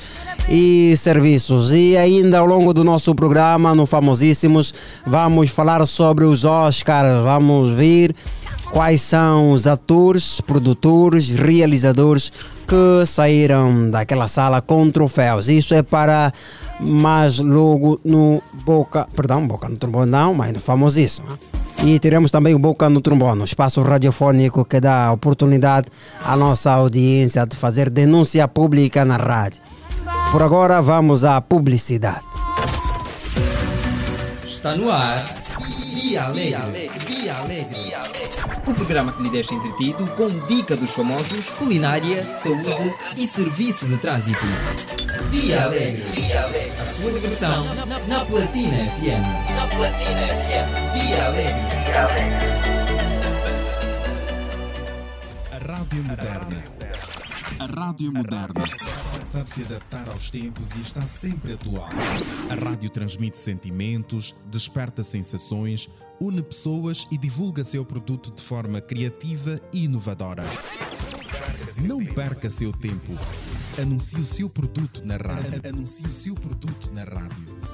e 0.49 0.95
serviços. 0.97 1.75
E 1.75 1.95
ainda 1.95 2.39
ao 2.39 2.47
longo 2.47 2.73
do 2.73 2.83
nosso 2.83 3.15
programa, 3.15 3.75
no 3.75 3.85
Famosíssimos, 3.85 4.73
vamos 5.07 5.51
falar 5.51 5.85
sobre 5.87 6.25
os 6.25 6.47
Oscars. 6.47 7.23
Vamos 7.23 7.75
ver 7.75 8.15
quais 8.73 9.03
são 9.03 9.53
os 9.53 9.67
atores, 9.67 10.41
produtores, 10.41 11.35
realizadores 11.35 12.33
que 12.67 13.07
saíram 13.07 13.91
daquela 13.91 14.29
sala 14.29 14.63
com 14.63 14.91
troféus. 14.91 15.51
Isso 15.51 15.75
é 15.75 15.83
para 15.83 16.33
mais 16.81 17.39
logo 17.39 18.01
no 18.03 18.43
Boca, 18.65 19.07
perdão, 19.15 19.47
Boca 19.47 19.69
no 19.69 19.77
Trombone 19.77 20.11
não, 20.11 20.33
mas 20.33 20.53
no 20.53 20.61
famosíssimo. 20.61 21.29
E 21.87 21.99
teremos 21.99 22.31
também 22.31 22.55
o 22.55 22.59
Boca 22.59 22.89
no 22.89 23.03
Trombone, 23.03 23.43
um 23.43 23.45
espaço 23.45 23.83
radiofónico 23.83 24.65
que 24.65 24.81
dá 24.81 25.13
oportunidade 25.13 25.89
à 26.25 26.35
nossa 26.35 26.73
audiência 26.73 27.45
de 27.45 27.55
fazer 27.57 27.91
denúncia 27.91 28.49
pública 28.49 29.05
na 29.05 29.19
rádio. 29.19 29.61
Por 30.33 30.43
agora 30.43 30.81
vamos 30.81 31.27
à 31.27 31.43
publicidade. 31.43 32.25
Está 34.47 34.75
no 34.77 34.91
ar. 34.91 35.23
Via 35.95 36.25
Alegre. 36.25 36.91
Via 37.07 37.35
Alegre. 37.37 38.24
O 38.67 38.73
programa 38.73 39.13
que 39.13 39.23
lhe 39.23 39.29
deixa 39.29 39.55
entretido 39.55 40.07
com 40.13 40.31
dica 40.47 40.75
dos 40.75 40.95
famosos, 40.95 41.51
culinária, 41.51 42.25
saúde 42.37 42.95
e 43.17 43.29
serviço 43.29 43.87
de 43.87 43.99
trânsito. 43.99 44.39
Via 45.31 45.65
Alegre. 45.65 46.03
A 46.81 46.85
sua 46.87 47.13
diversão 47.13 47.65
na 48.09 48.25
Platina 48.25 48.91
FM. 48.91 49.55
Na 49.55 49.67
Platina 49.67 50.27
FM. 50.29 50.69
Via 50.95 51.27
Alegre. 51.27 51.75
A 55.53 55.59
Rádio 55.73 56.05
Moderna. 56.05 56.65
A 57.59 57.67
Rádio 57.67 58.13
Moderna 58.13 58.65
sabe 59.25 59.51
se 59.51 59.63
adaptar 59.63 60.09
aos 60.11 60.31
tempos 60.31 60.75
e 60.77 60.81
está 60.81 61.05
sempre 61.07 61.53
atual. 61.53 61.89
A 62.49 62.55
rádio 62.55 62.89
transmite 62.89 63.39
sentimentos, 63.39 64.35
desperta 64.47 65.03
sensações, 65.03 65.89
une 66.21 66.43
pessoas 66.43 67.07
e 67.11 67.19
divulga 67.19 67.65
seu 67.65 67.85
produto 67.85 68.33
de 68.35 68.43
forma 68.43 68.81
criativa 68.81 69.61
e 69.73 69.85
inovadora. 69.85 70.45
Não 71.77 72.05
perca 72.05 72.49
seu 72.51 72.73
tempo. 72.73 73.13
Anuncie 73.81 74.21
o 74.21 74.27
seu 74.27 74.49
produto 74.49 75.03
na 75.05 75.17
rádio. 75.17 75.61
Anuncie 75.69 76.07
o 76.07 76.13
seu 76.13 76.35
produto 76.35 76.91
na 76.93 77.05
rádio. 77.05 77.74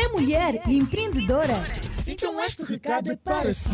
É 0.00 0.08
mulher 0.08 0.62
e 0.66 0.78
empreendedora? 0.78 1.62
Então 2.06 2.40
este 2.40 2.62
recado 2.62 3.12
é 3.12 3.16
para 3.16 3.52
si. 3.52 3.68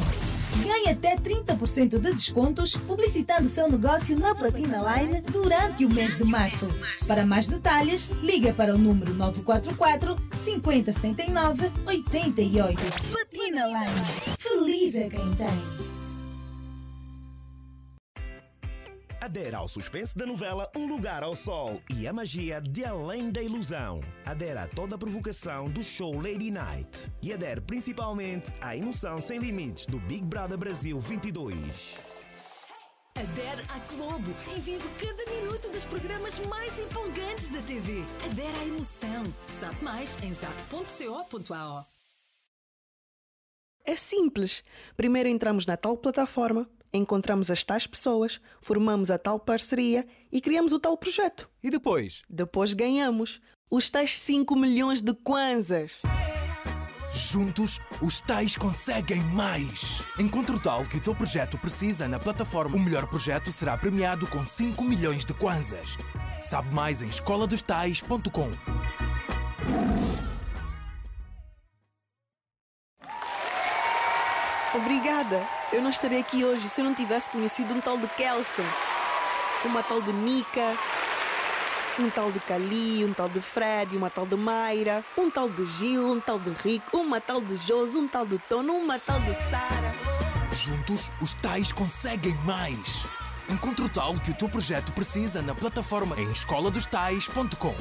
Ganhe 0.60 0.88
até 0.88 1.16
30% 1.16 2.00
de 2.00 2.12
descontos 2.12 2.76
publicitando 2.76 3.48
seu 3.48 3.70
negócio 3.70 4.18
na 4.18 4.34
Platina 4.34 4.78
Line 4.78 5.20
durante 5.20 5.84
o 5.84 5.88
mês 5.88 6.16
de 6.16 6.24
março. 6.24 6.68
Para 7.06 7.24
mais 7.24 7.46
detalhes, 7.46 8.10
ligue 8.22 8.52
para 8.52 8.74
o 8.74 8.78
número 8.78 9.14
944 9.14 10.16
5079 10.42 11.70
88. 11.86 12.82
Platina 13.08 13.66
Line. 13.66 14.36
Feliz 14.36 14.94
é 14.96 15.08
quem 15.08 15.34
tem. 15.36 15.95
Adera 19.26 19.58
ao 19.58 19.66
suspense 19.66 20.16
da 20.16 20.24
novela 20.24 20.70
Um 20.72 20.86
Lugar 20.86 21.24
ao 21.24 21.34
Sol 21.34 21.82
e 21.92 22.06
a 22.06 22.12
magia 22.12 22.60
de 22.60 22.84
Além 22.84 23.28
da 23.28 23.42
Ilusão. 23.42 24.00
Adera 24.24 24.62
a 24.62 24.66
toda 24.68 24.94
a 24.94 24.98
provocação 24.98 25.68
do 25.68 25.82
show 25.82 26.14
Lady 26.14 26.48
Night. 26.48 27.10
E 27.20 27.32
adere 27.32 27.60
principalmente 27.60 28.52
à 28.60 28.76
emoção 28.76 29.20
sem 29.20 29.40
limites 29.40 29.86
do 29.86 29.98
Big 29.98 30.22
Brother 30.22 30.56
Brasil 30.56 31.00
22. 31.00 31.98
Adere 33.16 33.62
à 33.68 33.78
Globo 33.96 34.30
e 34.56 34.60
vive 34.60 34.88
cada 34.90 35.28
minuto 35.28 35.72
dos 35.72 35.84
programas 35.86 36.38
mais 36.46 36.78
empolgantes 36.78 37.48
da 37.50 37.60
TV. 37.62 38.04
Adere 38.26 38.56
à 38.62 38.64
emoção. 38.64 39.24
Sabe 39.48 39.82
mais 39.82 40.16
em 40.22 40.32
zap.co.ao. 40.32 41.84
É 43.84 43.96
simples. 43.96 44.62
Primeiro 44.96 45.28
entramos 45.28 45.66
na 45.66 45.76
tal 45.76 45.96
plataforma, 45.96 46.70
encontramos 46.96 47.50
as 47.50 47.62
tais 47.62 47.86
pessoas, 47.86 48.40
formamos 48.60 49.10
a 49.10 49.18
tal 49.18 49.38
parceria 49.38 50.06
e 50.32 50.40
criamos 50.40 50.72
o 50.72 50.78
tal 50.78 50.96
projeto. 50.96 51.48
E 51.62 51.70
depois? 51.70 52.22
Depois 52.28 52.72
ganhamos 52.72 53.40
os 53.70 53.90
tais 53.90 54.18
5 54.18 54.56
milhões 54.56 55.00
de 55.00 55.12
kwanzas. 55.12 56.02
Juntos, 57.10 57.80
os 58.02 58.20
tais 58.20 58.56
conseguem 58.56 59.20
mais. 59.32 60.02
Encontre 60.18 60.54
o 60.54 60.60
tal 60.60 60.84
que 60.84 60.98
o 60.98 61.00
teu 61.00 61.14
projeto 61.14 61.56
precisa 61.56 62.06
na 62.06 62.18
plataforma. 62.18 62.76
O 62.76 62.80
melhor 62.80 63.06
projeto 63.06 63.50
será 63.50 63.76
premiado 63.76 64.26
com 64.26 64.44
5 64.44 64.84
milhões 64.84 65.24
de 65.24 65.32
kwanzas. 65.32 65.96
Sabe 66.40 66.74
mais 66.74 67.00
em 67.00 67.08
escoladostais.com. 67.08 68.50
Obrigada. 74.76 75.42
Eu 75.72 75.80
não 75.80 75.88
estaria 75.88 76.20
aqui 76.20 76.44
hoje 76.44 76.68
se 76.68 76.82
eu 76.82 76.84
não 76.84 76.94
tivesse 76.94 77.30
conhecido 77.30 77.72
um 77.72 77.80
tal 77.80 77.96
de 77.96 78.06
Kelson, 78.08 78.64
uma 79.64 79.82
tal 79.82 80.02
de 80.02 80.12
Nika, 80.12 80.76
um 81.98 82.10
tal 82.10 82.30
de 82.30 82.38
Cali, 82.40 83.02
um 83.04 83.14
tal 83.14 83.28
de 83.28 83.40
Fred, 83.40 83.96
uma 83.96 84.10
tal 84.10 84.26
de 84.26 84.36
Mayra, 84.36 85.02
um 85.16 85.30
tal 85.30 85.48
de 85.48 85.64
Gil, 85.64 86.12
um 86.12 86.20
tal 86.20 86.38
de 86.38 86.50
Rico, 86.62 86.98
uma 86.98 87.20
tal 87.20 87.40
de 87.40 87.56
Josi, 87.56 87.96
um 87.96 88.06
tal 88.06 88.26
de 88.26 88.38
Tono, 88.38 88.74
uma 88.74 88.98
tal 88.98 89.18
de 89.20 89.32
Sara. 89.32 89.94
Juntos, 90.52 91.10
os 91.22 91.32
tais 91.32 91.72
conseguem 91.72 92.34
mais. 92.44 93.06
Encontre 93.48 93.84
o 93.84 93.88
tal 93.88 94.14
que 94.14 94.30
o 94.30 94.34
teu 94.34 94.48
projeto 94.48 94.92
precisa 94.92 95.40
na 95.40 95.54
plataforma 95.54 96.20
em 96.20 96.30
escoladostais.com. 96.30 97.74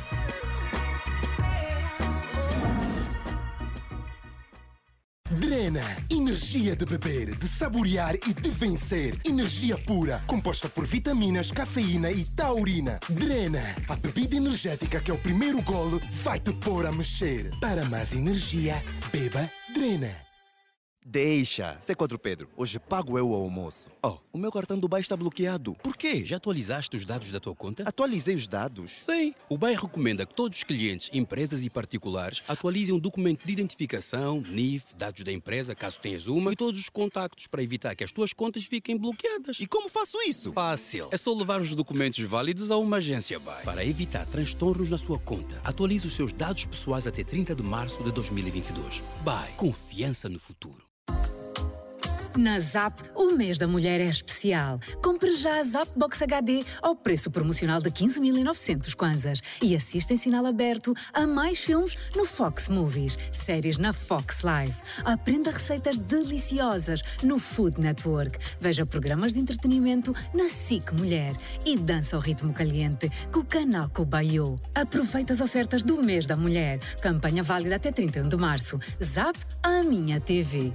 Drena, 5.31 5.81
energia 6.07 6.75
de 6.75 6.85
beber, 6.85 7.35
de 7.35 7.47
saborear 7.47 8.13
e 8.13 8.31
de 8.31 8.49
vencer. 8.51 9.17
Energia 9.25 9.75
pura, 9.75 10.21
composta 10.27 10.69
por 10.69 10.85
vitaminas, 10.85 11.49
cafeína 11.49 12.11
e 12.11 12.23
taurina. 12.25 12.99
Drena, 13.09 13.75
a 13.89 13.95
bebida 13.95 14.35
energética 14.35 15.01
que 15.01 15.09
é 15.09 15.13
o 15.15 15.17
primeiro 15.17 15.63
golo 15.63 15.99
vai 16.21 16.39
te 16.39 16.53
pôr 16.53 16.85
a 16.85 16.91
mexer. 16.91 17.49
Para 17.59 17.83
mais 17.85 18.13
energia, 18.13 18.75
beba 19.11 19.49
Drena. 19.73 20.15
Deixa. 21.03 21.79
C4 21.87 22.19
Pedro, 22.19 22.47
hoje 22.55 22.77
pago 22.77 23.17
eu 23.17 23.31
o 23.31 23.33
almoço. 23.33 23.89
Oh, 24.07 24.19
o 24.31 24.37
meu 24.37 24.51
cartão 24.51 24.77
do 24.77 24.87
BAE 24.87 25.01
está 25.01 25.17
bloqueado. 25.17 25.73
Por 25.81 25.97
quê? 25.97 26.23
Já 26.23 26.37
atualizaste 26.37 26.95
os 26.95 27.05
dados 27.05 27.31
da 27.31 27.39
tua 27.39 27.55
conta? 27.55 27.81
Atualizei 27.87 28.35
os 28.35 28.47
dados. 28.47 28.91
Sim. 29.03 29.33
O 29.49 29.57
BAE 29.57 29.73
recomenda 29.73 30.27
que 30.27 30.35
todos 30.35 30.59
os 30.59 30.63
clientes, 30.63 31.09
empresas 31.11 31.63
e 31.63 31.71
particulares 31.71 32.43
atualizem 32.47 32.93
o 32.93 32.99
documento 32.99 33.43
de 33.43 33.51
identificação, 33.51 34.43
NIF, 34.47 34.85
dados 34.95 35.23
da 35.23 35.31
empresa, 35.31 35.73
caso 35.73 35.99
tenhas 35.99 36.27
uma, 36.27 36.53
e 36.53 36.55
todos 36.55 36.79
os 36.79 36.87
contactos 36.87 37.47
para 37.47 37.63
evitar 37.63 37.95
que 37.95 38.03
as 38.03 38.11
tuas 38.11 38.31
contas 38.31 38.63
fiquem 38.63 38.95
bloqueadas. 38.95 39.59
E 39.59 39.65
como 39.65 39.89
faço 39.89 40.21
isso? 40.21 40.53
Fácil. 40.53 41.07
É 41.11 41.17
só 41.17 41.33
levar 41.33 41.59
os 41.59 41.73
documentos 41.73 42.23
válidos 42.25 42.69
a 42.69 42.77
uma 42.77 42.97
agência 42.97 43.39
BAE. 43.39 43.63
Para 43.63 43.83
evitar 43.83 44.27
transtornos 44.27 44.91
na 44.91 44.99
sua 44.99 45.17
conta, 45.17 45.59
atualize 45.63 46.05
os 46.05 46.13
seus 46.13 46.31
dados 46.31 46.63
pessoais 46.63 47.07
até 47.07 47.23
30 47.23 47.55
de 47.55 47.63
março 47.63 48.03
de 48.03 48.11
2022. 48.11 49.01
BAE. 49.23 49.53
Confiança 49.53 50.29
no 50.29 50.37
futuro. 50.37 50.85
Na 52.37 52.59
Zap, 52.59 53.01
o 53.15 53.31
mês 53.31 53.57
da 53.57 53.65
mulher 53.65 54.01
é 54.01 54.09
especial. 54.09 54.77
Compre 55.01 55.37
já 55.37 55.57
a 55.57 55.63
Zap 55.63 55.89
Box 55.95 56.21
HD 56.21 56.65
ao 56.81 56.93
preço 56.93 57.31
promocional 57.31 57.79
de 57.81 57.89
15.900 57.89 58.93
kwanzas 58.93 59.41
e 59.61 59.73
assista 59.73 60.13
em 60.13 60.17
sinal 60.17 60.45
aberto 60.45 60.93
a 61.13 61.25
mais 61.25 61.59
filmes 61.59 61.95
no 62.13 62.25
Fox 62.25 62.67
Movies, 62.67 63.17
séries 63.31 63.77
na 63.77 63.93
Fox 63.93 64.41
Live. 64.41 64.75
Aprenda 65.05 65.49
receitas 65.49 65.97
deliciosas 65.97 67.01
no 67.23 67.39
Food 67.39 67.79
Network. 67.79 68.37
Veja 68.59 68.85
programas 68.85 69.31
de 69.33 69.39
entretenimento 69.39 70.13
na 70.33 70.49
SIC 70.49 70.91
Mulher 70.91 71.33
e 71.65 71.77
dança 71.77 72.17
ao 72.17 72.21
ritmo 72.21 72.51
caliente 72.51 73.09
com 73.31 73.39
o 73.39 73.45
canal 73.45 73.89
Cobayo. 73.89 74.59
Aproveite 74.73 75.31
as 75.31 75.39
ofertas 75.39 75.81
do 75.81 76.03
mês 76.03 76.25
da 76.25 76.35
mulher. 76.35 76.79
Campanha 77.01 77.43
válida 77.43 77.77
até 77.77 77.93
31 77.93 78.27
de 78.27 78.35
março. 78.35 78.77
Zap, 79.01 79.39
a 79.63 79.81
minha 79.83 80.19
TV. 80.19 80.73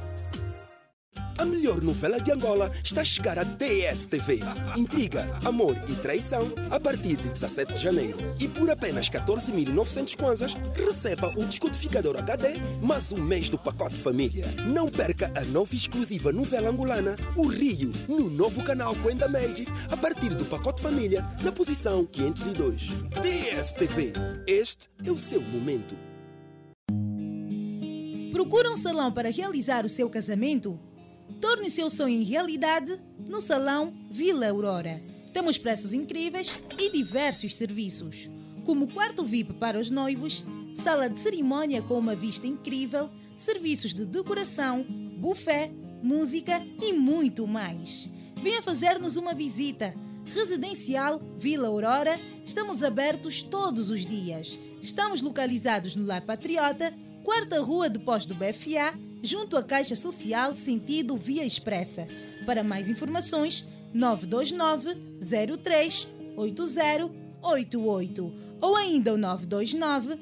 A 1.39 1.45
melhor 1.45 1.81
novela 1.81 2.21
de 2.21 2.31
Angola 2.31 2.71
está 2.85 3.01
a 3.01 3.05
chegar 3.05 3.39
à 3.39 3.45
DSTV. 3.45 4.41
Intriga, 4.77 5.31
amor 5.45 5.75
e 5.89 5.95
traição 5.95 6.53
a 6.71 6.79
partir 6.79 7.17
de 7.17 7.31
17 7.31 7.75
de 7.75 7.81
janeiro. 7.81 8.19
E 8.39 8.49
por 8.49 8.71
apenas 8.71 9.09
14.900 9.09 10.17
kwanzas, 10.17 10.55
receba 10.75 11.29
o 11.37 11.45
descodificador 11.45 12.17
HD 12.19 12.55
mais 12.83 13.13
um 13.13 13.23
mês 13.23 13.49
do 13.49 13.59
pacote 13.59 13.97
família. 13.97 14.47
Não 14.67 14.89
perca 14.89 15.33
a 15.37 15.45
nova 15.45 15.75
exclusiva 15.75 16.33
novela 16.33 16.71
angolana, 16.71 17.17
O 17.37 17.47
Rio, 17.47 17.93
no 18.09 18.29
novo 18.29 18.63
canal 18.63 18.95
Quenda 18.97 19.29
Magic, 19.29 19.71
a 19.91 19.97
partir 19.97 20.35
do 20.35 20.45
pacote 20.45 20.83
família, 20.83 21.25
na 21.43 21.53
posição 21.53 22.05
502. 22.05 22.89
DSTV. 23.21 24.13
Este 24.47 24.89
é 25.05 25.11
o 25.11 25.19
seu 25.19 25.41
momento. 25.41 25.97
Procura 28.33 28.71
um 28.71 28.77
salão 28.77 29.13
para 29.13 29.31
realizar 29.31 29.85
o 29.85 29.89
seu 29.89 30.09
casamento? 30.09 30.79
Torne 31.41 31.71
seu 31.71 31.89
sonho 31.89 32.21
em 32.21 32.23
realidade 32.23 33.01
no 33.27 33.41
Salão 33.41 33.93
Vila 34.11 34.49
Aurora. 34.49 35.01
Temos 35.33 35.57
preços 35.57 35.95
incríveis 35.95 36.59
e 36.79 36.91
diversos 36.91 37.55
serviços, 37.55 38.29
como 38.65 38.93
quarto 38.93 39.25
VIP 39.25 39.55
para 39.55 39.79
os 39.79 39.91
noivos, 39.91 40.45
sala 40.75 41.09
de 41.09 41.19
cerimônia 41.19 41.81
com 41.81 41.99
uma 41.99 42.15
vista 42.15 42.47
incrível, 42.47 43.09
serviços 43.39 43.95
de 43.95 44.05
decoração, 44.05 44.85
buffet, 45.19 45.73
música 46.03 46.63
e 46.83 46.93
muito 46.93 47.47
mais. 47.47 48.11
Venha 48.43 48.61
fazer-nos 48.61 49.17
uma 49.17 49.33
visita. 49.33 49.95
Residencial 50.27 51.21
Vila 51.39 51.69
Aurora, 51.69 52.21
estamos 52.45 52.83
abertos 52.83 53.43
todos 53.43 53.89
os 53.89 54.05
dias. 54.05 54.59
Estamos 54.83 55.23
localizados 55.23 55.97
no 55.97 56.05
Lar 56.05 56.23
Patriota, 56.23 56.93
quarta 57.25 57.61
rua 57.61 57.89
depois 57.89 58.27
do 58.27 58.35
BFA, 58.35 58.95
junto 59.23 59.57
à 59.57 59.63
Caixa 59.63 59.97
Social 59.97 60.55
sentido 60.57 61.17
Via 61.17 61.45
Expressa. 61.45 62.07
Para 62.45 62.65
mais 62.65 62.89
informações, 62.89 63.67
929 63.93 64.95
03 65.63 66.09
8088 66.37 68.33
ou 68.61 68.77
ainda 68.77 69.15
o 69.15 69.17
929 69.17 70.19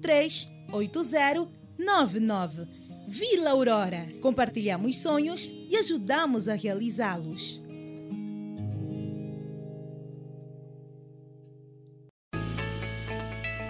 03 0.00 0.52
8099. 0.72 2.66
Vila 3.08 3.50
Aurora. 3.50 4.08
Compartilhamos 4.20 4.98
sonhos 4.98 5.52
e 5.68 5.76
ajudamos 5.76 6.48
a 6.48 6.54
realizá-los. 6.54 7.61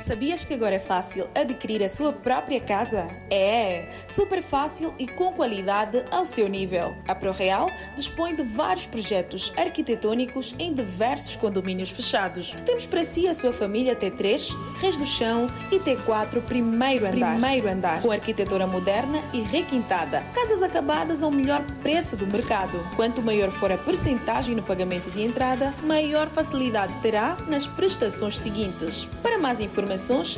Sabias 0.02 0.44
que 0.44 0.52
agora 0.52 0.74
é 0.74 0.80
fácil 0.80 1.28
adquirir 1.32 1.82
a 1.82 1.88
sua 1.88 2.12
própria 2.12 2.60
casa? 2.60 3.06
É, 3.30 3.88
super 4.08 4.42
fácil 4.42 4.92
e 4.98 5.06
com 5.06 5.32
qualidade 5.32 6.04
ao 6.10 6.24
seu 6.24 6.48
nível. 6.48 6.96
A 7.06 7.14
ProReal 7.14 7.70
dispõe 7.94 8.34
de 8.34 8.42
vários 8.42 8.84
projetos 8.84 9.52
arquitetônicos 9.56 10.56
em 10.58 10.74
diversos 10.74 11.36
condomínios 11.36 11.90
fechados. 11.90 12.56
Temos 12.64 12.84
para 12.84 13.04
si 13.04 13.28
a 13.28 13.34
sua 13.34 13.52
família 13.52 13.94
T3, 13.94 14.48
Reis 14.80 14.96
do 14.96 15.06
Chão 15.06 15.48
e 15.70 15.78
T4 15.78 16.42
primeiro 16.42 17.06
andar. 17.06 17.38
Primeiro 17.38 17.68
andar, 17.68 18.02
com 18.02 18.10
arquitetura 18.10 18.66
moderna 18.66 19.22
e 19.32 19.40
requintada. 19.40 20.20
Casas 20.34 20.64
acabadas 20.64 21.22
ao 21.22 21.30
melhor 21.30 21.62
preço 21.80 22.16
do 22.16 22.26
mercado. 22.26 22.84
Quanto 22.96 23.22
maior 23.22 23.50
for 23.52 23.70
a 23.70 23.78
percentagem 23.78 24.56
no 24.56 24.64
pagamento 24.64 25.10
de 25.12 25.22
entrada, 25.22 25.72
maior 25.84 26.28
facilidade 26.28 26.92
terá 27.00 27.36
nas 27.46 27.68
prestações 27.68 28.36
seguintes. 28.36 29.06
Para 29.22 29.38
mais 29.38 29.60
informações, 29.60 29.91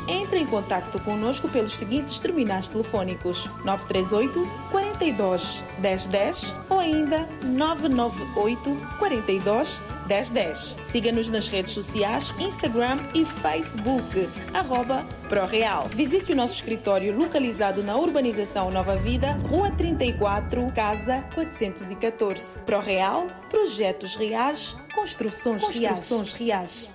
entre 0.08 0.38
em 0.38 0.46
contato 0.46 1.00
conosco 1.00 1.48
pelos 1.48 1.76
seguintes 1.76 2.18
terminais 2.18 2.68
telefônicos 2.68 3.46
938 3.64 4.48
42 4.70 5.62
1010 5.78 6.54
ou 6.68 6.78
ainda 6.78 7.26
998 7.42 8.76
42 8.98 9.80
1010. 10.06 10.76
Siga-nos 10.84 11.30
nas 11.30 11.48
redes 11.48 11.72
sociais, 11.72 12.34
Instagram 12.38 12.98
e 13.14 13.24
Facebook, 13.24 14.28
arroba 14.52 15.04
ProReal. 15.28 15.88
Visite 15.88 16.32
o 16.32 16.36
nosso 16.36 16.54
escritório 16.54 17.16
localizado 17.16 17.82
na 17.82 17.96
urbanização 17.96 18.70
Nova 18.70 18.96
Vida, 18.96 19.32
Rua 19.48 19.70
34, 19.70 20.72
Casa 20.74 21.24
414. 21.34 22.62
ProReal, 22.64 23.28
projetos 23.48 24.16
reais, 24.16 24.76
construções, 24.94 25.64
construções 25.64 26.32
reais. 26.32 26.93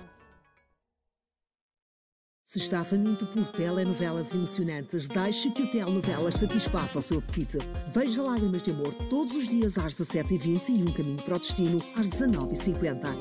Se 2.50 2.58
está 2.58 2.82
faminto 2.82 3.24
por 3.28 3.46
telenovelas 3.46 4.34
emocionantes, 4.34 5.06
deixe 5.06 5.48
que 5.52 5.62
o 5.62 5.70
Telenovelas 5.70 6.34
satisfaça 6.34 6.98
o 6.98 7.02
seu 7.02 7.18
apetite. 7.20 7.58
Veja 7.94 8.24
Lágrimas 8.24 8.60
de 8.60 8.72
Amor 8.72 8.92
todos 9.08 9.36
os 9.36 9.46
dias 9.46 9.78
às 9.78 9.94
17h20 9.94 10.68
e 10.70 10.82
Um 10.82 10.92
Caminho 10.92 11.22
para 11.22 11.36
o 11.36 11.38
Destino 11.38 11.78
às 11.94 12.08
19h50. 12.08 13.14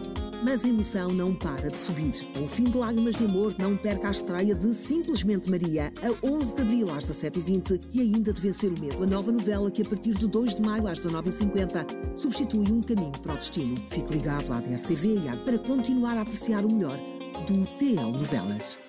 Mas 0.43 0.65
a 0.65 0.67
emoção 0.67 1.09
não 1.09 1.35
para 1.35 1.69
de 1.69 1.77
subir. 1.77 2.11
O 2.43 2.47
fim 2.47 2.63
de 2.63 2.75
Lágrimas 2.75 3.17
de 3.17 3.25
Amor, 3.25 3.53
não 3.59 3.77
perca 3.77 4.07
a 4.07 4.11
estreia 4.11 4.55
de 4.55 4.73
Simplesmente 4.73 5.47
Maria, 5.47 5.93
a 6.01 6.27
11 6.27 6.55
de 6.55 6.61
abril 6.63 6.87
às 6.91 7.05
17h20 7.05 7.81
e 7.93 8.01
ainda 8.01 8.33
de 8.33 8.41
Vencer 8.41 8.71
o 8.73 8.81
Medo, 8.81 9.03
a 9.03 9.05
nova 9.05 9.31
novela 9.31 9.69
que 9.69 9.83
a 9.83 9.85
partir 9.87 10.15
de 10.15 10.27
2 10.27 10.55
de 10.55 10.61
maio 10.63 10.87
às 10.87 11.05
19h50 11.05 12.17
substitui 12.17 12.65
Um 12.71 12.81
Caminho 12.81 13.11
para 13.21 13.33
o 13.33 13.37
Destino. 13.37 13.75
Fique 13.91 14.11
ligado 14.11 14.51
à 14.51 14.59
DSTV 14.59 15.19
e 15.19 15.37
para 15.45 15.59
continuar 15.59 16.17
a 16.17 16.21
apreciar 16.21 16.65
o 16.65 16.73
melhor 16.73 16.97
do 17.45 17.63
TL 17.77 18.11
Novelas. 18.11 18.88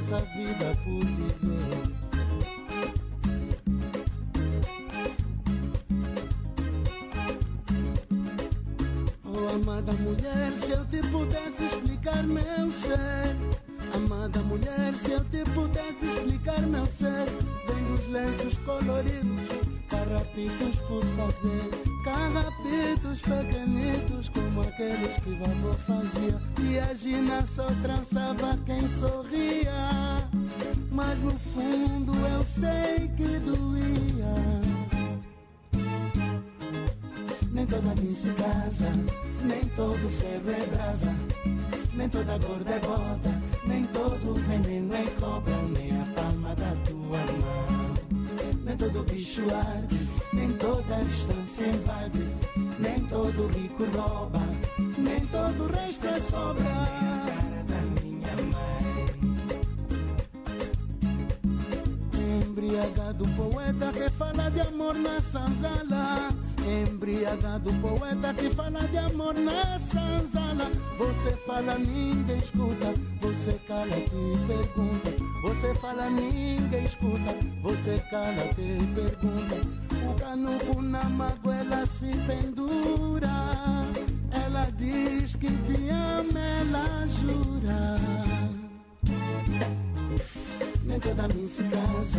Nossa 0.00 0.24
vida 0.26 0.74
por 0.82 1.04
viver. 1.04 2.00
Oh 9.24 9.48
amada 9.54 9.92
mulher, 9.92 10.52
se 10.52 10.72
eu 10.72 10.84
te 10.86 11.02
pudesse 11.08 11.64
explicar 11.66 12.22
meu 12.22 12.70
ser. 12.70 13.36
Amada 13.94 14.40
mulher, 14.40 14.94
se 14.94 15.12
eu 15.12 15.24
te 15.24 15.44
pudesse 15.50 16.06
explicar 16.06 16.60
meu 16.62 16.86
ser. 16.86 17.26
Vem 17.66 17.84
dos 17.84 18.06
lenços 18.08 18.56
coloridos, 18.58 19.48
carrapitos 19.88 20.78
por 20.88 21.04
fazer. 21.16 21.90
Carrapitos 22.04 23.20
pequenitos 23.20 24.30
como 24.30 24.62
aqueles 24.62 25.16
que 25.18 25.34
vovô 25.34 25.74
fazia 25.74 26.40
E 26.62 26.78
a 26.78 26.94
Gina 26.94 27.44
só 27.44 27.66
trançava 27.82 28.58
quem 28.64 28.88
sorria 28.88 29.39
toda 42.20 42.38
gorda 42.38 42.70
é 42.70 42.78
boda, 42.80 43.42
nem 43.64 43.86
todo 43.86 44.34
veneno 44.46 44.94
é 44.94 45.04
cobra, 45.18 45.56
nem 45.74 45.90
a 46.00 46.04
palma 46.14 46.54
da 46.54 46.76
tua 46.84 47.18
mão. 47.40 47.94
Nem 48.64 48.76
todo 48.76 49.02
bicho 49.04 49.42
arde, 49.54 50.08
nem 50.32 50.52
toda 50.52 51.04
distância 51.04 51.66
invade, 51.66 52.28
nem 52.78 53.00
todo 53.06 53.46
rico 53.48 53.84
rouba, 53.84 54.40
nem 54.98 55.26
todo 55.26 55.72
resto 55.72 56.06
é 56.08 56.20
sobra. 56.20 56.64
A 56.64 56.86
cara 57.26 57.64
da 57.68 57.80
minha 58.02 58.36
mãe. 58.52 59.06
Embriagado 62.42 63.24
poeta 63.28 63.92
que 63.92 64.10
fala 64.10 64.50
de 64.50 64.60
amor 64.60 64.94
na 64.94 65.20
sanzala 65.20 66.28
Embriagado 66.66 67.72
poeta 67.80 68.34
que 68.34 68.50
fala 68.50 68.86
de 68.88 68.98
amor 68.98 69.19
fala, 71.60 71.78
ninguém 71.78 72.38
escuta. 72.38 72.94
Você 73.20 73.52
cala, 73.66 73.84
te 73.84 74.46
pergunta. 74.46 75.10
Você 75.42 75.74
fala, 75.74 76.10
ninguém 76.10 76.84
escuta. 76.84 77.36
Você 77.62 77.98
cala, 78.10 78.48
te 78.54 78.78
pergunta. 78.94 79.56
O 80.08 80.14
canuco 80.14 80.82
na 80.82 81.04
magoela 81.04 81.84
se 81.86 82.10
pendura. 82.26 83.28
Ela 84.32 84.70
diz 84.76 85.34
que 85.36 85.48
te 85.48 85.88
ama, 85.90 86.40
ela 86.40 87.06
jura. 87.08 87.96
Nem 90.84 90.98
toda 90.98 91.28
mim 91.28 91.44
se 91.44 91.62
casa 91.64 92.18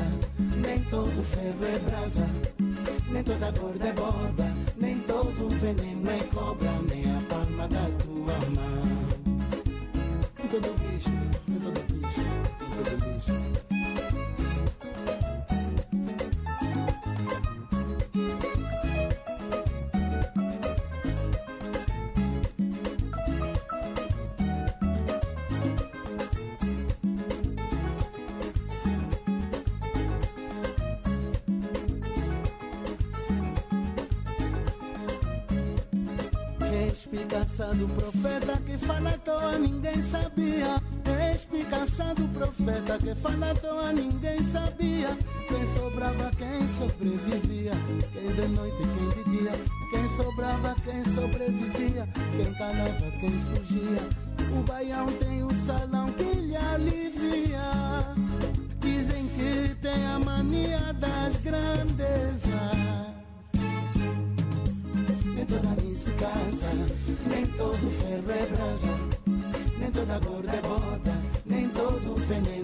Nem 0.61 0.79
todo 0.85 1.23
ferro 1.23 1.65
é 1.65 1.79
brasa. 1.79 2.27
Nem 3.11 3.23
toda 3.23 3.51
gorda 3.51 3.87
é 3.87 3.93
borda, 3.93 4.53
profeta 43.11 43.15
que 43.15 43.15
fala 43.15 43.51
à 43.51 43.55
toa, 43.55 43.93
ninguém 43.93 44.41
sabia. 44.43 45.17
Quem 45.47 45.65
sobrava, 45.65 46.31
quem 46.37 46.67
sobrevivia. 46.67 47.71
Quem 48.13 48.31
de 48.33 48.47
noite, 48.47 48.77
quem 48.77 49.23
de 49.23 49.37
dia. 49.37 49.51
Quem 49.91 50.09
sobrava, 50.09 50.75
quem 50.83 51.03
sobrevivia. 51.05 52.07
Quem 52.35 52.53
calava, 52.53 53.11
quem 53.19 53.41
fugia. 53.41 54.09
O 54.57 54.63
baião 54.63 55.07
tem 55.13 55.43
o 55.43 55.53
salão 55.53 56.11
que 56.13 56.23
lhe 56.23 56.55
alivia. 56.55 58.15
Dizem 58.79 59.27
que 59.27 59.75
tem 59.81 60.05
a 60.05 60.19
mania 60.19 60.93
das 60.93 61.35
grandezas 61.37 62.51
nem 65.35 65.45
toda 65.45 65.91
se 65.91 66.11
casa, 66.11 66.67
nem 67.27 67.45
todo 67.47 67.89
ferro 67.89 68.31
é 68.31 68.45
brasa, 68.45 68.97
nem 69.79 69.91
toda 69.91 70.19
gorda 70.19 70.51
é 70.51 70.61
boda, 70.61 71.17
nem 71.45 71.69
todo 71.69 72.15
veneno 72.27 72.60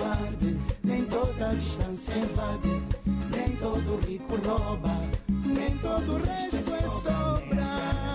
arde, 0.00 0.56
nem 0.82 1.04
toda 1.04 1.54
distância 1.54 2.12
invade, 2.14 2.82
nem 3.30 3.56
todo 3.56 4.00
rico 4.04 4.34
rouba, 4.44 4.96
nem 5.28 5.76
todo 5.78 6.16
resto 6.24 6.74
é 6.74 6.88
sobra. 6.88 8.09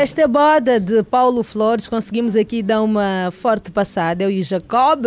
Esta 0.00 0.26
boda 0.26 0.80
de 0.80 1.02
Paulo 1.02 1.42
Flores, 1.42 1.86
conseguimos 1.86 2.34
aqui 2.34 2.62
dar 2.62 2.80
uma 2.80 3.30
forte 3.30 3.70
passada, 3.70 4.24
eu 4.24 4.30
e 4.30 4.42
Jacob. 4.42 5.04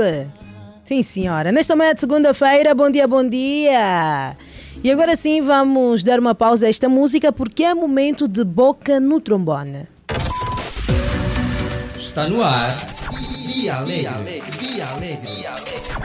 Sim, 0.86 1.02
senhora. 1.02 1.52
Nesta 1.52 1.76
manhã 1.76 1.96
de 1.96 2.00
segunda-feira, 2.00 2.76
bom 2.76 2.92
dia, 2.92 3.08
bom 3.08 3.28
dia. 3.28 4.38
E 4.84 4.92
agora 4.92 5.16
sim 5.16 5.42
vamos 5.42 6.04
dar 6.04 6.20
uma 6.20 6.36
pausa 6.36 6.68
a 6.68 6.70
esta 6.70 6.88
música 6.88 7.32
porque 7.32 7.64
é 7.64 7.74
momento 7.74 8.28
de 8.28 8.44
boca 8.44 9.00
no 9.00 9.20
trombone. 9.20 9.88
Está 11.98 12.28
no 12.28 12.44
ar 12.44 12.78
Dia 13.48 13.78
Alegre. 13.78 14.44
Dia 14.60 14.90
Alegre. 14.90 15.93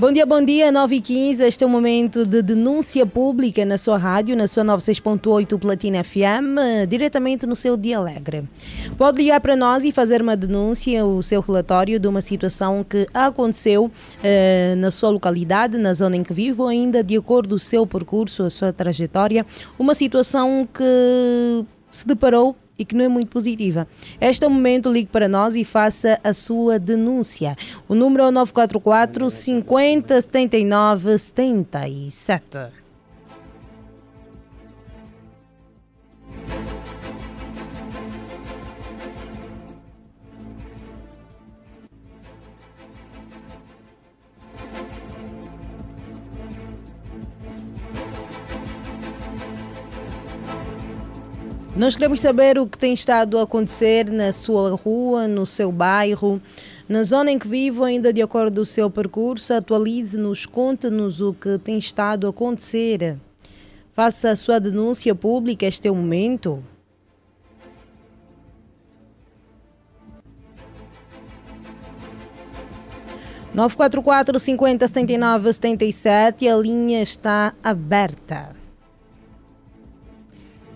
Bom 0.00 0.10
dia, 0.10 0.24
bom 0.24 0.42
dia, 0.42 0.72
9 0.72 0.96
e 0.96 1.00
15 1.02 1.44
Este 1.44 1.62
é 1.62 1.66
o 1.66 1.68
momento 1.68 2.24
de 2.24 2.40
denúncia 2.40 3.04
pública 3.04 3.66
na 3.66 3.76
sua 3.76 3.98
rádio, 3.98 4.34
na 4.34 4.48
sua 4.48 4.64
96.8 4.64 5.58
Platina 5.58 6.02
FM, 6.02 6.88
diretamente 6.88 7.46
no 7.46 7.54
seu 7.54 7.76
Dia 7.76 7.98
Alegre. 7.98 8.44
Pode 8.96 9.18
ligar 9.18 9.42
para 9.42 9.54
nós 9.54 9.84
e 9.84 9.92
fazer 9.92 10.22
uma 10.22 10.34
denúncia, 10.34 11.04
o 11.04 11.22
seu 11.22 11.42
relatório 11.42 12.00
de 12.00 12.08
uma 12.08 12.22
situação 12.22 12.82
que 12.82 13.06
aconteceu 13.12 13.92
eh, 14.22 14.74
na 14.78 14.90
sua 14.90 15.10
localidade, 15.10 15.76
na 15.76 15.92
zona 15.92 16.16
em 16.16 16.22
que 16.22 16.32
vive, 16.32 16.62
ou 16.62 16.68
ainda 16.68 17.04
de 17.04 17.18
acordo 17.18 17.50
com 17.50 17.56
o 17.56 17.58
seu 17.58 17.86
percurso, 17.86 18.44
a 18.44 18.48
sua 18.48 18.72
trajetória, 18.72 19.44
uma 19.78 19.94
situação 19.94 20.66
que 20.72 21.66
se 21.90 22.06
deparou 22.06 22.56
e 22.80 22.84
que 22.86 22.96
não 22.96 23.04
é 23.04 23.08
muito 23.08 23.28
positiva. 23.28 23.86
Este 24.18 24.42
é 24.42 24.48
o 24.48 24.50
momento, 24.50 24.90
ligue 24.90 25.10
para 25.10 25.28
nós 25.28 25.54
e 25.54 25.64
faça 25.64 26.18
a 26.24 26.32
sua 26.32 26.78
denúncia. 26.78 27.54
O 27.86 27.94
número 27.94 28.22
é 28.22 28.28
o 28.28 28.30
944 28.32 29.30
50 29.30 30.20
79 30.22 31.18
77. 31.18 32.79
Nós 51.80 51.96
queremos 51.96 52.20
saber 52.20 52.58
o 52.58 52.66
que 52.66 52.76
tem 52.76 52.92
estado 52.92 53.38
a 53.38 53.44
acontecer 53.44 54.10
na 54.10 54.32
sua 54.32 54.76
rua, 54.76 55.26
no 55.26 55.46
seu 55.46 55.72
bairro, 55.72 56.38
na 56.86 57.02
zona 57.02 57.30
em 57.30 57.38
que 57.38 57.48
vive, 57.48 57.82
ainda 57.82 58.12
de 58.12 58.20
acordo 58.20 58.56
com 58.56 58.60
o 58.60 58.66
seu 58.66 58.90
percurso. 58.90 59.54
Atualize-nos, 59.54 60.44
conte-nos 60.44 61.22
o 61.22 61.32
que 61.32 61.56
tem 61.56 61.78
estado 61.78 62.26
a 62.26 62.30
acontecer. 62.30 63.16
Faça 63.94 64.28
a 64.28 64.36
sua 64.36 64.60
denúncia 64.60 65.14
pública, 65.14 65.64
este 65.64 65.88
é 65.88 65.90
o 65.90 65.94
momento. 65.94 66.62
Nove 73.54 73.74
quatro 73.74 74.02
quatro 74.02 74.38
cinquenta 74.38 74.86
setenta 74.86 75.14
e 75.14 75.16
nove 75.16 75.50
setenta 75.50 75.86
e 75.86 75.92
sete 75.94 76.46
a 76.46 76.54
linha 76.56 77.00
está 77.00 77.54
aberta. 77.64 78.59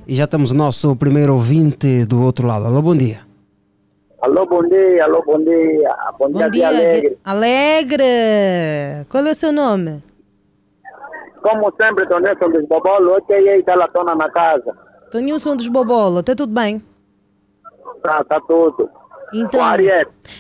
E 0.07 0.15
já 0.15 0.27
temos 0.27 0.53
o 0.53 0.57
nosso 0.57 0.95
primeiro 0.97 1.33
ouvinte 1.33 2.05
do 2.05 2.23
outro 2.23 2.47
lado. 2.47 2.67
Alô, 2.67 2.83
bom 2.83 2.95
dia. 2.95 3.21
Alô, 4.21 4.47
bom 4.47 4.63
dia, 4.63 5.05
alô, 5.05 5.23
bom 5.25 5.39
dia. 5.43 5.97
Bom, 6.19 6.31
Bom 6.31 6.39
dia, 6.39 6.51
dia, 6.51 6.69
Alegre. 6.69 7.19
Alegre. 7.25 8.05
Qual 9.09 9.27
é 9.27 9.31
o 9.31 9.35
seu 9.35 9.53
nome? 9.53 10.03
Como 11.43 11.73
sempre, 11.81 12.07
Tô 12.07 12.19
Nelson 12.19 12.51
dos 12.51 12.67
Bobolos, 12.67 13.23
hoje 13.29 13.49
aí 13.49 13.61
está 13.61 13.75
lá 13.75 13.87
tona 13.89 14.15
na 14.15 14.31
casa. 14.31 14.75
Tonilson 15.11 15.57
dos 15.57 15.69
Bobolo, 15.69 16.21
está 16.21 16.35
tudo 16.35 16.53
bem? 16.53 16.83
Tá, 18.03 18.25
tá 18.25 18.41
tudo. 18.41 18.89
Então, 19.33 19.63
a 19.63 19.77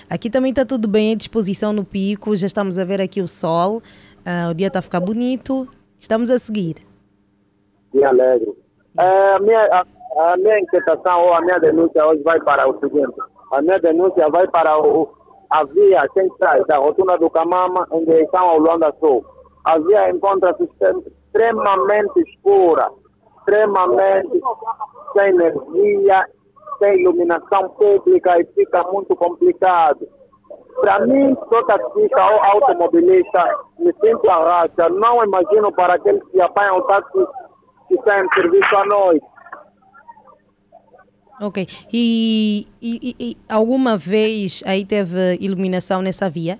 aqui 0.08 0.30
também 0.30 0.50
está 0.50 0.64
tudo 0.64 0.88
bem, 0.88 1.12
à 1.12 1.14
disposição 1.14 1.72
no 1.72 1.84
pico, 1.84 2.34
já 2.34 2.46
estamos 2.46 2.78
a 2.78 2.84
ver 2.84 3.00
aqui 3.00 3.20
o 3.20 3.28
sol, 3.28 3.82
ah, 4.24 4.48
o 4.50 4.54
dia 4.54 4.68
está 4.68 4.78
a 4.78 4.82
ficar 4.82 5.00
bonito, 5.00 5.68
estamos 5.98 6.30
a 6.30 6.38
seguir. 6.38 6.76
Dia 7.92 8.08
Alegre. 8.08 8.63
A, 8.96 9.38
minha, 9.40 9.60
a, 9.72 10.32
a 10.32 10.36
minha 10.36 10.60
inquietação 10.60 11.24
ou 11.24 11.34
a 11.34 11.40
minha 11.40 11.58
denúncia 11.58 12.06
hoje 12.06 12.22
vai 12.22 12.40
para 12.40 12.68
o 12.68 12.78
seguinte. 12.78 13.14
A 13.52 13.60
minha 13.60 13.78
denúncia 13.78 14.28
vai 14.30 14.46
para 14.48 14.78
o, 14.78 15.08
a 15.50 15.64
via 15.64 16.02
central 16.12 16.64
da 16.66 16.78
rotunda 16.78 17.18
do 17.18 17.28
Camama 17.30 17.86
em 17.92 18.04
direção 18.04 18.46
ao 18.46 18.58
Luanda 18.58 18.94
Sul. 19.00 19.24
A 19.64 19.78
via 19.78 20.10
encontra-se 20.10 20.62
extrem- 20.64 21.04
extremamente 21.26 22.20
escura, 22.20 22.88
extremamente 23.38 24.40
sem 25.16 25.28
energia, 25.30 26.26
sem 26.78 27.00
iluminação 27.00 27.68
pública 27.70 28.40
e 28.40 28.44
fica 28.54 28.82
muito 28.92 29.16
complicado. 29.16 30.06
Para 30.80 31.06
mim, 31.06 31.36
sou 31.52 31.64
taxista 31.64 32.24
ou 32.32 32.44
automobilista, 32.44 33.58
me 33.78 33.92
sinto 34.04 34.28
a 34.28 34.36
racha. 34.36 34.88
Não 34.90 35.22
imagino 35.24 35.72
para 35.72 35.94
aqueles 35.94 36.22
que 36.30 36.40
apanham 36.40 36.78
o 36.78 36.82
táxi 36.82 37.26
que 38.02 38.22
de 38.22 38.34
serviço 38.34 38.76
à 38.76 38.84
noite. 38.86 39.24
Ok. 41.40 41.66
E, 41.92 42.66
e- 42.80 43.00
e- 43.02 43.16
e 43.30 43.36
alguma 43.52 43.96
vez 43.96 44.62
aí 44.66 44.84
teve 44.84 45.36
iluminação 45.40 46.00
nessa 46.00 46.30
via? 46.30 46.58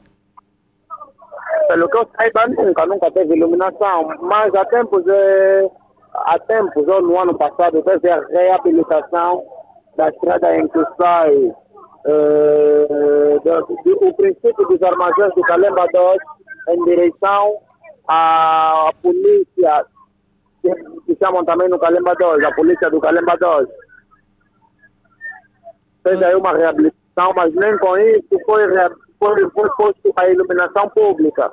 Pelo 1.68 1.88
que 1.88 1.98
eu 1.98 2.08
saiba, 2.18 2.46
nunca, 2.48 2.86
nunca 2.86 3.10
teve 3.12 3.36
iluminação. 3.36 4.08
Mas 4.22 4.52
há 4.54 4.64
tempos, 4.66 5.02
eh, 5.06 5.68
há 6.14 6.38
tempos, 6.40 6.86
ou 6.88 7.00
no 7.02 7.18
ano 7.18 7.34
passado, 7.38 7.82
teve 7.82 8.10
a 8.10 8.20
reabilitação 8.28 9.44
da 9.96 10.08
estrada 10.08 10.56
em 10.56 10.66
que 10.68 10.80
sai 11.00 11.52
eh, 12.06 13.38
do- 13.42 13.66
do- 13.82 14.08
o 14.08 14.14
princípio 14.14 14.66
dos 14.68 14.82
armazéns 14.82 15.34
do 15.34 15.40
Calemba 15.42 15.86
2 15.94 16.18
em 16.68 16.84
direção 16.84 17.58
à 18.08 18.90
polícia, 19.02 19.86
que, 21.06 21.16
chamam 21.22 21.44
também 21.44 21.68
no 21.68 21.78
Calemba 21.78 22.14
2, 22.18 22.44
a 22.44 22.54
polícia 22.54 22.90
do 22.90 23.00
Calemba 23.00 23.36
2. 23.38 23.68
Fez 26.02 26.22
aí 26.22 26.34
uma 26.34 26.52
reabilitação, 26.56 27.32
mas 27.34 27.54
nem 27.54 27.78
com 27.78 27.96
isso 27.98 28.28
foi, 28.46 28.64
foi, 29.18 29.50
foi 29.50 29.68
posto 29.76 30.12
a 30.16 30.28
iluminação 30.28 30.88
pública. 30.90 31.50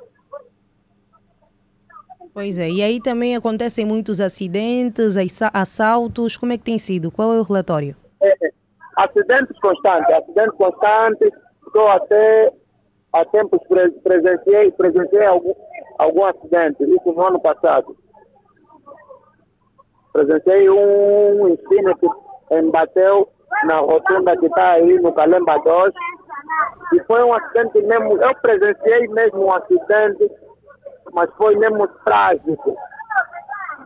Pois 2.34 2.58
é, 2.58 2.70
e 2.70 2.82
aí 2.82 3.02
também 3.02 3.36
acontecem 3.36 3.86
muitos 3.86 4.22
acidentes, 4.22 5.18
assa- 5.18 5.52
assaltos, 5.54 6.38
como 6.38 6.54
é 6.54 6.58
que 6.58 6.64
tem 6.64 6.78
sido? 6.78 7.12
Qual 7.12 7.34
é 7.34 7.40
o 7.40 7.44
relatório? 7.44 7.96
É, 8.22 8.34
acidentes 8.96 9.58
constantes, 9.60 10.14
acidentes 10.16 10.56
constantes, 10.58 11.30
estou 11.68 11.88
até 11.90 12.54
há 13.12 13.26
tempos 13.26 13.60
pre 13.68 13.92
presenciei, 13.92 14.72
presenciei 14.72 15.26
algum, 15.26 15.54
algum 16.00 16.24
acidente, 16.24 16.82
isso 16.84 17.12
no 17.12 17.22
ano 17.22 17.40
passado. 17.42 17.98
Presenciei 20.14 20.70
um 20.70 21.48
ensino 21.50 21.96
que 21.98 22.08
embateu 22.56 23.30
na 23.66 23.78
rotunda 23.78 24.36
que 24.38 24.46
está 24.46 24.72
aí 24.72 25.00
no 25.00 25.14
Calemba 25.14 25.58
2 25.64 25.94
e 26.94 27.04
foi 27.04 27.24
um 27.24 27.34
acidente 27.34 27.82
mesmo, 27.84 28.18
eu 28.22 28.36
presenciei 28.42 29.08
mesmo 29.08 29.46
um 29.46 29.52
acidente, 29.52 30.30
mas 31.14 31.30
foi 31.38 31.56
mesmo 31.56 31.88
trágico. 32.06 32.76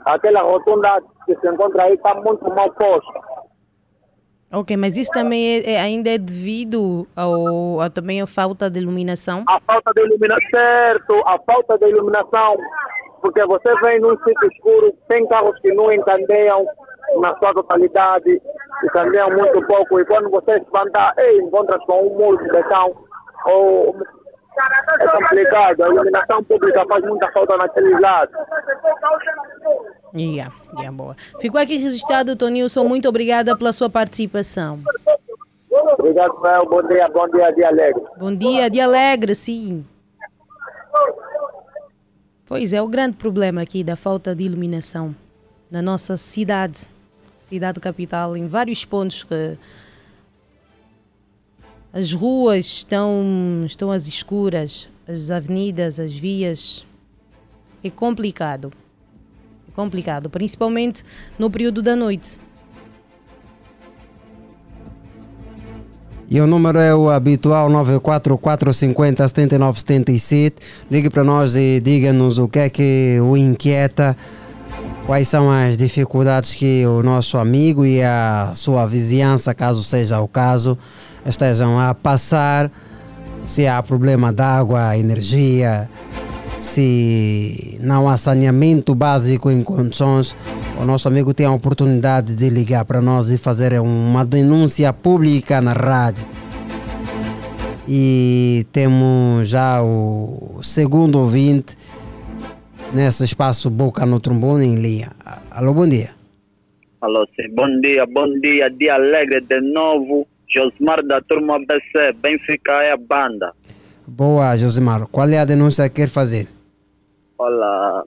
Aquela 0.06 0.42
rotunda 0.42 1.02
que 1.26 1.36
se 1.40 1.48
encontra 1.48 1.84
aí 1.84 1.94
está 1.94 2.16
muito 2.16 2.44
mal 2.54 2.72
posta. 2.72 3.36
Ok, 4.52 4.78
mas 4.78 4.96
isso 4.96 5.12
também 5.12 5.58
é- 5.58 5.74
é- 5.74 5.82
ainda 5.82 6.10
é 6.10 6.18
devido 6.18 7.08
ao, 7.16 7.82
a, 7.82 7.90
também 7.90 8.22
à 8.22 8.28
falta 8.28 8.70
de 8.70 8.80
iluminação? 8.80 9.44
a 9.48 9.60
falta 9.60 9.92
de 9.94 10.02
iluminação, 10.02 10.50
certo, 10.52 11.14
a 11.26 11.38
falta 11.40 11.78
de 11.78 11.90
iluminação, 11.90 12.56
porque 13.26 13.44
você 13.48 13.74
vem 13.82 14.00
num 14.00 14.16
sítio 14.20 14.50
escuro, 14.54 14.94
tem 15.08 15.28
carros 15.28 15.60
que 15.60 15.74
não 15.74 15.92
encandeiam 15.92 16.64
na 17.20 17.36
sua 17.40 17.54
totalidade, 17.56 18.40
encandeiam 18.84 19.32
muito 19.32 19.66
pouco, 19.66 20.00
e 20.00 20.06
quando 20.06 20.30
você 20.30 20.58
espanta, 20.58 21.12
ei, 21.18 21.40
encontra 21.40 21.80
com 21.88 22.06
um 22.06 22.16
muro 22.16 22.38
de 22.38 22.52
betão, 22.52 22.96
ou 23.48 23.96
é 25.00 25.08
complicado, 25.08 25.84
a 25.84 25.88
iluminação 25.88 26.44
pública 26.44 26.86
faz 26.88 27.04
muita 27.04 27.32
falta 27.32 27.58
naqueles 27.58 28.00
lados. 28.00 28.36
Yeah, 30.14 30.54
yeah, 30.78 30.96
boa. 30.96 31.16
Ficou 31.42 31.60
aqui 31.60 31.78
registrado, 31.78 32.36
Tonilson, 32.36 32.84
muito 32.84 33.10
obrigada 33.10 33.58
pela 33.58 33.74
sua 33.74 33.90
participação. 33.90 34.82
Obrigado, 35.98 36.40
Fel, 36.42 36.66
bom 36.70 36.88
dia, 36.88 37.08
bom 37.10 37.28
dia, 37.30 37.52
dia 37.54 37.68
alegre. 37.70 38.04
Bom 38.18 38.36
dia, 38.36 38.70
dia 38.70 38.86
alegre, 38.86 39.34
sim. 39.34 39.84
Pois 42.48 42.74
é, 42.74 42.82
o 42.82 42.88
grande 42.88 43.18
problema 43.18 43.64
aqui 43.64 43.84
da 43.84 43.96
falta 43.96 44.36
de 44.36 44.44
iluminação 44.44 45.16
na 45.72 45.82
nossa 45.82 46.16
cidade, 46.16 46.86
cidade 47.50 47.80
capital, 47.80 48.38
em 48.38 48.48
vários 48.48 48.86
pontos 48.86 49.24
que 49.24 49.58
as 51.92 52.14
ruas 52.14 52.68
estão, 52.68 53.64
estão 53.66 53.90
às 53.90 54.08
escuras, 54.08 54.88
as 55.08 55.32
avenidas, 55.32 56.00
as 56.00 56.14
vias. 56.14 56.86
É 57.84 57.90
complicado. 57.90 58.72
É 59.68 59.72
complicado, 59.72 60.30
principalmente 60.30 61.04
no 61.40 61.50
período 61.50 61.82
da 61.82 61.96
noite. 61.96 62.38
E 66.30 66.42
o 66.42 66.48
número 66.48 66.80
é 66.80 66.94
o 66.94 67.10
habitual 67.10 67.70
94450 67.70 69.28
7977. 69.28 70.56
Ligue 70.90 71.10
para 71.10 71.24
nós 71.24 71.56
e 71.56 71.80
diga-nos 71.80 72.40
o 72.40 72.48
que 72.48 72.60
é 72.60 72.70
que 72.70 73.20
o 73.22 73.38
inquieta, 73.38 74.18
quais 75.06 75.28
são 75.28 75.52
as 75.52 75.78
dificuldades 75.78 76.56
que 76.56 76.86
o 76.88 77.04
nosso 77.04 77.38
amigo 77.38 77.86
e 77.86 78.02
a 78.02 78.52
sua 78.56 78.88
vizinhança, 78.88 79.54
caso 79.54 79.84
seja 79.84 80.20
o 80.20 80.28
caso, 80.28 80.78
estejam 81.26 81.80
a 81.80 81.94
passar. 81.94 82.72
Se 83.46 83.68
há 83.68 83.82
problema 83.84 84.34
de 84.34 84.42
água, 84.42 84.98
energia, 84.98 85.88
se 86.58 87.78
não 87.82 88.08
há 88.08 88.18
saneamento 88.18 88.96
básico 88.96 89.52
em 89.52 89.64
condições, 89.64 90.36
o 90.80 90.86
nosso 90.86 91.08
amigo 91.08 91.34
tem 91.34 91.46
a 91.46 91.52
oportunidade 91.52 92.36
de 92.36 92.50
ligar 92.50 92.86
para 92.86 93.02
nós 93.02 93.32
e 93.32 93.38
fazer 93.38 93.80
uma 93.80 94.26
denúncia 94.26 94.92
pública 94.94 95.62
na 95.62 95.74
rádio. 95.74 96.26
E 97.88 98.66
temos 98.72 99.48
já 99.48 99.82
o 99.84 100.60
segundo 100.64 101.20
ouvinte 101.20 101.78
nesse 102.94 103.24
espaço 103.24 103.70
Boca 103.70 104.06
no 104.06 104.20
Trombone 104.20 104.66
em 104.66 104.76
linha. 104.76 105.12
Alô, 105.52 105.74
bom 105.74 105.88
dia. 105.88 106.10
Alô, 107.02 107.28
sim. 107.36 107.48
Bom 107.54 107.80
dia, 107.82 108.06
bom 108.08 108.28
dia, 108.40 108.70
dia 108.70 108.96
alegre 108.96 109.42
de 109.42 109.62
novo. 109.62 110.28
Josmar 110.50 111.04
da 111.04 111.22
turma 111.22 111.60
BC, 111.60 112.14
Benfica 112.22 112.72
é 112.82 112.92
a 112.94 112.98
banda. 112.98 113.54
Boa, 114.08 114.56
Josimar. 114.56 115.08
Qual 115.08 115.28
é 115.30 115.40
a 115.40 115.46
denúncia 115.46 115.90
que 115.90 115.96
quer 115.96 116.10
fazer? 116.10 116.48
Olha, 117.40 118.04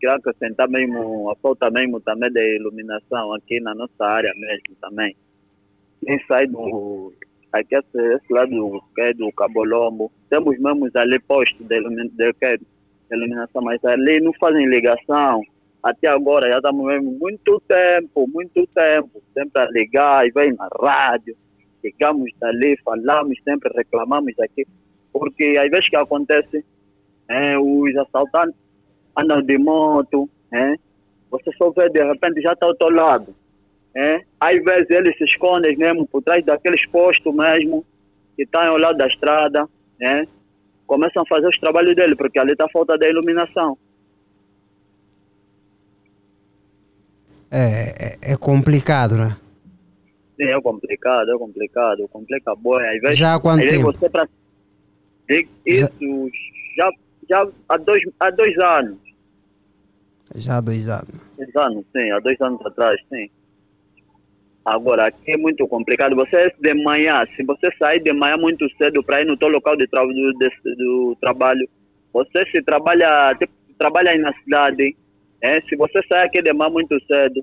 queria 0.00 0.16
acrescentar 0.16 0.68
mesmo 0.68 1.30
a 1.30 1.36
falta 1.36 1.70
mesmo 1.70 2.00
também 2.00 2.32
de 2.32 2.56
iluminação 2.56 3.32
aqui 3.34 3.60
na 3.60 3.72
nossa 3.74 4.04
área 4.04 4.32
mesmo 4.36 4.74
também. 4.80 5.14
Quem 6.04 6.18
sai 6.26 6.46
do. 6.48 7.12
Aqui 7.52 7.76
esse, 7.76 8.32
lado 8.32 8.50
do, 8.50 8.82
é 8.98 9.12
do 9.12 9.30
Cabolombo, 9.32 10.10
temos 10.28 10.58
mesmo 10.58 10.88
ali 10.94 11.18
posto 11.20 11.64
de, 11.64 11.80
de, 11.80 12.32
de 12.32 12.66
iluminação, 13.10 13.62
mas 13.62 13.84
ali 13.84 14.20
não 14.20 14.32
fazem 14.34 14.66
ligação. 14.66 15.42
Até 15.82 16.08
agora 16.08 16.50
já 16.50 16.58
estamos 16.58 16.86
mesmo 16.86 17.12
muito 17.18 17.60
tempo, 17.66 18.28
muito 18.28 18.66
tempo, 18.68 19.22
sempre 19.34 19.62
a 19.62 19.70
ligar 19.70 20.26
e 20.26 20.30
vem 20.30 20.52
na 20.52 20.68
rádio, 20.80 21.36
ligamos 21.82 22.30
dali, 22.38 22.76
falamos, 22.84 23.38
sempre 23.42 23.72
reclamamos 23.74 24.38
aqui, 24.38 24.66
porque 25.12 25.56
às 25.58 25.70
vezes 25.70 25.88
que 25.88 25.96
acontece, 25.96 26.64
é, 27.28 27.58
os 27.58 27.96
assaltantes 27.96 28.56
andam 29.16 29.42
de 29.42 29.58
moto, 29.58 30.28
é, 30.52 30.74
você 31.30 31.50
só 31.56 31.70
vê 31.70 31.88
de 31.88 32.02
repente 32.04 32.40
já 32.40 32.52
está 32.52 32.66
ao 32.66 32.74
teu 32.74 32.90
lado. 32.90 33.34
É, 33.94 34.22
às 34.38 34.62
vezes 34.62 34.90
eles 34.90 35.16
se 35.18 35.24
escondem 35.24 35.76
mesmo 35.76 36.06
por 36.06 36.22
trás 36.22 36.44
daqueles 36.44 36.86
postos 36.90 37.34
mesmo, 37.34 37.84
que 38.36 38.44
estão 38.44 38.62
ao 38.62 38.78
lado 38.78 38.96
da 38.96 39.06
estrada, 39.06 39.68
né? 39.98 40.26
começam 40.86 41.22
a 41.22 41.26
fazer 41.26 41.46
os 41.46 41.58
trabalhos 41.58 41.94
dele, 41.94 42.16
porque 42.16 42.38
ali 42.38 42.52
está 42.52 42.68
falta 42.68 42.96
de 42.98 43.08
iluminação. 43.08 43.78
É, 47.50 48.30
é, 48.30 48.32
é 48.32 48.36
complicado, 48.36 49.16
né? 49.16 49.36
sim, 50.40 50.46
é 50.46 50.60
complicado, 50.60 51.30
é 51.30 51.38
complicado, 51.38 52.08
complica 52.08 52.54
boa. 52.54 52.82
Às 52.82 53.00
vezes, 53.00 53.18
Já 53.18 53.34
há 53.34 53.40
quanto 53.40 53.68
tempo? 53.68 53.92
Você 53.92 54.08
pra... 54.08 54.26
Isso 55.66 56.30
já, 56.76 56.90
já 57.28 57.46
há, 57.68 57.76
dois, 57.76 58.02
há 58.18 58.30
dois 58.30 58.58
anos. 58.58 58.98
Já 60.34 60.56
há 60.58 60.60
dois 60.60 60.88
anos. 60.88 61.08
Dois 61.36 61.56
anos, 61.56 61.84
sim, 61.94 62.10
há 62.10 62.18
dois 62.20 62.40
anos 62.40 62.64
atrás, 62.66 63.00
sim. 63.08 63.28
Agora, 64.64 65.06
aqui 65.06 65.32
é 65.32 65.38
muito 65.38 65.66
complicado. 65.66 66.14
Você 66.16 66.52
de 66.60 66.74
manhã, 66.84 67.24
se 67.34 67.42
você 67.44 67.68
sair 67.78 68.00
de 68.02 68.12
manhã 68.12 68.36
muito 68.36 68.68
cedo 68.76 69.02
para 69.02 69.22
ir 69.22 69.26
no 69.26 69.36
teu 69.36 69.48
local 69.48 69.76
de 69.76 69.86
tra 69.88 70.02
do, 70.04 70.12
de- 70.12 70.76
do 70.76 71.16
trabalho, 71.20 71.66
você 72.12 72.44
se 72.50 72.62
trabalha, 72.62 73.34
tipo, 73.38 73.52
trabalha 73.78 74.10
aí 74.10 74.18
na 74.18 74.32
cidade, 74.42 74.94
é, 75.42 75.60
se 75.62 75.74
você 75.76 76.00
sair 76.06 76.26
aqui 76.26 76.42
de 76.42 76.52
manhã 76.52 76.70
muito 76.70 76.94
cedo, 77.06 77.42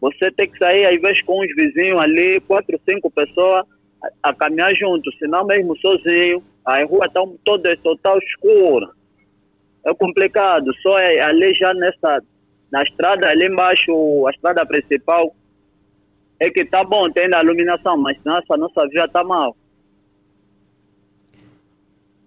você 0.00 0.30
tem 0.32 0.48
que 0.48 0.58
sair 0.58 0.84
às 0.86 1.00
vezes 1.00 1.22
com 1.22 1.40
os 1.40 1.48
vizinhos 1.56 1.98
ali, 2.00 2.38
quatro, 2.42 2.78
cinco 2.88 3.10
pessoas, 3.10 3.64
a, 4.22 4.34
caminhar 4.34 4.74
junto, 4.74 5.10
senão 5.18 5.44
mesmo 5.44 5.76
sozinho, 5.78 6.42
a 6.64 6.82
rua 6.84 7.06
está 7.06 7.22
toda 7.44 7.76
total 7.78 8.18
escura. 8.18 8.88
É 9.84 9.94
complicado, 9.94 10.72
só 10.82 10.98
é 10.98 11.20
ali 11.20 11.54
já 11.54 11.72
nessa, 11.74 12.22
na 12.70 12.82
estrada 12.82 13.28
ali 13.28 13.46
embaixo, 13.46 14.26
a 14.26 14.30
estrada 14.30 14.66
principal, 14.66 15.34
é 16.40 16.50
que 16.50 16.64
tá 16.64 16.84
bom, 16.84 17.10
tem 17.10 17.28
a 17.34 17.42
iluminação, 17.42 17.96
mas 17.96 18.16
nossa, 18.24 18.56
nossa 18.56 18.86
via 18.88 19.08
tá 19.08 19.24
mal. 19.24 19.56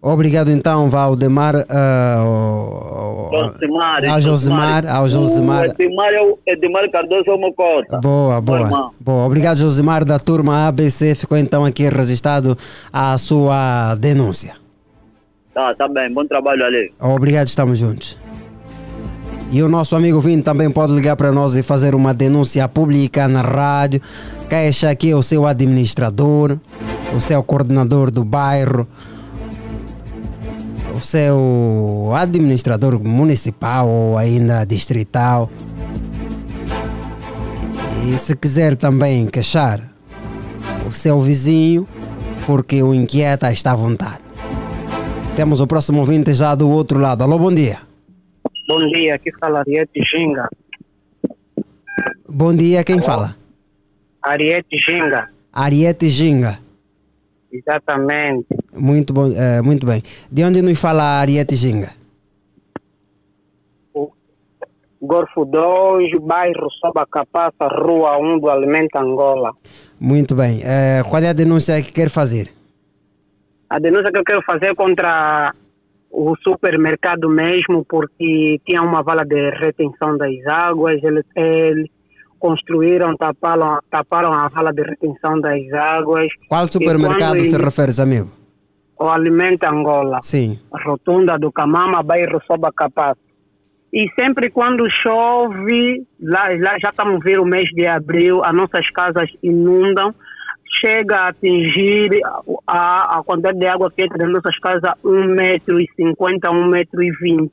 Obrigado 0.02 0.50
então, 0.50 0.90
Valdemar, 0.90 1.54
ah, 1.70 2.16
ao- 2.18 3.30
Josimar, 3.32 4.06
ao 4.06 4.20
Josimar, 4.20 4.88
ao 4.88 5.08
Josimar. 5.08 5.68
O 5.68 5.82
Edmar, 5.82 6.10
é 6.12 6.22
o 6.22 6.40
Edmar 6.48 6.90
Cardoso 6.92 7.30
é 7.30 7.38
Mocota. 7.38 8.00
Boa, 8.00 8.42
boa. 8.42 8.92
boa. 9.00 9.26
Obrigado, 9.26 9.58
Josimar, 9.58 10.04
da 10.04 10.18
turma 10.18 10.68
ABC. 10.68 11.14
Ficou 11.14 11.38
então 11.38 11.64
aqui 11.64 11.88
registrado 11.88 12.58
a 12.92 13.16
sua 13.20 13.94
denúncia. 13.96 14.54
Tá, 15.54 15.76
tá 15.76 15.88
bem, 15.88 16.12
bom 16.12 16.26
trabalho 16.26 16.66
ali. 16.66 16.92
Obrigado, 17.00 17.48
estamos 17.48 17.78
juntos. 17.78 18.18
E 19.52 19.62
o 19.62 19.68
nosso 19.70 19.96
amigo 19.98 20.20
Vini 20.20 20.42
também 20.42 20.72
pode 20.72 20.94
ligar 20.94 21.16
para 21.18 21.32
nós 21.32 21.56
e 21.56 21.62
fazer 21.62 21.94
uma 21.94 22.14
denúncia 22.14 22.68
pública 22.68 23.28
na 23.28 23.42
rádio. 23.42 24.02
Queixa 24.50 24.90
aqui 24.90 25.14
o 25.14 25.22
seu 25.22 25.46
administrador, 25.46 26.58
o 27.14 27.20
seu 27.20 27.44
coordenador 27.44 28.10
do 28.10 28.24
bairro, 28.24 28.88
o 30.96 31.00
seu 31.00 32.12
administrador 32.16 33.02
municipal 33.04 33.88
ou 33.88 34.18
ainda 34.18 34.66
distrital. 34.66 35.50
E 38.08 38.18
se 38.18 38.36
quiser 38.36 38.76
também 38.76 39.28
queixar 39.28 39.80
o 40.88 40.92
seu 40.92 41.20
vizinho, 41.22 41.88
porque 42.46 42.82
o 42.82 42.94
inquieta 42.94 43.52
está 43.52 43.72
à 43.72 43.76
vontade. 43.76 44.22
Temos 45.36 45.62
o 45.62 45.68
próximo 45.68 46.00
ouvinte 46.00 46.34
já 46.34 46.56
do 46.56 46.70
outro 46.70 47.00
lado. 47.00 47.24
Alô, 47.24 47.38
bom 47.38 47.54
dia. 47.54 47.80
Bom 48.68 48.80
dia, 48.90 49.16
aqui 49.16 49.32
fala 49.40 49.60
Ariete 49.60 50.02
Ginga. 50.04 50.48
Bom 52.28 52.54
dia, 52.56 52.84
quem 52.84 53.02
fala? 53.02 53.36
Ariete 54.22 54.78
Ginga, 54.78 55.30
Ariete 55.52 56.10
Ginga. 56.10 56.60
Exatamente. 57.52 58.48
Muito, 58.74 59.14
bom, 59.14 59.32
eh, 59.32 59.62
muito 59.62 59.86
bem. 59.86 60.02
De 60.32 60.44
onde 60.44 60.62
nos 60.62 60.80
fala 60.80 61.04
a 61.04 61.20
Ariete 61.20 61.56
Ginga? 61.56 62.02
Golfo 65.02 65.46
2, 65.46 66.12
bairro 66.22 66.70
Sobacapassa, 66.80 67.68
rua 67.68 68.20
1 68.20 68.38
do 68.40 68.50
Alimento 68.50 68.98
Angola. 68.98 69.52
Muito 70.00 70.36
bem. 70.36 70.62
Eh, 70.64 71.02
qual 71.10 71.24
é 71.24 71.30
a 71.30 71.34
denúncia 71.34 71.82
que 71.82 71.92
quer 71.92 72.10
fazer? 72.10 72.54
A 73.68 73.80
denúncia 73.80 74.12
que 74.12 74.20
eu 74.20 74.24
quero 74.24 74.44
fazer 74.44 74.68
é 74.68 74.76
contra 74.76 75.54
o 76.12 76.36
supermercado 76.44 77.30
mesmo, 77.30 77.84
porque 77.86 78.60
tinha 78.66 78.82
uma 78.82 79.02
vala 79.02 79.26
de 79.26 79.50
retenção 79.52 80.18
das 80.18 80.46
águas, 80.46 81.02
construíram, 82.42 83.16
taparam, 83.16 83.80
taparam 83.90 84.34
a 84.34 84.50
vala 84.50 84.74
de 84.74 84.82
retenção 84.82 85.40
das 85.40 85.62
águas. 85.72 86.28
Qual 86.50 86.66
supermercado 86.66 87.46
se 87.46 87.56
refere, 87.56 87.92
amigo? 88.02 88.32
O 89.00 89.08
Alimento 89.08 89.64
Angola. 89.64 90.20
Sim. 90.22 90.60
Rotunda 90.86 91.38
do 91.38 91.52
Camama, 91.52 92.04
bairro 92.04 92.42
Soba 92.46 92.72
Capaz. 92.76 93.16
E 93.94 94.10
sempre 94.18 94.50
quando 94.50 94.90
chove, 94.90 96.04
lá, 96.20 96.48
lá 96.60 96.80
já 96.80 96.90
estamos 96.90 97.24
vendo 97.24 97.44
o 97.44 97.46
mês 97.46 97.70
de 97.74 97.86
abril, 97.86 98.44
as 98.44 98.54
nossas 98.54 98.90
casas 98.92 99.30
inundam, 99.44 100.16
chega 100.80 101.18
a 101.18 101.28
atingir 101.28 102.10
a, 102.66 103.20
a 103.20 103.24
quantidade 103.24 103.60
de 103.60 103.68
água 103.68 103.92
que 103.92 104.02
entra 104.02 104.18
nas 104.18 104.34
nossas 104.34 104.58
casas 104.60 104.92
1,50m, 105.04 106.40
1,20m. 106.42 107.52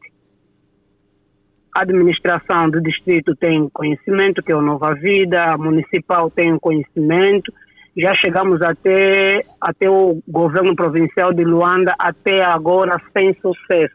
A 1.75 1.83
administração 1.83 2.71
do 2.71 2.81
distrito 2.81 3.37
tem 3.37 3.69
conhecimento, 3.69 4.43
que 4.43 4.53
é 4.53 4.57
o 4.57 4.63
Nova 4.63 4.95
Vida, 4.95 5.53
a 5.53 5.59
municipal 5.59 6.31
tem 6.31 6.59
conhecimento, 6.59 7.53
já 7.97 8.15
chegamos 8.15 8.63
até, 8.63 9.45
até 9.61 9.91
o 9.91 10.21
governo 10.27 10.75
provincial 10.75 11.33
de 11.33 11.45
Luanda, 11.45 11.95
até 11.99 12.45
agora 12.45 12.97
sem 13.17 13.37
sucesso. 13.41 13.95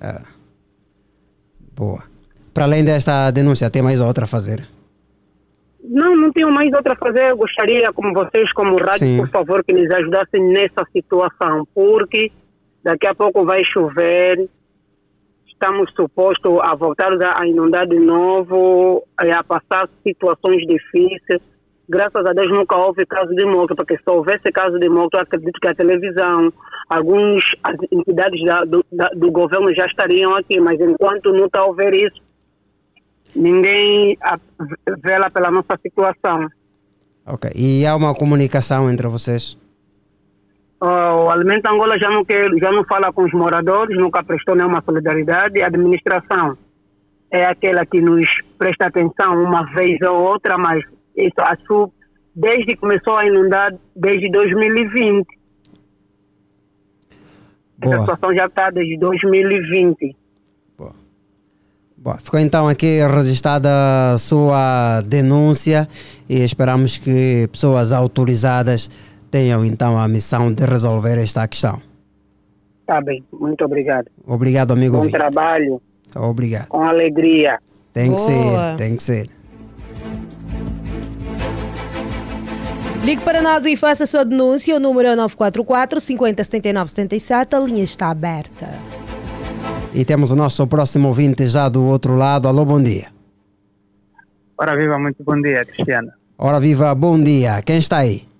Ah. 0.00 0.22
Boa. 1.76 2.02
Para 2.52 2.64
além 2.64 2.84
desta 2.84 3.30
denúncia, 3.30 3.70
tem 3.70 3.82
mais 3.82 4.00
outra 4.00 4.24
a 4.24 4.28
fazer? 4.28 4.66
Não, 5.82 6.16
não 6.16 6.32
tenho 6.32 6.50
mais 6.52 6.72
outra 6.72 6.94
a 6.94 6.96
fazer. 6.96 7.30
Eu 7.30 7.36
gostaria, 7.36 7.92
como 7.92 8.12
vocês, 8.12 8.52
como 8.52 8.76
rádio, 8.76 9.06
Sim. 9.06 9.16
por 9.18 9.28
favor, 9.28 9.64
que 9.64 9.72
nos 9.72 9.90
ajudassem 9.90 10.42
nessa 10.42 10.84
situação, 10.92 11.66
porque 11.74 12.32
daqui 12.82 13.06
a 13.06 13.14
pouco 13.14 13.44
vai 13.44 13.64
chover, 13.64 14.48
estamos 15.64 15.90
supostos 15.96 16.58
a 16.62 16.74
voltar 16.74 17.10
a 17.38 17.46
inundar 17.46 17.86
de 17.86 17.98
novo, 17.98 19.02
eh, 19.22 19.32
a 19.32 19.42
passar 19.42 19.88
situações 20.06 20.58
difíceis. 20.66 21.40
Graças 21.88 22.24
a 22.26 22.32
Deus 22.32 22.50
nunca 22.50 22.76
houve 22.76 23.04
caso 23.06 23.34
de 23.34 23.44
morte, 23.46 23.74
porque 23.74 23.96
se 23.96 24.02
houvesse 24.06 24.52
caso 24.52 24.78
de 24.78 24.88
morte, 24.90 25.14
eu 25.14 25.20
acredito 25.20 25.58
que 25.60 25.68
a 25.68 25.74
televisão, 25.74 26.52
algumas 26.88 27.42
as 27.62 27.76
entidades 27.90 28.44
da- 28.44 28.64
do, 28.64 28.84
da- 28.92 29.08
do 29.14 29.30
governo 29.30 29.74
já 29.74 29.86
estariam 29.86 30.34
aqui, 30.36 30.60
mas 30.60 30.78
enquanto 30.80 31.32
não 31.32 31.46
está 31.46 31.60
a 31.60 31.66
houver 31.66 31.94
isso, 31.94 32.20
ninguém 33.34 34.18
vela 35.02 35.30
pela 35.30 35.50
nossa 35.50 35.78
situação. 35.82 36.46
Ok. 37.26 37.50
E 37.54 37.86
há 37.86 37.96
uma 37.96 38.14
comunicação 38.14 38.90
entre 38.90 39.08
vocês? 39.08 39.56
O 40.80 41.30
Alimento 41.30 41.66
Angola 41.70 41.98
já 41.98 42.10
não, 42.10 42.24
quer, 42.24 42.50
já 42.60 42.70
não 42.70 42.84
fala 42.84 43.12
com 43.12 43.24
os 43.24 43.32
moradores, 43.32 43.96
nunca 43.96 44.22
prestou 44.22 44.54
nenhuma 44.54 44.82
solidariedade. 44.84 45.62
A 45.62 45.66
administração 45.66 46.58
é 47.30 47.44
aquela 47.46 47.86
que 47.86 48.00
nos 48.00 48.26
presta 48.58 48.86
atenção 48.86 49.42
uma 49.42 49.64
vez 49.74 49.98
ou 50.02 50.14
outra, 50.22 50.58
mas 50.58 50.84
isso, 51.16 51.40
a 51.40 51.56
su- 51.66 51.90
desde 52.34 52.66
que 52.66 52.76
começou 52.76 53.16
a 53.16 53.26
inundar, 53.26 53.72
desde 53.96 54.30
2020. 54.30 55.26
Essa 57.80 57.90
Boa. 57.96 58.00
situação 58.00 58.34
já 58.34 58.46
está 58.46 58.70
desde 58.70 58.96
2020. 58.98 60.16
Bom, 61.96 62.18
ficou 62.18 62.38
então 62.38 62.68
aqui 62.68 62.98
registrada 63.06 63.70
a 64.12 64.18
sua 64.18 65.00
denúncia 65.06 65.88
e 66.28 66.44
esperamos 66.44 66.98
que 66.98 67.48
pessoas 67.50 67.92
autorizadas 67.92 68.90
tenham 69.34 69.64
então 69.64 69.98
a 69.98 70.06
missão 70.06 70.52
de 70.52 70.64
resolver 70.64 71.18
esta 71.18 71.48
questão. 71.48 71.82
Tá 72.86 73.00
bem, 73.00 73.24
muito 73.32 73.64
obrigado. 73.64 74.06
Obrigado, 74.24 74.72
amigo. 74.72 74.94
Bom 74.96 75.02
Vini. 75.02 75.12
trabalho, 75.12 75.82
Obrigado. 76.14 76.68
com 76.68 76.84
alegria. 76.84 77.58
Tem 77.92 78.12
que 78.12 78.16
Boa. 78.16 78.28
ser, 78.28 78.76
tem 78.76 78.94
que 78.96 79.02
ser. 79.02 79.28
Ligue 83.02 83.22
para 83.22 83.42
nós 83.42 83.66
e 83.66 83.76
faça 83.76 84.04
a 84.04 84.06
sua 84.06 84.24
denúncia. 84.24 84.76
O 84.76 84.78
número 84.78 85.08
é 85.08 85.16
944 85.16 86.00
50 86.00 86.44
79 86.44 86.90
77. 86.90 87.56
A 87.56 87.58
linha 87.58 87.82
está 87.82 88.10
aberta. 88.10 88.78
E 89.92 90.04
temos 90.04 90.30
o 90.30 90.36
nosso 90.36 90.64
próximo 90.68 91.08
ouvinte 91.08 91.44
já 91.48 91.68
do 91.68 91.84
outro 91.84 92.14
lado. 92.14 92.46
Alô, 92.46 92.64
bom 92.64 92.80
dia. 92.80 93.08
Ora 94.56 94.76
viva, 94.76 94.96
muito 94.96 95.24
bom 95.24 95.40
dia, 95.42 95.64
Cristiana. 95.64 96.14
Ora 96.38 96.60
viva, 96.60 96.94
bom 96.94 97.18
dia. 97.18 97.60
Quem 97.62 97.78
está 97.78 97.98
aí? 97.98 98.32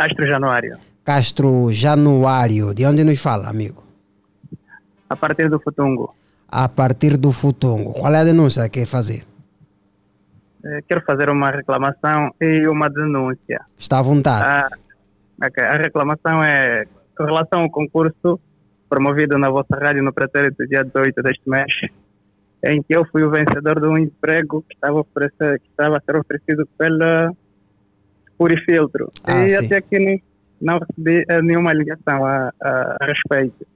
Castro 0.00 0.26
Januário, 0.26 0.78
Castro 1.04 1.70
Januário. 1.70 2.72
De 2.74 2.86
onde 2.86 3.04
nos 3.04 3.20
fala, 3.20 3.48
amigo? 3.50 3.82
a 5.10 5.16
partir 5.16 5.48
do 5.50 5.58
Futungo. 5.60 6.14
A 6.48 6.68
partir 6.68 7.16
do 7.18 7.32
Futungo. 7.32 7.92
Qual 7.92 8.14
é 8.14 8.20
a 8.20 8.24
denúncia 8.24 8.62
que 8.68 8.80
quer 8.80 8.86
fazer? 8.86 9.24
Eh, 10.64 10.80
Quero 10.88 11.02
fazer 11.04 11.28
uma 11.28 11.50
reclamação 11.50 12.32
e 12.40 12.66
uma 12.68 12.88
denúncia. 12.88 13.60
Está 13.76 13.98
à 13.98 14.02
vontade. 14.02 14.44
Ah, 14.44 14.68
ok. 15.46 15.64
A 15.64 15.76
reclamação 15.76 16.42
é 16.42 16.84
com 17.16 17.24
relação 17.24 17.60
ao 17.60 17.70
concurso 17.70 18.40
promovido 18.88 19.36
na 19.36 19.50
vossa 19.50 19.76
rádio 19.76 20.02
no 20.02 20.12
pretérito 20.12 20.66
dia 20.66 20.82
18 20.82 21.22
deste 21.22 21.48
mês. 21.48 21.72
em 22.64 22.82
que 22.82 22.94
eu 22.96 23.04
fui 23.10 23.22
o 23.22 23.30
vencedor 23.30 23.80
de 23.80 23.86
um 23.86 23.98
emprego 23.98 24.64
que 24.68 24.74
estava, 24.74 25.02
que 25.02 25.68
estava 25.70 25.96
a 25.98 26.00
ser 26.00 26.16
oferecido 26.16 26.66
pela 26.78 27.32
Purifiltro. 28.40 29.10
Ah, 29.22 29.44
e 29.44 29.50
sim. 29.50 29.66
até 29.66 29.76
aqui 29.76 29.98
nem- 29.98 30.22
não 30.58 30.78
recebi 30.78 31.24
eh, 31.28 31.42
nenhuma 31.42 31.74
ligação 31.74 32.24
a, 32.24 32.50
a, 32.62 32.96
a 32.98 33.04
respeito. 33.06 33.66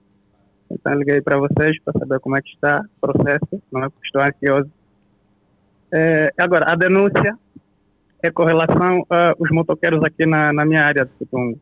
Então 0.70 0.94
liguei 0.94 1.20
para 1.20 1.36
vocês 1.38 1.76
para 1.84 1.98
saber 1.98 2.18
como 2.20 2.34
é 2.36 2.40
que 2.40 2.48
está 2.48 2.82
o 3.02 3.12
processo, 3.12 3.62
não 3.70 3.84
é 3.84 3.88
porque 3.90 4.06
estou 4.06 4.22
ansioso. 4.22 4.70
Eh, 5.92 6.32
agora, 6.38 6.72
a 6.72 6.76
denúncia 6.76 7.36
é 8.22 8.30
com 8.30 8.44
relação 8.44 9.04
aos 9.10 9.50
motoqueiros 9.50 10.02
aqui 10.02 10.24
na, 10.24 10.50
na 10.50 10.64
minha 10.64 10.82
área 10.82 11.04
de 11.04 11.10
Cotum. 11.18 11.58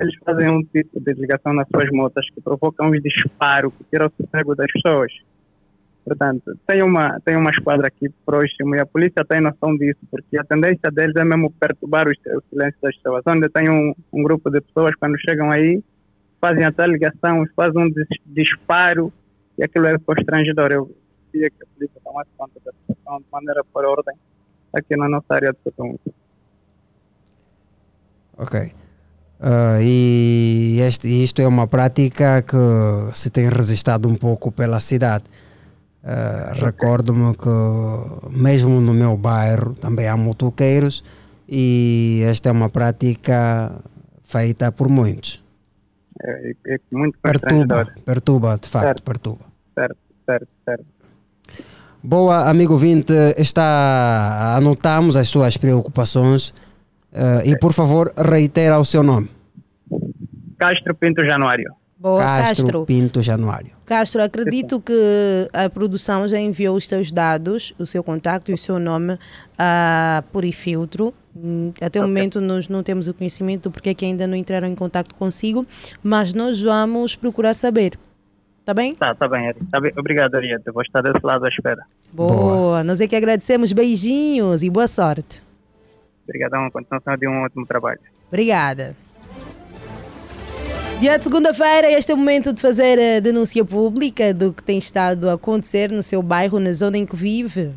Eles 0.00 0.14
fazem 0.24 0.48
um 0.48 0.62
tipo 0.64 1.00
de 1.00 1.12
ligação 1.14 1.52
nas 1.52 1.68
suas 1.72 1.88
motas 1.92 2.28
que 2.34 2.40
provoca 2.40 2.84
um 2.84 2.90
disparo 3.00 3.70
que 3.70 3.84
tira 3.84 4.08
o 4.08 4.12
sossego 4.20 4.56
das 4.56 4.70
pessoas. 4.72 5.12
Portanto, 6.08 6.58
tem 6.66 6.82
uma, 6.82 7.20
tem 7.20 7.36
uma 7.36 7.50
esquadra 7.50 7.88
aqui 7.88 8.08
próximo 8.24 8.74
e 8.74 8.80
a 8.80 8.86
polícia 8.86 9.22
tem 9.28 9.42
noção 9.42 9.76
disso, 9.76 10.00
porque 10.10 10.38
a 10.38 10.44
tendência 10.44 10.90
deles 10.90 11.14
é 11.16 11.22
mesmo 11.22 11.50
perturbar 11.50 12.08
o, 12.08 12.10
o 12.10 12.42
silêncio 12.48 12.78
das 12.80 12.96
pessoas. 12.96 13.22
Onde 13.26 13.46
tem 13.50 13.68
um, 13.68 13.94
um 14.10 14.22
grupo 14.22 14.50
de 14.50 14.62
pessoas, 14.62 14.94
quando 14.96 15.20
chegam 15.20 15.50
aí, 15.50 15.84
fazem 16.40 16.64
até 16.64 16.86
ligação, 16.86 17.44
fazem 17.54 17.82
um 17.82 17.90
dis- 17.90 18.06
disparo 18.24 19.12
e 19.58 19.64
aquilo 19.64 19.86
é 19.86 19.98
constrangedor. 19.98 20.72
Eu 20.72 20.90
queria 21.30 21.50
que 21.50 21.62
a 21.62 21.66
polícia 21.74 22.00
tomasse 22.02 22.30
conta 22.38 22.58
da 22.64 22.72
situação 22.72 23.18
de 23.18 23.26
maneira 23.30 23.62
por 23.70 23.84
ordem 23.84 24.14
aqui 24.72 24.96
na 24.96 25.10
nossa 25.10 25.26
área 25.28 25.52
de 25.52 25.58
Cotum. 25.62 25.98
Ok. 28.38 28.72
Ah, 29.40 29.78
e 29.82 30.80
este, 30.80 31.06
isto 31.22 31.42
é 31.42 31.46
uma 31.46 31.66
prática 31.66 32.40
que 32.40 32.56
se 33.14 33.30
tem 33.30 33.46
registrado 33.50 34.08
um 34.08 34.14
pouco 34.14 34.50
pela 34.50 34.80
cidade. 34.80 35.24
Ah, 36.04 36.52
Recordo-me 36.54 37.34
que, 37.36 37.48
mesmo 38.30 38.80
no 38.80 38.94
meu 38.94 39.16
bairro, 39.16 39.74
também 39.74 40.06
há 40.06 40.16
motoqueiros 40.16 41.02
e 41.48 42.22
esta 42.24 42.48
é 42.48 42.52
uma 42.52 42.68
prática 42.70 43.72
feita 44.22 44.70
por 44.70 44.88
muitos. 44.88 45.42
É, 46.22 46.52
é 46.66 46.76
muito 46.90 47.18
Perturba, 47.20 47.86
perturba, 48.04 48.56
de 48.56 48.68
facto, 48.68 48.86
Certo. 48.86 49.02
perturba. 49.02 49.44
Certo, 49.74 49.96
certo, 50.26 50.48
certo. 50.64 50.84
Boa, 52.02 52.48
amigo 52.48 52.76
vinte, 52.76 53.12
está, 53.36 54.56
anotamos 54.56 55.16
as 55.16 55.28
suas 55.28 55.56
preocupações 55.56 56.54
ah, 57.12 57.42
e, 57.44 57.56
por 57.58 57.72
favor, 57.72 58.12
reitera 58.16 58.78
o 58.78 58.84
seu 58.84 59.02
nome. 59.02 59.30
Castro 60.58 60.94
Pinto 60.94 61.24
Januário. 61.24 61.72
Boa, 61.98 62.22
Castro, 62.22 62.64
Castro. 62.64 62.86
Pinto 62.86 63.20
Januário. 63.20 63.72
Castro, 63.84 64.22
acredito 64.22 64.80
que 64.80 65.48
a 65.52 65.68
produção 65.68 66.28
já 66.28 66.38
enviou 66.38 66.76
os 66.76 66.86
seus 66.86 67.10
dados, 67.10 67.74
o 67.78 67.84
seu 67.84 68.04
contacto 68.04 68.52
e 68.52 68.54
o 68.54 68.58
seu 68.58 68.78
nome 68.78 69.18
a 69.58 70.22
Purifiltro. 70.32 71.12
Hum, 71.36 71.72
Até 71.80 71.98
o 71.98 72.02
momento 72.02 72.40
nós 72.40 72.68
não 72.68 72.82
temos 72.84 73.08
o 73.08 73.14
conhecimento 73.14 73.64
do 73.64 73.72
porquê 73.72 73.94
que 73.94 74.04
ainda 74.04 74.26
não 74.28 74.36
entraram 74.36 74.68
em 74.68 74.76
contato 74.76 75.12
consigo, 75.16 75.66
mas 76.02 76.32
nós 76.32 76.62
vamos 76.62 77.16
procurar 77.16 77.54
saber. 77.54 77.98
Tá 78.64 78.72
bem? 78.74 78.94
Tá, 78.94 79.14
tá 79.14 79.26
bem, 79.26 79.48
Ari. 79.48 79.58
Tá 79.70 79.80
bem. 79.80 79.92
Obrigado, 79.96 80.34
Ariete. 80.34 80.70
Vou 80.70 80.82
estar 80.82 81.00
desse 81.00 81.24
lado 81.24 81.44
à 81.44 81.48
espera. 81.48 81.82
Boa. 82.12 82.84
Nós 82.84 83.00
é 83.00 83.06
que 83.08 83.16
agradecemos. 83.16 83.72
Beijinhos 83.72 84.62
e 84.62 84.68
boa 84.68 84.86
sorte. 84.86 85.42
Obrigadão. 86.24 86.70
Continuação 86.70 87.16
de 87.16 87.26
um 87.26 87.44
ótimo 87.44 87.66
trabalho. 87.66 87.98
Obrigada. 88.28 88.94
Dia 91.00 91.16
de 91.16 91.22
segunda-feira, 91.22 91.88
este 91.92 92.10
é 92.10 92.14
o 92.14 92.18
momento 92.18 92.52
de 92.52 92.60
fazer 92.60 92.98
a 92.98 93.20
denúncia 93.20 93.64
pública 93.64 94.34
do 94.34 94.52
que 94.52 94.60
tem 94.60 94.78
estado 94.78 95.30
a 95.30 95.34
acontecer 95.34 95.92
no 95.92 96.02
seu 96.02 96.20
bairro, 96.20 96.58
na 96.58 96.72
zona 96.72 96.98
em 96.98 97.06
que 97.06 97.14
vive. 97.14 97.70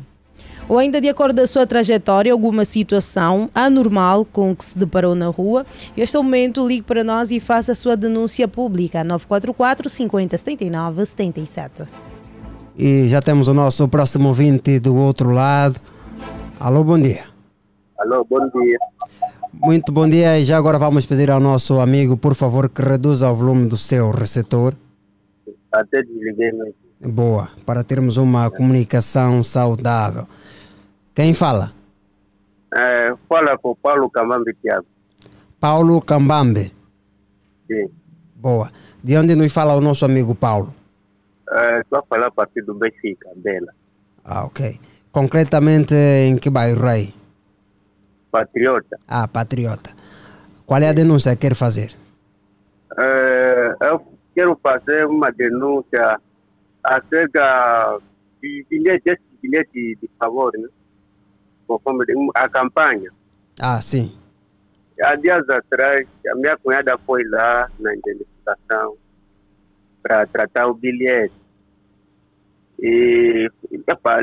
Ou 0.68 0.76
ainda 0.76 1.00
de 1.00 1.08
acordo 1.08 1.36
com 1.36 1.44
a 1.44 1.46
sua 1.46 1.64
trajetória, 1.64 2.32
alguma 2.32 2.64
situação 2.64 3.48
anormal 3.54 4.24
com 4.24 4.56
que 4.56 4.64
se 4.64 4.76
deparou 4.76 5.14
na 5.14 5.28
rua. 5.28 5.64
Este 5.96 6.16
é 6.16 6.18
o 6.18 6.24
momento, 6.24 6.66
ligue 6.66 6.82
para 6.82 7.04
nós 7.04 7.30
e 7.30 7.38
faça 7.38 7.70
a 7.70 7.74
sua 7.76 7.96
denúncia 7.96 8.48
pública. 8.48 9.04
944 9.04 9.88
50 9.88 10.38
79 10.38 11.06
77. 11.06 11.84
E 12.76 13.06
já 13.06 13.22
temos 13.22 13.46
o 13.46 13.54
nosso 13.54 13.86
próximo 13.86 14.28
ouvinte 14.28 14.80
do 14.80 14.96
outro 14.96 15.30
lado. 15.30 15.80
Alô, 16.58 16.82
bom 16.82 16.98
dia. 16.98 17.22
Alô, 18.00 18.26
bom 18.28 18.48
dia. 18.48 18.78
Muito 19.52 19.92
bom 19.92 20.08
dia 20.08 20.38
e 20.38 20.44
já 20.44 20.56
agora 20.56 20.78
vamos 20.78 21.04
pedir 21.04 21.30
ao 21.30 21.38
nosso 21.38 21.78
amigo, 21.78 22.16
por 22.16 22.34
favor, 22.34 22.70
que 22.70 22.80
reduza 22.80 23.30
o 23.30 23.34
volume 23.34 23.68
do 23.68 23.76
seu 23.76 24.10
receptor. 24.10 24.74
Até 25.70 26.02
desliguei 26.02 26.52
mesmo. 26.52 26.74
Boa, 27.04 27.48
para 27.66 27.84
termos 27.84 28.16
uma 28.16 28.50
comunicação 28.50 29.42
saudável. 29.44 30.26
Quem 31.14 31.34
fala? 31.34 31.72
É, 32.74 33.14
fala 33.28 33.58
com 33.58 33.70
o 33.70 33.76
Paulo 33.76 34.08
Camambi 34.08 34.54
Tiago. 34.54 34.86
Paulo 35.60 36.00
Cambambe. 36.00 36.72
Sim. 37.66 37.88
Boa. 38.36 38.70
De 39.04 39.16
onde 39.16 39.34
nos 39.34 39.52
fala 39.52 39.74
o 39.74 39.80
nosso 39.80 40.04
amigo 40.04 40.34
Paulo? 40.34 40.74
Estou 41.80 41.98
a 41.98 42.02
falar 42.02 42.28
a 42.28 42.30
partir 42.30 42.62
do 42.62 42.74
Benfica, 42.74 43.28
Bela. 43.36 43.74
Ah, 44.24 44.44
ok. 44.44 44.80
Concretamente 45.10 45.94
em 45.94 46.38
que 46.38 46.48
bairro 46.48 46.86
aí? 46.88 47.12
Patriota. 48.32 48.98
Ah, 49.06 49.28
Patriota. 49.28 49.90
Qual 50.64 50.80
é 50.80 50.88
a 50.88 50.92
denúncia 50.94 51.36
que 51.36 51.46
quer 51.46 51.54
fazer? 51.54 51.92
É, 52.98 53.76
eu 53.82 54.02
quero 54.34 54.58
fazer 54.62 55.06
uma 55.06 55.30
denúncia 55.30 56.18
acerca 56.82 57.98
de 58.40 58.66
bilhete, 58.70 59.10
esse 59.10 59.22
bilhete 59.42 59.98
de 60.00 60.10
favor, 60.18 60.50
né? 60.56 60.68
Conforme 61.66 62.04
a 62.34 62.48
campanha. 62.48 63.10
Ah, 63.60 63.80
sim. 63.82 64.16
Há 65.02 65.14
dias 65.16 65.48
atrás, 65.50 66.06
a 66.30 66.34
minha 66.34 66.56
cunhada 66.56 66.96
foi 67.06 67.22
lá 67.24 67.70
na 67.78 67.94
identificação 67.94 68.96
para 70.02 70.26
tratar 70.26 70.68
o 70.68 70.74
bilhete. 70.74 71.34
E, 72.80 73.48
epa, 73.86 74.18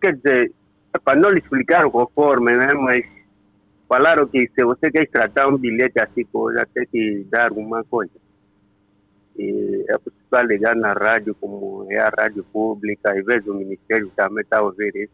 quer 0.00 0.16
dizer, 0.16 0.52
epa, 0.92 1.14
não 1.14 1.30
lhe 1.30 1.38
explicaram 1.38 1.90
conforme, 1.90 2.56
né? 2.56 2.72
Mas 2.74 3.13
falaram 3.94 4.26
que 4.26 4.50
se 4.52 4.64
você 4.64 4.90
quer 4.90 5.06
tratar 5.08 5.46
um 5.48 5.56
bilhete 5.56 6.00
assim, 6.00 6.24
coisa, 6.24 6.66
tem 6.74 6.84
que 6.86 7.24
dar 7.30 7.48
alguma 7.48 7.84
coisa. 7.84 8.10
E 9.38 9.84
é 9.88 9.98
possível 9.98 10.48
ligar 10.48 10.74
na 10.74 10.92
rádio, 10.92 11.34
como 11.40 11.86
é 11.90 11.98
a 11.98 12.08
rádio 12.18 12.44
pública, 12.52 13.12
às 13.12 13.24
vezes 13.24 13.46
o 13.46 13.54
Ministério 13.54 14.10
também 14.16 14.42
está 14.42 14.58
a 14.58 14.62
ouvir 14.62 14.92
isso. 14.96 15.12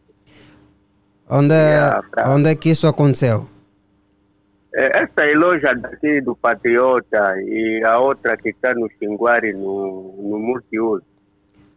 Onde, 1.29 1.53
Yeah, 1.53 2.01
pra- 2.09 2.29
onde 2.33 2.49
é 2.49 2.55
que 2.55 2.69
isso 2.69 2.87
aconteceu? 2.87 3.47
É, 4.73 5.03
Essa 5.03 5.21
é 5.29 5.33
loja 5.35 5.73
daqui 5.75 6.21
do 6.21 6.35
Patriota 6.35 7.35
e 7.41 7.83
a 7.85 7.99
outra 7.99 8.35
que 8.37 8.49
está 8.49 8.73
no 8.73 8.89
Xinguari, 8.97 9.53
no, 9.53 10.15
no 10.17 10.39
multiuso. 10.39 11.03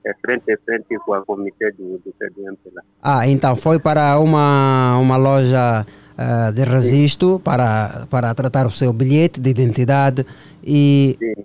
É 0.06 0.12
frente 0.20 0.52
a 0.52 0.58
frente 0.64 0.98
com 1.04 1.14
a 1.14 1.24
comitê 1.24 1.70
do, 1.72 1.98
do 1.98 2.14
PDM 2.18 2.56
lá. 2.72 2.82
Ah, 3.02 3.26
então 3.26 3.56
foi 3.56 3.78
para 3.78 4.18
uma, 4.18 4.98
uma 4.98 5.16
loja 5.16 5.86
ah, 6.16 6.50
de 6.50 6.62
registro 6.62 7.40
para, 7.40 8.06
para 8.10 8.34
tratar 8.34 8.66
o 8.66 8.70
seu 8.70 8.92
bilhete 8.92 9.40
de 9.40 9.50
identidade 9.50 10.26
e 10.62 11.16
Sim. 11.18 11.44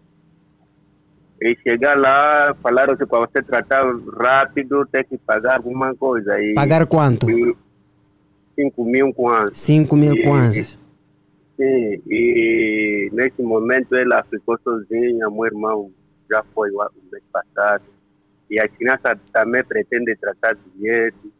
E 1.41 1.57
chegar 1.63 1.97
lá, 1.97 2.53
falaram 2.61 2.97
que 2.97 3.05
para 3.05 3.25
você 3.25 3.41
tratar 3.41 3.85
rápido 4.19 4.85
tem 4.91 5.05
que 5.05 5.17
pagar 5.17 5.55
alguma 5.55 5.95
coisa. 5.95 6.37
E, 6.37 6.53
pagar 6.53 6.85
quanto? 6.85 7.29
E 7.29 7.55
5 8.55 8.83
mil 8.83 9.13
kwanzas. 9.13 9.57
5 9.57 9.95
mil 9.95 10.21
kwanzas. 10.21 10.77
Sim, 11.55 12.01
e 12.07 13.09
nesse 13.13 13.41
momento 13.41 13.95
ela 13.95 14.23
ficou 14.29 14.57
sozinha, 14.63 15.29
meu 15.29 15.45
irmão 15.45 15.91
já 16.29 16.43
foi 16.53 16.69
o 16.71 16.77
mês 17.11 17.23
passado. 17.31 17.83
E 18.49 18.59
a 18.59 18.67
criança 18.67 19.19
também 19.31 19.63
pretende 19.63 20.15
tratar 20.15 20.55
bilhete 20.55 21.31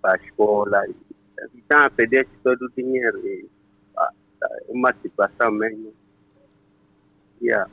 para 0.00 0.14
a 0.14 0.24
escola. 0.24 0.86
E 0.88 0.94
Estão 1.58 1.80
a 1.80 1.90
perder 1.90 2.26
todo 2.42 2.62
o 2.62 2.70
dinheiro. 2.70 3.18
E, 3.26 3.46
ah, 3.98 4.10
tá, 4.40 4.48
é 4.68 4.72
uma 4.72 4.94
situação 5.02 5.50
mesmo. 5.50 5.92
Yeah, 7.42 7.68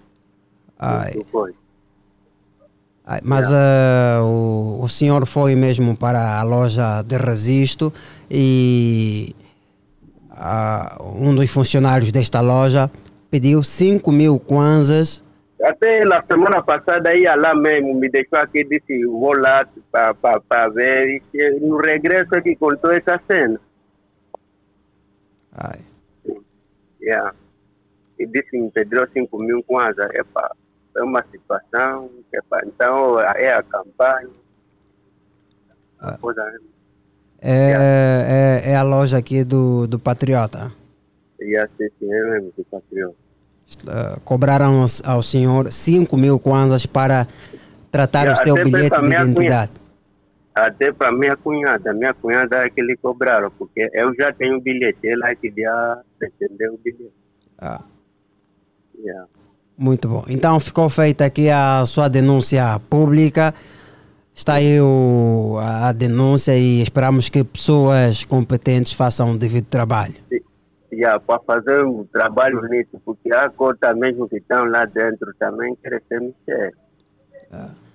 Ai, 3.05 3.19
mas 3.23 3.51
ah, 3.53 4.19
o, 4.23 4.79
o 4.81 4.89
senhor 4.89 5.27
foi 5.27 5.55
mesmo 5.55 5.95
para 5.95 6.39
a 6.39 6.43
loja 6.43 7.03
de 7.03 7.17
registro 7.17 7.93
e 8.29 9.35
ah, 10.31 10.97
um 11.15 11.35
dos 11.35 11.49
funcionários 11.51 12.11
desta 12.11 12.41
loja 12.41 12.89
pediu 13.29 13.61
5 13.61 14.11
mil 14.11 14.39
kwanzas 14.39 15.23
Até 15.63 16.03
na 16.05 16.23
semana 16.23 16.61
passada 16.63 17.13
ia 17.15 17.35
lá 17.35 17.53
mesmo, 17.53 17.93
me 17.93 18.09
deixou 18.09 18.39
aqui 18.39 18.59
e 18.59 18.63
disse, 18.63 19.05
vou 19.05 19.37
lá 19.37 19.67
para 19.91 20.69
ver. 20.69 21.07
E 21.07 21.19
que 21.31 21.51
no 21.59 21.77
regresso 21.77 22.35
é 22.35 22.41
que 22.41 22.55
contou 22.55 22.91
essa 22.91 23.21
cena. 23.27 23.59
Ai. 25.53 25.79
Yeah. 27.01 27.33
E 28.19 28.25
disse 28.25 28.57
me 28.57 28.71
pediu 28.71 29.07
5 29.07 29.37
mil 29.39 29.63
kwanza. 29.63 30.09
Epa, 30.13 30.55
é 30.95 31.03
uma 31.03 31.23
situação. 31.31 32.09
Epa, 32.33 32.61
então 32.65 33.19
é 33.19 33.53
a 33.53 33.63
campanha. 33.63 34.29
É, 37.39 38.61
é, 38.65 38.71
é 38.71 38.75
a 38.75 38.83
loja 38.83 39.17
aqui 39.17 39.43
do, 39.43 39.87
do 39.87 39.99
Patriota. 39.99 40.71
e 41.39 41.57
assim, 41.57 41.89
sim, 41.99 42.13
é 42.13 42.23
mesmo, 42.23 42.53
do 42.55 42.63
patriota. 42.65 43.15
Uh, 43.83 44.19
cobraram 44.21 44.81
ao, 44.81 45.15
ao 45.15 45.21
senhor 45.21 45.71
5 45.71 46.15
mil 46.17 46.39
kwanzas 46.39 46.85
para 46.85 47.27
tratar 47.91 48.19
o 48.27 48.31
Yeah, 48.31 48.43
seu 48.43 48.55
bilhete 48.55 49.01
de 49.01 49.07
identidade. 49.07 49.71
Até 50.53 50.91
para 50.91 51.11
minha 51.11 51.35
cunhada, 51.37 51.93
minha 51.93 52.13
cunhada 52.13 52.57
é 52.57 52.69
que 52.69 52.81
lhe 52.81 52.97
cobraram, 52.97 53.49
porque 53.57 53.89
eu 53.93 54.13
já 54.15 54.33
tenho 54.33 54.57
o 54.57 54.61
bilhete, 54.61 55.07
ela 55.07 55.29
é 55.29 55.35
que 55.35 55.49
já 55.55 56.01
entendeu 56.21 56.73
o 56.73 56.77
bilhete. 56.77 57.13
Ah. 57.57 57.81
Yeah. 58.99 59.25
Muito 59.77 60.07
bom. 60.07 60.25
Então 60.27 60.59
ficou 60.59 60.89
feita 60.89 61.25
aqui 61.25 61.49
a 61.49 61.83
sua 61.85 62.07
denúncia 62.07 62.79
pública. 62.89 63.53
Está 64.33 64.55
aí 64.55 64.79
o- 64.79 65.57
a 65.59 65.89
a 65.89 65.91
denúncia 65.91 66.55
e 66.57 66.81
esperamos 66.81 67.29
que 67.29 67.43
pessoas 67.43 68.23
competentes 68.23 68.93
façam 68.93 69.31
o 69.31 69.37
devido 69.37 69.65
trabalho. 69.65 70.13
Yeah, 70.93 71.19
para 71.19 71.39
fazer 71.47 71.85
um 71.85 72.03
trabalho 72.11 72.61
nisso, 72.69 72.99
porque 73.05 73.33
há 73.33 73.49
conta 73.49 73.93
mesmo 73.93 74.27
que 74.27 74.37
estão 74.37 74.65
lá 74.65 74.83
dentro 74.85 75.33
também 75.39 75.77
se 75.83 76.19
mexer. 76.19 76.73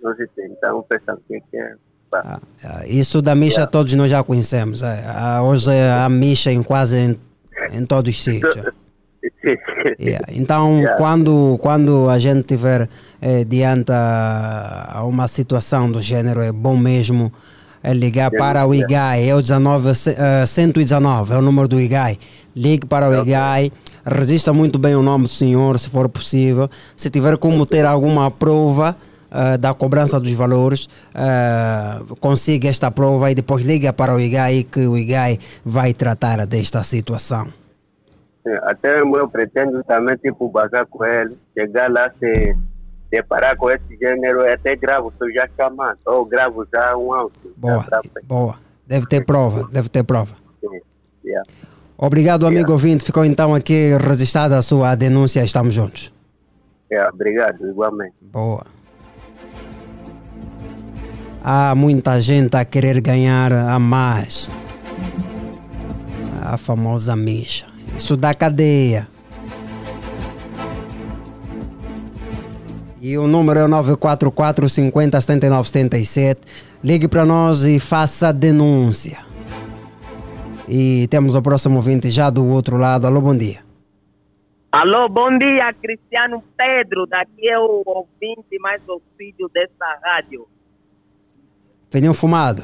Nós 0.02 0.16
tentamos 0.34 0.86
pensar 0.89 1.15
o 1.15 1.20
que 1.26 1.42
é. 1.57 1.75
Ah, 2.15 2.41
Isso 2.86 3.20
da 3.20 3.34
micha 3.34 3.66
todos 3.66 3.92
nós 3.94 4.10
já 4.10 4.23
conhecemos. 4.25 4.83
É, 4.83 5.05
ah, 5.08 5.42
Hoje 5.42 5.70
há 5.73 6.08
micha 6.08 6.50
em 6.50 6.62
quase 6.62 6.97
em, 6.99 7.20
em 7.73 7.84
todos 7.84 8.15
os 8.16 8.23
sítios. 8.25 8.55
Yeah. 9.99 10.26
Então, 10.33 10.78
Yeah. 10.78 10.97
quando, 10.97 11.58
quando 11.60 12.08
a 12.08 12.18
gente 12.18 12.42
tiver 12.44 12.89
eh, 13.20 13.44
diante 13.44 13.91
a, 13.92 14.91
a 14.94 15.05
uma 15.05 15.26
situação 15.28 15.91
do 15.91 16.00
gênero, 16.00 16.41
é 16.41 16.52
bom 16.52 16.76
mesmo 16.76 17.33
eh, 17.83 17.92
ligar 17.92 18.31
Yeah, 18.33 18.39
para 18.39 18.66
o 18.66 18.73
yeah. 18.75 19.16
IGAI, 19.18 19.28
é 19.31 19.34
o 19.34 19.41
19, 19.42 19.94
ce- 19.94 20.15
eh, 20.16 20.47
119, 20.47 21.33
é 21.34 21.39
o 21.39 21.42
número 21.42 21.66
do 21.68 21.81
IGAI. 21.81 22.18
Ligue 22.57 22.86
para 22.86 23.07
o 23.10 23.23
IGAI, 23.23 23.70
registra 24.07 24.51
muito 24.55 24.78
bem 24.78 24.94
o 24.94 25.02
nome 25.02 25.25
do 25.25 25.28
senhor, 25.28 25.78
se 25.78 25.91
for 25.91 26.09
possível. 26.09 26.70
Se 26.97 27.10
tiver 27.10 27.36
como 27.36 27.67
ter 27.67 27.85
alguma 27.85 28.31
prova 28.31 28.97
eh, 29.31 29.59
da 29.59 29.75
cobrança 29.75 30.18
dos 30.18 30.33
valores, 30.33 30.89
eh, 31.15 32.01
consiga 32.18 32.70
esta 32.70 32.91
prova 32.91 33.31
e 33.31 33.35
depois 33.35 33.62
liga 33.62 33.93
para 33.93 34.15
o 34.15 34.18
IGAI 34.20 34.65
que 34.65 34.86
o 34.86 34.97
IGAI 34.97 35.39
vai 35.62 35.93
tratar 35.93 36.47
desta 36.47 36.83
situação. 36.83 37.47
Sim, 38.43 38.55
Até 38.62 39.01
eu 39.01 39.28
pretendo 39.28 39.85
também, 39.85 40.17
tipo, 40.17 40.49
bazar 40.49 40.86
com 40.86 41.05
ele, 41.05 41.36
chegar 41.52 41.91
lá, 41.91 42.10
se 42.18 42.57
deparar 43.10 43.57
com 43.57 43.68
esse 43.68 43.97
gênero, 44.01 44.41
eu 44.41 44.55
até 44.55 44.75
gravo, 44.75 45.09
estou 45.09 45.31
já 45.33 45.47
chamando, 45.57 45.99
ou 46.07 46.25
gravo 46.25 46.67
já 46.73 46.97
um 46.97 47.12
áudio. 47.12 47.52
Boa, 47.57 47.85
boa. 48.25 48.55
Deve 48.86 49.07
ter 49.07 49.25
prova, 49.26 49.68
deve 49.70 49.89
ter 49.91 50.05
prova. 50.05 50.35
Sim, 50.60 50.81
yeah. 51.25 51.44
Obrigado, 51.99 52.47
amigo 52.47 52.73
ouvinte. 52.73 53.05
Ficou 53.05 53.25
então 53.25 53.55
aqui 53.55 53.97
registrada 53.97 54.58
a 54.58 54.62
sua 54.62 54.94
denúncia. 54.94 55.42
Estamos 55.42 55.75
juntos. 55.75 56.12
Yeah, 56.91 57.10
obrigado, 57.12 57.66
igualmente. 57.68 58.15
Boa. 58.20 58.65
Há 61.42 61.75
muita 61.75 62.20
gente 62.20 62.57
a 62.57 62.65
querer 62.65 63.00
ganhar 63.00 63.52
a 63.52 63.78
mais. 63.78 64.50
A 66.42 66.57
famosa 66.57 67.16
micha. 67.16 67.66
Isso 67.97 68.16
dá 68.16 68.34
cadeia. 68.34 69.08
E 73.00 73.16
o 73.16 73.26
número 73.26 73.60
é 73.60 73.65
o 73.65 73.68
944 73.68 74.68
50 74.68 75.20
79 75.20 75.68
77. 75.68 76.41
Ligue 76.84 77.08
para 77.08 77.25
nós 77.25 77.65
e 77.65 77.78
faça 77.78 78.28
a 78.28 78.33
denúncia. 78.33 79.26
E 80.69 81.07
temos 81.09 81.35
o 81.35 81.43
próximo 81.43 81.77
ouvinte 81.77 82.11
já 82.11 82.28
do 82.31 82.47
outro 82.49 82.77
lado. 82.77 83.07
Alô, 83.07 83.20
bom 83.20 83.36
dia. 83.36 83.61
Alô, 84.73 85.09
bom 85.09 85.36
dia, 85.39 85.73
Cristiano 85.73 86.43
Pedro. 86.57 87.07
Daqui 87.07 87.49
é 87.49 87.59
o 87.59 87.83
ouvinte 87.86 88.59
mais 88.61 88.83
ouvido 88.89 89.49
dessa 89.53 89.99
rádio. 90.03 90.47
Felinho 91.91 92.12
fumado. 92.12 92.62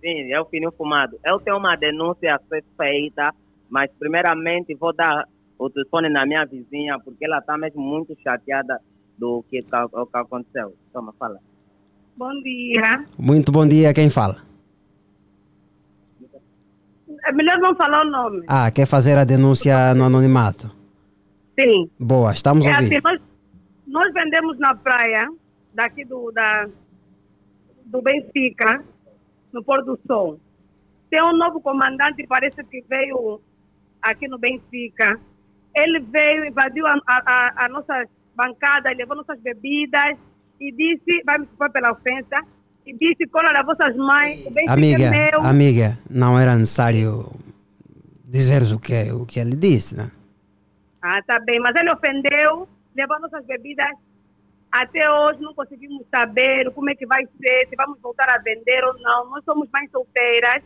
Sim, 0.00 0.32
é 0.32 0.40
o 0.40 0.44
Fininho 0.44 0.72
Fumado. 0.72 1.18
Eu 1.24 1.38
tenho 1.40 1.56
uma 1.56 1.76
denúncia 1.76 2.34
a 2.34 2.38
ser 2.48 2.62
feita, 2.76 3.32
mas 3.70 3.90
primeiramente 3.98 4.74
vou 4.74 4.92
dar 4.94 5.26
o 5.58 5.70
telefone 5.70 6.10
na 6.10 6.26
minha 6.26 6.44
vizinha, 6.44 6.98
porque 7.02 7.24
ela 7.24 7.38
está 7.38 7.56
mesmo 7.56 7.80
muito 7.80 8.14
chateada 8.22 8.80
do 9.16 9.42
que, 9.48 9.62
ca- 9.62 9.86
o 9.86 10.04
que 10.06 10.16
aconteceu. 10.18 10.74
Toma, 10.92 11.14
fala. 11.18 11.38
Bom 12.16 12.32
dia. 12.42 13.04
Muito 13.18 13.50
bom 13.50 13.66
dia. 13.66 13.94
Quem 13.94 14.10
fala? 14.10 14.42
É 17.26 17.32
melhor 17.32 17.58
não 17.58 17.74
falar 17.74 18.02
o 18.06 18.10
nome. 18.10 18.44
Ah, 18.46 18.70
quer 18.70 18.86
fazer 18.86 19.16
a 19.16 19.24
denúncia 19.24 19.94
no 19.94 20.04
anonimato? 20.04 20.70
Sim. 21.58 21.88
Boa, 21.98 22.32
estamos 22.32 22.66
é 22.66 22.70
ouvir. 22.70 22.84
assim, 22.96 23.00
nós, 23.02 23.20
nós 23.86 24.12
vendemos 24.12 24.58
na 24.58 24.74
praia, 24.74 25.28
daqui 25.72 26.04
do, 26.04 26.30
da, 26.32 26.66
do 27.86 28.02
Benfica, 28.02 28.84
no 29.52 29.62
Pôr 29.64 29.82
do 29.84 29.98
Sol. 30.06 30.38
Tem 31.10 31.22
um 31.22 31.36
novo 31.36 31.60
comandante, 31.60 32.26
parece 32.26 32.62
que 32.64 32.84
veio 32.88 33.40
aqui 34.02 34.26
no 34.28 34.38
Benfica. 34.38 35.18
Ele 35.74 36.00
veio, 36.00 36.44
invadiu 36.46 36.86
a, 36.86 36.94
a, 37.06 37.22
a- 37.26 37.64
a 37.64 37.68
nossa 37.68 38.04
bancada, 38.36 38.90
levou 38.92 39.16
nossas 39.16 39.40
bebidas 39.40 40.16
e 40.60 40.72
disse, 40.72 41.22
vai 41.24 41.38
me 41.38 41.44
desculpar 41.44 41.70
pela 41.72 41.92
ofensa, 41.92 42.44
e 42.86 42.92
disse, 42.92 43.26
cola 43.28 43.52
das 43.52 43.64
vossas 43.64 43.96
mães, 43.96 44.46
o 44.46 44.50
Benfica 44.50 44.72
Amiga, 44.72 45.04
é 45.04 45.30
meu. 45.30 45.40
amiga, 45.40 45.98
não 46.08 46.38
era 46.38 46.54
necessário 46.54 47.32
dizer 48.24 48.62
o 48.74 48.78
que, 48.78 49.12
o 49.12 49.24
que 49.24 49.40
ele 49.40 49.56
disse, 49.56 49.96
né? 49.96 50.10
Ah, 51.00 51.22
tá 51.22 51.38
bem, 51.40 51.60
mas 51.60 51.74
ele 51.76 51.92
ofendeu, 51.92 52.68
levou 52.94 53.20
nossas 53.20 53.44
bebidas. 53.46 53.90
Até 54.72 55.08
hoje 55.08 55.40
não 55.40 55.54
conseguimos 55.54 56.04
saber 56.10 56.70
como 56.72 56.90
é 56.90 56.94
que 56.94 57.06
vai 57.06 57.24
ser, 57.24 57.68
se 57.68 57.76
vamos 57.76 58.00
voltar 58.00 58.28
a 58.28 58.38
vender 58.38 58.82
ou 58.84 58.98
não. 59.00 59.30
Nós 59.30 59.44
somos 59.44 59.68
mães 59.72 59.90
solteiras 59.90 60.62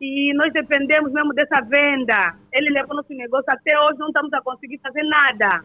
e 0.00 0.34
nós 0.34 0.52
dependemos 0.52 1.12
mesmo 1.12 1.32
dessa 1.32 1.60
venda. 1.60 2.34
Ele 2.52 2.70
levou 2.70 2.96
nosso 2.96 3.12
negócio, 3.12 3.44
até 3.48 3.78
hoje 3.78 3.98
não 3.98 4.08
estamos 4.08 4.32
a 4.32 4.40
conseguir 4.42 4.78
fazer 4.78 5.04
nada. 5.04 5.64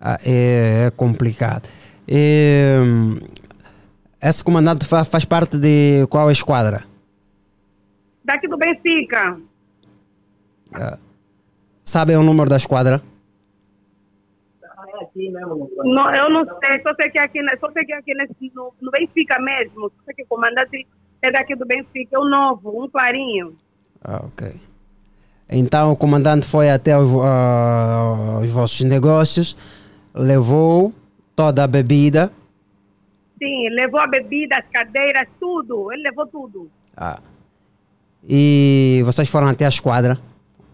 Ah, 0.00 0.18
é, 0.26 0.86
é 0.86 0.90
complicado. 0.90 1.68
Hum, 2.08 3.18
esse 4.22 4.42
comandante 4.42 4.86
fa- 4.86 5.04
faz 5.04 5.24
parte 5.24 5.56
de 5.58 6.06
qual 6.08 6.30
esquadra? 6.30 6.84
Daqui 8.24 8.48
do 8.48 8.56
Benfica, 8.56 9.38
Ah, 10.74 10.98
sabe 11.84 12.16
o 12.16 12.22
número 12.22 12.50
da 12.50 12.56
esquadra? 12.56 13.00
não, 15.84 16.10
eu 16.14 16.30
não 16.30 16.44
sei, 16.44 16.82
só 16.82 16.94
sei 17.00 17.10
que 17.10 17.18
aqui, 17.18 17.40
ne- 17.42 17.56
só 17.58 17.70
sei 17.72 17.84
que 17.84 17.92
aqui 17.92 18.14
nesse, 18.14 18.52
no, 18.54 18.72
no 18.80 18.90
Benfica 18.90 19.38
mesmo, 19.40 19.90
só 19.90 20.04
sei 20.06 20.14
que 20.14 20.22
o 20.22 20.26
comandante 20.26 20.86
é 21.22 21.30
daqui 21.30 21.54
do 21.54 21.66
Benfica, 21.66 22.16
é 22.16 22.18
o 22.18 22.24
novo, 22.28 22.84
um 22.84 22.88
clarinho. 22.88 23.56
Ah, 24.02 24.22
ok. 24.24 24.54
Então 25.48 25.92
o 25.92 25.96
comandante 25.96 26.46
foi 26.46 26.70
até 26.70 26.98
os, 26.98 27.10
ah, 27.22 28.40
os 28.42 28.50
vossos 28.50 28.80
negócios, 28.82 29.56
levou 30.14 30.92
toda 31.34 31.64
a 31.64 31.66
bebida. 31.66 32.30
Sim, 33.38 33.68
levou 33.70 34.00
a 34.00 34.06
bebida, 34.06 34.56
as 34.56 34.66
cadeiras, 34.70 35.28
tudo, 35.38 35.92
ele 35.92 36.02
levou 36.02 36.26
tudo. 36.26 36.70
Ah, 36.96 37.20
e 38.28 39.02
vocês 39.04 39.28
foram 39.28 39.48
até 39.48 39.64
a 39.64 39.68
esquadra 39.68 40.18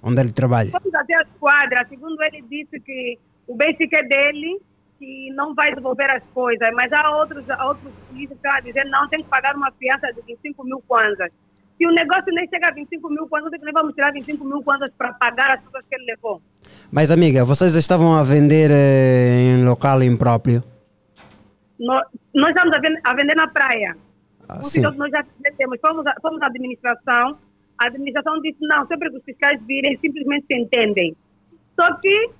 onde 0.02 0.20
ele 0.20 0.32
trabalha. 0.32 0.70
Fomos 0.70 0.94
até 0.94 1.14
a 1.14 1.22
esquadra, 1.22 1.86
segundo 1.88 2.20
ele 2.22 2.42
disse 2.42 2.80
que 2.80 3.18
o 3.46 3.54
Benfica 3.54 3.98
é 3.98 4.02
dele, 4.02 4.60
que 4.98 5.30
não 5.34 5.54
vai 5.54 5.74
devolver 5.74 6.10
as 6.10 6.22
coisas, 6.32 6.68
mas 6.74 6.92
há 6.92 7.16
outros, 7.18 7.48
há 7.50 7.68
outros 7.68 7.92
polícias 8.08 8.38
que 8.40 8.46
estão 8.46 8.52
a 8.52 8.60
dizer 8.60 8.84
não, 8.86 9.08
tem 9.08 9.22
que 9.22 9.28
pagar 9.28 9.54
uma 9.54 9.70
fiança 9.72 10.12
de 10.12 10.22
25 10.26 10.64
mil 10.64 10.82
kwanzas. 10.88 11.30
Se 11.76 11.86
o 11.86 11.90
negócio 11.90 12.32
nem 12.32 12.48
chega 12.48 12.68
a 12.68 12.72
25 12.72 13.08
mil 13.10 13.26
kwanzas, 13.28 13.52
é 13.52 13.58
que 13.58 13.64
nós 13.64 13.74
vamos 13.74 13.94
tirar 13.94 14.12
25 14.12 14.44
mil 14.44 14.62
kwanzas 14.62 14.90
para 14.96 15.12
pagar 15.14 15.50
as 15.56 15.60
coisas 15.62 15.88
que 15.88 15.94
ele 15.94 16.04
levou. 16.04 16.40
Mas 16.90 17.10
amiga, 17.10 17.44
vocês 17.44 17.74
estavam 17.74 18.14
a 18.14 18.22
vender 18.22 18.70
eh, 18.70 19.56
em 19.56 19.64
local 19.64 20.02
impróprio? 20.02 20.62
Nós, 21.86 22.02
nós 22.34 22.50
estamos 22.50 22.72
a 22.76 22.80
vender, 22.80 23.00
a 23.04 23.14
vender 23.14 23.34
na 23.36 23.48
praia. 23.48 23.96
Ah, 24.48 24.58
um 24.58 24.64
sim. 24.64 24.80
nós 24.82 25.10
já 25.10 25.24
vendemos. 25.40 25.78
Fomos, 25.80 26.06
a- 26.06 26.16
fomos 26.22 26.40
à 26.42 26.46
administração, 26.46 27.38
a 27.78 27.86
administração 27.86 28.40
disse 28.40 28.58
não, 28.60 28.86
sempre 28.86 29.10
que 29.10 29.16
os 29.16 29.24
fiscais 29.24 29.60
virem, 29.66 29.98
simplesmente 29.98 30.46
se 30.46 30.54
entendem. 30.54 31.16
Só 31.78 31.94
que 31.96 32.30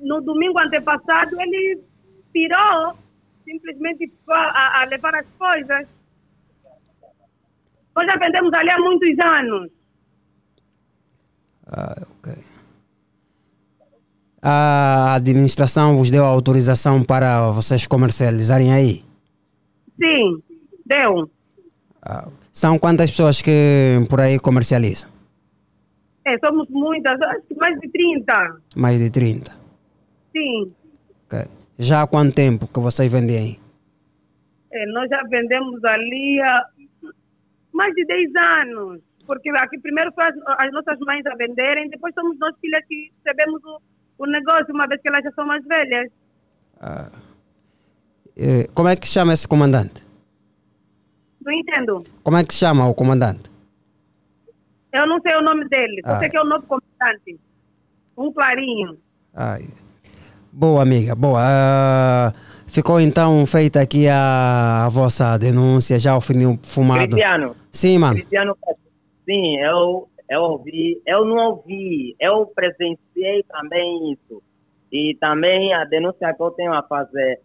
no 0.00 0.20
domingo 0.20 0.58
antepassado 0.60 1.40
ele 1.40 1.82
tirou, 2.32 2.96
simplesmente 3.44 4.12
a, 4.28 4.82
a 4.82 4.84
levar 4.86 5.14
as 5.16 5.26
coisas. 5.38 5.86
Nós 7.96 8.06
já 8.06 8.16
vendemos 8.18 8.52
ali 8.54 8.70
há 8.70 8.78
muitos 8.78 9.16
anos. 9.24 9.70
Ah, 11.66 11.96
ok. 12.18 12.32
A 14.40 15.14
administração 15.14 15.96
vos 15.96 16.10
deu 16.10 16.24
autorização 16.24 17.02
para 17.02 17.50
vocês 17.50 17.86
comercializarem 17.86 18.72
aí? 18.72 19.04
Sim. 20.00 20.42
Deu. 20.86 21.28
São 22.52 22.78
quantas 22.78 23.10
pessoas 23.10 23.42
que 23.42 24.04
por 24.08 24.20
aí 24.20 24.38
comercializam? 24.38 25.10
É, 26.24 26.36
somos 26.44 26.68
muitas, 26.70 27.20
acho 27.20 27.42
que 27.48 27.54
mais 27.54 27.78
de 27.80 27.88
30. 27.88 28.60
Mais 28.76 28.98
de 28.98 29.10
30. 29.10 29.50
Sim. 30.32 30.74
Ok. 31.26 31.46
Já 31.78 32.02
há 32.02 32.06
quanto 32.06 32.34
tempo 32.34 32.66
que 32.66 32.80
vocês 32.80 33.10
vendem 33.10 33.36
aí? 33.36 33.58
É, 34.70 34.86
nós 34.86 35.08
já 35.08 35.22
vendemos 35.28 35.82
ali 35.84 36.40
há 36.40 36.64
mais 37.72 37.94
de 37.94 38.04
10 38.04 38.30
anos. 38.60 39.00
Porque 39.26 39.50
aqui 39.50 39.78
primeiro 39.78 40.12
foram 40.12 40.28
as, 40.28 40.64
as 40.64 40.72
nossas 40.72 40.98
mães 41.00 41.24
a 41.26 41.34
venderem, 41.36 41.88
depois 41.90 42.14
somos 42.14 42.38
nós 42.38 42.54
filhas 42.60 42.84
que 42.86 43.12
recebemos 43.24 43.62
o, 43.62 43.78
o 44.18 44.26
negócio, 44.26 44.66
uma 44.74 44.86
vez 44.86 45.00
que 45.00 45.08
elas 45.08 45.22
já 45.24 45.30
são 45.32 45.46
mais 45.46 45.64
velhas. 45.64 46.10
Eh, 48.36 48.68
Como 48.74 48.88
é 48.88 48.96
que 48.96 49.06
se 49.06 49.12
chama 49.14 49.32
esse 49.32 49.46
comandante? 49.48 50.04
Não 51.44 51.52
entendo. 51.52 52.04
Como 52.22 52.36
é 52.36 52.44
que 52.44 52.52
se 52.52 52.60
chama 52.60 52.86
o 52.86 52.94
comandante? 52.94 53.50
Eu 54.92 55.06
não 55.06 55.20
sei 55.20 55.34
o 55.36 55.42
nome 55.42 55.68
dele, 55.68 56.00
só 56.04 56.12
Ah. 56.12 56.18
sei 56.18 56.28
que 56.28 56.36
é 56.36 56.40
o 56.42 56.44
novo 56.44 56.64
comandante. 56.66 57.38
Um 58.16 58.32
clarinho. 58.32 58.98
Ai. 59.34 59.68
Boa, 60.52 60.82
amiga, 60.82 61.14
boa. 61.14 61.40
Ah, 61.42 62.32
ficou 62.66 63.00
então 63.00 63.44
feita 63.46 63.80
aqui 63.80 64.08
a, 64.08 64.86
a 64.86 64.88
vossa 64.88 65.36
denúncia, 65.38 65.98
já 65.98 66.16
o 66.16 66.20
fininho 66.20 66.58
fumado. 66.64 67.00
Cristiano. 67.00 67.54
Sim, 67.70 67.98
mano. 67.98 68.14
Cristiano, 68.16 68.56
sim, 69.24 69.56
eu, 69.58 70.08
eu 70.28 70.40
ouvi, 70.42 71.00
eu 71.06 71.24
não 71.24 71.52
ouvi, 71.52 72.14
eu 72.20 72.46
presenciei 72.46 73.42
também 73.44 74.12
isso. 74.12 74.42
E 74.92 75.16
também 75.20 75.72
a 75.74 75.84
denúncia 75.84 76.34
que 76.34 76.42
eu 76.42 76.50
tenho 76.50 76.72
a 76.72 76.82
fazer 76.82 77.40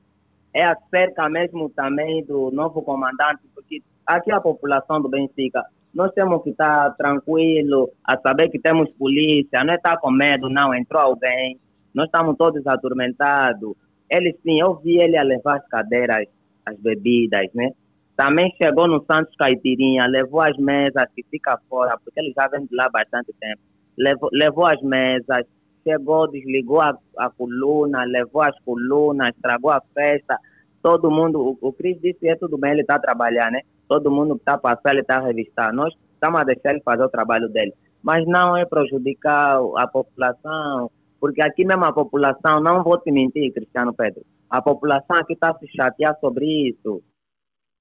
é 0.53 0.64
acerca 0.64 1.28
mesmo 1.30 1.70
também 1.70 2.24
do 2.26 2.52
novo 2.52 2.82
comandante, 2.82 3.42
porque 3.56 3.82
aqui 4.06 4.32
a 4.32 4.40
população 4.40 5.02
do 5.02 5.10
Benfica, 5.10 5.64
nós 5.94 6.12
temos 6.14 6.44
que 6.44 6.52
estar 6.52 6.92
tranquilo, 6.95 7.90
a 8.03 8.18
saber 8.20 8.50
que 8.50 8.60
temos 8.60 8.92
polícia, 8.92 9.64
não 9.64 9.74
é 9.74 9.78
estar 9.78 9.98
com 9.98 10.12
medo, 10.12 10.50
não, 10.50 10.74
entrou 10.74 11.02
alguém, 11.02 11.60
nós 11.94 12.06
estamos 12.06 12.36
todos 12.38 12.66
atormentados. 12.66 13.76
Ele 14.10 14.34
sim, 14.44 14.60
eu 14.60 14.76
vi 14.76 15.00
ele 15.00 15.18
a 15.18 15.24
levar 15.24 15.58
as 15.58 15.68
cadeiras, 15.68 16.28
as 16.66 16.78
bebidas, 16.78 17.48
né? 17.53 17.72
Também 18.16 18.53
chegou 18.61 18.88
no 18.88 19.03
Santos 19.06 19.35
Caipirinha, 19.35 20.06
levou 20.06 20.42
as 20.42 20.56
mesas 20.58 21.06
que 21.16 21.24
fica 21.32 21.59
fora, 21.67 21.98
porque 22.03 22.19
ele 22.19 22.33
já 22.38 22.48
vem 22.48 22.66
de 22.66 22.75
lá 22.75 22.85
há 22.85 22.90
bastante 22.90 23.33
tempo. 23.40 23.61
Levou, 23.98 24.30
levou 24.32 24.66
as 24.66 24.82
mesas, 24.82 25.45
chegou, 25.83 26.30
desligou 26.30 26.82
a, 26.82 26.95
a 27.17 27.30
coluna, 27.32 28.03
levou 28.03 28.43
as 28.43 28.58
colunas, 28.59 29.35
estragou 29.35 29.72
a 29.72 29.82
festa. 29.93 30.38
Todo 30.82 31.09
mundo, 31.09 31.40
o, 31.40 31.67
o 31.67 31.74
Cris 31.74 32.00
disse, 32.01 32.27
é 32.27 32.35
tudo 32.35 32.58
bem, 32.58 32.72
ele 32.72 32.82
está 32.82 32.95
a 32.95 33.00
trabalhar, 33.00 33.51
né? 33.51 33.61
Todo 33.88 34.11
mundo 34.11 34.35
que 34.35 34.42
está 34.42 34.53
a 34.53 34.58
passar, 34.58 34.92
ele 34.92 35.01
está 35.01 35.17
a 35.17 35.25
revistar. 35.25 35.74
Nós 35.74 35.93
estamos 36.14 36.40
a 36.40 36.43
deixar 36.43 36.72
ele 36.72 36.82
fazer 36.82 37.03
o 37.03 37.09
trabalho 37.09 37.50
dele. 37.50 37.74
Mas 38.01 38.25
não 38.27 38.56
é 38.56 38.66
prejudicar 38.66 39.59
a 39.77 39.88
população, 39.88 40.92
porque 41.19 41.42
aqui 41.42 41.66
mesmo 41.66 41.85
a 41.85 41.93
população, 41.93 42.59
não 42.61 42.83
vou 42.83 43.00
te 43.00 43.11
mentir, 43.11 43.53
Cristiano 43.53 43.93
Pedro, 43.93 44.22
a 44.50 44.61
população 44.61 45.17
aqui 45.17 45.33
está 45.33 45.53
se 45.58 45.67
chatear 45.74 46.16
sobre 46.19 46.45
isso. 46.69 47.01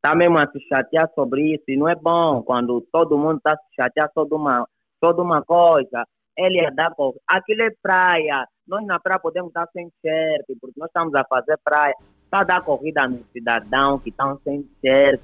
Está 0.04 0.16
mesmo 0.16 0.36
a 0.36 0.50
se 0.50 0.58
chatear 0.66 1.08
sobre 1.14 1.54
isso, 1.54 1.62
e 1.68 1.76
não 1.76 1.88
é 1.88 1.94
bom 1.94 2.42
quando 2.42 2.80
todo 2.92 3.16
mundo 3.16 3.36
está 3.36 3.52
a 3.52 3.56
se 3.56 3.74
chatear 3.80 4.10
sobre 4.12 4.34
uma, 4.34 4.66
sobre 5.02 5.22
uma 5.22 5.40
coisa. 5.42 6.04
Ele 6.36 6.58
é 6.58 6.72
da 6.72 6.90
cor. 6.90 7.14
Aquilo 7.24 7.62
é 7.62 7.70
praia. 7.80 8.44
Nós 8.66 8.84
na 8.84 8.98
praia 8.98 9.20
podemos 9.20 9.50
estar 9.50 9.68
sem 9.72 9.88
shirt, 10.04 10.58
porque 10.60 10.74
nós 10.76 10.88
estamos 10.88 11.14
a 11.14 11.24
fazer 11.24 11.56
praia. 11.62 11.94
Está 12.24 12.40
a 12.40 12.44
dar 12.44 12.62
corrida 12.62 13.06
no 13.06 13.24
cidadão 13.32 14.00
que 14.00 14.10
estão 14.10 14.40
sem 14.42 14.68
shirt. 14.84 15.20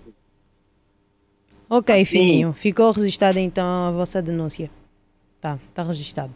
Ok, 1.69 2.05
Fininho. 2.05 2.53
Ficou 2.53 2.93
registrada 2.93 3.41
então 3.41 3.89
a 3.89 3.91
vossa 3.91 4.23
denúncia. 4.23 4.71
Tá, 5.41 5.59
tá 5.75 5.83
registrado. 5.83 6.33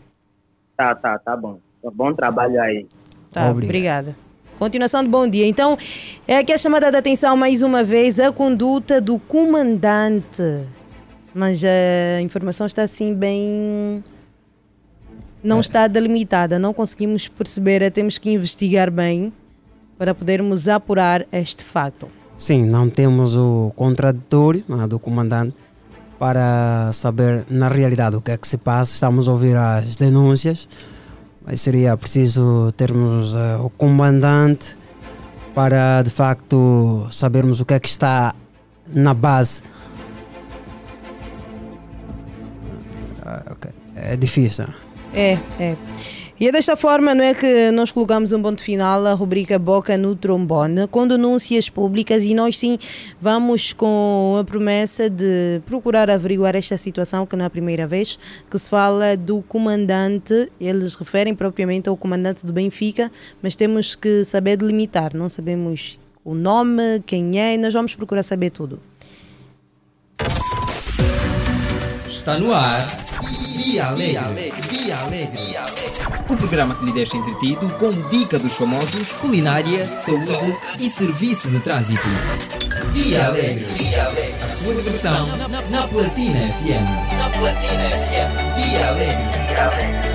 Tá, 0.77 0.97
tá, 0.97 1.17
tá 1.17 1.37
bom. 1.37 1.61
Bom 1.95 2.13
trabalho 2.13 2.61
aí. 2.61 2.89
Tá, 3.31 3.51
obrigada. 3.51 4.17
Continuação 4.59 5.03
de 5.03 5.09
bom 5.09 5.27
dia. 5.27 5.47
Então, 5.47 5.77
é 6.27 6.39
aqui 6.39 6.53
a 6.53 6.59
chamada 6.59 6.91
de 6.91 6.97
atenção 6.97 7.37
mais 7.37 7.63
uma 7.63 7.83
vez 7.83 8.19
a 8.21 8.31
conduta 8.31 9.01
do 9.01 9.19
comandante. 9.19 10.43
Mas 11.35 11.63
a 11.65 12.21
informação 12.21 12.67
está 12.67 12.83
assim 12.83 13.15
bem. 13.15 14.05
Não 15.43 15.61
está 15.61 15.89
delimitada, 15.89 16.59
não 16.59 16.73
conseguimos 16.73 17.27
perceber, 17.27 17.91
temos 17.91 18.17
que 18.17 18.31
investigar 18.31 18.91
bem 18.91 19.33
para 19.99 20.15
podermos 20.15 20.69
apurar 20.69 21.27
este 21.33 21.65
fato. 21.65 22.09
Sim, 22.39 22.65
não 22.65 22.89
temos 22.89 23.37
o 23.37 23.73
contraditório 23.77 24.65
é, 24.83 24.87
do 24.87 24.99
comandante 24.99 25.55
para 26.19 26.91
saber 26.93 27.45
na 27.49 27.69
realidade 27.69 28.17
o 28.17 28.21
que 28.21 28.31
é 28.31 28.37
que 28.37 28.47
se 28.47 28.57
passa. 28.57 28.95
Estamos 28.95 29.29
a 29.29 29.33
ouvir 29.33 29.57
as 29.57 29.97
denúncias, 29.97 30.69
seria 31.57 31.97
preciso 31.97 32.73
termos 32.77 33.35
eh, 33.35 33.57
o 33.61 33.69
comandante 33.71 34.77
para 35.55 36.03
de 36.03 36.11
facto 36.11 37.07
sabermos 37.11 37.61
o 37.61 37.65
que 37.65 37.75
é 37.75 37.81
que 37.81 37.89
está 37.89 38.35
na 38.87 39.13
base. 39.15 39.63
Ah, 43.25 43.43
ok. 43.51 43.71
É 43.97 44.17
difícil. 44.17 44.67
É, 45.15 45.39
é. 45.59 45.77
E 46.43 46.49
é 46.49 46.51
desta 46.51 46.75
forma, 46.75 47.15
não 47.15 47.23
é 47.23 47.35
que 47.35 47.71
nós 47.71 47.93
colocamos 47.93 48.33
um 48.33 48.43
ponto 48.43 48.65
final 48.65 49.07
à 49.07 49.13
rubrica 49.13 49.61
Boca 49.61 49.97
no 49.97 50.17
Trombone, 50.17 50.89
com 50.89 51.07
denúncias 51.07 51.71
públicas 51.71 52.25
e 52.25 52.35
nós 52.35 52.59
sim 52.59 52.81
vamos 53.21 53.73
com 53.73 54.37
a 54.41 54.43
promessa 54.43 55.09
de 55.09 55.63
procurar 55.65 56.11
averiguar 56.11 56.57
esta 56.57 56.77
situação, 56.77 57.25
que 57.27 57.37
não 57.37 57.45
é 57.45 57.47
a 57.47 57.51
primeira 57.51 57.87
vez 57.87 58.19
que 58.51 58.59
se 58.59 58.69
fala 58.69 59.17
do 59.17 59.41
comandante, 59.43 60.51
eles 60.61 60.97
referem 60.97 61.33
propriamente 61.33 61.89
ao 61.89 61.97
comandante 61.97 62.45
do 62.45 62.53
Benfica, 62.53 63.13
mas 63.41 63.55
temos 63.55 63.95
que 63.95 64.25
saber 64.25 64.57
delimitar, 64.57 65.15
não 65.15 65.29
sabemos 65.29 65.97
o 66.25 66.35
nome, 66.35 66.99
quem 67.07 67.39
é, 67.39 67.55
e 67.55 67.57
nós 67.57 67.73
vamos 67.73 67.95
procurar 67.95 68.25
saber 68.25 68.51
tudo. 68.51 68.81
Está 72.09 72.37
no 72.37 72.53
ar. 72.53 72.85
Dia 73.73 73.87
Alegre. 73.87 74.53
Dia 74.69 74.99
Alegre. 74.99 76.02
O 76.33 76.37
programa 76.37 76.75
que 76.75 76.87
lhe 76.87 76.93
deixa 76.93 77.15
entretido 77.15 77.69
com 77.75 77.93
dica 78.09 78.39
dos 78.39 78.57
famosos, 78.57 79.13
culinária, 79.13 79.87
saúde 79.99 80.57
e 80.81 80.89
serviço 80.89 81.51
de 81.51 81.61
trânsito. 81.61 82.01
Dia 82.95 83.27
Alegre. 83.27 83.67
A 84.43 84.49
sua 84.49 84.75
diversão 84.75 85.27
na 85.37 85.87
Platina 85.87 86.51
FM. 86.55 87.19
Na 87.19 87.29
Platina 87.39 87.91
FM. 87.91 88.71
Dia 88.71 88.89
Alegre. 88.89 90.12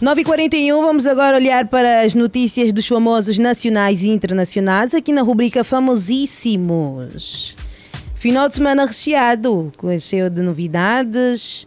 Dia 0.00 0.06
Alegre. 0.06 0.06
Nove 0.06 0.20
e 0.22 0.24
41 0.24 0.82
vamos 0.82 1.06
agora 1.06 1.36
olhar 1.36 1.68
para 1.68 2.02
as 2.02 2.14
notícias 2.14 2.72
dos 2.72 2.86
famosos 2.86 3.38
nacionais 3.38 4.02
e 4.02 4.08
internacionais 4.08 4.94
aqui 4.94 5.12
na 5.12 5.22
rubrica 5.22 5.62
Famosíssimos. 5.62 7.54
Final 8.16 8.48
de 8.48 8.56
semana 8.56 8.86
recheado, 8.86 9.70
com 9.76 9.96
cheio 9.98 10.30
de 10.30 10.42
novidades. 10.42 11.66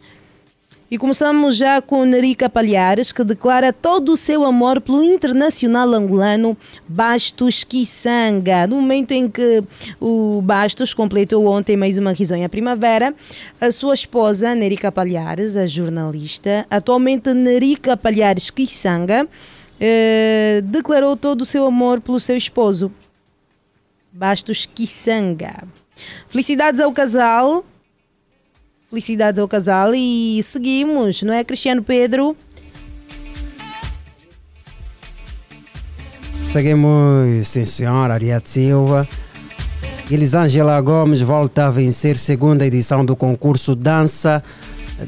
E 0.93 0.97
começamos 0.99 1.57
já 1.57 1.81
com 1.81 2.05
Nerica 2.05 2.47
Palhares, 2.47 3.11
que 3.11 3.23
declara 3.23 3.73
todo 3.73 4.11
o 4.11 4.15
seu 4.15 4.45
amor 4.45 4.79
pelo 4.79 5.03
internacional 5.03 5.91
angolano 5.91 6.55
Bastos 6.87 7.63
Kisanga. 7.63 8.67
No 8.67 8.75
momento 8.75 9.11
em 9.11 9.27
que 9.27 9.63
o 9.99 10.39
Bastos 10.43 10.93
completou 10.93 11.47
ontem 11.47 11.75
mais 11.75 11.97
uma 11.97 12.11
risonha 12.11 12.47
primavera, 12.47 13.11
a 13.59 13.71
sua 13.71 13.95
esposa, 13.95 14.53
Nerica 14.53 14.91
Palhares, 14.91 15.57
a 15.57 15.65
jornalista, 15.65 16.63
atualmente 16.69 17.33
Nerica 17.33 17.97
Palhares 17.97 18.51
Kisanga, 18.51 19.27
eh, 19.79 20.61
declarou 20.63 21.17
todo 21.17 21.41
o 21.41 21.45
seu 21.45 21.65
amor 21.65 22.01
pelo 22.01 22.19
seu 22.19 22.37
esposo, 22.37 22.91
Bastos 24.11 24.67
Kisanga. 24.67 25.67
Felicidades 26.29 26.79
ao 26.79 26.91
casal. 26.93 27.65
Felicidades 28.93 29.39
ao 29.39 29.47
casal 29.47 29.91
e 29.95 30.39
seguimos, 30.43 31.23
não 31.23 31.33
é, 31.33 31.43
Cristiano 31.43 31.81
Pedro? 31.81 32.37
Seguimos, 36.43 37.47
sim 37.47 37.65
senhora, 37.65 38.13
Ariete 38.13 38.51
Silva. 38.51 39.07
Elisângela 40.11 40.79
Gomes 40.79 41.21
volta 41.21 41.65
a 41.65 41.71
vencer 41.71 42.19
segunda 42.19 42.67
edição 42.67 43.03
do 43.03 43.15
concurso 43.15 43.75
Dança 43.75 44.43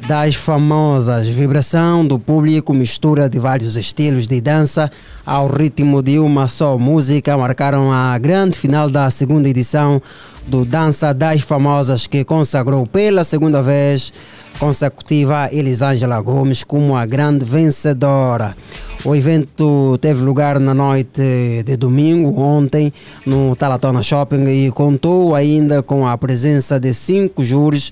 das 0.08 0.36
famosas 0.36 1.28
vibração 1.28 2.06
do 2.06 2.20
público, 2.20 2.74
mistura 2.74 3.30
de 3.30 3.40
vários 3.40 3.76
estilos 3.76 4.28
de 4.28 4.42
dança 4.42 4.92
ao 5.26 5.48
ritmo 5.48 6.02
de 6.04 6.20
uma 6.20 6.48
só 6.48 6.78
música, 6.78 7.38
marcaram 7.38 7.92
a 7.92 8.18
grande 8.18 8.58
final 8.58 8.90
da 8.90 9.10
segunda 9.10 9.50
edição 9.50 10.02
do 10.48 10.64
Dança 10.64 11.14
das 11.14 11.42
Famosas, 11.42 12.06
que 12.06 12.24
consagrou 12.24 12.86
pela 12.86 13.24
segunda 13.24 13.62
vez 13.62 14.14
consecutiva 14.60 15.50
Elisângela 15.52 16.22
Gomes 16.22 16.64
como 16.64 16.96
a 16.96 17.06
grande 17.06 17.44
vencedora. 17.44 18.56
O 19.04 19.16
evento 19.16 19.98
teve 20.00 20.22
lugar 20.22 20.60
na 20.60 20.74
noite 20.74 21.64
de 21.66 21.78
domingo, 21.78 22.40
ontem, 22.40 22.94
no 23.26 23.56
Talatona 23.56 24.02
Shopping 24.02 24.46
e 24.46 24.72
contou 24.72 25.36
ainda 25.36 25.84
com 25.84 26.08
a 26.08 26.18
presença 26.18 26.80
de 26.80 26.94
cinco 26.94 27.44
júris 27.44 27.92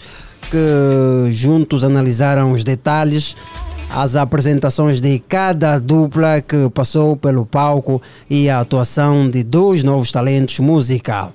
que 0.49 1.31
juntos 1.31 1.83
analisaram 1.83 2.51
os 2.51 2.63
detalhes 2.63 3.35
as 3.95 4.15
apresentações 4.15 4.99
de 4.99 5.19
cada 5.19 5.77
dupla 5.77 6.41
que 6.41 6.67
passou 6.71 7.15
pelo 7.15 7.45
palco 7.45 8.01
e 8.27 8.49
a 8.49 8.59
atuação 8.59 9.29
de 9.29 9.43
dois 9.43 9.83
novos 9.83 10.11
talentos 10.11 10.57
musical. 10.59 11.31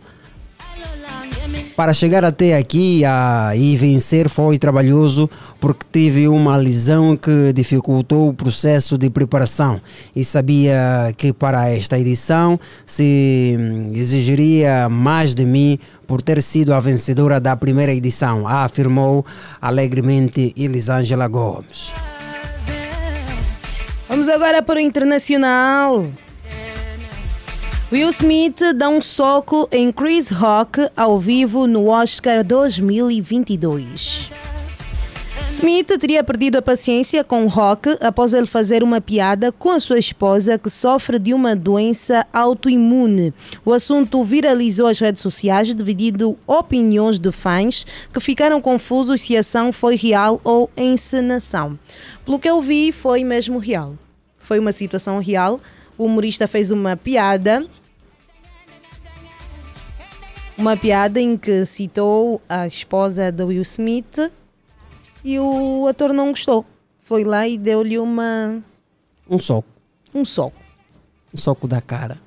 Para 1.78 1.92
chegar 1.92 2.24
até 2.24 2.56
aqui 2.56 3.04
a, 3.04 3.52
e 3.54 3.76
vencer 3.76 4.28
foi 4.28 4.58
trabalhoso 4.58 5.30
porque 5.60 5.86
tive 5.92 6.26
uma 6.26 6.56
lesão 6.56 7.16
que 7.16 7.52
dificultou 7.52 8.28
o 8.28 8.34
processo 8.34 8.98
de 8.98 9.08
preparação 9.08 9.80
e 10.14 10.24
sabia 10.24 11.14
que 11.16 11.32
para 11.32 11.70
esta 11.70 11.96
edição 11.96 12.58
se 12.84 13.56
hum, 13.56 13.92
exigiria 13.94 14.88
mais 14.88 15.36
de 15.36 15.44
mim 15.44 15.78
por 16.04 16.20
ter 16.20 16.42
sido 16.42 16.74
a 16.74 16.80
vencedora 16.80 17.38
da 17.38 17.54
primeira 17.54 17.94
edição, 17.94 18.48
afirmou 18.48 19.24
alegremente 19.60 20.52
Elisângela 20.56 21.28
Gomes. 21.28 21.92
Vamos 24.08 24.26
agora 24.26 24.64
para 24.64 24.78
o 24.78 24.80
internacional. 24.80 26.04
Will 27.90 28.10
Smith 28.10 28.60
dá 28.74 28.86
um 28.90 29.00
soco 29.00 29.66
em 29.72 29.90
Chris 29.90 30.28
Rock 30.28 30.90
ao 30.94 31.18
vivo 31.18 31.66
no 31.66 31.86
Oscar 31.86 32.44
2022. 32.44 34.30
Smith 35.46 35.86
teria 35.98 36.22
perdido 36.22 36.58
a 36.58 36.62
paciência 36.62 37.24
com 37.24 37.46
Rock 37.46 37.96
após 38.02 38.34
ele 38.34 38.46
fazer 38.46 38.82
uma 38.82 39.00
piada 39.00 39.50
com 39.50 39.70
a 39.70 39.80
sua 39.80 39.98
esposa 39.98 40.58
que 40.58 40.68
sofre 40.68 41.18
de 41.18 41.32
uma 41.32 41.56
doença 41.56 42.26
autoimune. 42.30 43.32
O 43.64 43.72
assunto 43.72 44.22
viralizou 44.22 44.86
as 44.86 44.98
redes 44.98 45.22
sociais, 45.22 45.74
dividindo 45.74 46.38
opiniões 46.46 47.18
de 47.18 47.32
fãs 47.32 47.86
que 48.12 48.20
ficaram 48.20 48.60
confusos 48.60 49.22
se 49.22 49.34
a 49.34 49.40
ação 49.40 49.72
foi 49.72 49.96
real 49.96 50.38
ou 50.44 50.70
encenação. 50.76 51.78
Pelo 52.22 52.38
que 52.38 52.50
eu 52.50 52.60
vi, 52.60 52.92
foi 52.92 53.24
mesmo 53.24 53.58
real. 53.58 53.94
Foi 54.36 54.58
uma 54.58 54.72
situação 54.72 55.20
real. 55.20 55.58
O 55.98 56.04
humorista 56.04 56.46
fez 56.46 56.70
uma 56.70 56.96
piada 56.96 57.66
uma 60.58 60.76
piada 60.76 61.20
em 61.20 61.36
que 61.36 61.64
citou 61.64 62.42
a 62.48 62.66
esposa 62.66 63.30
de 63.30 63.44
Will 63.44 63.62
Smith 63.62 64.18
e 65.24 65.38
o 65.38 65.86
ator 65.86 66.12
não 66.12 66.30
gostou. 66.30 66.64
Foi 66.98 67.22
lá 67.22 67.46
e 67.46 67.56
deu-lhe 67.56 67.96
uma. 67.96 68.60
Um 69.30 69.38
soco. 69.38 69.68
Um 70.12 70.24
soco. 70.24 70.60
Um 71.32 71.36
soco 71.36 71.68
da 71.68 71.80
cara. 71.80 72.18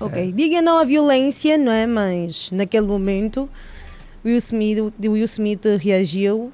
Ok. 0.00 0.32
Diga 0.32 0.60
não 0.60 0.78
à 0.78 0.84
violência, 0.84 1.56
não 1.56 1.70
é? 1.70 1.86
Mas 1.86 2.50
naquele 2.50 2.88
momento 2.88 3.48
Will 4.24 4.38
Smith, 4.38 4.92
Will 5.00 5.24
Smith 5.24 5.64
reagiu 5.78 6.52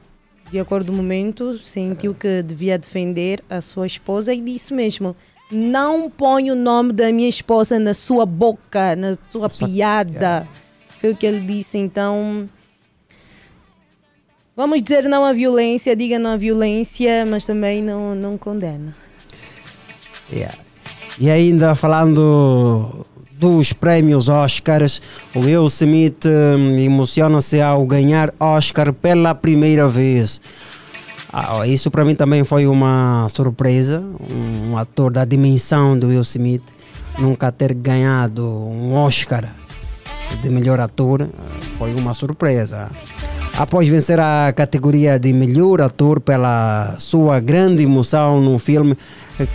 de 0.50 0.58
acordo 0.58 0.88
com 0.88 0.92
o 0.92 0.96
momento, 0.96 1.56
sentiu 1.58 2.12
que 2.12 2.42
devia 2.42 2.76
defender 2.76 3.42
a 3.48 3.60
sua 3.60 3.86
esposa 3.86 4.34
e 4.34 4.40
disse 4.40 4.74
mesmo: 4.74 5.16
Não 5.50 6.08
põe 6.08 6.50
o 6.50 6.54
nome 6.54 6.92
da 6.92 7.10
minha 7.10 7.28
esposa 7.28 7.78
na 7.78 7.92
sua 7.92 8.24
boca, 8.24 8.94
na 8.94 9.16
sua 9.28 9.48
piada. 9.48 10.46
Foi 10.98 11.10
o 11.10 11.16
que 11.16 11.26
ele 11.26 11.40
disse, 11.40 11.78
então. 11.78 12.48
Vamos 14.56 14.82
dizer 14.82 15.08
não 15.08 15.24
à 15.24 15.32
violência, 15.32 15.96
diga 15.96 16.18
não 16.18 16.32
à 16.32 16.36
violência, 16.36 17.24
mas 17.26 17.44
também 17.44 17.82
não, 17.82 18.14
não 18.14 18.36
condena. 18.36 18.94
Yeah. 20.32 20.56
E 21.18 21.30
ainda 21.30 21.74
falando 21.74 23.06
dos 23.40 23.72
prémios 23.72 24.28
Oscars, 24.28 25.00
o 25.34 25.40
Will 25.40 25.66
Smith 25.66 26.26
hum, 26.26 26.76
emociona-se 26.78 27.60
ao 27.60 27.86
ganhar 27.86 28.32
Oscar 28.38 28.92
pela 28.92 29.34
primeira 29.34 29.88
vez. 29.88 30.40
Ah, 31.32 31.64
isso 31.66 31.90
para 31.90 32.04
mim 32.04 32.14
também 32.14 32.42
foi 32.42 32.66
uma 32.66 33.26
surpresa. 33.28 34.02
Um, 34.20 34.72
um 34.72 34.76
ator 34.76 35.12
da 35.12 35.24
dimensão 35.24 35.96
do 35.96 36.08
Will 36.08 36.22
Smith 36.22 36.62
nunca 37.18 37.52
ter 37.52 37.72
ganhado 37.72 38.46
um 38.46 38.94
Oscar 38.94 39.54
de 40.42 40.50
melhor 40.50 40.80
ator 40.80 41.28
foi 41.78 41.94
uma 41.94 42.14
surpresa. 42.14 42.90
Após 43.56 43.88
vencer 43.88 44.18
a 44.18 44.52
categoria 44.52 45.18
de 45.18 45.32
melhor 45.32 45.82
ator 45.82 46.20
pela 46.20 46.94
sua 46.98 47.40
grande 47.40 47.82
emoção 47.82 48.40
no 48.40 48.58
filme 48.58 48.96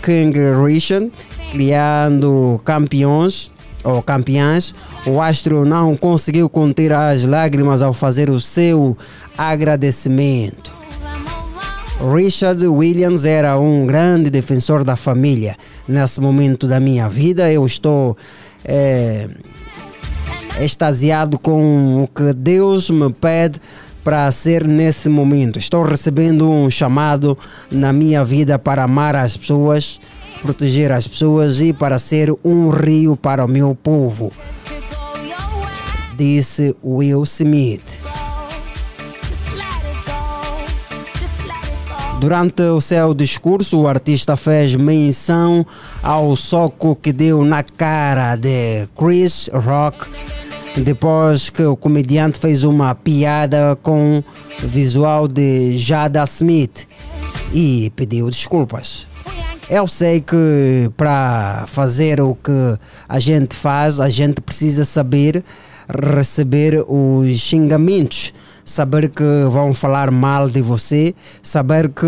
King 0.04 0.38
Richard, 0.64 1.12
criando 1.52 2.62
campeões 2.64 3.52
ou 3.84 4.02
campeãs, 4.02 4.76
o 5.06 5.22
astro 5.22 5.66
não 5.66 5.96
conseguiu 5.96 6.50
conter 6.50 6.92
as 6.92 7.24
lágrimas 7.24 7.82
ao 7.82 7.94
fazer 7.94 8.30
o 8.30 8.40
seu 8.40 8.98
agradecimento. 9.38 10.85
Richard 12.00 12.66
Williams 12.68 13.26
era 13.26 13.58
um 13.58 13.86
grande 13.86 14.30
defensor 14.30 14.84
da 14.84 14.96
família. 14.96 15.56
Nesse 15.88 16.20
momento 16.20 16.68
da 16.68 16.80
minha 16.80 17.08
vida, 17.08 17.52
eu 17.52 17.66
estou 17.66 18.18
é, 18.64 19.30
extasiado 20.60 21.40
com 21.40 22.04
o 22.04 22.08
que 22.08 22.34
Deus 22.34 22.90
me 22.90 23.12
pede 23.14 23.62
para 24.04 24.30
ser 24.32 24.68
nesse 24.68 25.10
momento. 25.10 25.58
Estou 25.58 25.84
recebendo 25.84 26.50
um 26.50 26.70
chamado 26.70 27.38
na 27.72 27.92
minha 27.94 28.24
vida 28.24 28.60
para 28.60 28.84
amar 28.84 29.16
as 29.16 29.38
pessoas, 29.38 30.00
proteger 30.42 30.92
as 30.92 31.08
pessoas 31.08 31.62
e 31.62 31.74
para 31.74 31.98
ser 31.98 32.32
um 32.44 32.70
rio 32.70 33.16
para 33.16 33.44
o 33.44 33.48
meu 33.48 33.74
povo. 33.74 34.32
Disse 36.18 36.76
Will 36.84 37.24
Smith. 37.24 37.84
Durante 42.20 42.62
o 42.64 42.82
seu 42.82 43.14
discurso, 43.14 43.82
o 43.82 43.88
artista 43.88 44.36
fez 44.36 44.76
menção 44.76 45.66
ao 46.02 46.36
soco 46.36 46.96
que 46.96 47.14
deu 47.14 47.44
na 47.44 47.62
cara 47.62 48.36
de 48.36 48.88
Chris 48.98 49.50
Rock 49.54 50.08
depois 50.78 51.50
que 51.50 51.64
o 51.64 51.76
comediante 51.78 52.40
fez 52.40 52.64
uma 52.64 52.94
piada 52.96 53.78
com 53.82 54.24
visual 54.60 55.28
de 55.28 55.78
Jada 55.78 56.24
Smith 56.24 56.88
e 57.54 57.92
pediu 57.96 58.30
desculpas. 58.30 59.08
Eu 59.70 59.88
sei 59.88 60.22
que 60.22 60.92
para 60.96 61.66
fazer 61.68 62.22
o 62.22 62.36
que 62.36 62.78
a 63.08 63.20
gente 63.20 63.56
faz, 63.56 64.00
a 64.00 64.10
gente 64.10 64.42
precisa 64.42 64.86
saber 64.86 65.44
receber 65.88 66.84
os 66.88 67.38
xingamentos, 67.40 68.34
saber 68.66 69.10
que 69.10 69.24
vão 69.50 69.74
falar 69.74 70.10
mal 70.10 70.50
de 70.50 70.62
você, 70.62 71.14
saber 71.42 71.90
que 71.90 72.06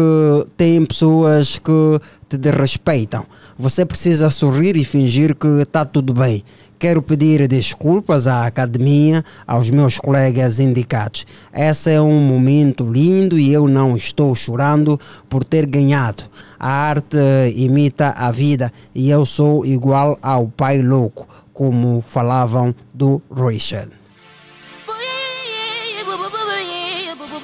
tem 0.57 0.83
pessoas 0.83 1.59
que 1.59 1.99
te 2.27 2.35
desrespeitam. 2.37 3.23
Você 3.57 3.85
precisa 3.85 4.29
sorrir 4.31 4.75
e 4.75 4.83
fingir 4.83 5.35
que 5.35 5.47
está 5.61 5.85
tudo 5.85 6.13
bem. 6.13 6.43
Quero 6.79 7.01
pedir 7.01 7.47
desculpas 7.47 8.27
à 8.27 8.45
academia, 8.45 9.25
aos 9.47 9.71
meus 9.71 9.97
colegas 9.97 10.59
indicados. 10.59 11.25
Esse 11.51 11.91
é 11.91 12.01
um 12.01 12.19
momento 12.19 12.87
lindo 12.87 13.39
e 13.39 13.51
eu 13.51 13.67
não 13.67 13.95
estou 13.95 14.35
chorando 14.35 14.99
por 15.27 15.43
ter 15.43 15.65
ganhado. 15.65 16.23
A 16.59 16.69
arte 16.69 17.17
imita 17.55 18.09
a 18.09 18.31
vida 18.31 18.71
e 18.93 19.09
eu 19.09 19.25
sou 19.25 19.65
igual 19.65 20.19
ao 20.21 20.49
pai 20.49 20.81
louco, 20.81 21.27
como 21.51 22.03
falavam 22.05 22.75
do 22.93 23.19
Richard. 23.31 23.89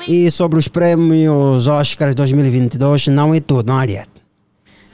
E 0.07 0.29
sobre 0.29 0.59
os 0.59 0.67
prêmios 0.67 1.67
Oscars 1.67 2.13
2022, 2.13 3.07
não 3.07 3.33
é 3.33 3.39
tudo, 3.39 3.67
não, 3.67 3.79
Ariete? 3.79 4.09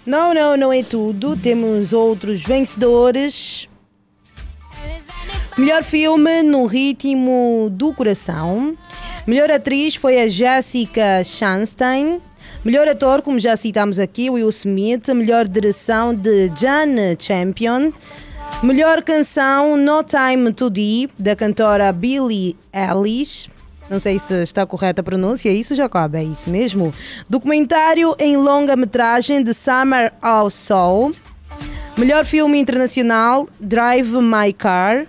Não, 0.05 0.33
não, 0.33 0.55
não 0.55 0.73
é 0.73 0.83
tudo. 0.83 1.35
Temos 1.35 1.93
outros 1.93 2.43
vencedores. 2.43 3.67
Melhor 5.57 5.83
filme 5.83 6.43
no 6.43 6.65
ritmo 6.65 7.69
do 7.71 7.93
coração. 7.93 8.77
Melhor 9.25 9.51
atriz 9.51 9.95
foi 9.95 10.21
a 10.21 10.27
Jessica 10.27 11.23
Chastain. 11.25 12.21
Melhor 12.63 12.87
ator, 12.87 13.21
como 13.21 13.39
já 13.39 13.57
citamos 13.57 13.99
aqui, 13.99 14.29
Will 14.29 14.49
Smith. 14.49 15.07
Melhor 15.09 15.47
direção 15.47 16.13
de 16.13 16.49
John 16.49 16.95
Champion. 17.19 17.91
Melhor 18.61 19.01
canção 19.01 19.75
No 19.75 20.03
Time 20.03 20.53
to 20.53 20.69
Die, 20.69 21.09
da 21.17 21.35
cantora 21.35 21.91
Billie 21.91 22.55
Eilish. 22.73 23.49
Não 23.89 23.99
sei 23.99 24.19
se 24.19 24.43
está 24.43 24.65
correta 24.65 25.01
a 25.01 25.03
pronúncia, 25.03 25.49
é 25.49 25.53
isso, 25.53 25.73
Jacob? 25.73 26.13
É 26.15 26.23
isso 26.23 26.49
mesmo. 26.49 26.93
Documentário 27.27 28.15
em 28.19 28.37
longa-metragem 28.37 29.43
de 29.43 29.53
Summer 29.53 30.13
of 30.23 30.53
Soul. 30.53 31.15
Melhor 31.97 32.23
filme 32.23 32.59
internacional, 32.59 33.49
Drive 33.59 34.11
My 34.21 34.53
Car. 34.53 35.07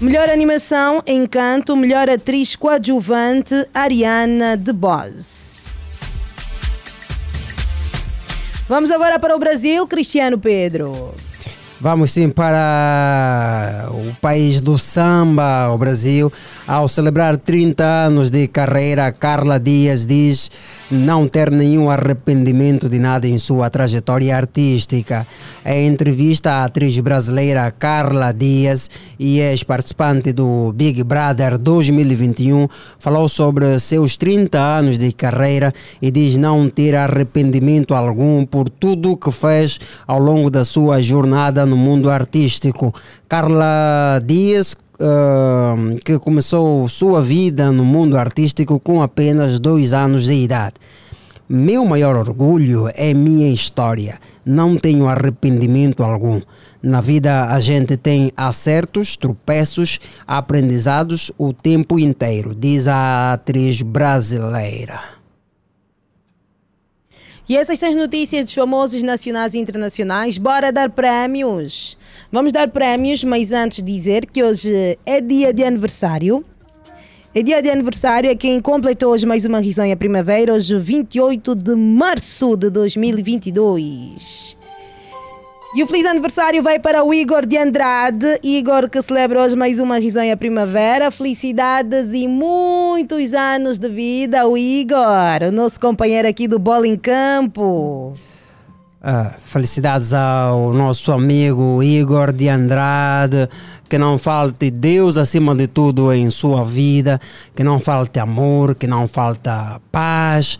Melhor 0.00 0.28
animação, 0.28 1.02
Encanto. 1.04 1.76
Melhor 1.76 2.08
atriz 2.08 2.54
coadjuvante, 2.54 3.66
Ariana 3.74 4.56
DeBose. 4.56 5.48
Vamos 8.68 8.92
agora 8.92 9.18
para 9.18 9.34
o 9.34 9.38
Brasil, 9.38 9.84
Cristiano 9.88 10.38
Pedro. 10.38 11.14
Vamos 11.80 12.10
sim 12.10 12.28
para 12.28 13.88
o 13.90 14.14
país 14.20 14.60
do 14.60 14.78
samba, 14.78 15.70
o 15.70 15.78
Brasil. 15.78 16.32
Ao 16.68 16.86
celebrar 16.86 17.38
30 17.38 17.82
anos 17.82 18.30
de 18.30 18.46
carreira, 18.46 19.10
Carla 19.10 19.58
Dias 19.58 20.04
diz 20.04 20.50
não 20.90 21.26
ter 21.26 21.50
nenhum 21.50 21.88
arrependimento 21.88 22.90
de 22.90 22.98
nada 22.98 23.26
em 23.26 23.38
sua 23.38 23.70
trajetória 23.70 24.36
artística. 24.36 25.26
Em 25.64 25.88
entrevista 25.88 26.50
à 26.50 26.64
atriz 26.66 27.00
brasileira 27.00 27.70
Carla 27.70 28.32
Dias 28.32 28.90
e 29.18 29.40
ex-participante 29.40 30.30
do 30.30 30.70
Big 30.74 31.02
Brother 31.02 31.56
2021, 31.56 32.68
falou 32.98 33.30
sobre 33.30 33.78
seus 33.78 34.18
30 34.18 34.58
anos 34.58 34.98
de 34.98 35.10
carreira 35.10 35.72
e 36.02 36.10
diz 36.10 36.36
não 36.36 36.68
ter 36.68 36.94
arrependimento 36.94 37.94
algum 37.94 38.44
por 38.44 38.68
tudo 38.68 39.12
o 39.12 39.16
que 39.16 39.32
fez 39.32 39.80
ao 40.06 40.18
longo 40.18 40.50
da 40.50 40.64
sua 40.64 41.00
jornada 41.00 41.64
no 41.64 41.78
mundo 41.78 42.10
artístico. 42.10 42.94
Carla 43.26 44.22
Dias 44.22 44.76
Uh, 45.00 45.96
que 46.04 46.18
começou 46.18 46.88
sua 46.88 47.22
vida 47.22 47.70
no 47.70 47.84
mundo 47.84 48.18
artístico 48.18 48.80
com 48.80 49.00
apenas 49.00 49.60
dois 49.60 49.92
anos 49.92 50.24
de 50.24 50.32
idade. 50.32 50.74
Meu 51.48 51.86
maior 51.86 52.16
orgulho 52.16 52.90
é 52.94 53.14
minha 53.14 53.50
história. 53.50 54.18
Não 54.44 54.76
tenho 54.76 55.08
arrependimento 55.08 56.02
algum. 56.02 56.40
Na 56.82 57.00
vida 57.00 57.44
a 57.46 57.58
gente 57.60 57.96
tem 57.96 58.32
acertos, 58.36 59.16
tropeços, 59.16 59.98
aprendizados 60.26 61.32
o 61.38 61.52
tempo 61.52 61.98
inteiro, 61.98 62.54
diz 62.54 62.86
a 62.86 63.32
atriz 63.32 63.82
brasileira. 63.82 65.17
E 67.48 67.56
essas 67.56 67.78
são 67.78 67.88
as 67.88 67.96
notícias 67.96 68.44
dos 68.44 68.52
famosos 68.52 69.02
nacionais 69.02 69.54
e 69.54 69.58
internacionais. 69.58 70.36
Bora 70.36 70.70
dar 70.70 70.90
prémios! 70.90 71.96
Vamos 72.30 72.52
dar 72.52 72.68
prémios, 72.68 73.24
mas 73.24 73.52
antes 73.52 73.82
dizer 73.82 74.26
que 74.26 74.44
hoje 74.44 74.98
é 75.06 75.18
dia 75.18 75.50
de 75.50 75.64
aniversário. 75.64 76.44
É 77.34 77.42
dia 77.42 77.62
de 77.62 77.70
aniversário, 77.70 78.28
é 78.28 78.34
quem 78.34 78.60
completou 78.60 79.12
hoje 79.12 79.24
mais 79.24 79.46
uma 79.46 79.60
risonha 79.60 79.96
primavera, 79.96 80.52
hoje 80.52 80.78
28 80.78 81.54
de 81.54 81.74
março 81.74 82.54
de 82.54 82.68
2022. 82.68 84.57
E 85.74 85.82
o 85.82 85.86
feliz 85.86 86.06
aniversário 86.06 86.62
vai 86.62 86.78
para 86.78 87.04
o 87.04 87.12
Igor 87.12 87.44
de 87.44 87.58
Andrade. 87.58 88.40
Igor 88.42 88.88
que 88.88 89.02
celebra 89.02 89.42
hoje 89.42 89.54
mais 89.54 89.78
uma 89.78 89.98
risonha 89.98 90.34
primavera. 90.34 91.10
Felicidades 91.10 92.14
e 92.14 92.26
muitos 92.26 93.34
anos 93.34 93.76
de 93.76 93.86
vida, 93.86 94.48
o 94.48 94.56
Igor, 94.56 95.42
o 95.46 95.52
nosso 95.52 95.78
companheiro 95.78 96.26
aqui 96.26 96.48
do 96.48 96.58
Bola 96.58 96.86
em 96.86 96.96
Campo. 96.96 98.14
Ah, 99.02 99.34
felicidades 99.38 100.14
ao 100.14 100.72
nosso 100.72 101.12
amigo 101.12 101.82
Igor 101.82 102.32
de 102.32 102.48
Andrade. 102.48 103.46
Que 103.90 103.98
não 103.98 104.16
falte 104.16 104.70
Deus 104.70 105.18
acima 105.18 105.54
de 105.54 105.66
tudo 105.66 106.10
em 106.14 106.30
sua 106.30 106.64
vida. 106.64 107.20
Que 107.54 107.62
não 107.62 107.78
falte 107.78 108.18
amor, 108.18 108.74
que 108.74 108.86
não 108.86 109.06
falta 109.06 109.78
paz 109.92 110.58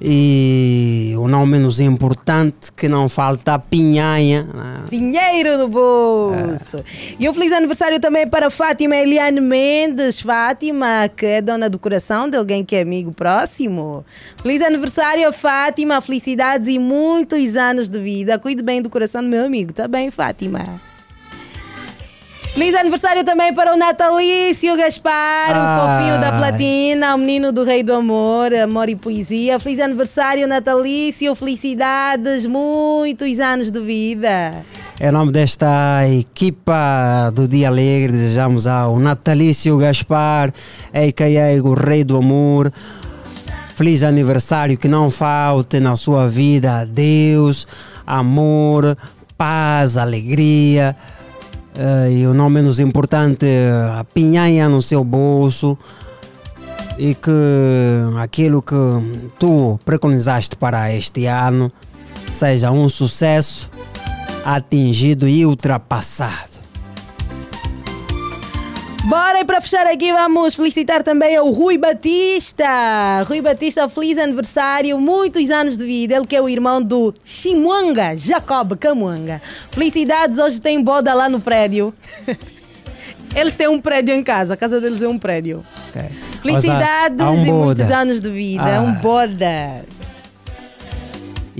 e 0.00 1.12
o 1.18 1.28
não 1.28 1.44
menos 1.44 1.78
importante 1.78 2.72
que 2.72 2.88
não 2.88 3.08
falta 3.08 3.54
a 3.54 3.58
pinhanha 3.58 4.44
né? 4.44 4.84
dinheiro 4.90 5.58
no 5.58 5.68
bolso. 5.68 6.78
É. 6.78 6.82
e 7.18 7.28
um 7.28 7.34
feliz 7.34 7.52
aniversário 7.52 8.00
também 8.00 8.26
para 8.26 8.50
Fátima 8.50 8.96
Eliane 8.96 9.40
Mendes. 9.40 10.20
Fátima 10.20 11.08
que 11.14 11.26
é 11.26 11.42
dona 11.42 11.68
do 11.68 11.78
coração 11.78 12.28
de 12.28 12.36
alguém 12.36 12.64
que 12.64 12.76
é 12.76 12.82
amigo 12.82 13.12
próximo. 13.12 14.04
Feliz 14.42 14.62
aniversário 14.62 15.30
Fátima. 15.32 16.00
Felicidades 16.00 16.68
e 16.68 16.78
muitos 16.78 17.56
anos 17.56 17.88
de 17.88 17.98
vida. 17.98 18.38
Cuide 18.38 18.62
bem 18.62 18.80
do 18.80 18.88
coração 18.88 19.22
do 19.22 19.28
meu 19.28 19.44
amigo 19.44 19.72
tá 19.72 19.86
bem 19.86 20.10
Fátima 20.10 20.89
Feliz 22.52 22.74
aniversário 22.74 23.24
também 23.24 23.54
para 23.54 23.72
o 23.72 23.76
Natalício 23.76 24.76
Gaspar, 24.76 25.54
ah. 25.54 25.62
o 25.62 25.88
fofinho 25.88 26.20
da 26.20 26.32
platina, 26.32 27.14
o 27.14 27.18
menino 27.18 27.52
do 27.52 27.62
Rei 27.62 27.84
do 27.84 27.94
Amor, 27.94 28.52
amor 28.52 28.88
e 28.88 28.96
poesia. 28.96 29.60
Feliz 29.60 29.78
aniversário, 29.78 30.48
Natalício, 30.48 31.32
felicidades, 31.36 32.46
muitos 32.46 33.38
anos 33.38 33.70
de 33.70 33.80
vida. 33.80 34.64
Em 35.00 35.12
nome 35.12 35.30
desta 35.30 36.02
equipa 36.08 37.30
do 37.32 37.46
Dia 37.46 37.68
Alegre, 37.68 38.12
desejamos 38.12 38.66
ao 38.66 38.98
Natalício 38.98 39.78
Gaspar, 39.78 40.52
a.k.a. 40.92 41.62
o 41.62 41.72
Rei 41.72 42.02
do 42.02 42.16
Amor, 42.16 42.72
feliz 43.76 44.02
aniversário, 44.02 44.76
que 44.76 44.88
não 44.88 45.08
falte 45.08 45.78
na 45.78 45.94
sua 45.94 46.28
vida 46.28 46.84
Deus, 46.84 47.66
amor, 48.04 48.98
paz, 49.38 49.96
alegria 49.96 50.96
uh, 51.76 52.10
e 52.10 52.26
o 52.26 52.34
não 52.34 52.50
menos 52.50 52.80
importante, 52.80 53.46
a 53.98 54.04
pinhanha 54.04 54.68
no 54.68 54.80
seu 54.82 55.04
bolso 55.04 55.76
e 56.98 57.14
que 57.14 57.30
aquilo 58.18 58.60
que 58.60 58.74
tu 59.38 59.78
preconizaste 59.84 60.56
para 60.56 60.94
este 60.94 61.26
ano 61.26 61.72
seja 62.26 62.70
um 62.70 62.88
sucesso 62.88 63.70
atingido 64.44 65.28
e 65.28 65.44
ultrapassado. 65.46 66.59
Bora 69.04 69.40
e 69.40 69.44
para 69.44 69.60
fechar 69.60 69.86
aqui 69.86 70.12
vamos 70.12 70.54
felicitar 70.54 71.02
também 71.02 71.38
o 71.38 71.50
Rui 71.50 71.78
Batista. 71.78 73.22
Rui 73.26 73.40
Batista, 73.40 73.88
feliz 73.88 74.18
aniversário, 74.18 74.98
muitos 75.00 75.50
anos 75.50 75.76
de 75.76 75.84
vida. 75.84 76.16
Ele 76.16 76.26
que 76.26 76.36
é 76.36 76.40
o 76.40 76.48
irmão 76.48 76.82
do 76.82 77.12
Chimuanga, 77.24 78.16
Jacob 78.16 78.76
Camuanga. 78.76 79.40
Felicidades, 79.70 80.38
hoje 80.38 80.60
tem 80.60 80.82
boda 80.82 81.14
lá 81.14 81.28
no 81.28 81.40
prédio. 81.40 81.94
Eles 83.34 83.56
têm 83.56 83.68
um 83.68 83.80
prédio 83.80 84.14
em 84.14 84.22
casa, 84.22 84.54
a 84.54 84.56
casa 84.56 84.80
deles 84.80 85.02
é 85.02 85.08
um 85.08 85.18
prédio. 85.18 85.64
Okay. 85.88 86.10
Felicidades 86.42 87.26
um 87.26 87.46
e 87.46 87.52
muitos 87.52 87.90
anos 87.90 88.20
de 88.20 88.28
vida, 88.28 88.78
ah. 88.78 88.80
um 88.80 88.92
boda 88.94 89.84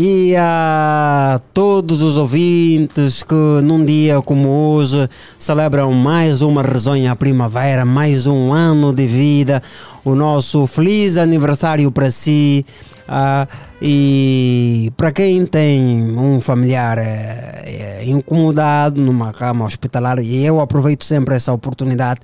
e 0.03 0.35
a 0.35 1.39
todos 1.53 2.01
os 2.01 2.17
ouvintes 2.17 3.23
que 3.23 3.35
num 3.35 3.85
dia 3.85 4.23
como 4.23 4.49
hoje 4.49 5.07
celebram 5.39 5.93
mais 5.93 6.41
uma 6.41 6.63
risonha 6.63 7.15
primavera, 7.15 7.85
mais 7.85 8.27
um 8.27 8.51
ano 8.51 8.95
de 8.95 9.07
vida, 9.07 9.63
o 10.03 10.15
nosso 10.15 10.67
feliz 10.67 11.19
aniversário 11.19 11.93
para 11.93 12.11
si. 12.11 12.65
Uh, 13.07 13.47
e 13.83 14.91
para 14.97 15.13
quem 15.13 15.45
tem 15.45 16.17
um 16.17 16.41
familiar 16.41 16.97
é, 16.97 17.65
é, 17.67 18.05
incomodado 18.07 19.03
numa 19.03 19.33
cama 19.35 19.67
hospitalar, 19.67 20.19
e 20.21 20.43
eu 20.43 20.63
aproveito 20.63 21.05
sempre 21.05 21.35
essa 21.35 21.53
oportunidade 21.53 22.21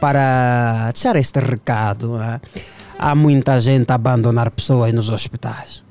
para 0.00 0.90
deixar 0.92 1.14
este 1.14 1.38
recado. 1.38 2.16
Uh, 2.16 2.40
há 2.98 3.14
muita 3.14 3.60
gente 3.60 3.88
a 3.92 3.94
abandonar 3.94 4.50
pessoas 4.50 4.92
nos 4.92 5.10
hospitais 5.10 5.88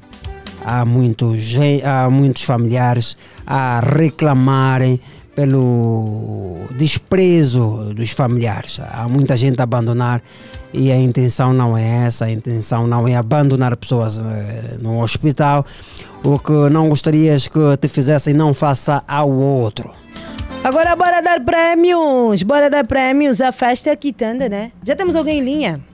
há 0.66 0.86
muitos, 0.86 1.56
há 1.84 2.10
muitos 2.10 2.44
familiares 2.44 3.18
a 3.46 3.80
reclamarem 3.80 5.00
pelo 5.36 6.66
desprezo 6.76 7.94
dos 7.96 8.12
familiares. 8.12 8.80
Há 8.92 9.08
muita 9.08 9.38
gente 9.38 9.60
a 9.62 9.64
abandonar 9.64 10.22
e 10.74 10.92
a 10.92 10.98
intenção 10.98 11.54
não 11.54 11.78
é 11.78 12.06
essa, 12.06 12.26
a 12.26 12.32
intenção 12.32 12.86
não 12.86 13.08
é 13.08 13.16
abandonar 13.16 13.76
pessoas 13.78 14.18
eh, 14.18 14.78
no 14.82 15.02
hospital. 15.02 15.66
O 16.24 16.38
que 16.38 16.52
não 16.70 16.90
gostarias 16.90 17.48
que 17.48 17.78
te 17.78 17.88
fizessem, 17.88 18.34
não 18.34 18.54
faça 18.54 19.02
ao 19.08 19.32
outro. 19.32 19.90
Agora 20.62 20.94
bora 20.94 21.22
dar 21.22 21.40
prêmios, 21.40 22.44
bora 22.44 22.70
dar 22.70 22.86
prêmios. 22.86 23.40
A 23.40 23.54
festa 23.54 23.90
é 23.90 23.96
quitanda, 23.96 24.50
né? 24.50 24.74
Já 24.84 24.94
temos 24.94 25.16
alguém 25.16 25.40
em 25.40 25.44
linha? 25.44 25.89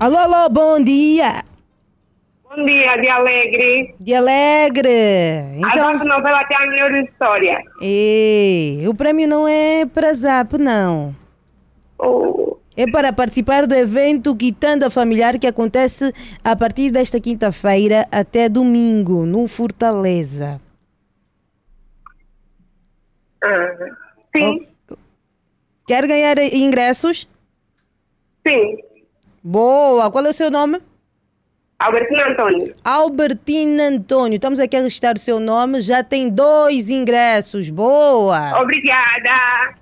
Alô, 0.00 0.16
alô, 0.16 0.48
bom 0.48 0.82
dia. 0.82 1.44
Bom 2.42 2.64
dia, 2.64 2.96
de 2.96 3.08
Alegre. 3.10 3.94
De 4.00 4.14
Alegre. 4.14 4.88
Então... 5.58 5.88
A 5.88 5.92
nossa 5.92 6.04
novela 6.06 6.42
tem 6.44 6.56
a 6.56 6.66
melhor 6.70 6.94
história. 7.04 7.62
E 7.82 8.82
o 8.88 8.94
prêmio 8.94 9.28
não 9.28 9.46
é 9.46 9.84
para 9.84 10.10
Zap, 10.14 10.56
não. 10.56 11.14
Oh. 11.98 12.56
É 12.74 12.90
para 12.90 13.12
participar 13.12 13.66
do 13.66 13.74
evento 13.74 14.34
Quitanda 14.34 14.88
Familiar 14.88 15.38
que 15.38 15.46
acontece 15.46 16.14
a 16.42 16.56
partir 16.56 16.90
desta 16.90 17.20
quinta-feira 17.20 18.08
até 18.10 18.48
domingo, 18.48 19.26
no 19.26 19.46
Fortaleza. 19.46 20.58
Ah. 23.44 23.76
Sim. 24.34 24.66
Quer 25.86 26.06
ganhar 26.06 26.38
ingressos? 26.38 27.28
Sim. 28.48 28.78
Boa. 29.42 30.10
Qual 30.10 30.24
é 30.24 30.28
o 30.28 30.32
seu 30.32 30.50
nome? 30.50 30.80
Albertina 31.78 32.28
Antônio. 32.28 32.74
Albertina 32.84 33.84
Antônio. 33.88 34.36
Estamos 34.36 34.58
aqui 34.58 34.76
a 34.76 34.80
registrar 34.82 35.16
o 35.16 35.18
seu 35.18 35.40
nome. 35.40 35.80
Já 35.80 36.04
tem 36.04 36.28
dois 36.28 36.90
ingressos. 36.90 37.70
Boa. 37.70 38.60
Obrigada. 38.60 39.74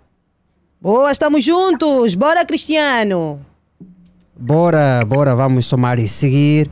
Boa, 0.81 1.11
estamos 1.11 1.43
juntos. 1.43 2.15
Bora, 2.15 2.45
Cristiano. 2.47 3.41
Bora, 4.37 5.05
bora, 5.05 5.35
vamos 5.35 5.67
somar 5.67 5.99
e 5.99 6.07
seguir. 6.07 6.71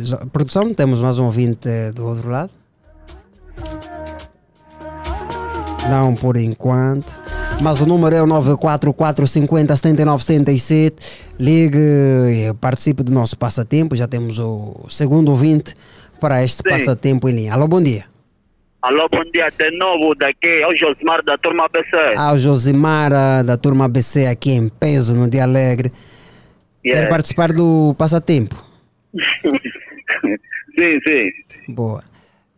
Já- 0.00 0.24
produção, 0.32 0.72
temos 0.72 1.02
mais 1.02 1.18
um 1.18 1.26
ouvinte 1.26 1.68
do 1.94 2.06
outro 2.06 2.30
lado? 2.30 2.50
Não 5.90 6.14
por 6.14 6.38
enquanto. 6.38 7.14
Mas 7.62 7.80
o 7.80 7.86
número 7.86 8.14
é 8.14 8.22
o 8.22 8.26
944 8.26 9.26
50 9.26 9.76
79 9.76 10.22
77. 10.22 10.96
Ligue 11.40 11.78
e 11.78 12.54
participe 12.60 13.02
do 13.02 13.12
nosso 13.12 13.38
passatempo. 13.38 13.96
Já 13.96 14.06
temos 14.06 14.38
o 14.38 14.84
segundo 14.88 15.30
ouvinte 15.30 15.74
para 16.20 16.44
este 16.44 16.62
Sim. 16.62 16.68
passatempo 16.68 17.28
em 17.28 17.32
linha. 17.32 17.54
Alô, 17.54 17.66
bom 17.66 17.80
dia. 17.82 18.04
Alô, 18.82 19.08
bom 19.10 19.22
dia, 19.32 19.50
de 19.50 19.70
novo 19.78 20.14
daqui, 20.14 20.46
é 20.46 20.66
o 20.68 20.76
Josmar 20.76 21.22
da 21.24 21.38
turma 21.38 21.66
BC. 21.72 22.16
Ao 22.18 22.36
Josimara 22.36 23.42
da 23.42 23.56
turma 23.56 23.86
ABC 23.86 24.26
aqui 24.26 24.50
em 24.52 24.68
peso 24.68 25.14
no 25.14 25.28
Dia 25.28 25.44
Alegre. 25.44 25.90
Quer 26.82 26.90
Yeah. 26.90 27.08
participar 27.08 27.50
do 27.50 27.94
passatempo? 27.96 28.54
sim, 30.78 30.98
sim. 31.06 31.72
Boa. 31.72 32.04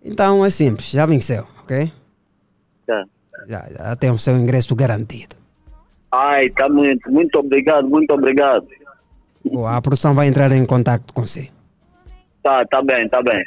Então 0.05 0.45
é 0.45 0.51
simples, 0.51 0.91
já 0.91 1.07
venceu, 1.07 1.47
ok? 1.63 1.93
Tá. 2.89 3.05
Já, 3.49 3.67
já 3.69 3.97
tem 3.97 4.11
o 4.11 4.19
seu 4.19 4.37
ingresso 4.37 4.75
garantido. 4.75 5.37
Ai, 6.11 6.49
tá 6.51 6.69
muito, 6.69 7.11
muito 7.11 7.39
obrigado, 7.39 7.89
muito 7.89 8.11
obrigado. 8.13 8.67
Boa, 9.45 9.77
a 9.77 9.83
produção 9.83 10.15
vai 10.15 10.27
entrar 10.27 10.51
em 10.53 10.65
contato 10.65 11.13
com 11.13 11.25
você. 11.25 11.49
Tá, 12.43 12.65
tá 12.65 12.83
bem, 12.83 13.09
tá 13.09 13.23
bem. 13.23 13.45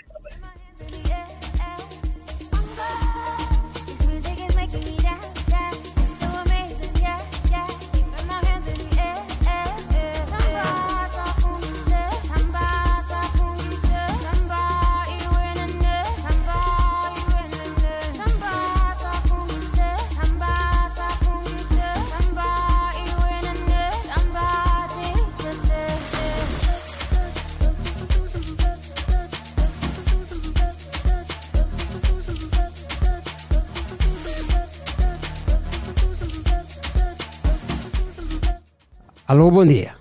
Alô, 39.40 39.52
bom 39.52 39.66
dia. 39.66 39.92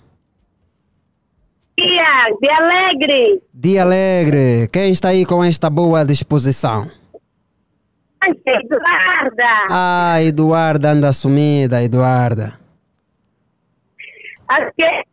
Dia, 1.78 2.26
de 2.41 2.50
alegre. 2.50 3.41
Dia 3.55 3.83
Alegre, 3.83 4.67
quem 4.73 4.91
está 4.91 5.10
aí 5.10 5.25
com 5.25 5.44
esta 5.44 5.70
boa 5.70 6.05
disposição? 6.05 6.91
Eduarda. 8.44 9.44
Ah, 9.70 10.17
Eduarda 10.20 10.91
anda 10.91 11.12
sumida, 11.12 11.81
Eduarda. 11.81 12.58
Acho 14.49 14.73
que. 14.76 15.05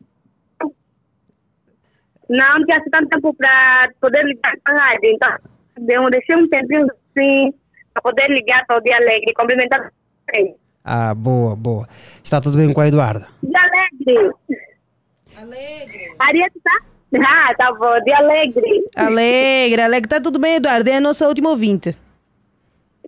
Não 2.27 2.65
tinha 2.65 2.81
tanto 2.91 3.09
tempo 3.09 3.31
para 3.35 3.91
poder 4.01 4.25
ligar 4.25 4.53
para 4.63 4.73
a 4.75 4.79
rádio. 4.87 5.11
Então, 5.13 5.37
deu- 5.81 6.09
deixei 6.09 6.35
um 6.35 6.49
tempinho 6.49 6.87
assim 7.15 7.53
para 7.93 8.01
poder 8.01 8.27
ligar 8.31 8.65
para 8.65 8.77
o 8.77 8.81
Dia 8.81 8.95
Alegre 8.97 9.27
e 9.29 9.33
cumprimentar 9.35 9.91
vocês. 10.27 10.55
Ah, 10.85 11.15
boa, 11.15 11.55
boa. 11.55 11.87
Está 12.23 12.39
tudo 12.39 12.57
bem 12.57 12.71
com 12.71 12.79
a 12.79 12.87
Eduarda? 12.87 13.27
Dia 13.41 13.59
Alegre. 13.59 14.31
Alegre. 15.35 16.15
Ariete 16.19 16.59
tá? 16.63 16.79
Ah, 17.27 17.53
tá 17.57 17.73
bom. 17.73 17.99
Dia 18.05 18.17
Alegre. 18.17 18.83
Alegre, 18.95 19.81
alegre. 19.81 20.09
Tá 20.09 20.21
tudo 20.21 20.37
bem, 20.37 20.55
Eduardo? 20.55 20.87
É 20.89 20.97
a 20.97 21.01
nossa 21.01 21.27
última 21.27 21.49
ouvinte. 21.49 21.95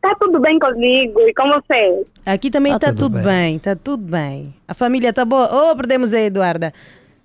Tá 0.02 0.16
tudo 0.20 0.40
bem 0.40 0.58
comigo 0.60 1.20
e 1.22 1.34
com 1.34 1.48
você? 1.50 2.06
Aqui 2.26 2.50
também 2.52 2.72
Tá 2.74 2.78
está 2.78 2.90
tudo 2.90 3.16
tudo, 3.16 3.24
bem. 3.24 3.56
está 3.58 3.76
tudo 3.76 4.04
bem. 4.04 4.54
A 4.68 4.74
família 4.74 5.10
está 5.10 5.24
boa. 5.26 5.72
Oh, 5.72 5.76
perdemos 5.76 6.14
a 6.14 6.20
Eduarda. 6.22 6.74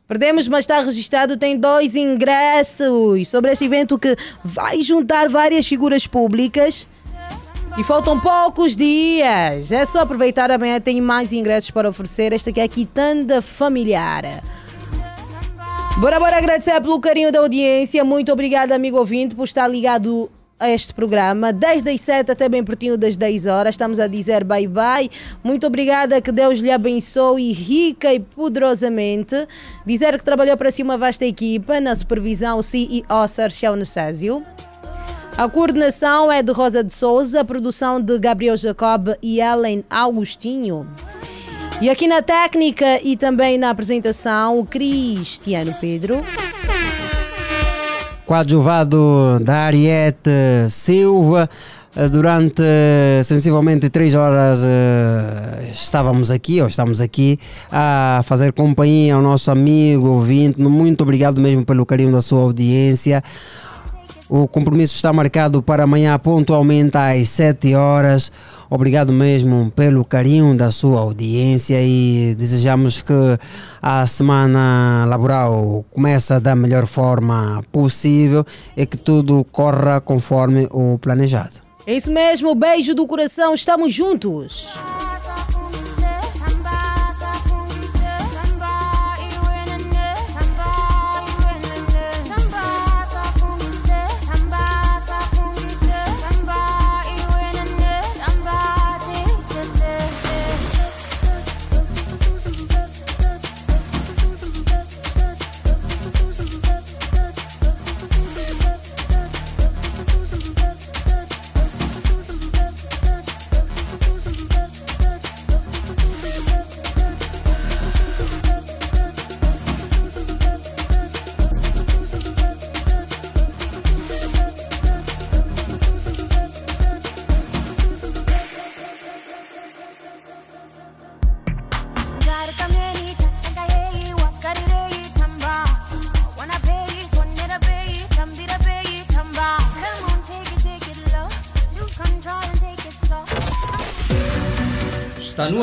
Perdemos, 0.09 0.49
mas 0.49 0.61
está 0.61 0.81
registrado, 0.81 1.39
tem 1.39 1.57
dois 1.57 1.95
ingressos 1.97 3.29
sobre 3.29 3.53
esse 3.53 3.65
evento 3.65 3.99
que 3.99 4.15
vai 4.45 4.83
juntar 4.83 5.29
várias 5.29 5.67
figuras 5.67 6.07
públicas. 6.07 6.87
E 7.79 7.83
faltam 7.83 8.21
poucos 8.21 8.77
dias. 8.77 9.73
É 9.73 9.85
só 9.87 10.01
aproveitar 10.01 10.51
amanhã, 10.51 10.79
tem 10.79 11.01
mais 11.01 11.33
ingressos 11.33 11.71
para 11.71 11.89
oferecer. 11.89 12.33
Esta 12.33 12.51
aqui 12.51 12.61
é 12.61 12.65
a 12.65 12.69
Quitanda 12.69 13.41
Familiar. 13.41 14.43
Bora, 15.99 16.19
bora 16.21 16.37
agradecer 16.37 16.79
pelo 16.83 17.01
carinho 17.01 17.33
da 17.33 17.41
audiência. 17.41 18.05
Muito 18.05 18.31
obrigada, 18.31 18.75
amigo 18.75 18.99
ouvinte, 18.99 19.35
por 19.35 19.45
estar 19.45 19.67
ligado 19.69 20.31
a 20.61 20.69
este 20.69 20.93
programa. 20.93 21.51
Desde 21.53 21.91
as 21.91 22.01
7 22.03 22.33
até 22.33 22.49
bem 22.49 22.63
pertinho 22.63 22.99
das 22.99 23.17
10 23.17 23.47
horas. 23.47 23.75
Estamos 23.75 23.99
a 23.99 24.07
dizer 24.07 24.45
bye 24.45 24.69
bye. 24.69 25.11
Muito 25.43 25.67
obrigada, 25.67 26.21
que 26.21 26.31
Deus 26.31 26.59
lhe 26.59 26.71
abençoe 26.71 27.53
rica 27.53 28.13
e 28.13 28.21
poderosamente. 28.21 29.49
Dizer 29.87 30.19
que 30.19 30.25
trabalhou 30.25 30.57
para 30.59 30.71
si 30.71 30.83
uma 30.83 30.99
vasta 30.99 31.25
equipa 31.25 31.81
na 31.81 31.97
supervisão 31.97 32.61
CEO 32.61 33.29
Sarchel 33.29 33.77
Necésio. 33.77 34.45
A 35.37 35.49
coordenação 35.49 36.31
é 36.31 36.43
de 36.43 36.53
Rosa 36.53 36.85
de 36.85 36.93
Souza, 36.93 37.41
a 37.41 37.45
produção 37.45 38.01
de 38.01 38.19
Gabriel 38.19 38.57
Jacob 38.57 39.09
e 39.23 39.41
Ellen 39.41 39.83
Augustinho. 39.89 40.87
E 41.81 41.89
aqui 41.89 42.07
na 42.07 42.23
técnica 42.23 43.01
e 43.03 43.17
também 43.17 43.57
na 43.59 43.71
apresentação, 43.71 44.59
o 44.59 44.65
Cristiano 44.65 45.75
Pedro. 45.81 46.23
coadjuvado 48.27 49.41
da 49.41 49.63
Ariete 49.63 50.31
Silva. 50.71 51.49
Eh, 51.95 52.09
Durante 52.09 52.63
eh, 52.63 53.21
sensivelmente 53.25 53.91
três 53.91 54.15
horas 54.15 54.63
eh, 54.65 55.71
estávamos 55.73 56.31
aqui, 56.31 56.61
ou 56.61 56.67
estamos 56.67 57.01
aqui, 57.01 57.39
a 57.71 58.23
fazer 58.25 58.53
companhia 58.53 59.15
ao 59.15 59.23
nosso 59.23 59.51
amigo 59.51 60.09
ouvinte. 60.09 60.61
Muito 60.61 61.03
obrigado 61.03 61.41
mesmo 61.41 61.65
pelo 61.67 61.85
carinho 61.85 62.13
da 62.13 62.23
sua 62.23 62.41
audiência. 62.41 63.23
O 64.35 64.49
compromisso 64.49 64.95
está 64.95 65.13
marcado 65.13 65.63
para 65.63 65.83
amanhã 65.83 66.19
pontualmente 66.19 66.97
às 66.97 67.29
7 67.29 67.75
horas. 67.75 68.33
Obrigado 68.71 69.13
mesmo 69.13 69.71
pelo 69.73 70.07
carinho 70.07 70.57
da 70.57 70.71
sua 70.71 71.01
audiência 71.01 71.77
e 71.83 72.35
desejamos 72.39 73.03
que 73.03 73.13
a 73.83 74.07
semana 74.07 75.05
laboral 75.07 75.85
comece 75.91 76.41
da 76.41 76.57
melhor 76.57 76.87
forma 76.87 77.63
possível 77.71 78.43
e 78.75 78.87
que 78.87 78.97
tudo 78.97 79.45
corra 79.53 80.01
conforme 80.01 80.67
o 80.71 80.99
planejado. 80.99 81.61
É 81.87 81.95
isso 81.95 82.11
mesmo, 82.11 82.55
beijo 82.55 82.95
do 82.95 83.07
coração, 83.07 83.53
estamos 83.53 83.93
juntos. 83.93 84.73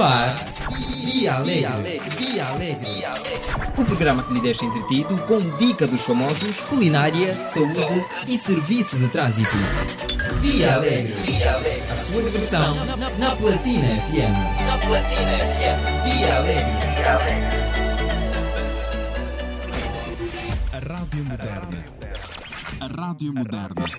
Ar. 0.10 0.36
Dia 1.06 1.36
Alegre. 1.36 2.02
Dia 2.18 2.48
Alegre. 2.48 3.06
O 3.78 3.86
programa 3.86 4.24
que 4.24 4.34
lhe 4.34 4.42
deixa 4.42 4.66
entretido 4.66 5.18
com 5.28 5.40
dica 5.58 5.88
dos 5.88 6.04
famosos, 6.04 6.60
culinária, 6.62 7.36
saúde 7.46 8.06
e 8.28 8.38
serviço 8.38 8.98
de 8.98 9.08
trânsito. 9.10 9.56
Dia 10.42 10.76
Alegre. 10.76 11.14
A 11.92 11.96
sua 11.96 12.24
diversão 12.24 12.76
na 13.18 13.36
Platina 13.36 13.88
FM. 14.02 14.66
Na 14.66 14.78
Platina 14.78 15.38
FM. 15.38 15.80
Dia 16.06 16.38
Alegre. 16.38 16.90
A 20.74 20.94
Rádio 20.94 21.26
Moderna. 21.26 21.86
A 22.80 22.88
Rádio 22.88 23.34
Moderna. 23.34 23.90